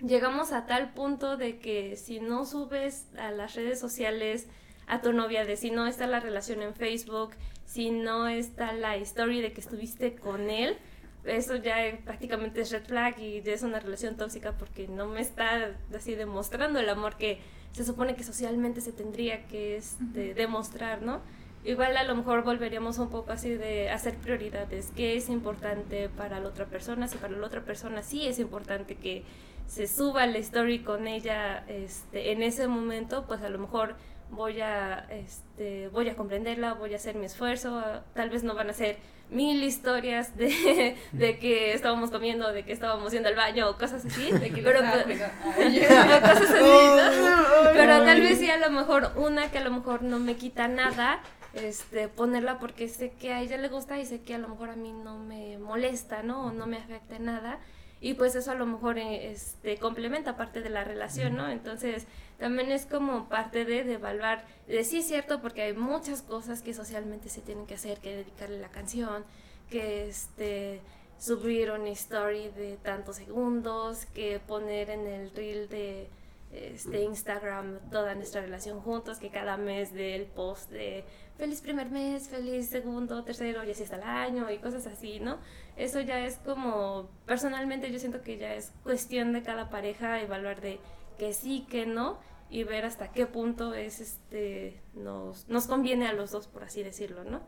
llegamos 0.02 0.52
a 0.52 0.66
tal 0.66 0.94
punto 0.94 1.38
de 1.38 1.60
que 1.60 1.96
si 1.96 2.20
no 2.20 2.46
subes 2.46 3.08
a 3.18 3.32
las 3.32 3.56
redes 3.56 3.80
sociales 3.80 4.48
a 4.88 5.02
tu 5.02 5.12
novia, 5.14 5.46
de 5.46 5.58
si 5.58 5.70
no 5.70 5.86
está 5.86 6.08
la 6.08 6.20
relación 6.20 6.62
en 6.62 6.74
Facebook, 6.74 7.32
si 7.68 7.92
no 7.92 8.28
está 8.28 8.72
la 8.72 8.96
story 8.96 9.42
de 9.42 9.52
que 9.52 9.62
estuviste 9.62 10.16
con 10.16 10.50
él, 10.50 10.78
eso 11.26 11.58
ya 11.58 11.76
prácticamente 12.06 12.62
es 12.62 12.72
red 12.72 12.86
flag 12.86 13.20
y 13.20 13.42
ya 13.42 13.54
es 13.54 13.62
una 13.62 13.80
relación 13.80 14.16
tóxica 14.16 14.54
porque 14.54 14.88
no 14.88 15.06
me 15.06 15.20
está 15.20 15.76
así 15.94 16.16
demostrando 16.16 16.80
el 16.80 16.88
amor 16.90 17.18
que 17.18 17.40
se 17.74 17.84
supone 17.84 18.16
que 18.16 18.24
socialmente 18.24 18.80
se 18.80 18.94
tendría 18.94 19.46
que 19.48 19.76
este, 19.76 20.34
demostrar, 20.34 21.02
¿no? 21.02 21.22
Igual 21.66 21.98
a 21.98 22.06
lo 22.06 22.16
mejor 22.16 22.44
volveríamos 22.44 22.98
un 23.00 23.10
poco 23.10 23.34
así 23.34 23.50
de 23.50 23.90
hacer 23.90 24.16
prioridades, 24.16 24.92
qué 24.96 25.18
es 25.18 25.28
importante 25.28 26.08
para 26.08 26.40
la 26.40 26.48
otra 26.48 26.66
persona, 26.66 27.10
si 27.10 27.18
para 27.18 27.36
la 27.36 27.46
otra 27.46 27.62
persona 27.66 28.02
sí 28.02 28.26
es 28.26 28.40
importante 28.40 28.96
que 28.96 29.24
se 29.68 29.88
suba 29.88 30.26
la 30.26 30.38
story 30.38 30.80
con 30.80 31.08
ella 31.08 31.66
este, 31.68 32.32
en 32.32 32.42
ese 32.42 32.70
momento, 32.70 33.26
pues 33.28 33.42
a 33.42 33.50
lo 33.50 33.60
mejor 33.60 33.96
voy 34.32 34.62
a, 34.62 35.08
este, 35.10 35.88
voy 35.90 36.10
a 36.10 36.16
comprenderla, 36.16 36.74
voy 36.74 36.94
a 36.94 36.98
hacer 36.98 37.16
mi 37.16 37.26
esfuerzo, 37.26 37.82
tal 38.14 38.30
vez 38.30 38.44
no 38.44 38.56
van 38.56 38.70
a 38.70 38.74
ser 38.74 38.98
mil 39.30 39.62
historias 39.64 40.38
de, 40.38 40.96
de 41.12 41.40
que 41.40 41.74
estábamos 41.74 42.12
comiendo, 42.12 42.52
de 42.52 42.64
que 42.64 42.72
estábamos 42.72 43.12
yendo 43.12 43.30
al 43.30 43.36
baño 43.36 43.70
o 43.70 43.78
cosas 43.78 44.06
así, 44.06 44.32
De 44.32 44.52
que 44.52 44.62
pero, 44.62 44.80
estaba 44.80 45.04
pues, 45.04 45.20
cosas 46.22 46.52
así, 46.52 46.62
¿no? 46.62 47.72
Pero 47.74 48.04
tal 48.04 48.22
vez 48.22 48.40
sí 48.40 48.50
a 48.50 48.58
lo 48.58 48.72
mejor 48.72 49.12
una 49.16 49.52
que 49.52 49.58
a 49.58 49.64
lo 49.64 49.72
mejor 49.72 50.02
no 50.02 50.20
me 50.20 50.36
quita 50.36 50.68
nada, 50.68 51.20
este, 51.54 52.08
ponerla 52.08 52.60
porque 52.60 52.88
sé 52.88 53.12
que 53.12 53.34
a 53.34 53.42
ella 53.42 53.58
le 53.58 53.68
gusta 53.68 53.98
y 54.00 54.06
sé 54.06 54.22
que 54.22 54.36
a 54.36 54.38
lo 54.38 54.48
mejor 54.48 54.70
a 54.70 54.76
mí 54.76 54.94
no 54.94 55.18
me 55.18 55.58
molesta, 55.58 56.24
¿no? 56.24 56.46
O 56.46 56.52
no 56.52 56.68
me 56.68 56.78
afecta 56.78 57.20
nada. 57.20 57.60
Y 58.00 58.14
pues 58.14 58.36
eso 58.36 58.52
a 58.52 58.56
lo 58.56 58.68
mejor 58.68 59.00
eh, 59.00 59.32
este, 59.32 59.78
complementa 59.78 60.38
parte 60.38 60.62
de 60.62 60.70
la 60.70 60.84
relación, 60.84 61.36
¿no? 61.36 61.50
Entonces 61.50 62.06
también 62.38 62.72
es 62.72 62.86
como 62.86 63.28
parte 63.30 63.66
de, 63.66 63.80
evaluar, 63.94 64.46
de 64.68 64.84
sí 64.84 65.00
es 65.00 65.08
cierto 65.08 65.42
porque 65.42 65.64
hay 65.64 65.74
muchas 65.74 66.22
cosas 66.22 66.62
que 66.62 66.74
socialmente 66.74 67.30
se 67.30 67.42
tienen 67.42 67.66
que 67.66 67.76
hacer, 67.76 68.00
que 68.00 68.16
dedicarle 68.16 68.60
la 68.60 68.70
canción, 68.70 69.26
que 69.70 70.08
este 70.08 70.82
subir 71.20 71.72
una 71.72 71.90
story 71.90 72.50
de 72.50 72.78
tantos 72.78 73.16
segundos, 73.16 74.06
que 74.08 74.40
poner 74.40 74.92
en 74.92 75.08
el 75.08 75.32
reel 75.32 75.68
de 75.68 76.10
este 76.52 77.02
Instagram 77.02 77.80
toda 77.92 78.16
nuestra 78.16 78.42
relación 78.42 78.80
juntos, 78.82 79.18
que 79.18 79.30
cada 79.30 79.58
mes 79.58 79.94
del 79.94 80.26
post 80.26 80.72
de 80.72 81.04
feliz 81.38 81.62
primer 81.62 81.90
mes, 81.90 82.30
feliz 82.30 82.70
segundo, 82.70 83.24
tercero 83.24 83.64
y 83.64 83.72
así 83.72 83.84
hasta 83.84 83.98
el 83.98 84.04
año 84.04 84.50
y 84.50 84.58
cosas 84.60 84.88
así, 84.88 85.20
¿no? 85.20 85.38
Eso 85.76 86.00
ya 86.02 86.26
es 86.26 86.38
como, 86.38 87.10
personalmente 87.26 87.92
yo 87.92 88.00
siento 88.00 88.22
que 88.22 88.38
ya 88.38 88.54
es 88.54 88.72
cuestión 88.84 89.34
de 89.34 89.44
cada 89.44 89.70
pareja 89.70 90.22
evaluar 90.22 90.62
de 90.62 90.80
que 91.18 91.34
sí, 91.34 91.66
que 91.70 91.86
no 91.86 92.20
y 92.50 92.64
ver 92.64 92.86
hasta 92.86 93.12
qué 93.12 93.26
punto 93.26 93.74
es 93.74 94.00
este 94.00 94.80
nos, 94.94 95.48
nos 95.50 95.68
conviene 95.68 96.08
a 96.08 96.14
los 96.14 96.32
dos, 96.32 96.48
por 96.48 96.64
así 96.64 96.84
decirlo, 96.84 97.24
¿no? 97.24 97.42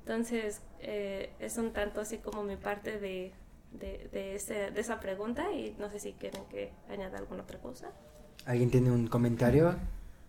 Entonces, 0.00 0.60
eh, 0.80 1.32
es 1.38 1.56
un 1.56 1.72
tanto 1.72 2.00
así 2.00 2.18
como 2.18 2.44
mi 2.44 2.56
parte 2.56 3.00
de, 3.00 3.32
de, 3.72 4.08
de, 4.12 4.34
ese, 4.36 4.70
de 4.70 4.80
esa 4.80 5.00
pregunta 5.00 5.50
y 5.52 5.74
no 5.78 5.90
sé 5.90 5.98
si 5.98 6.12
quieren 6.12 6.44
que 6.50 6.72
añada 6.90 7.18
alguna 7.18 7.42
otra 7.42 7.58
cosa. 7.58 7.90
¿Alguien 8.44 8.70
tiene 8.70 8.90
un 8.90 9.06
comentario? 9.08 9.74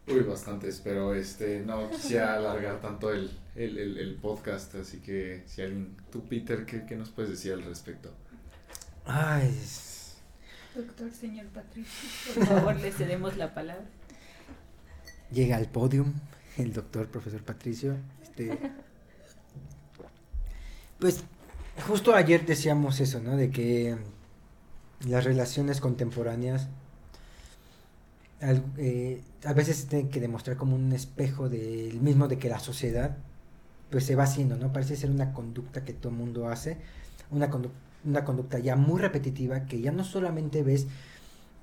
Uy, 0.07 0.21
bastantes, 0.21 0.79
pero 0.83 1.13
este, 1.15 1.59
no 1.61 1.89
quisiera 1.89 2.35
alargar 2.35 2.79
tanto 2.79 3.11
el, 3.11 3.29
el, 3.55 3.77
el, 3.77 3.97
el 3.97 4.15
podcast, 4.15 4.75
así 4.75 5.01
que 5.01 5.43
si 5.47 5.61
alguien, 5.63 5.97
tú 6.11 6.23
Peter, 6.29 6.65
¿qué, 6.65 6.85
¿qué 6.85 6.95
nos 6.95 7.09
puedes 7.09 7.31
decir 7.31 7.53
al 7.53 7.63
respecto? 7.63 8.11
Ay, 9.05 9.47
es- 9.49 9.84
Doctor, 10.75 11.11
señor 11.11 11.45
Patricio, 11.47 12.33
por 12.35 12.45
favor, 12.47 12.75
le 12.75 12.91
cedemos 12.91 13.37
la 13.37 13.53
palabra. 13.53 13.85
llega 15.31 15.57
al 15.57 15.67
podium 15.67 16.13
el 16.57 16.73
doctor, 16.73 17.07
profesor 17.07 17.41
Patricio. 17.43 17.95
Este, 18.23 18.57
pues 20.99 21.23
justo 21.87 22.13
ayer 22.15 22.45
decíamos 22.45 22.99
eso, 22.99 23.19
¿no? 23.19 23.35
De 23.35 23.49
que 23.51 23.97
las 25.07 25.23
relaciones 25.23 25.81
contemporáneas 25.81 26.67
al- 28.41 28.63
eh, 28.77 29.21
a 29.45 29.53
veces 29.53 29.77
se 29.77 29.87
tienen 29.87 30.09
que 30.09 30.19
demostrar 30.19 30.57
como 30.57 30.75
un 30.75 30.91
espejo 30.93 31.49
del 31.49 31.99
mismo 32.01 32.27
de 32.27 32.37
que 32.37 32.49
la 32.49 32.59
sociedad 32.59 33.17
pues 33.91 34.05
se 34.05 34.15
va 34.15 34.23
haciendo, 34.23 34.57
¿no? 34.57 34.73
Parece 34.73 34.95
ser 34.95 35.09
una 35.11 35.31
conducta 35.33 35.83
que 35.85 35.93
todo 35.93 36.11
el 36.11 36.17
mundo 36.17 36.47
hace, 36.49 36.77
una, 37.31 37.49
condu- 37.49 37.69
una 38.05 38.23
conducta 38.23 38.59
ya 38.59 38.75
muy 38.75 38.99
repetitiva 39.01 39.65
que 39.65 39.81
ya 39.81 39.91
no 39.91 40.03
solamente 40.03 40.63
ves 40.63 40.87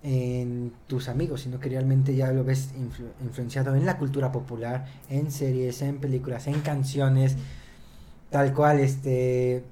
en 0.03 0.73
tus 0.89 1.09
amigos, 1.09 1.43
sino 1.43 1.61
que 1.61 1.69
realmente 1.69 2.15
ya 2.17 2.33
lo 2.33 2.45
ves 2.45 2.71
influ- 2.75 3.13
influenciado 3.23 3.75
en 3.77 3.87
la 3.87 3.99
cultura 3.99 4.33
popular, 4.33 4.87
en 5.09 5.31
series, 5.31 5.81
en 5.83 5.99
películas, 5.99 6.47
en 6.49 6.61
canciones, 6.61 7.37
tal 8.31 8.53
cual, 8.55 8.81
este... 8.81 9.65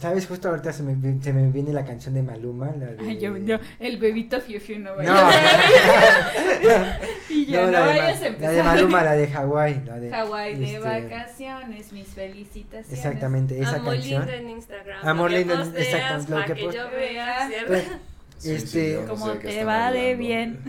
¿Sabes? 0.00 0.26
Justo 0.26 0.48
ahorita 0.50 0.72
se 0.72 0.82
me, 0.82 1.22
se 1.22 1.32
me 1.32 1.50
viene 1.50 1.72
la 1.72 1.84
canción 1.84 2.12
de 2.14 2.22
Maluma, 2.22 2.66
la 2.78 2.86
de... 2.86 2.96
Ay, 3.08 3.18
yo, 3.18 3.36
yo, 3.38 3.56
el 3.80 3.96
bebito 3.96 4.40
fiu 4.40 4.60
fiu 4.60 4.78
no 4.78 4.90
No, 4.90 4.96
vaya. 4.96 5.30
y 7.30 7.46
ya 7.46 7.62
no, 7.64 7.70
la, 7.70 7.78
de, 7.80 7.84
Ma- 7.86 7.90
vayas 7.92 8.18
a 8.18 8.20
la 8.20 8.26
empezar. 8.26 8.54
de 8.54 8.62
Maluma, 8.62 9.02
la 9.04 9.12
de 9.12 9.28
Hawái. 9.28 9.82
La 9.86 9.98
de, 9.98 10.10
Hawái 10.10 10.54
de 10.56 10.64
este, 10.66 10.78
vacaciones, 10.80 11.92
mis 11.92 12.08
felicitaciones. 12.08 12.92
Exactamente, 12.92 13.58
esa 13.60 13.76
Amor 13.76 13.94
canción. 13.94 14.26
lindo 14.26 14.36
en 14.36 14.50
Instagram. 14.50 15.08
Amor 15.08 15.30
lindo 15.30 15.54
en- 15.54 15.76
exacto, 15.76 16.24
lo 16.28 16.36
para 16.42 16.54
que 16.54 16.62
yo 16.62 16.90
vea. 16.90 17.48
Pues, 17.66 17.84
Sí, 18.38 18.50
Este- 18.52 18.66
sí, 18.68 18.92
yo 18.92 19.02
no 19.02 19.08
¿Cómo 19.08 19.32
te 19.32 19.64
va 19.64 19.90
de 19.92 20.14
bien? 20.14 20.60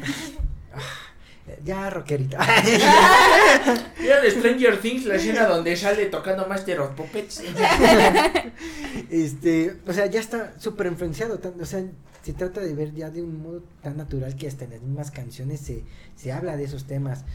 Ya, 1.63 1.89
rockerita. 1.89 2.39
Mira 3.99 4.21
de 4.21 4.31
Stranger 4.31 4.79
Things, 4.79 5.05
la 5.05 5.15
escena 5.15 5.45
donde 5.47 5.75
sale 5.75 6.05
tocando 6.07 6.47
Master 6.47 6.79
of 6.81 6.91
Puppets. 6.91 7.41
este, 9.09 9.77
o 9.87 9.93
sea, 9.93 10.05
ya 10.07 10.19
está 10.19 10.53
súper 10.59 10.87
influenciado. 10.87 11.39
tan- 11.39 11.59
o 11.59 11.65
sea, 11.65 11.83
se 12.23 12.33
trata 12.33 12.61
de 12.61 12.73
ver 12.73 12.93
ya 12.93 13.09
de 13.09 13.21
un 13.23 13.41
modo 13.41 13.63
tan 13.81 13.97
natural 13.97 14.35
que 14.35 14.47
hasta 14.47 14.65
en 14.65 14.71
las 14.71 14.81
mismas 14.81 15.11
canciones 15.11 15.61
se, 15.61 15.83
se 16.15 16.31
habla 16.31 16.57
de 16.57 16.65
esos 16.65 16.85
temas. 16.85 17.25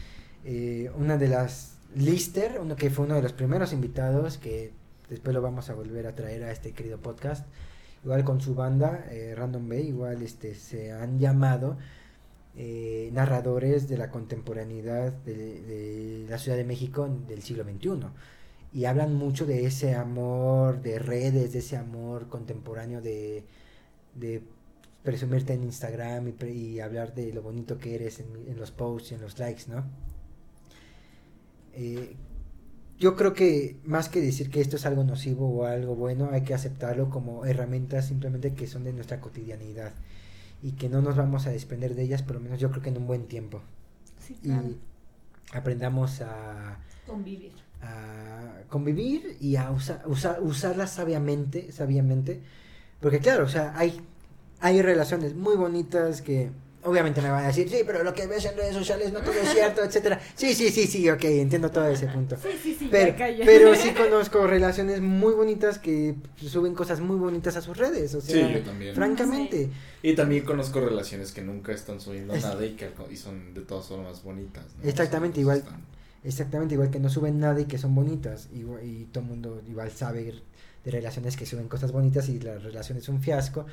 Eh, 0.45 0.91
una 0.97 1.17
de 1.17 1.27
las 1.29 1.77
Lister, 1.95 2.59
uno 2.59 2.75
que 2.75 2.89
fue 2.89 3.05
uno 3.05 3.15
de 3.15 3.21
los 3.21 3.33
primeros 3.33 3.71
invitados, 3.73 4.37
que 4.37 4.71
después 5.09 5.33
lo 5.33 5.41
vamos 5.41 5.69
a 5.69 5.73
volver 5.73 6.07
a 6.07 6.15
traer 6.15 6.43
a 6.43 6.51
este 6.51 6.71
querido 6.73 6.97
podcast. 6.99 7.45
Igual 8.03 8.23
con 8.25 8.41
su 8.41 8.53
banda, 8.55 9.05
eh, 9.11 9.33
Random 9.35 9.67
Bay, 9.69 9.87
igual 9.87 10.21
este, 10.21 10.55
se 10.55 10.91
han 10.91 11.19
llamado 11.19 11.77
eh, 12.55 13.09
narradores 13.13 13.87
de 13.87 13.97
la 13.97 14.09
contemporaneidad 14.11 15.11
de, 15.11 16.25
la 16.29 16.37
Ciudad 16.37 16.57
de 16.57 16.63
México 16.63 17.09
del 17.27 17.41
siglo 17.41 17.63
XXI. 17.63 18.07
Y 18.73 18.85
hablan 18.85 19.15
mucho 19.15 19.45
de 19.45 19.65
ese 19.65 19.95
amor 19.95 20.81
de 20.81 20.99
redes, 20.99 21.53
de 21.53 21.59
ese 21.59 21.77
amor 21.77 22.27
contemporáneo 22.29 23.01
de, 23.01 23.43
presumirte 25.03 25.53
en 25.53 25.63
Instagram 25.63 26.33
y, 26.47 26.79
hablar 26.79 27.13
de 27.13 27.33
lo 27.33 27.41
bonito 27.41 27.77
que 27.77 27.95
eres 27.95 28.19
en, 28.19 28.27
en 28.47 28.57
los 28.57 28.71
posts 28.71 29.11
y 29.11 29.15
en 29.15 29.21
los 29.21 29.37
likes, 29.39 29.63
¿no? 29.67 29.83
Eh, 31.73 32.15
yo 32.99 33.15
creo 33.15 33.33
que 33.33 33.77
más 33.83 34.09
que 34.09 34.21
decir 34.21 34.49
que 34.49 34.61
esto 34.61 34.75
es 34.75 34.85
algo 34.85 35.03
nocivo 35.03 35.49
o 35.49 35.65
algo 35.65 35.95
bueno, 35.95 36.29
hay 36.31 36.43
que 36.43 36.53
aceptarlo 36.53 37.09
como 37.09 37.45
herramientas 37.45 38.07
simplemente 38.07 38.53
que 38.53 38.67
son 38.67 38.83
de 38.83 38.93
nuestra 38.93 39.19
cotidianidad 39.19 39.93
y 40.63 40.71
que 40.71 40.89
no 40.89 41.01
nos 41.01 41.15
vamos 41.17 41.45
a 41.45 41.51
desprender 41.51 41.93
de 41.93 42.03
ellas, 42.03 42.23
por 42.23 42.35
lo 42.37 42.41
menos 42.41 42.59
yo 42.59 42.71
creo 42.71 42.81
que 42.81 42.89
en 42.89 42.97
un 42.97 43.05
buen 43.05 43.27
tiempo. 43.27 43.61
Sí, 44.19 44.33
claro. 44.41 44.69
Y 44.69 44.77
aprendamos 45.57 46.21
a, 46.21 46.77
Convivir. 47.05 47.51
a 47.81 48.61
convivir 48.69 49.37
y 49.41 49.57
a 49.57 49.69
usa- 49.71 50.01
usa- 50.05 50.39
usarlas 50.41 50.91
sabiamente, 50.91 51.71
sabiamente, 51.71 52.41
porque 53.01 53.19
claro, 53.19 53.43
o 53.43 53.49
sea, 53.49 53.73
hay, 53.77 53.99
hay 54.61 54.81
relaciones 54.81 55.35
muy 55.35 55.57
bonitas 55.57 56.21
que 56.21 56.49
obviamente 56.85 57.21
me 57.21 57.29
van 57.29 57.43
a 57.43 57.47
decir, 57.47 57.69
sí, 57.69 57.77
pero 57.85 58.03
lo 58.03 58.13
que 58.13 58.27
ves 58.27 58.45
en 58.45 58.55
redes 58.57 58.73
sociales 58.75 59.11
no 59.13 59.19
todo 59.21 59.33
es 59.33 59.49
cierto, 59.53 59.83
etcétera. 59.85 60.19
Sí, 60.35 60.53
sí, 60.53 60.69
sí, 60.69 60.87
sí, 60.87 61.09
ok, 61.09 61.23
entiendo 61.23 61.69
todo 61.71 61.87
ese 61.87 62.07
punto. 62.07 62.35
Sí, 62.37 62.49
sí, 62.61 62.75
sí, 62.77 62.87
Pero, 62.91 63.15
pero 63.45 63.75
sí 63.75 63.91
conozco 63.97 64.45
relaciones 64.47 65.01
muy 65.01 65.33
bonitas 65.33 65.79
que 65.79 66.15
suben 66.37 66.73
cosas 66.73 66.99
muy 66.99 67.17
bonitas 67.17 67.55
a 67.57 67.61
sus 67.61 67.77
redes, 67.77 68.13
o 68.15 68.21
sea, 68.21 68.47
Sí, 68.47 68.53
yo 68.53 68.61
también. 68.61 68.95
francamente. 68.95 69.69
Y 70.01 70.13
también 70.15 70.43
conozco 70.43 70.79
relaciones 70.81 71.31
que 71.31 71.41
nunca 71.41 71.71
están 71.71 71.99
subiendo 72.01 72.33
Es- 72.33 72.43
nada 72.43 72.65
y 72.65 72.71
que 72.75 72.89
y 73.11 73.15
son 73.17 73.53
de 73.53 73.61
todas 73.61 73.85
formas 73.87 74.21
bonitas. 74.23 74.65
¿no? 74.81 74.89
Exactamente, 74.89 75.33
O 75.33 75.35
sea, 75.35 75.41
igual. 75.41 75.57
están- 75.59 75.93
Exactamente, 76.25 76.75
igual 76.75 76.89
que 76.89 76.99
no 76.99 77.09
suben 77.09 77.37
nada 77.39 77.59
y 77.59 77.65
que 77.65 77.77
son 77.77 77.93
bonitas. 77.95 78.47
Igual- 78.53 78.81
y 78.85 79.05
todo 79.11 79.23
el 79.25 79.29
mundo 79.29 79.61
igual 79.69 79.91
sabe 79.91 80.33
de 80.85 80.91
relaciones 80.91 81.35
que 81.35 81.45
suben 81.45 81.67
cosas 81.67 81.91
bonitas 81.91 82.29
y 82.29 82.39
la 82.39 82.57
relación 82.59 82.97
es 82.97 83.09
un 83.09 83.21
fiasco. 83.21 83.65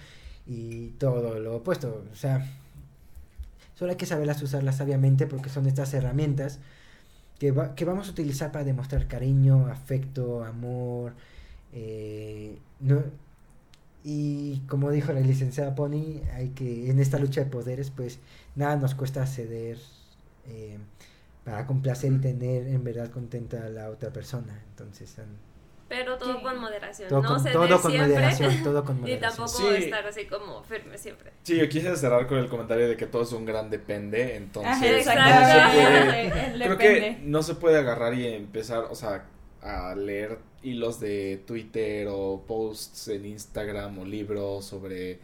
Y 0.48 0.88
todo 0.98 1.38
lo 1.38 1.56
opuesto. 1.56 2.02
O 2.12 2.16
sea, 2.16 2.44
solo 3.80 3.92
hay 3.92 3.98
que 3.98 4.06
saberlas 4.06 4.42
usarlas 4.42 4.76
sabiamente 4.78 5.26
porque 5.28 5.50
son 5.50 5.66
estas 5.66 5.94
herramientas 5.94 6.60
que, 7.40 7.52
va- 7.52 7.74
que 7.76 7.84
vamos 7.86 8.08
a 8.08 8.12
utilizar 8.12 8.52
para 8.52 8.64
demostrar 8.64 9.08
cariño, 9.08 9.68
afecto, 9.68 10.44
amor. 10.44 11.14
eh, 11.74 12.58
no, 12.80 13.02
y 14.04 14.60
como 14.68 14.90
dijo 14.90 15.12
la 15.12 15.20
licenciada 15.20 15.74
Pony, 15.74 16.22
hay 16.34 16.50
que 16.50 16.90
en 16.90 17.00
esta 17.00 17.18
lucha 17.18 17.42
de 17.44 17.50
poderes, 17.50 17.90
pues 17.90 18.18
nada 18.56 18.76
nos 18.76 18.94
cuesta 18.94 19.26
ceder 19.26 19.78
eh, 20.48 20.78
para 21.44 21.66
complacer 21.66 22.12
y 22.12 22.18
tener 22.18 22.66
en 22.68 22.84
verdad 22.84 23.10
contenta 23.10 23.66
a 23.66 23.70
la 23.70 23.90
otra 23.90 24.10
persona. 24.12 24.58
Entonces, 24.70 25.16
Pero 25.90 26.16
todo 26.16 26.36
Sí. 26.36 26.42
con 26.42 26.58
moderación. 26.60 27.08
todo, 27.10 27.20
no 27.22 27.28
con, 27.28 27.40
ceder 27.40 27.52
todo 27.52 27.68
con 27.82 27.90
siempre. 27.90 28.08
moderación, 28.14 28.62
todo 28.64 28.84
con 28.84 28.96
Y 29.08 29.16
tampoco 29.18 29.48
Sí. 29.48 29.66
estar 29.74 30.06
así 30.06 30.24
como 30.26 30.62
firme 30.62 30.96
siempre. 30.96 31.32
Sí, 31.42 31.58
yo 31.58 31.68
quise 31.68 31.94
cerrar 31.96 32.26
con 32.26 32.38
el 32.38 32.48
comentario 32.48 32.88
de 32.88 32.96
que 32.96 33.06
todo 33.06 33.22
es 33.22 33.32
un 33.32 33.44
gran 33.44 33.68
depende, 33.68 34.36
entonces 34.36 34.72
Ajá, 34.72 34.86
exacto. 34.86 35.20
no 35.20 35.46
se 35.46 35.76
puede- 35.76 36.54
El 36.54 36.62
creo 36.62 36.78
que 36.78 37.18
no 37.24 37.42
se 37.42 37.54
puede 37.56 37.78
agarrar 37.78 38.14
y 38.14 38.26
empezar, 38.26 38.84
o 38.88 38.94
sea, 38.94 39.26
a 39.62 39.94
leer 39.94 40.38
hilos 40.62 41.00
de 41.00 41.42
Twitter 41.46 42.06
o 42.10 42.44
posts 42.46 43.08
en 43.08 43.26
Instagram 43.26 43.98
o 43.98 44.04
libros 44.06 44.64
sobre 44.64 45.18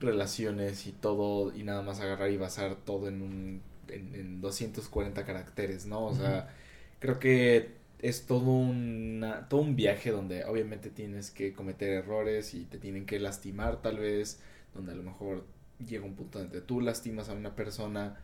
relaciones 0.00 0.86
y 0.86 0.92
todo 0.92 1.54
y 1.54 1.62
nada 1.62 1.82
más 1.82 2.00
agarrar 2.00 2.30
y 2.30 2.36
basar 2.36 2.76
todo 2.84 3.08
en 3.08 3.22
un 3.22 3.62
en, 3.88 4.14
en 4.14 4.40
240 4.40 5.24
caracteres, 5.26 5.84
¿no? 5.86 6.06
O 6.06 6.14
sea, 6.14 6.48
creo 6.98 7.18
que 7.18 7.81
es 8.02 8.26
todo 8.26 8.50
una, 8.50 9.48
todo 9.48 9.60
un 9.62 9.76
viaje 9.76 10.10
donde 10.10 10.44
obviamente 10.44 10.90
tienes 10.90 11.30
que 11.30 11.54
cometer 11.54 11.90
errores 11.90 12.54
y 12.54 12.64
te 12.64 12.78
tienen 12.78 13.06
que 13.06 13.20
lastimar 13.20 13.80
tal 13.82 13.98
vez, 13.98 14.40
donde 14.74 14.92
a 14.92 14.94
lo 14.96 15.04
mejor 15.04 15.46
llega 15.86 16.04
un 16.04 16.14
punto 16.16 16.38
donde 16.40 16.60
tú 16.60 16.80
lastimas 16.80 17.28
a 17.28 17.34
una 17.34 17.54
persona 17.56 18.20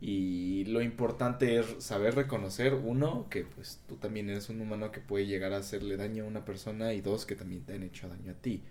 y 0.00 0.64
lo 0.66 0.82
importante 0.82 1.58
es 1.58 1.66
saber 1.78 2.14
reconocer, 2.14 2.74
uno, 2.74 3.28
que 3.30 3.44
pues 3.44 3.80
tú 3.86 3.96
también 3.96 4.30
eres 4.30 4.48
un 4.48 4.60
humano 4.60 4.90
que 4.92 5.00
puede 5.00 5.26
llegar 5.26 5.52
a 5.52 5.58
hacerle 5.58 5.96
daño 5.96 6.24
a 6.24 6.28
una 6.28 6.44
persona 6.44 6.92
y 6.94 7.00
dos, 7.00 7.26
que 7.26 7.36
también 7.36 7.64
te 7.64 7.74
han 7.74 7.82
hecho 7.82 8.08
daño 8.08 8.32
a 8.32 8.34
ti 8.34 8.64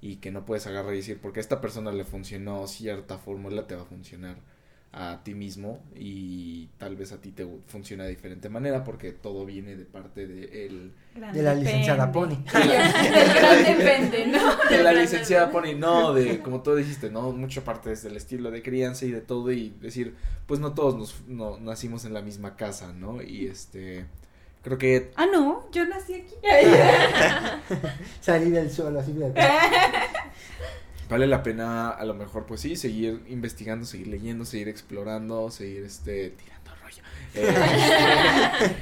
y 0.00 0.16
que 0.16 0.32
no 0.32 0.44
puedes 0.44 0.66
agarrar 0.66 0.94
y 0.94 0.98
decir 0.98 1.20
porque 1.20 1.40
esta 1.40 1.60
persona 1.60 1.92
le 1.92 2.04
funcionó 2.04 2.66
cierta 2.66 3.18
fórmula 3.18 3.66
te 3.66 3.76
va 3.76 3.82
a 3.82 3.86
funcionar 3.86 4.36
a 4.92 5.22
ti 5.24 5.34
mismo 5.34 5.80
y 5.94 6.68
tal 6.76 6.96
vez 6.96 7.12
a 7.12 7.20
ti 7.20 7.30
te 7.30 7.46
funciona 7.66 8.04
de 8.04 8.10
diferente 8.10 8.50
manera 8.50 8.84
porque 8.84 9.12
todo 9.12 9.46
viene 9.46 9.74
de 9.74 9.86
parte 9.86 10.26
de 10.26 10.66
el 10.66 10.92
Gran 11.14 11.32
De 11.34 11.42
la 11.42 11.54
licenciada. 11.54 12.12
Pony. 12.12 12.36
Del 12.52 13.34
gran 13.34 13.64
depende, 13.64 14.26
¿no? 14.26 14.56
de 14.70 14.82
la 14.82 14.92
licenciada 14.92 15.50
Pony, 15.50 15.74
no, 15.76 16.12
de 16.12 16.40
como 16.40 16.62
tú 16.62 16.74
dijiste, 16.74 17.10
no, 17.10 17.32
mucha 17.32 17.62
parte 17.62 17.92
es 17.92 18.02
del 18.02 18.16
estilo 18.16 18.50
de 18.50 18.62
crianza 18.62 19.06
y 19.06 19.10
de 19.10 19.20
todo 19.20 19.50
y 19.50 19.70
decir, 19.80 20.14
pues 20.46 20.60
no 20.60 20.72
todos 20.72 20.96
nos 20.96 21.26
no, 21.26 21.58
nacimos 21.58 22.04
en 22.04 22.12
la 22.12 22.22
misma 22.22 22.56
casa, 22.56 22.92
¿no? 22.92 23.22
Y 23.22 23.46
este 23.46 24.06
creo 24.62 24.78
que 24.78 25.10
Ah, 25.16 25.26
no, 25.26 25.70
yo 25.70 25.86
nací 25.86 26.14
aquí. 26.14 26.34
Salir 28.20 28.52
del 28.52 28.70
suelo 28.70 29.00
así 29.00 29.12
de 29.12 29.32
vale 31.12 31.26
la 31.26 31.42
pena 31.42 31.90
a 31.90 32.04
lo 32.04 32.14
mejor 32.14 32.46
pues 32.46 32.60
sí 32.62 32.74
seguir 32.74 33.20
investigando, 33.28 33.84
seguir 33.86 34.08
leyendo, 34.08 34.44
seguir 34.44 34.68
explorando, 34.68 35.50
seguir 35.50 35.84
este 35.84 36.30
tirando 36.30 36.70
rollo. 36.82 37.02
Eh, 37.34 37.54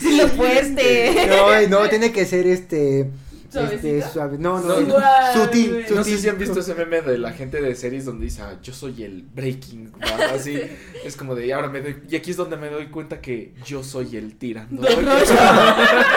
Sí, 0.00 0.16
lo 0.16 0.28
fuerte. 0.28 1.26
No, 1.28 1.60
no, 1.68 1.88
tiene 1.88 2.12
que 2.12 2.24
ser 2.26 2.46
este. 2.46 3.10
Este 3.54 4.02
suave. 4.02 4.36
No, 4.38 4.60
no, 4.60 4.68
No, 4.68 4.80
no, 4.80 4.90
suave. 4.98 5.32
sutil, 5.46 5.72
no 5.82 5.86
sé 5.86 5.94
sutil. 6.10 6.18
si 6.18 6.28
han 6.28 6.38
visto 6.38 6.60
ese 6.60 6.74
meme 6.74 7.00
de 7.00 7.16
la 7.16 7.32
gente 7.32 7.62
de 7.62 7.74
series 7.74 8.04
donde 8.04 8.26
dice, 8.26 8.42
ah, 8.42 8.58
yo 8.62 8.74
soy 8.74 9.04
el 9.04 9.22
breaking, 9.22 9.92
Bad", 9.92 10.20
así, 10.34 10.60
es 11.04 11.16
como 11.16 11.34
de, 11.34 11.46
y 11.46 11.52
ahora 11.52 11.68
me 11.68 11.80
doy, 11.80 11.96
y 12.10 12.16
aquí 12.16 12.32
es 12.32 12.36
donde 12.36 12.56
me 12.58 12.68
doy 12.68 12.88
cuenta 12.88 13.20
que 13.22 13.54
yo 13.64 13.82
soy 13.82 14.16
el 14.16 14.36
tirando. 14.36 14.82
Don 14.82 15.06
rollo". 15.06 15.24
Rollo. 15.24 16.04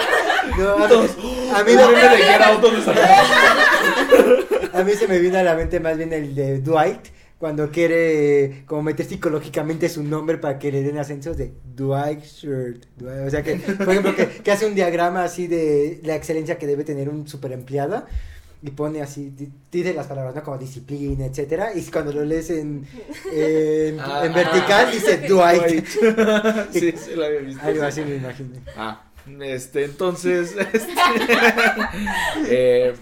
No, 0.58 0.74
a, 0.74 0.88
mí, 0.88 0.96
a 1.54 1.64
mí 1.64 1.76
meme 1.76 2.10
de 2.10 2.18
Get 2.24 2.42
Out, 2.42 2.62
donde 2.62 2.82
a 4.74 4.84
mí 4.84 4.92
se 4.94 5.08
me 5.08 5.20
vino 5.20 5.38
a 5.38 5.44
la 5.44 5.56
mente 5.56 5.80
más 5.80 5.98
bien 5.98 6.14
el 6.14 6.36
de 6.36 6.60
Dwight. 6.62 7.08
Cuando 7.38 7.72
quiere 7.72 8.64
como 8.66 8.84
meter 8.84 9.06
psicológicamente 9.06 9.88
su 9.88 10.04
nombre 10.04 10.38
para 10.40 10.60
que 10.60 10.74
le 10.74 10.84
den 10.84 10.98
ascensos 10.98 11.38
de 11.38 11.54
Dwight 11.74 12.22
Shirt. 12.22 12.84
Dwight- 13.00 13.28
O 13.28 13.30
sea 13.30 13.42
que, 13.44 13.56
por 13.56 13.90
ejemplo, 13.92 14.14
que, 14.14 14.28
que 14.28 14.52
hace 14.52 14.66
un 14.66 14.76
diagrama 14.76 15.24
así 15.24 15.48
de 15.48 16.02
la 16.04 16.16
excelencia 16.16 16.58
que 16.58 16.68
debe 16.68 16.84
tener 16.84 17.08
un 17.08 17.26
super 17.30 17.54
empleado 17.54 18.06
y 18.62 18.72
pone 18.72 19.02
así, 19.02 19.30
di- 19.30 19.48
dice 19.72 19.94
las 19.94 20.08
palabras, 20.08 20.36
¿no? 20.36 20.44
Como 20.44 20.58
disciplina, 20.58 21.28
etcétera. 21.28 21.72
Y 21.74 21.82
cuando 21.84 22.12
lo 22.12 22.26
lees 22.26 22.50
en, 22.50 22.86
en, 23.34 23.98
Ah, 24.02 24.24
en 24.26 24.34
vertical 24.34 24.88
ah. 24.90 24.92
dice 24.92 25.18
Dwight. 25.20 25.86
sí, 26.74 26.92
sí 26.98 27.16
lo 27.16 27.24
había 27.24 27.40
visto. 27.40 27.62
Algo 27.66 27.84
así 27.84 28.02
me 28.02 28.16
imaginé. 28.16 28.60
Ah, 28.76 29.02
este, 29.40 29.86
entonces, 29.86 30.56
este, 30.74 30.92
eh, 32.50 32.94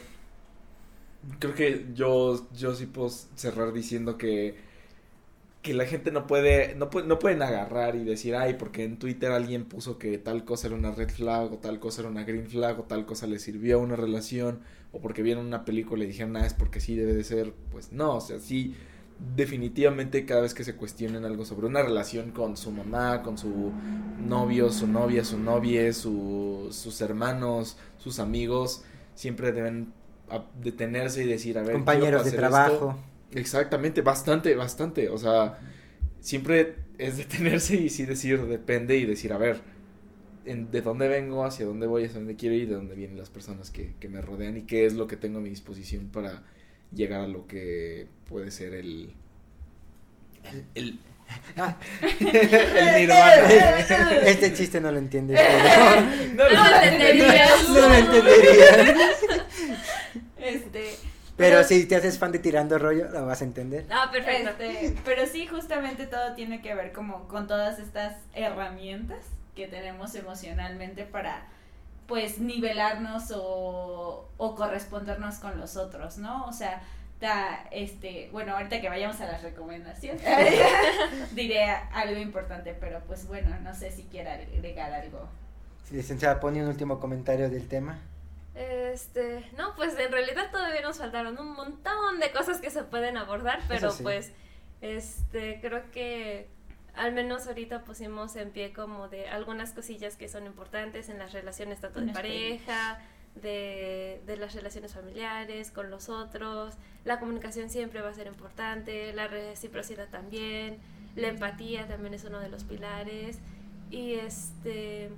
creo 1.40 1.54
que 1.56 1.88
yo, 1.94 2.48
yo 2.54 2.76
sí 2.76 2.86
puedo 2.86 3.10
cerrar 3.10 3.74
diciendo 3.74 4.18
que, 4.18 4.56
que 5.62 5.74
la 5.74 5.86
gente 5.86 6.12
no 6.12 6.28
puede, 6.28 6.76
no 6.76 6.90
puede, 6.90 7.08
no 7.08 7.20
pueden 7.20 7.42
agarrar 7.42 7.96
y 7.96 8.04
decir, 8.04 8.36
ay, 8.36 8.56
porque 8.56 8.84
en 8.84 8.98
Twitter 8.98 9.32
alguien 9.32 9.66
puso 9.66 9.98
que 9.98 10.18
tal 10.18 10.46
cosa 10.46 10.68
era 10.68 10.76
una 10.76 10.92
red 10.92 11.10
flag, 11.10 11.54
o 11.54 11.58
tal 11.58 11.80
cosa 11.80 12.02
era 12.02 12.10
una 12.10 12.24
green 12.24 12.48
flag, 12.48 12.80
o 12.80 12.84
tal 12.84 13.06
cosa 13.06 13.28
le 13.28 13.40
sirvió 13.40 13.78
a 13.78 13.82
una 13.82 13.96
relación, 13.96 14.60
o 14.92 15.00
porque 15.00 15.22
vieron 15.22 15.46
una 15.46 15.66
película 15.66 16.04
y 16.04 16.08
dijeron, 16.08 16.38
ah, 16.38 16.46
es 16.46 16.54
porque 16.54 16.80
sí 16.80 16.96
debe 16.96 17.14
de 17.14 17.24
ser, 17.24 17.54
pues 17.72 17.92
no, 17.92 18.16
o 18.16 18.22
sea, 18.22 18.40
sí, 18.40 18.76
definitivamente 19.36 20.26
cada 20.26 20.42
vez 20.42 20.54
que 20.54 20.64
se 20.64 20.76
cuestionen 20.76 21.26
algo 21.26 21.44
sobre 21.44 21.68
una 21.68 21.82
relación 21.82 22.32
con 22.32 22.56
su 22.56 22.72
mamá, 22.72 23.24
con 23.24 23.38
su 23.38 23.72
novio, 24.26 24.72
su 24.72 24.88
novia, 24.88 25.24
su 25.24 25.40
novia, 25.40 25.92
su, 25.94 26.68
sus 26.72 27.02
hermanos, 27.02 27.78
sus 27.98 28.20
amigos, 28.20 28.84
siempre 29.16 29.52
deben 29.52 29.92
a- 30.30 30.46
detenerse 30.62 31.24
y 31.24 31.28
decir, 31.28 31.58
a 31.58 31.62
ver, 31.64 31.74
Compañeros 31.74 32.26
de 32.26 32.32
trabajo. 32.32 32.74
esto. 33.30 33.40
Exactamente, 33.40 34.02
bastante, 34.02 34.56
bastante. 34.56 35.10
O 35.10 35.18
sea, 35.18 35.58
siempre 36.20 36.76
es 36.98 37.18
detenerse 37.18 37.76
y 37.76 37.90
sí 37.90 38.06
decir, 38.06 38.42
depende 38.46 38.98
y 38.98 39.06
decir, 39.06 39.34
a 39.34 39.38
ver, 39.38 39.60
en- 40.46 40.72
de 40.72 40.82
dónde 40.82 41.08
vengo, 41.08 41.44
hacia 41.46 41.66
dónde 41.66 41.88
voy, 41.88 42.06
hacia 42.06 42.16
dónde 42.20 42.36
quiero 42.36 42.56
ir, 42.56 42.70
de 42.70 42.76
dónde 42.76 42.96
vienen 42.96 43.18
las 43.18 43.30
personas 43.30 43.70
que, 43.72 43.94
que 44.00 44.08
me 44.10 44.22
rodean 44.22 44.58
y 44.58 44.62
qué 44.64 44.86
es 44.86 44.94
lo 44.94 45.08
que 45.08 45.18
tengo 45.18 45.40
a 45.40 45.42
mi 45.42 45.50
disposición 45.50 46.08
para 46.08 46.44
llegar 46.94 47.22
a 47.22 47.28
lo 47.28 47.48
que 47.48 48.08
puede 48.30 48.50
ser 48.52 48.74
el... 48.74 49.14
El, 50.44 50.66
el, 50.76 51.00
Ah. 51.58 51.76
el 52.22 53.02
nirvana. 53.02 54.22
Este 54.26 54.54
chiste 54.54 54.80
no 54.80 54.90
lo 54.94 54.98
entiende. 54.98 55.34
No, 55.34 56.44
No 56.46 56.50
lo 56.50 56.82
entenderías. 56.82 57.68
No 57.70 57.80
lo 57.82 57.94
entendería. 57.94 59.06
Este. 60.48 60.96
Pero 61.36 61.64
si 61.64 61.86
te 61.86 61.96
haces 61.96 62.18
fan 62.18 62.32
de 62.32 62.40
tirando 62.40 62.80
rollo, 62.80 63.10
lo 63.10 63.26
vas 63.28 63.42
a 63.42 63.44
entender. 63.44 63.86
Ah, 63.92 64.10
perfecto. 64.12 64.50
Este, 64.64 64.96
pero 65.06 65.26
sí, 65.28 65.46
justamente 65.46 66.08
todo 66.08 66.34
tiene 66.34 66.62
que 66.62 66.74
ver 66.74 66.92
como 66.92 67.28
con 67.28 67.46
todas 67.46 67.78
estas 67.78 68.16
herramientas 68.34 69.20
que 69.56 69.68
tenemos 69.68 70.16
emocionalmente 70.16 71.04
para 71.04 71.46
pues 72.08 72.40
nivelarnos 72.40 73.32
o, 73.36 74.28
o 74.38 74.56
correspondernos 74.56 75.36
con 75.36 75.60
los 75.60 75.76
otros, 75.78 76.18
¿no? 76.18 76.46
O 76.48 76.54
sea, 76.54 76.82
ta- 77.20 77.66
este, 77.72 78.30
bueno, 78.32 78.56
ahorita 78.56 78.82
que 78.82 78.90
vayamos 78.90 79.20
a 79.22 79.26
las 79.26 79.44
recomendaciones, 79.44 80.24
diré 81.36 81.66
algo 81.94 82.20
importante, 82.20 82.74
pero 82.80 83.02
pues 83.08 83.28
bueno, 83.28 83.56
no 83.62 83.76
sé 83.76 83.92
si 83.92 84.04
quiera 84.04 84.34
agregar 84.34 84.92
algo. 84.94 85.28
Licenciada, 85.92 86.40
pone 86.40 86.62
un 86.64 86.70
último 86.70 87.00
comentario 87.00 87.50
del 87.50 87.68
tema. 87.68 88.00
Este, 88.58 89.48
no, 89.56 89.76
pues 89.76 89.98
en 90.00 90.12
realidad 90.12 90.50
todavía 90.52 90.82
nos 90.82 90.98
faltaron 90.98 91.38
un 91.40 91.54
montón 91.54 92.20
de 92.20 92.32
cosas 92.32 92.60
que 92.60 92.72
se 92.72 92.84
pueden 92.84 93.16
abordar, 93.16 93.62
pero 93.68 93.92
sí. 93.92 94.02
pues, 94.02 94.32
este, 94.82 95.60
creo 95.62 95.92
que 95.92 96.50
al 96.96 97.14
menos 97.14 97.46
ahorita 97.46 97.84
pusimos 97.84 98.36
en 98.36 98.50
pie 98.50 98.74
como 98.74 99.10
de 99.10 99.30
algunas 99.30 99.74
cosillas 99.74 100.16
que 100.16 100.28
son 100.28 100.48
importantes 100.48 101.10
en 101.10 101.20
las 101.20 101.34
relaciones 101.34 101.80
tanto 101.80 102.02
de 102.02 102.12
pareja, 102.12 103.00
de, 103.36 104.24
de 104.26 104.38
las 104.38 104.56
relaciones 104.56 104.96
familiares, 104.96 105.70
con 105.70 105.92
los 105.92 106.10
otros. 106.10 106.74
La 107.06 107.20
comunicación 107.20 107.70
siempre 107.70 108.02
va 108.02 108.10
a 108.10 108.14
ser 108.16 108.26
importante, 108.26 109.14
la 109.14 109.28
reciprocidad 109.28 110.10
también, 110.10 110.80
la 111.16 111.28
empatía 111.28 111.88
también 111.88 112.16
es 112.16 112.24
uno 112.24 112.40
de 112.40 112.50
los 112.50 112.64
pilares. 112.64 113.38
Y 113.92 114.14
este 114.14 115.12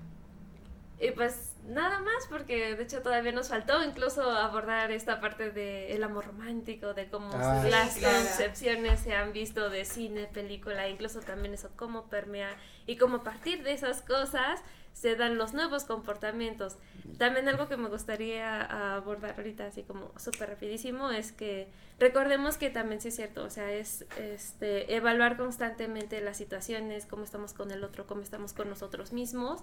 Y 1.01 1.11
pues 1.11 1.53
nada 1.65 1.99
más, 1.99 2.27
porque 2.29 2.75
de 2.75 2.83
hecho 2.83 3.01
todavía 3.01 3.31
nos 3.31 3.49
faltó 3.49 3.81
incluso 3.83 4.29
abordar 4.31 4.91
esta 4.91 5.21
parte 5.21 5.51
del 5.51 6.03
amor 6.03 6.25
romántico, 6.27 6.93
de 6.93 7.07
cómo 7.09 7.29
Ah, 7.33 7.63
las 7.69 7.93
sí, 7.93 7.99
claro. 8.01 8.17
concepciones 8.17 8.99
se 8.99 9.13
han 9.15 9.31
visto 9.31 9.69
de 9.69 9.85
cine, 9.85 10.27
película, 10.27 10.89
incluso 10.89 11.21
también 11.21 11.53
eso 11.53 11.69
cómo 11.77 12.07
permea 12.09 12.49
y 12.85 12.97
cómo 12.97 13.17
a 13.17 13.23
partir 13.23 13.63
de 13.63 13.71
esas 13.73 14.01
cosas 14.01 14.61
se 14.91 15.15
dan 15.15 15.37
los 15.37 15.53
nuevos 15.53 15.85
comportamientos. 15.85 16.75
También 17.17 17.47
algo 17.47 17.69
que 17.69 17.77
me 17.77 17.87
gustaría 17.87 18.95
abordar 18.95 19.35
ahorita 19.37 19.67
así 19.67 19.83
como 19.83 20.11
súper 20.19 20.49
rapidísimo 20.49 21.11
es 21.11 21.31
que 21.31 21.69
recordemos 21.99 22.57
que 22.57 22.69
también 22.69 22.99
sí 22.99 23.07
es 23.09 23.15
cierto, 23.15 23.45
o 23.45 23.49
sea, 23.49 23.71
es 23.71 24.05
este 24.17 24.95
evaluar 24.95 25.37
constantemente 25.37 26.19
las 26.19 26.35
situaciones, 26.37 27.05
cómo 27.05 27.23
estamos 27.23 27.53
con 27.53 27.71
el 27.71 27.83
otro, 27.85 28.05
cómo 28.07 28.21
estamos 28.21 28.51
con 28.51 28.67
nosotros 28.69 29.13
mismos 29.13 29.61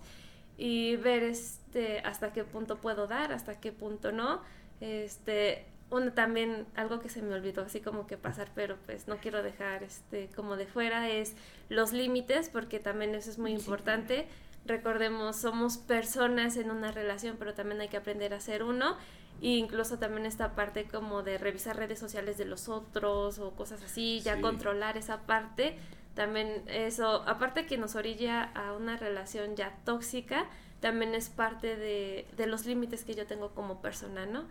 y 0.59 0.97
ver 0.97 1.23
este 1.23 2.01
hasta 2.01 2.33
qué 2.33 2.45
punto 2.45 2.77
puedo 2.79 3.07
dar, 3.07 3.33
hasta 3.33 3.61
qué 3.61 3.73
punto 3.73 4.13
no. 4.13 4.41
Este, 4.81 5.67
uno 5.91 6.13
también 6.13 6.67
algo 6.75 7.01
que 7.01 7.09
se 7.09 7.23
me 7.23 7.35
olvidó 7.35 7.63
así 7.63 7.81
como 7.81 8.07
que 8.07 8.17
pasar, 8.17 8.49
pero 8.55 8.77
pues 8.87 9.07
no 9.09 9.19
quiero 9.19 9.43
dejar 9.43 9.83
este 9.83 10.29
como 10.35 10.57
de 10.57 10.67
fuera 10.67 11.09
es 11.09 11.35
los 11.69 11.93
límites 11.93 12.49
porque 12.49 12.79
también 12.81 13.15
eso 13.15 13.31
es 13.31 13.39
muy 13.39 13.53
Sí. 13.53 13.59
importante. 13.59 14.27
Recordemos, 14.65 15.37
somos 15.37 15.79
personas 15.79 16.57
en 16.57 16.71
una 16.73 16.91
relación, 16.91 17.37
pero 17.39 17.55
también 17.55 17.81
hay 17.81 17.89
que 17.89 17.97
aprender 17.99 18.35
a 18.35 18.41
ser 18.41 18.65
uno. 18.65 18.97
E 19.41 19.49
incluso 19.51 19.99
también 19.99 20.27
esta 20.27 20.57
parte 20.57 20.87
como 20.87 21.23
de 21.23 21.39
revisar 21.39 21.77
redes 21.77 21.99
sociales 22.01 22.37
de 22.39 22.47
los 22.47 22.69
otros 22.69 23.39
o 23.39 23.51
cosas 23.53 23.83
así, 23.85 24.21
ya 24.23 24.37
Sí. 24.37 24.41
controlar 24.41 24.97
esa 24.97 25.21
parte. 25.27 25.77
También 26.17 26.63
eso, 26.67 27.23
aparte 27.29 27.67
que 27.67 27.79
nos 27.79 27.95
orilla 27.95 28.43
a 28.55 28.73
una 28.73 28.97
relación 28.97 29.55
ya 29.55 29.73
tóxica, 29.85 30.47
también 30.81 31.15
es 31.15 31.29
parte 31.29 31.77
de, 31.77 32.27
de 32.37 32.47
los 32.49 32.67
límites 32.67 33.05
que 33.05 33.15
yo 33.15 33.27
tengo 33.27 33.51
como 33.51 33.81
persona, 33.81 34.27
¿no? 34.27 34.45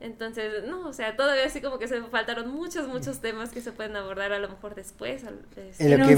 Entonces, 0.00 0.64
no, 0.66 0.88
o 0.88 0.92
sea, 0.94 1.14
todavía 1.14 1.44
así 1.44 1.60
como 1.60 1.78
que 1.78 1.86
se 1.86 2.00
me 2.00 2.06
faltaron 2.08 2.48
muchos, 2.50 2.88
muchos 2.88 3.20
temas 3.20 3.50
que 3.50 3.60
se 3.60 3.70
pueden 3.70 3.96
abordar 3.96 4.32
a 4.32 4.38
lo 4.38 4.48
mejor 4.48 4.74
después. 4.74 5.22
Es 5.56 5.78
En, 5.78 6.02
un 6.02 6.08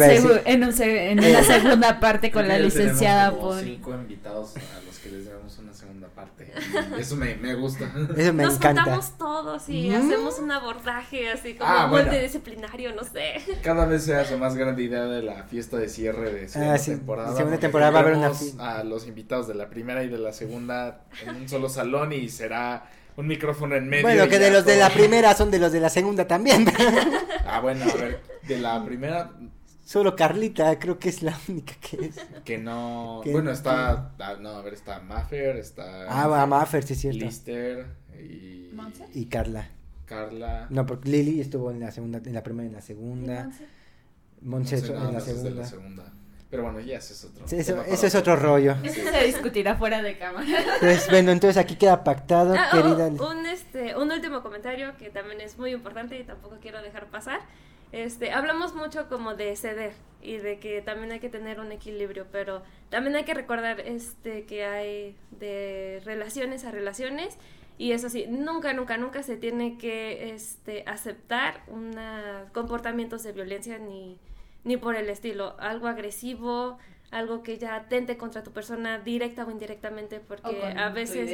en, 0.47 0.63
un 0.65 0.73
se- 0.73 1.11
en 1.11 1.19
una 1.19 1.43
segunda 1.43 1.99
parte 1.99 2.31
con 2.31 2.47
la 2.47 2.59
licenciada 2.59 3.33
Poli. 3.37 3.75
cinco 3.75 3.93
invitados 3.95 4.55
a 4.57 4.81
los 4.87 4.92
que 5.03 5.09
les 5.11 5.27
damos 5.27 5.59
una 5.59 5.73
segunda 5.75 6.07
parte. 6.09 6.53
Y 6.97 7.01
Eso 7.01 7.17
me, 7.17 7.35
me 7.37 7.55
gusta. 7.55 7.87
Eso 8.17 8.33
me 8.33 8.45
nos 8.45 8.55
encanta. 8.57 8.83
juntamos 8.83 9.19
todos 9.19 9.69
y 9.69 9.91
Mm. 9.91 9.95
hacemos 9.97 10.39
un 10.39 10.51
abordaje 10.53 11.31
así 11.31 11.55
como 11.55 11.69
Ah, 11.71 11.87
bueno. 11.87 12.07
multidisciplinario, 12.11 12.95
no 12.95 13.03
sé. 13.05 13.41
Cada 13.63 13.85
vez 13.87 14.05
se 14.05 14.15
hace 14.15 14.37
más 14.37 14.55
grande 14.57 14.83
idea 14.83 15.05
de 15.05 15.23
la 15.23 15.43
fiesta 15.45 15.77
de 15.77 15.89
cierre 15.89 16.33
de 16.33 16.49
segunda 16.49 16.75
Ah, 16.75 16.79
sí, 16.79 16.91
temporada. 16.93 17.37
segunda 17.37 17.59
temporada 17.59 17.91
va 17.91 17.99
a 17.99 18.03
haber 18.03 18.15
una 18.17 18.31
a 18.61 18.85
los 18.85 19.07
invitados 19.07 19.49
de 19.49 19.55
la 19.55 19.69
primera 19.69 20.05
y 20.05 20.09
de 20.09 20.19
la 20.19 20.33
segunda 20.33 21.05
en 21.27 21.37
un 21.37 21.49
solo 21.49 21.69
salón 21.69 22.13
y 22.13 22.29
será 22.29 22.89
un 23.17 23.27
micrófono 23.27 23.75
en 23.77 23.89
medio. 23.89 24.03
Bueno, 24.05 24.29
que 24.29 24.39
de 24.39 24.51
los 24.51 24.65
de 24.65 24.77
la 24.77 24.89
primera 24.91 25.35
son 25.35 25.51
de 25.51 25.59
los 25.59 25.73
de 25.73 25.81
la 25.81 25.91
segunda 25.91 26.27
también. 26.27 26.65
Ah, 27.47 27.61
bueno, 27.61 27.85
a 27.85 27.95
ver, 27.97 28.23
de 28.49 28.59
la 28.59 28.83
primera 28.85 29.31
Solo 29.93 30.17
Carlita 30.17 30.79
creo 30.79 30.99
que 30.99 31.11
es 31.11 31.23
la 31.23 31.39
única 31.49 31.75
que 31.81 32.07
es. 32.07 32.17
que 32.47 32.57
no, 32.57 33.21
Que- 33.23 33.31
bueno, 33.33 33.51
está, 33.51 34.13
ah, 34.19 34.37
no, 34.41 34.51
a 34.51 34.63
ver, 34.63 34.73
está 34.73 35.01
Maffer, 35.01 35.57
está 35.59 36.07
Ah, 36.09 36.27
va, 36.29 36.47
Maffer, 36.47 36.83
sí 36.83 36.95
es 36.95 37.01
cierto. 37.01 37.19
Lister 37.25 37.87
y 38.19 38.71
¿Monse? 38.73 39.07
Y 39.13 39.27
Carla. 39.27 39.69
Carla. 40.07 40.67
No, 40.71 40.87
porque 40.87 41.11
Lily 41.11 41.41
estuvo 41.43 41.71
en 41.71 41.81
la 41.81 41.91
segunda, 41.91 42.21
en 42.25 42.33
la 42.33 42.43
primera 42.43 42.65
y 42.65 42.69
en 42.69 42.75
la 42.75 42.81
segunda. 42.81 43.51
Monse 44.41 44.77
No 44.77 44.83
sé, 44.87 44.93
en 44.95 44.95
la 45.05 45.11
más 45.13 45.23
es 45.23 45.27
de 45.27 45.33
segunda. 45.43 45.61
la 45.63 45.69
segunda. 45.69 46.13
Pero 46.51 46.63
bueno, 46.65 46.81
ya 46.81 46.97
ese 46.99 47.13
es 47.15 47.25
otro. 47.25 47.47
Sí, 47.49 47.57
eso 47.57 47.83
es 48.07 48.15
otro 48.15 48.37
rollo. 48.37 48.75
Eso 48.83 49.01
se 49.11 49.25
discutirá 49.27 49.77
fuera 49.77 50.03
de 50.03 50.17
cámara. 50.19 50.47
Pues 50.81 51.09
bueno, 51.11 51.33
entonces 51.33 51.57
aquí 51.57 51.77
queda 51.77 52.03
pactado, 52.05 52.55
Ah, 52.59 52.69
querida. 52.71 53.09
oh, 53.19 53.31
un, 53.31 53.47
este, 53.47 53.97
un 53.97 54.11
último 54.11 54.43
comentario 54.43 54.95
que 54.99 55.09
también 55.11 55.41
es 55.41 55.59
muy 55.59 55.71
importante 55.73 56.19
y 56.19 56.25
tampoco 56.25 56.57
quiero 56.61 56.81
dejar 56.83 57.07
pasar. 57.11 57.41
Este, 57.93 58.33
hablamos 58.33 58.75
mucho 58.75 59.09
como 59.09 59.35
de 59.35 59.55
ceder 59.57 59.93
y 60.23 60.37
de 60.39 60.59
que 60.59 60.81
también 60.83 61.13
hay 61.13 61.21
que 61.21 61.29
tener 61.29 61.61
un 61.61 61.73
equilibrio, 61.73 62.27
pero 62.33 62.63
también 62.91 63.17
hay 63.17 63.25
que 63.25 63.35
recordar 63.35 63.81
este 63.81 64.45
que 64.47 64.65
hay 64.65 65.17
de 65.33 66.01
relaciones 66.05 66.65
a 66.65 66.71
relaciones 66.71 67.37
y 67.79 67.93
eso 67.93 68.09
sí, 68.09 68.27
nunca, 68.29 68.73
nunca, 68.73 68.97
nunca 68.97 69.23
se 69.23 69.37
tiene 69.37 69.77
que 69.79 70.33
este, 70.35 70.85
aceptar 70.87 71.63
una, 71.67 72.47
comportamientos 72.53 73.23
de 73.25 73.33
violencia 73.33 73.79
ni, 73.79 74.19
ni 74.65 74.77
por 74.77 74.95
el 74.95 75.09
estilo, 75.11 75.57
algo 75.59 75.89
agresivo, 75.89 76.79
algo 77.11 77.43
que 77.43 77.59
ya 77.59 77.75
atente 77.75 78.17
contra 78.17 78.43
tu 78.43 78.53
persona 78.53 78.99
directa 79.01 79.45
o 79.45 79.51
indirectamente, 79.51 80.21
porque 80.21 80.49
O 80.49 80.61
con 80.61 80.79
a 80.79 80.89
tu 80.91 80.95
veces 80.95 81.31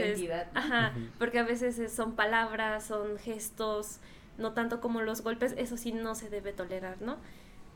ajá, 0.54 0.92
porque 1.18 1.38
a 1.38 1.44
veces 1.44 1.78
es- 1.78 1.92
son 1.92 2.16
palabras, 2.16 2.84
son 2.86 3.18
gestos, 3.18 4.00
no 4.38 4.52
tanto 4.52 4.80
como 4.80 5.02
los 5.02 5.22
golpes, 5.22 5.54
eso 5.58 5.76
sí 5.76 5.92
no 5.92 6.14
se 6.14 6.30
debe 6.30 6.52
tolerar, 6.52 7.00
¿no? 7.02 7.16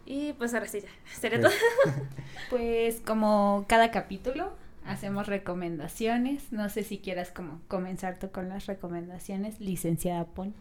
Y 0.05 0.33
pues 0.35 0.55
ahora 0.55 0.67
sí 0.67 0.81
ya, 0.81 0.89
sería 1.13 1.41
Pues, 1.41 1.55
todo. 1.55 1.93
Pues 2.51 3.01
como 3.01 3.65
cada 3.69 3.91
capítulo 3.91 4.53
hacemos 4.85 5.27
recomendaciones. 5.27 6.53
No 6.53 6.69
sé 6.69 6.83
si 6.83 6.99
quieras 6.99 7.31
como 7.31 7.61
comenzar 7.69 8.19
tú 8.19 8.31
con 8.31 8.49
las 8.49 8.67
recomendaciones, 8.67 9.61
licenciada 9.61 10.25
Poli. 10.25 10.55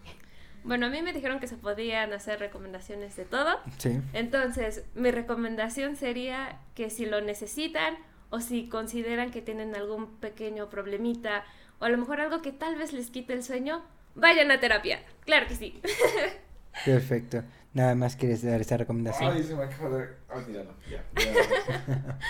Bueno, 0.63 0.85
a 0.85 0.89
mí 0.89 1.01
me 1.01 1.11
dijeron 1.11 1.39
que 1.39 1.47
se 1.47 1.57
podían 1.57 2.13
hacer 2.13 2.39
recomendaciones 2.39 3.15
de 3.15 3.25
todo. 3.25 3.57
Sí. 3.77 3.99
Entonces, 4.13 4.83
mi 4.93 5.09
recomendación 5.09 5.95
sería 5.95 6.59
que 6.75 6.91
si 6.91 7.07
lo 7.07 7.19
necesitan 7.19 7.95
o 8.29 8.39
si 8.41 8.69
consideran 8.69 9.31
que 9.31 9.41
tienen 9.41 9.75
algún 9.75 10.07
pequeño 10.17 10.69
problemita 10.69 11.43
o 11.79 11.85
a 11.85 11.89
lo 11.89 11.97
mejor 11.97 12.21
algo 12.21 12.43
que 12.43 12.51
tal 12.51 12.75
vez 12.75 12.93
les 12.93 13.09
quite 13.09 13.33
el 13.33 13.41
sueño, 13.41 13.81
vayan 14.15 14.51
a 14.51 14.59
terapia. 14.59 15.03
Claro 15.25 15.47
que 15.47 15.55
sí. 15.55 15.79
Perfecto. 16.85 17.43
Nada 17.73 17.95
más 17.95 18.15
quieres 18.17 18.43
dar 18.43 18.59
esa 18.59 18.75
recomendación. 18.75 19.31
Ay, 19.31 19.43
se 19.43 19.55
me 19.55 19.63
acaba 19.63 19.97
de 19.97 20.09
olvidarlo. 20.29 20.75
Ya. 20.89 21.03
ya. 21.15 22.19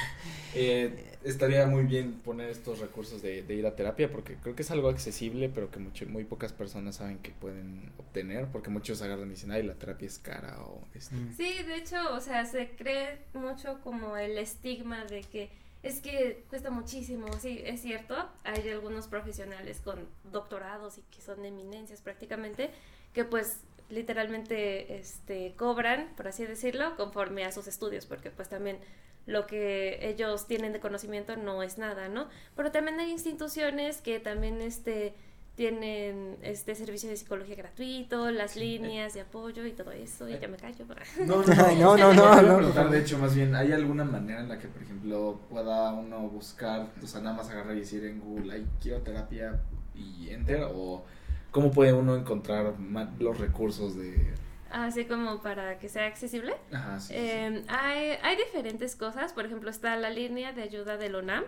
Eh, 0.54 1.18
estaría 1.24 1.66
muy 1.66 1.86
bien 1.86 2.20
poner 2.20 2.50
estos 2.50 2.80
recursos 2.80 3.22
de, 3.22 3.42
de 3.42 3.56
ir 3.56 3.66
a 3.66 3.74
terapia 3.74 4.12
porque 4.12 4.36
creo 4.36 4.54
que 4.54 4.64
es 4.64 4.72
algo 4.72 4.90
accesible, 4.90 5.48
pero 5.48 5.72
que 5.72 5.80
mucho, 5.80 6.06
muy 6.08 6.26
pocas 6.26 6.52
personas 6.52 6.98
saben 6.98 7.20
que 7.20 7.32
pueden 7.32 7.90
obtener 7.98 8.48
porque 8.48 8.70
muchos 8.70 9.02
agarran 9.02 9.28
y 9.28 9.32
dicen, 9.32 9.52
ay, 9.52 9.64
la 9.64 9.76
terapia 9.76 10.08
es 10.08 10.20
cara 10.20 10.62
o 10.64 10.86
este. 10.94 11.16
Mm. 11.16 11.38
Sí, 11.38 11.64
de 11.64 11.78
hecho, 11.78 12.14
o 12.14 12.20
sea, 12.20 12.44
se 12.44 12.72
cree 12.76 13.20
mucho 13.34 13.80
como 13.82 14.18
el 14.18 14.38
estigma 14.38 15.06
de 15.06 15.22
que 15.22 15.50
es 15.84 16.00
que 16.00 16.44
cuesta 16.50 16.70
muchísimo, 16.70 17.28
sí, 17.40 17.62
es 17.66 17.82
cierto, 17.82 18.16
hay 18.44 18.70
algunos 18.70 19.08
profesionales 19.08 19.82
con 19.82 20.08
doctorados 20.32 20.98
y 20.98 21.02
que 21.04 21.22
son 21.22 21.44
eminencias 21.44 22.02
prácticamente, 22.02 22.70
que 23.14 23.26
pues 23.26 23.62
literalmente 23.90 24.98
este 24.98 25.54
cobran, 25.58 26.14
por 26.16 26.28
así 26.28 26.46
decirlo, 26.46 26.96
conforme 26.96 27.46
a 27.46 27.52
sus 27.52 27.68
estudios, 27.68 28.06
porque 28.06 28.32
pues 28.32 28.48
también 28.48 28.78
lo 29.26 29.48
que 29.48 30.00
ellos 30.08 30.48
tienen 30.48 30.74
de 30.74 30.80
conocimiento 30.80 31.36
no 31.36 31.62
es 31.64 31.78
nada, 31.78 32.10
¿no? 32.10 32.30
Pero 32.56 32.72
también 32.72 33.00
hay 33.00 33.12
instituciones 33.12 34.02
que 34.02 34.20
también 34.20 34.62
este 34.62 35.14
tienen 35.56 36.38
este 36.42 36.76
servicio 36.76 37.10
de 37.10 37.18
psicología 37.18 37.56
gratuito, 37.56 38.32
las 38.32 38.56
líneas 38.56 39.14
de 39.14 39.22
apoyo 39.22 39.66
y 39.66 39.74
todo 39.74 39.92
eso, 39.92 40.30
y 40.30 40.40
ya 40.40 40.48
me 40.48 40.58
callo. 40.58 40.86
No, 41.26 41.44
no, 41.44 41.98
no, 41.98 42.14
no, 42.14 42.62
no. 42.62 42.90
de 42.90 43.00
hecho, 43.00 43.18
más 43.18 43.36
bien, 43.36 43.54
¿hay 43.56 43.72
alguna 43.72 44.06
manera 44.06 44.40
en 44.40 44.50
la 44.50 44.58
que, 44.58 44.68
por 44.68 44.82
ejemplo, 44.82 45.42
pueda 45.50 45.94
uno 45.94 46.22
buscar, 46.30 46.88
o 47.04 47.08
sea, 47.08 47.22
nada 47.22 47.36
más 47.36 47.50
agarrar 47.50 47.76
y 47.76 47.82
decir 47.82 48.06
en 48.06 48.20
Google, 48.22 48.54
ay, 48.54 48.68
quiero 48.82 49.02
terapia 49.02 49.60
y 49.94 50.30
enter? 50.30 50.64
¿O 50.74 51.04
cómo 51.52 51.72
puede 51.72 51.94
uno 51.94 52.16
encontrar 52.16 52.74
los 53.20 53.38
recursos 53.38 53.98
de... 53.98 54.34
Así 54.72 55.04
como 55.04 55.42
para 55.42 55.80
que 55.80 55.90
sea 55.90 56.08
accesible. 56.08 56.56
Ajá, 56.72 56.98
sí, 56.98 57.08
sí, 57.08 57.14
sí. 57.14 57.20
Eh, 57.20 57.66
hay, 57.68 58.18
hay 58.24 58.38
diferentes 58.38 58.96
cosas, 58.96 59.34
por 59.34 59.46
ejemplo, 59.46 59.70
está 59.70 59.98
la 59.98 60.10
línea 60.10 60.54
de 60.54 60.64
ayuda 60.64 60.96
del 60.96 61.16
ONAM. 61.16 61.44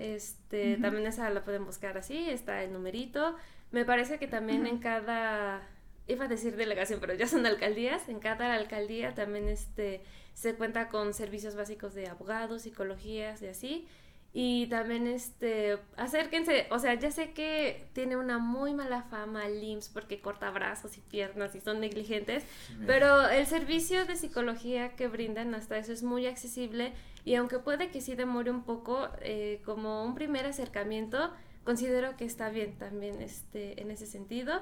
Este, 0.00 0.74
Ujú. 0.74 0.82
también 0.82 1.06
esa 1.06 1.28
la 1.30 1.44
pueden 1.44 1.66
buscar 1.66 1.98
así, 1.98 2.30
está 2.30 2.62
el 2.62 2.72
numerito. 2.72 3.36
Me 3.70 3.84
parece 3.84 4.18
que 4.18 4.26
también 4.26 4.66
en 4.66 4.78
cada 4.78 5.62
iba 6.08 6.24
a 6.24 6.28
decir 6.28 6.56
delegación, 6.56 6.98
pero 7.00 7.14
ya 7.14 7.28
son 7.28 7.44
alcaldías, 7.46 8.08
en 8.08 8.18
cada 8.18 8.54
alcaldía 8.54 9.14
también 9.14 9.46
este 9.48 10.02
se 10.34 10.54
cuenta 10.54 10.88
con 10.88 11.12
servicios 11.12 11.54
básicos 11.54 11.94
de 11.94 12.08
abogados, 12.08 12.62
psicologías 12.62 13.42
y 13.42 13.46
así. 13.48 13.86
Y 14.32 14.68
también 14.68 15.08
este 15.08 15.78
acérquense, 15.96 16.68
o 16.70 16.78
sea, 16.78 16.94
ya 16.94 17.10
sé 17.10 17.32
que 17.32 17.88
tiene 17.94 18.16
una 18.16 18.38
muy 18.38 18.74
mala 18.74 19.02
fama 19.02 19.44
el 19.46 19.62
IMSS 19.62 19.88
porque 19.88 20.20
corta 20.20 20.50
brazos 20.52 20.96
y 20.96 21.00
piernas 21.00 21.54
y 21.56 21.60
son 21.60 21.80
negligentes, 21.80 22.44
Sí, 22.68 22.74
pero 22.86 23.28
el 23.28 23.46
servicio 23.46 24.04
de 24.06 24.14
psicología 24.16 24.94
que 24.94 25.08
brindan 25.08 25.54
hasta 25.56 25.78
eso 25.78 25.92
es 25.92 26.04
muy 26.04 26.26
accesible 26.26 26.92
y 27.24 27.34
aunque 27.34 27.58
puede 27.58 27.90
que 27.90 28.00
sí 28.00 28.14
demore 28.14 28.50
un 28.50 28.64
poco, 28.64 29.08
eh, 29.20 29.60
como 29.64 30.04
un 30.04 30.14
primer 30.14 30.46
acercamiento, 30.46 31.32
considero 31.64 32.16
que 32.16 32.24
está 32.24 32.50
bien 32.50 32.78
también 32.78 33.20
este, 33.20 33.80
en 33.80 33.90
ese 33.90 34.06
sentido. 34.06 34.60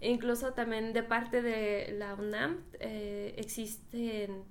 E 0.00 0.10
incluso 0.10 0.52
también 0.52 0.92
de 0.92 1.02
parte 1.02 1.40
de 1.40 1.94
la 1.98 2.14
UNAM 2.14 2.62
eh, 2.80 3.34
existen 3.38 4.44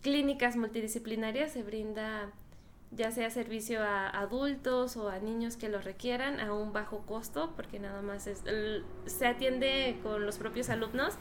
clínicas 0.00 0.56
multidisciplinarias, 0.56 1.52
se 1.52 1.62
brinda 1.62 2.32
ya 2.92 3.10
sea 3.12 3.30
servicio 3.30 3.82
a 3.82 4.08
adultos 4.08 4.96
o 4.96 5.08
a 5.08 5.18
niños 5.20 5.56
que 5.56 5.68
lo 5.68 5.80
requieran 5.80 6.40
a 6.40 6.52
un 6.52 6.72
bajo 6.72 7.06
costo, 7.06 7.52
porque 7.54 7.78
nada 7.78 8.02
más 8.02 8.26
es, 8.26 8.42
se 9.06 9.26
atiende 9.26 9.98
con 10.02 10.26
los 10.26 10.38
propios 10.38 10.70
alumnos 10.70 11.16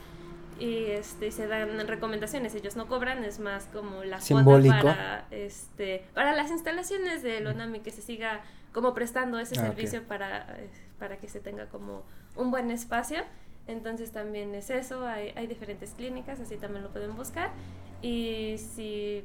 y 0.59 0.85
este 0.91 1.31
se 1.31 1.47
dan 1.47 1.87
recomendaciones, 1.87 2.53
ellos 2.55 2.75
no 2.75 2.87
cobran, 2.87 3.23
es 3.23 3.39
más 3.39 3.65
como 3.65 4.03
la 4.03 4.19
Simbólico. 4.21 4.75
cuota 4.81 4.95
para 4.95 5.25
este 5.31 6.03
para 6.13 6.35
las 6.35 6.51
instalaciones 6.51 7.23
del 7.23 7.47
ONAMI 7.47 7.79
que 7.79 7.91
se 7.91 8.01
siga 8.01 8.41
como 8.73 8.93
prestando 8.93 9.39
ese 9.39 9.55
Ah, 9.59 9.61
servicio 9.63 10.03
para 10.03 10.55
eh, 10.59 10.69
para 10.99 11.17
que 11.17 11.27
se 11.29 11.39
tenga 11.39 11.67
como 11.67 12.03
un 12.35 12.51
buen 12.51 12.71
espacio. 12.71 13.23
Entonces 13.67 14.11
también 14.11 14.55
es 14.55 14.69
eso, 14.71 15.05
hay, 15.05 15.31
hay 15.35 15.45
diferentes 15.47 15.91
clínicas, 15.91 16.39
así 16.39 16.57
también 16.57 16.83
lo 16.83 16.89
pueden 16.89 17.15
buscar. 17.15 17.51
Y 18.01 18.55
si 18.57 19.23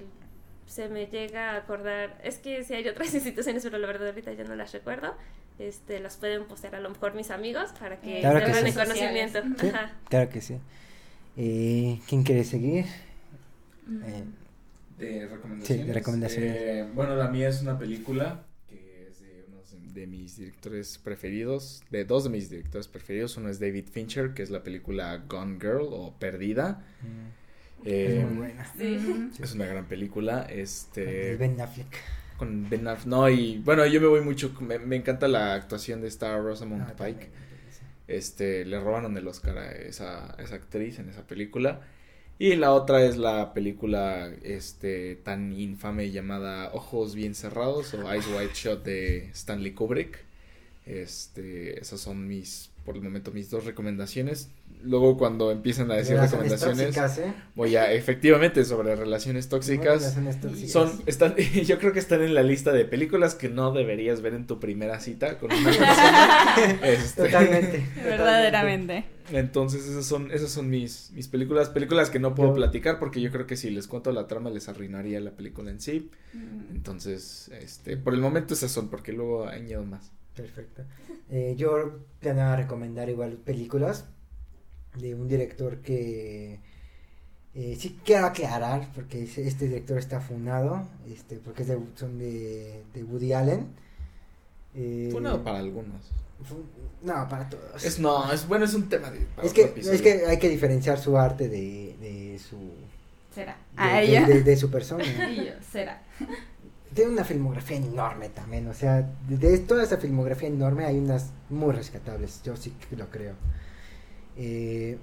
se 0.67 0.89
me 0.89 1.07
llega 1.07 1.53
a 1.53 1.57
acordar, 1.57 2.19
es 2.23 2.39
que 2.39 2.63
si 2.65 2.75
hay 2.75 2.87
otras 2.89 3.13
instituciones, 3.15 3.63
pero 3.63 3.79
la 3.79 3.87
verdad 3.87 4.09
ahorita 4.09 4.33
ya 4.35 4.45
no 4.45 4.55
las 4.55 4.73
recuerdo, 4.73 5.15
este, 5.59 5.99
las 6.01 6.17
pueden 6.17 6.45
postear 6.45 6.75
a 6.75 6.81
lo 6.81 6.91
mejor 6.91 7.15
mis 7.15 7.31
amigos 7.31 7.71
para 7.81 8.01
que 8.01 8.21
Claro 8.21 8.41
que 8.41 8.45
tengan 8.47 8.63
sí. 8.65 8.69
el 8.69 8.75
conocimiento. 8.75 9.41
Sí, 9.59 9.69
Ajá. 9.69 9.93
claro 10.11 10.29
que 10.31 10.41
sí. 10.43 10.59
Eh, 11.37 12.01
¿Quién 12.09 12.23
quiere 12.23 12.45
seguir? 12.45 12.85
Eh, 13.89 14.25
De 14.99 15.27
recomendaciones. 15.29 15.67
Sí, 15.83 15.87
de 15.89 15.93
recomendaciones. 15.93 16.53
Eh, 16.57 16.89
bueno, 16.95 17.17
la 17.17 17.29
mía 17.29 17.49
es 17.49 17.61
una 17.63 17.79
película 17.79 18.45
que 18.69 19.09
es 19.11 19.21
de 19.21 19.45
uno 19.49 19.59
de 19.93 20.07
mis 20.07 20.37
directores 20.37 20.99
preferidos, 20.99 21.83
de 21.91 22.05
dos 22.05 22.25
de 22.25 22.31
mis 22.31 22.51
directores 22.51 22.89
preferidos. 22.89 23.37
Uno 23.37 23.49
es 23.49 23.59
David 23.61 23.87
Fincher, 23.91 24.33
que 24.35 24.43
es 24.43 24.51
la 24.51 24.63
película 24.63 25.25
Gone 25.29 25.59
Girl 25.61 25.89
o 25.91 26.15
Perdida. 26.19 26.85
Eh, 27.85 28.21
es 28.23 28.27
muy 28.31 28.37
buena. 28.39 28.73
Sí. 28.79 29.31
es 29.43 29.55
una 29.55 29.67
gran 29.67 29.87
película. 29.87 30.45
De 30.45 30.63
Este. 30.63 31.37
Ben 31.37 31.61
Affleck. 31.61 31.97
Con 32.39 32.69
Ben 32.71 32.87
Affleck. 32.89 33.07
No, 33.09 33.29
y 33.29 33.59
bueno, 33.59 33.85
yo 33.87 34.01
me 34.01 34.07
voy 34.07 34.21
mucho. 34.23 34.55
Me, 34.61 34.79
me 34.79 34.97
encanta 34.97 35.29
la 35.29 35.55
actuación 35.55 36.01
de 36.01 36.09
esta 36.09 36.37
Rosamund 36.39 36.83
Ah, 36.83 36.95
Pike. 36.97 36.97
también. 37.13 37.31
Este, 38.07 38.65
le 38.65 38.81
robaron 38.81 39.17
el 39.17 39.27
Oscar 39.27 39.59
a 39.59 39.73
esa, 39.73 40.35
esa 40.39 40.55
actriz 40.57 40.99
en 40.99 41.09
esa 41.09 41.27
película. 41.27 41.81
Y 42.39 42.57
la 42.57 42.73
otra 42.73 43.05
es 43.05 43.17
la 43.17 43.55
película 43.55 44.33
este 44.43 45.15
tan 45.17 45.53
infame 45.53 46.11
llamada 46.11 46.71
Ojos 46.73 47.15
bien 47.15 47.35
cerrados 47.35 47.95
o 47.95 48.11
Eyes 48.13 48.27
Wide 48.27 48.55
Shut 48.55 48.85
de 48.85 49.31
Stanley 49.31 49.73
Kubrick. 49.73 50.19
Este, 50.85 51.81
esas 51.81 52.01
son 52.01 52.27
mis 52.27 52.71
por 52.85 52.97
el 52.97 53.03
momento 53.03 53.31
mis 53.31 53.51
dos 53.51 53.65
recomendaciones. 53.65 54.51
Luego 54.85 55.17
cuando 55.17 55.51
empiecen 55.51 55.91
a 55.91 55.95
decir 55.95 56.15
Relaciones 56.17 56.51
recomendaciones, 56.51 56.95
tóxicas, 56.95 57.19
¿eh? 57.19 57.35
voy 57.55 57.75
a 57.77 57.91
efectivamente 57.93 58.65
sobre 58.65 58.95
relaciones 58.97 59.49
tóxicas. 59.49 60.01
Relaciones 60.03 60.41
tóxicas. 60.41 60.71
Son, 60.71 61.03
están, 61.07 61.35
yo 61.67 61.79
creo 61.79 61.93
que 61.93 61.99
están 61.99 62.23
en 62.23 62.35
la 62.35 62.43
lista 62.43 62.73
de 62.73 62.85
películas 62.85 63.35
que 63.35 63.49
no 63.49 63.73
deberías 63.73 64.21
ver 64.21 64.35
en 64.35 64.47
tu 64.47 64.61
primera 64.61 65.01
cita 65.01 65.39
con 65.39 65.53
una 65.53 65.65
persona. 65.71 66.55
Este, 66.83 67.25
Totalmente. 67.25 67.85
Verdaderamente. 68.05 69.05
entonces 69.33 69.87
esas 69.87 70.05
son, 70.05 70.31
esas 70.31 70.51
son 70.51 70.69
mis, 70.69 71.11
mis 71.13 71.29
películas, 71.29 71.71
películas 71.71 72.11
que 72.11 72.19
no 72.19 72.35
puedo 72.35 72.51
Yo- 72.51 72.57
platicar 72.57 72.99
porque 72.99 73.21
yo 73.21 73.31
creo 73.31 73.47
que 73.47 73.57
si 73.57 73.71
les 73.71 73.87
cuento 73.89 74.13
la 74.13 74.27
trama 74.27 74.51
les 74.51 74.69
arruinaría 74.69 75.19
la 75.21 75.31
película 75.31 75.71
en 75.71 75.81
sí. 75.81 76.11
Entonces, 76.73 77.51
este, 77.61 77.97
por 77.97 78.15
el 78.15 78.21
momento 78.21 78.55
esas 78.55 78.71
son, 78.71 78.89
porque 78.89 79.13
luego 79.13 79.47
añado 79.47 79.85
más. 79.85 80.11
Perfecto. 80.37 80.83
Eh, 81.31 81.55
yo 81.57 82.01
planeaba 82.21 82.57
recomendar 82.57 83.09
igual 83.09 83.33
películas 83.45 84.07
de 84.99 85.15
un 85.15 85.29
director 85.29 85.79
que 85.79 86.61
eh, 87.55 87.77
sí 87.79 87.99
quiero 88.05 88.27
aclarar 88.27 88.91
porque 88.95 89.23
este 89.23 89.67
director 89.69 89.99
está 89.99 90.21
funado, 90.21 90.87
este, 91.09 91.37
porque 91.37 91.63
es 91.63 91.69
de, 91.69 91.79
son 91.97 92.19
de, 92.19 92.83
de 92.93 93.05
Woody 93.05 93.33
Allen. 93.33 93.67
Eh, 94.75 95.09
Fue 95.13 95.21
nada 95.21 95.43
para 95.43 95.59
algunos. 95.59 96.11
no, 97.03 97.29
para 97.29 97.49
todos. 97.49 97.85
Es 97.85 97.99
no, 98.01 98.33
es 98.33 98.47
bueno, 98.49 98.65
es 98.65 98.75
un 98.75 98.89
tema 98.89 99.11
de 99.11 99.25
Es 99.43 99.53
que, 99.53 99.63
episodio. 99.65 99.95
es 99.95 100.03
que 100.03 100.27
hay 100.27 100.39
que 100.39 100.49
diferenciar 100.49 100.99
su 100.99 101.17
arte 101.17 101.49
de, 101.49 101.97
de 102.01 102.39
su 102.41 102.57
Será. 103.35 103.57
de, 103.77 103.83
A 103.83 103.97
de- 103.99 104.05
ella. 104.05 104.27
de- 104.27 104.43
de 104.43 104.57
su 104.57 104.71
persona. 104.71 105.05
Y 105.31 105.37
yo, 105.47 105.53
será. 105.73 106.03
Tiene 106.93 107.11
una 107.13 107.25
filmografía 107.25 107.77
enorme 107.77 108.29
también, 108.29 108.69
o 108.69 108.75
sea, 108.75 109.03
de, 109.29 109.37
de 109.37 109.59
toda 109.59 109.83
esa 109.83 109.97
filmografía 109.97 110.49
enorme 110.49 110.85
hay 110.85 110.97
unas 110.99 111.31
muy 111.51 111.73
rescatables, 111.73 112.41
yo 112.45 112.57
sí 112.57 112.73
que 112.89 112.95
lo 112.97 113.09
creo. 113.11 113.35
Eh, 114.37 114.99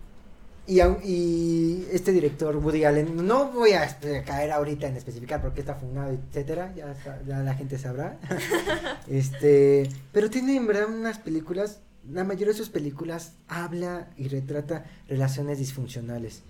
y, 0.67 0.79
y 0.79 1.87
este 1.91 2.11
director 2.11 2.55
Woody 2.57 2.85
Allen, 2.85 3.25
no 3.25 3.51
voy 3.51 3.71
a 3.71 3.83
espe- 3.83 4.23
caer 4.23 4.51
ahorita 4.51 4.87
en 4.87 4.95
especificar 4.95 5.41
por 5.41 5.53
qué 5.53 5.61
está 5.61 5.75
fundado, 5.75 6.11
etcétera, 6.13 6.73
ya 6.75 7.39
la 7.39 7.53
gente 7.55 7.77
sabrá. 7.77 8.19
este, 9.07 9.89
pero 10.11 10.29
tiene 10.29 10.55
en 10.55 10.67
verdad 10.67 10.87
unas 10.87 11.17
películas, 11.17 11.79
la 12.11 12.23
mayoría 12.23 12.49
de 12.53 12.57
sus 12.57 12.69
películas 12.69 13.33
habla 13.47 14.09
y 14.17 14.27
retrata 14.27 14.85
relaciones 15.07 15.57
disfuncionales. 15.57 16.43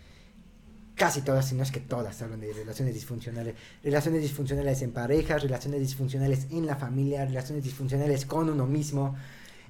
Casi 0.96 1.22
todas, 1.22 1.48
si 1.48 1.56
no 1.56 1.64
es 1.64 1.72
que 1.72 1.80
todas 1.80 2.22
hablan 2.22 2.42
de 2.42 2.54
relaciones 2.54 2.94
disfuncionales. 2.94 3.56
Relaciones 3.84 4.22
disfuncionales 4.22 4.82
en 4.82 4.92
parejas, 4.92 5.42
relaciones 5.42 5.80
disfuncionales 5.80 6.48
en 6.52 6.66
la 6.68 6.76
familia, 6.76 7.26
relaciones 7.26 7.64
disfuncionales 7.64 8.26
con 8.26 8.50
uno 8.50 8.68
mismo. 8.68 9.16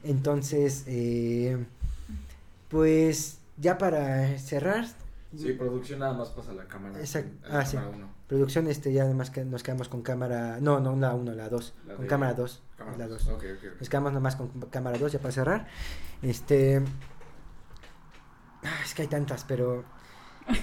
Entonces, 0.03 0.83
eh, 0.87 1.57
pues 2.71 3.39
ya 3.57 3.77
para 3.77 4.37
cerrar, 4.39 4.85
Sí, 5.37 5.53
producción 5.53 5.99
nada 5.99 6.11
más 6.11 6.27
pasa 6.31 6.51
la 6.51 6.65
cámara. 6.67 6.99
Exacto. 6.99 7.47
Ah, 7.49 7.65
sí. 7.65 7.77
uno. 7.77 8.09
producción, 8.27 8.67
este 8.67 8.91
ya 8.91 9.03
además 9.03 9.29
que 9.29 9.45
nos 9.45 9.63
quedamos 9.63 9.87
con 9.87 10.01
cámara, 10.01 10.57
no, 10.59 10.81
no 10.81 10.93
la 10.97 11.13
1, 11.13 11.33
la 11.35 11.47
2, 11.47 11.73
La 11.87 11.93
con 11.95 12.03
de- 12.03 12.09
cámara 12.09 12.33
2, 12.33 12.61
Cámara 12.77 12.97
la 12.97 13.07
dos. 13.07 13.23
2. 13.25 13.35
Ok, 13.35 13.43
ok, 13.57 13.65
ok. 13.75 13.79
Nos 13.79 13.89
quedamos 13.89 14.11
nomás 14.13 14.35
con 14.35 14.49
cámara 14.69 14.97
2 14.97 15.11
ya 15.13 15.19
para 15.19 15.31
cerrar. 15.31 15.67
Este. 16.21 16.81
ah, 18.63 18.79
Es 18.83 18.93
que 18.93 19.03
hay 19.03 19.07
tantas, 19.07 19.43
pero. 19.45 19.85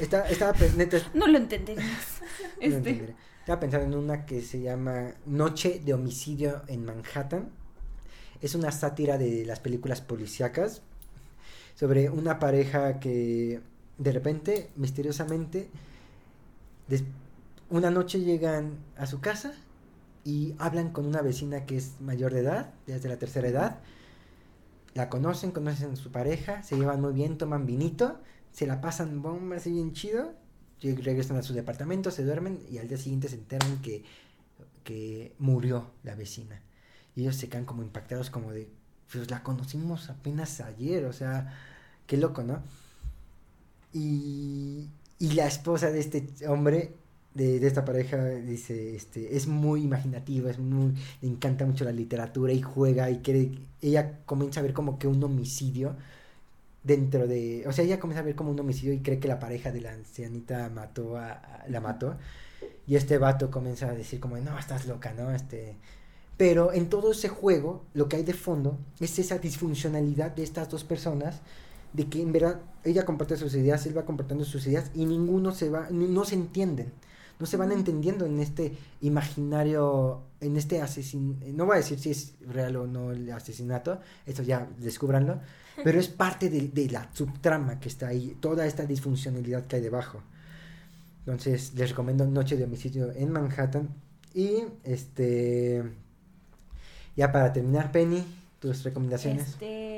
Está, 0.00 0.28
estaba, 0.28 0.52
neta, 0.76 0.98
No 1.14 1.26
lo 1.28 1.38
entenderías. 1.38 1.86
no 2.42 2.48
Este. 2.60 2.76
entenderé. 2.76 3.16
Estaba 3.40 3.60
pensando 3.60 3.86
en 3.86 3.94
una 4.04 4.26
que 4.26 4.42
se 4.42 4.60
llama 4.60 5.12
Noche 5.24 5.80
de 5.82 5.94
homicidio 5.94 6.62
en 6.66 6.84
Manhattan. 6.84 7.50
Es 8.42 8.54
una 8.54 8.70
sátira 8.70 9.16
de 9.16 9.46
las 9.46 9.60
películas 9.60 10.02
policíacas 10.02 10.82
sobre 11.78 12.10
una 12.10 12.40
pareja 12.40 12.98
que 12.98 13.60
de 13.98 14.12
repente, 14.12 14.70
misteriosamente, 14.74 15.68
una 17.70 17.90
noche 17.90 18.20
llegan 18.20 18.78
a 18.96 19.06
su 19.06 19.20
casa 19.20 19.52
y 20.24 20.56
hablan 20.58 20.90
con 20.90 21.06
una 21.06 21.22
vecina 21.22 21.66
que 21.66 21.76
es 21.76 22.00
mayor 22.00 22.32
de 22.32 22.40
edad, 22.40 22.74
desde 22.86 23.08
la 23.08 23.16
tercera 23.16 23.46
edad. 23.46 23.78
La 24.94 25.08
conocen, 25.08 25.52
conocen 25.52 25.92
a 25.92 25.96
su 25.96 26.10
pareja, 26.10 26.64
se 26.64 26.76
llevan 26.76 27.00
muy 27.00 27.12
bien, 27.12 27.38
toman 27.38 27.64
vinito, 27.64 28.20
se 28.50 28.66
la 28.66 28.80
pasan 28.80 29.22
bomba 29.22 29.56
así 29.56 29.70
bien 29.70 29.92
chido, 29.92 30.34
regresan 30.82 31.36
a 31.36 31.42
su 31.44 31.52
departamento, 31.54 32.10
se 32.10 32.24
duermen 32.24 32.58
y 32.68 32.78
al 32.78 32.88
día 32.88 32.98
siguiente 32.98 33.28
se 33.28 33.36
enteran 33.36 33.80
que, 33.82 34.02
que 34.82 35.32
murió 35.38 35.92
la 36.02 36.16
vecina. 36.16 36.60
Y 37.14 37.22
ellos 37.22 37.36
se 37.36 37.48
quedan 37.48 37.66
como 37.66 37.84
impactados 37.84 38.30
como 38.30 38.50
de, 38.50 38.68
pues 39.12 39.30
la 39.30 39.44
conocimos 39.44 40.10
apenas 40.10 40.60
ayer, 40.60 41.04
o 41.04 41.12
sea, 41.12 41.54
qué 42.08 42.16
loco, 42.16 42.42
¿no? 42.42 42.60
Y, 43.92 44.88
y 45.20 45.32
la 45.34 45.46
esposa 45.46 45.92
de 45.92 46.00
este 46.00 46.26
hombre, 46.48 46.94
de, 47.34 47.60
de 47.60 47.66
esta 47.68 47.84
pareja, 47.84 48.24
dice, 48.24 48.96
este, 48.96 49.36
es 49.36 49.46
muy 49.46 49.82
imaginativa, 49.82 50.50
es 50.50 50.58
muy, 50.58 50.94
le 51.22 51.28
encanta 51.28 51.64
mucho 51.66 51.84
la 51.84 51.92
literatura 51.92 52.52
y 52.52 52.62
juega 52.62 53.08
y 53.10 53.18
quiere, 53.18 53.52
ella 53.80 54.18
comienza 54.26 54.58
a 54.58 54.64
ver 54.64 54.72
como 54.72 54.98
que 54.98 55.06
un 55.06 55.22
homicidio 55.22 55.94
dentro 56.82 57.26
de, 57.28 57.64
o 57.66 57.72
sea, 57.72 57.84
ella 57.84 58.00
comienza 58.00 58.20
a 58.22 58.24
ver 58.24 58.34
como 58.34 58.50
un 58.50 58.60
homicidio 58.60 58.92
y 58.94 59.00
cree 59.00 59.20
que 59.20 59.28
la 59.28 59.38
pareja 59.38 59.70
de 59.70 59.82
la 59.82 59.92
ancianita 59.92 60.70
mató 60.70 61.16
a, 61.16 61.64
la 61.68 61.80
mató 61.80 62.16
y 62.86 62.96
este 62.96 63.18
vato 63.18 63.50
comienza 63.50 63.88
a 63.88 63.94
decir 63.94 64.20
como, 64.20 64.38
no, 64.38 64.58
estás 64.58 64.86
loca, 64.86 65.12
¿no? 65.12 65.30
Este, 65.30 65.76
pero 66.38 66.72
en 66.72 66.88
todo 66.88 67.12
ese 67.12 67.28
juego, 67.28 67.84
lo 67.94 68.08
que 68.08 68.16
hay 68.16 68.22
de 68.22 68.32
fondo 68.32 68.78
es 69.00 69.18
esa 69.18 69.38
disfuncionalidad 69.38 70.30
de 70.34 70.44
estas 70.44 70.70
dos 70.70 70.84
personas, 70.84 71.40
de 71.92 72.08
que 72.08 72.22
en 72.22 72.32
verdad 72.32 72.60
ella 72.84 73.04
comparte 73.04 73.36
sus 73.36 73.54
ideas, 73.54 73.84
él 73.86 73.96
va 73.96 74.04
compartiendo 74.04 74.44
sus 74.44 74.66
ideas 74.66 74.90
y 74.94 75.04
ninguno 75.04 75.52
se 75.52 75.70
va, 75.70 75.88
no 75.90 76.24
se 76.24 76.34
entienden, 76.34 76.92
no 77.38 77.46
se 77.46 77.56
van 77.56 77.72
entendiendo 77.72 78.26
en 78.26 78.40
este 78.40 78.76
imaginario, 79.00 80.22
en 80.40 80.56
este 80.56 80.80
asesinato, 80.80 81.46
no 81.52 81.66
voy 81.66 81.74
a 81.74 81.78
decir 81.78 81.98
si 81.98 82.10
es 82.10 82.34
real 82.46 82.76
o 82.76 82.86
no 82.86 83.12
el 83.12 83.30
asesinato, 83.32 84.00
eso 84.26 84.42
ya 84.42 84.68
descubranlo, 84.78 85.40
pero 85.84 85.98
es 85.98 86.08
parte 86.08 86.50
de, 86.50 86.68
de 86.68 86.90
la 86.90 87.08
subtrama 87.12 87.80
que 87.80 87.88
está 87.88 88.08
ahí, 88.08 88.36
toda 88.40 88.66
esta 88.66 88.86
disfuncionalidad 88.86 89.66
que 89.66 89.76
hay 89.76 89.82
debajo. 89.82 90.22
Entonces 91.20 91.74
les 91.74 91.90
recomiendo 91.90 92.26
Noche 92.26 92.56
de 92.56 92.64
Homicidio 92.64 93.12
en 93.12 93.30
Manhattan 93.30 93.88
y 94.34 94.62
este 94.82 95.84
ya 97.16 97.32
para 97.32 97.52
terminar 97.52 97.92
Penny 97.92 98.24
tus 98.60 98.84
recomendaciones. 98.84 99.48
Este, 99.48 99.97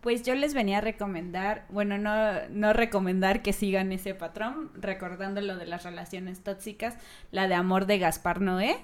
pues 0.00 0.22
yo 0.22 0.34
les 0.34 0.54
venía 0.54 0.78
a 0.78 0.80
recomendar, 0.80 1.66
bueno, 1.68 1.98
no, 1.98 2.14
no 2.48 2.72
recomendar 2.72 3.42
que 3.42 3.52
sigan 3.52 3.92
ese 3.92 4.14
patrón, 4.14 4.70
recordando 4.74 5.40
lo 5.40 5.56
de 5.56 5.66
las 5.66 5.82
relaciones 5.84 6.40
tóxicas, 6.40 6.96
la 7.30 7.48
de 7.48 7.54
amor 7.54 7.86
de 7.86 7.98
Gaspar 7.98 8.40
Noé, 8.40 8.76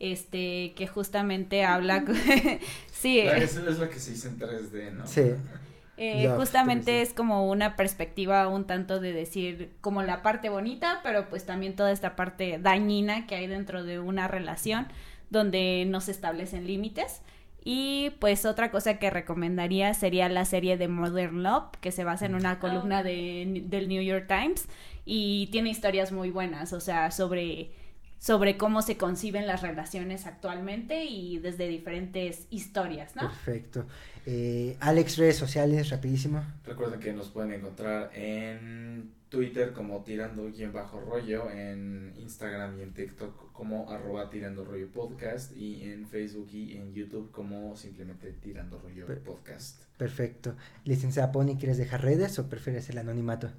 este, 0.00 0.72
que 0.74 0.86
justamente 0.86 1.64
habla, 1.64 2.04
sí, 2.92 3.20
Eso 3.20 3.68
es 3.68 3.78
lo 3.78 3.88
que 3.90 3.98
se 3.98 4.12
dice 4.12 4.28
en 4.28 4.38
3D, 4.38 4.92
¿no? 4.92 5.06
Sí. 5.06 5.32
eh, 5.98 6.24
Love, 6.24 6.38
justamente 6.38 6.84
te 6.84 7.02
es 7.02 7.12
como 7.12 7.48
una 7.50 7.76
perspectiva 7.76 8.48
un 8.48 8.66
tanto 8.66 9.00
de 9.00 9.12
decir 9.12 9.72
como 9.82 10.02
la 10.02 10.22
parte 10.22 10.48
bonita, 10.48 11.00
pero 11.02 11.28
pues 11.28 11.44
también 11.44 11.76
toda 11.76 11.92
esta 11.92 12.16
parte 12.16 12.58
dañina 12.58 13.26
que 13.26 13.34
hay 13.34 13.46
dentro 13.46 13.84
de 13.84 13.98
una 13.98 14.28
relación 14.28 14.88
donde 15.30 15.84
no 15.86 16.00
se 16.00 16.10
establecen 16.10 16.66
límites. 16.66 17.20
Y 17.64 18.10
pues 18.20 18.44
otra 18.44 18.70
cosa 18.70 18.98
que 18.98 19.08
recomendaría 19.08 19.94
sería 19.94 20.28
la 20.28 20.44
serie 20.44 20.76
de 20.76 20.86
Modern 20.86 21.42
Love, 21.42 21.70
que 21.80 21.92
se 21.92 22.04
basa 22.04 22.26
en 22.26 22.34
una 22.34 22.58
columna 22.58 23.02
de, 23.02 23.62
del 23.64 23.88
New 23.88 24.02
York 24.02 24.26
Times 24.28 24.66
y 25.06 25.48
tiene 25.50 25.70
historias 25.70 26.12
muy 26.12 26.30
buenas, 26.30 26.74
o 26.74 26.80
sea, 26.80 27.10
sobre, 27.10 27.70
sobre 28.18 28.58
cómo 28.58 28.82
se 28.82 28.98
conciben 28.98 29.46
las 29.46 29.62
relaciones 29.62 30.26
actualmente 30.26 31.04
y 31.04 31.38
desde 31.38 31.66
diferentes 31.66 32.46
historias, 32.50 33.16
¿no? 33.16 33.22
Perfecto. 33.22 33.86
Eh, 34.26 34.76
Alex, 34.80 35.16
redes 35.16 35.36
sociales, 35.36 35.88
rapidísimo. 35.88 36.44
Recuerden 36.66 37.00
que 37.00 37.12
nos 37.14 37.28
pueden 37.28 37.52
encontrar 37.52 38.10
en 38.14 39.10
Twitter 39.34 39.72
como 39.72 40.04
tirando 40.04 40.44
guion 40.50 40.72
bajo 40.72 41.00
rollo, 41.00 41.50
en 41.50 42.14
Instagram 42.18 42.78
y 42.78 42.82
en 42.82 42.94
TikTok 42.94 43.52
como 43.52 43.90
arroba 43.90 44.30
tirando 44.30 44.64
rollo 44.64 44.88
podcast 44.92 45.56
y 45.56 45.82
en 45.90 46.06
Facebook 46.06 46.48
y 46.52 46.76
en 46.76 46.94
YouTube 46.94 47.32
como 47.32 47.76
simplemente 47.76 48.32
tirando 48.32 48.78
rollo 48.78 49.06
Per- 49.06 49.22
podcast. 49.24 49.82
Perfecto. 49.96 50.54
Licenciada 50.84 51.32
Pony, 51.32 51.56
¿quieres 51.58 51.78
dejar 51.78 52.02
redes 52.02 52.38
o 52.38 52.48
prefieres 52.48 52.88
el 52.90 52.98
anonimato? 52.98 53.50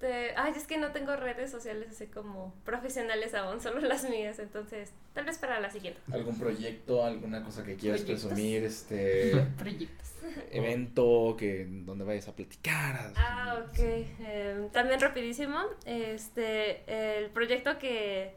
Este, 0.00 0.32
ay, 0.34 0.54
es 0.56 0.66
que 0.66 0.78
no 0.78 0.92
tengo 0.92 1.14
redes 1.14 1.50
sociales 1.50 1.88
así 1.90 2.06
como 2.06 2.54
profesionales 2.64 3.34
aún, 3.34 3.60
solo 3.62 3.80
las 3.80 4.08
mías, 4.08 4.38
entonces 4.38 4.92
tal 5.12 5.26
vez 5.26 5.36
para 5.36 5.60
la 5.60 5.70
siguiente. 5.70 6.00
¿Algún 6.10 6.38
proyecto, 6.38 7.04
alguna 7.04 7.44
cosa 7.44 7.64
que 7.64 7.76
quieras 7.76 8.00
Proyectos. 8.00 8.28
presumir, 8.30 8.64
este 8.64 9.32
Proyectos. 9.58 10.08
evento 10.52 11.36
que 11.38 11.66
donde 11.68 12.04
vayas 12.04 12.28
a 12.28 12.32
platicar? 12.34 13.12
Ah, 13.14 13.62
ok. 13.68 13.78
Eh, 13.78 14.68
también 14.72 15.00
rapidísimo, 15.00 15.58
este, 15.84 17.18
el 17.18 17.28
proyecto 17.28 17.78
que 17.78 18.32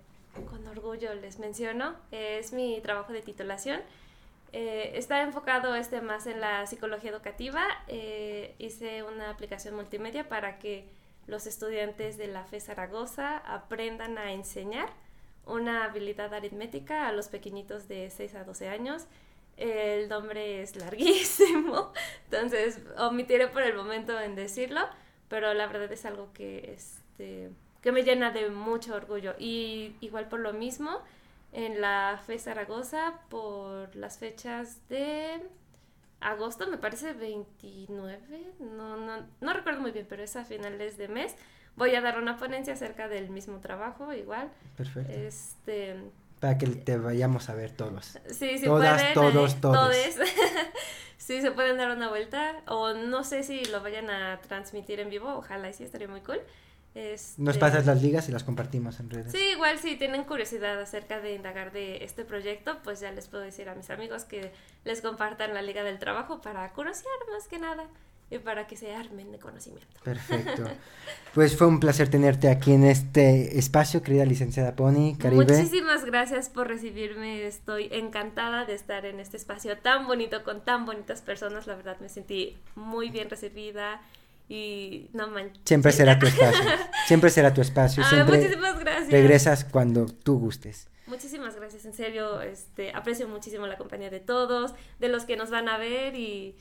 con 0.49 0.67
orgullo 0.67 1.13
les 1.15 1.39
menciono 1.39 1.95
es 2.11 2.51
mi 2.51 2.81
trabajo 2.81 3.13
de 3.13 3.21
titulación. 3.21 3.79
Eh, 4.51 4.91
está 4.95 5.21
enfocado 5.23 5.75
este 5.75 6.01
más 6.01 6.27
en 6.27 6.41
la 6.41 6.67
psicología 6.67 7.09
educativa. 7.11 7.63
Eh, 7.87 8.53
hice 8.59 9.01
una 9.03 9.29
aplicación 9.29 9.75
multimedia 9.75 10.27
para 10.27 10.59
que 10.59 10.85
los 11.27 11.47
estudiantes 11.47 12.17
de 12.17 12.27
la 12.27 12.43
FE 12.43 12.59
Zaragoza 12.59 13.37
aprendan 13.37 14.17
a 14.17 14.33
enseñar 14.33 14.89
una 15.45 15.85
habilidad 15.85 16.33
aritmética 16.33 17.07
a 17.07 17.11
los 17.11 17.27
pequeñitos 17.27 17.87
de 17.87 18.09
6 18.09 18.35
a 18.35 18.43
12 18.43 18.69
años. 18.69 19.05
El 19.57 20.09
nombre 20.09 20.61
es 20.61 20.75
larguísimo, 20.75 21.93
entonces 22.25 22.79
omitiré 22.97 23.47
por 23.47 23.61
el 23.61 23.75
momento 23.75 24.19
en 24.19 24.35
decirlo, 24.35 24.81
pero 25.27 25.53
la 25.53 25.67
verdad 25.67 25.91
es 25.91 26.05
algo 26.05 26.31
que, 26.33 26.73
este, 26.73 27.51
que 27.81 27.91
me 27.91 28.03
llena 28.03 28.31
de 28.31 28.49
mucho 28.49 28.95
orgullo. 28.95 29.35
Y 29.37 29.95
igual 30.01 30.27
por 30.27 30.39
lo 30.39 30.53
mismo, 30.53 31.01
en 31.51 31.81
la 31.81 32.19
FE 32.25 32.39
Zaragoza, 32.39 33.19
por 33.29 33.95
las 33.95 34.17
fechas 34.17 34.87
de 34.89 35.39
agosto, 36.23 36.67
me 36.67 36.77
parece 36.77 37.13
29, 37.13 38.17
no, 38.59 38.97
no, 38.97 39.27
no 39.41 39.53
recuerdo 39.53 39.81
muy 39.81 39.91
bien, 39.91 40.05
pero 40.09 40.23
es 40.23 40.35
a 40.35 40.45
finales 40.45 40.97
de 40.97 41.07
mes. 41.07 41.35
Voy 41.75 41.95
a 41.95 42.01
dar 42.01 42.19
una 42.19 42.37
ponencia 42.37 42.73
acerca 42.73 43.07
del 43.07 43.29
mismo 43.29 43.59
trabajo, 43.59 44.13
igual. 44.13 44.51
Perfecto. 44.77 45.11
Este, 45.11 45.95
Para 46.39 46.57
que 46.57 46.67
te 46.67 46.97
vayamos 46.97 47.49
a 47.49 47.55
ver 47.55 47.71
todos. 47.71 48.19
Sí, 48.27 48.57
sí 48.59 48.65
Todas, 48.65 49.01
pueden. 49.01 49.13
todos, 49.13 49.53
eh, 49.53 49.57
todes. 49.59 50.19
sí, 51.17 51.41
se 51.41 51.51
pueden 51.51 51.77
dar 51.77 51.95
una 51.95 52.09
vuelta. 52.09 52.61
O 52.67 52.93
no 52.93 53.23
sé 53.23 53.43
si 53.43 53.65
lo 53.65 53.81
vayan 53.81 54.09
a 54.11 54.39
transmitir 54.41 54.99
en 54.99 55.09
vivo. 55.09 55.33
Ojalá 55.33 55.69
y 55.69 55.73
sí, 55.73 55.83
estaría 55.83 56.07
muy 56.07 56.21
cool. 56.21 56.41
Nos 56.95 57.55
Este, 57.55 57.59
pasas 57.59 57.85
las 57.85 58.01
ligas 58.01 58.29
y 58.29 58.31
las 58.31 58.43
compartimos 58.43 58.99
en 58.99 59.09
redes. 59.09 59.31
Sí, 59.31 59.39
igual 59.53 59.79
si 59.79 59.95
tienen 59.95 60.23
curiosidad 60.25 60.79
acerca 60.79 61.19
de 61.19 61.33
indagar 61.33 61.71
de 61.71 62.03
este 62.03 62.23
proyecto, 62.23 62.77
pues 62.83 62.99
ya 62.99 63.11
les 63.11 63.27
puedo 63.27 63.43
decir 63.43 63.67
a 63.67 63.75
mis 63.75 63.89
amigos 63.89 64.25
que 64.25 64.51
les 64.85 65.01
compartan 65.01 65.53
la 65.53 65.61
Liga 65.63 65.83
del 65.83 65.97
Trabajo 65.97 66.41
para 66.41 66.71
conocer 66.73 67.07
más 67.31 67.47
que 67.47 67.57
nada 67.57 67.87
y 68.29 68.37
para 68.37 68.67
que 68.67 68.75
se 68.75 68.93
armen 68.93 69.31
de 69.31 69.39
conocimiento. 69.39 69.99
Perfecto. 70.03 70.65
Pues 71.33 71.57
fue 71.57 71.65
un 71.65 71.79
placer 71.79 72.09
tenerte 72.09 72.47
aquí 72.47 72.73
en 72.73 72.83
este 72.83 73.57
espacio, 73.57 74.03
querida 74.03 74.23
licenciada 74.25 74.75
Pony, 74.75 75.15
Caribe. 75.17 75.45
Muchísimas 75.45 76.05
gracias 76.05 76.49
por 76.49 76.67
recibirme. 76.67 77.45
Estoy 77.45 77.89
encantada 77.91 78.65
de 78.65 78.75
estar 78.75 79.05
en 79.05 79.19
este 79.19 79.37
espacio 79.37 79.77
tan 79.79 80.05
bonito 80.05 80.43
con 80.43 80.63
tan 80.63 80.85
bonitas 80.85 81.23
personas. 81.23 81.65
La 81.65 81.75
verdad 81.75 81.97
me 82.01 82.09
sentí 82.09 82.57
muy 82.75 83.09
bien 83.09 83.31
recibida 83.31 83.99
y 84.49 85.09
no 85.13 85.27
manches. 85.27 85.61
Siempre 85.65 85.91
será 85.93 86.19
tu 86.19 86.25
espacio. 86.27 86.63
Siempre 87.07 87.29
será 87.29 87.53
tu 87.53 87.61
espacio. 87.61 88.03
Ah, 88.05 88.25
muchísimas 88.27 88.79
gracias. 88.79 89.11
regresas 89.11 89.65
cuando 89.65 90.05
tú 90.05 90.39
gustes. 90.39 90.87
Muchísimas 91.07 91.55
gracias, 91.55 91.85
en 91.85 91.93
serio, 91.93 92.41
este, 92.41 92.91
aprecio 92.91 93.27
muchísimo 93.27 93.67
la 93.67 93.77
compañía 93.77 94.09
de 94.09 94.19
todos, 94.19 94.73
de 94.99 95.09
los 95.09 95.25
que 95.25 95.35
nos 95.35 95.51
van 95.51 95.67
a 95.69 95.77
ver 95.77 96.15
y, 96.15 96.55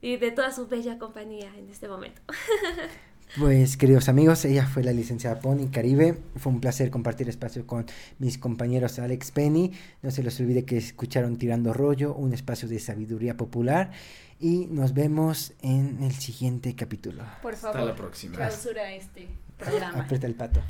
y 0.00 0.16
de 0.16 0.30
toda 0.30 0.52
su 0.52 0.68
bella 0.68 0.98
compañía 0.98 1.52
en 1.56 1.68
este 1.70 1.88
momento. 1.88 2.20
Pues 3.38 3.76
queridos 3.76 4.08
amigos, 4.08 4.44
ella 4.44 4.66
fue 4.66 4.82
la 4.82 4.92
licenciada 4.92 5.38
Pony 5.38 5.68
Caribe. 5.70 6.16
Fue 6.34 6.52
un 6.52 6.60
placer 6.60 6.90
compartir 6.90 7.28
espacio 7.28 7.64
con 7.64 7.86
mis 8.18 8.38
compañeros 8.38 8.98
Alex 8.98 9.30
Penny. 9.30 9.70
No 10.02 10.10
se 10.10 10.24
les 10.24 10.40
olvide 10.40 10.64
que 10.64 10.76
escucharon 10.76 11.36
Tirando 11.36 11.72
Rollo, 11.72 12.12
un 12.12 12.34
espacio 12.34 12.68
de 12.68 12.80
sabiduría 12.80 13.36
popular. 13.36 13.92
Y 14.40 14.66
nos 14.70 14.94
vemos 14.94 15.52
en 15.60 16.02
el 16.02 16.14
siguiente 16.14 16.74
capítulo. 16.74 17.22
Por 17.42 17.52
Hasta 17.52 17.72
favor, 17.72 17.88
la 17.90 17.94
próxima. 17.94 18.36
clausura 18.36 18.90
este 18.92 19.28
programa. 19.58 20.00
Aprieta 20.00 20.26
el 20.26 20.34
pato. 20.34 20.62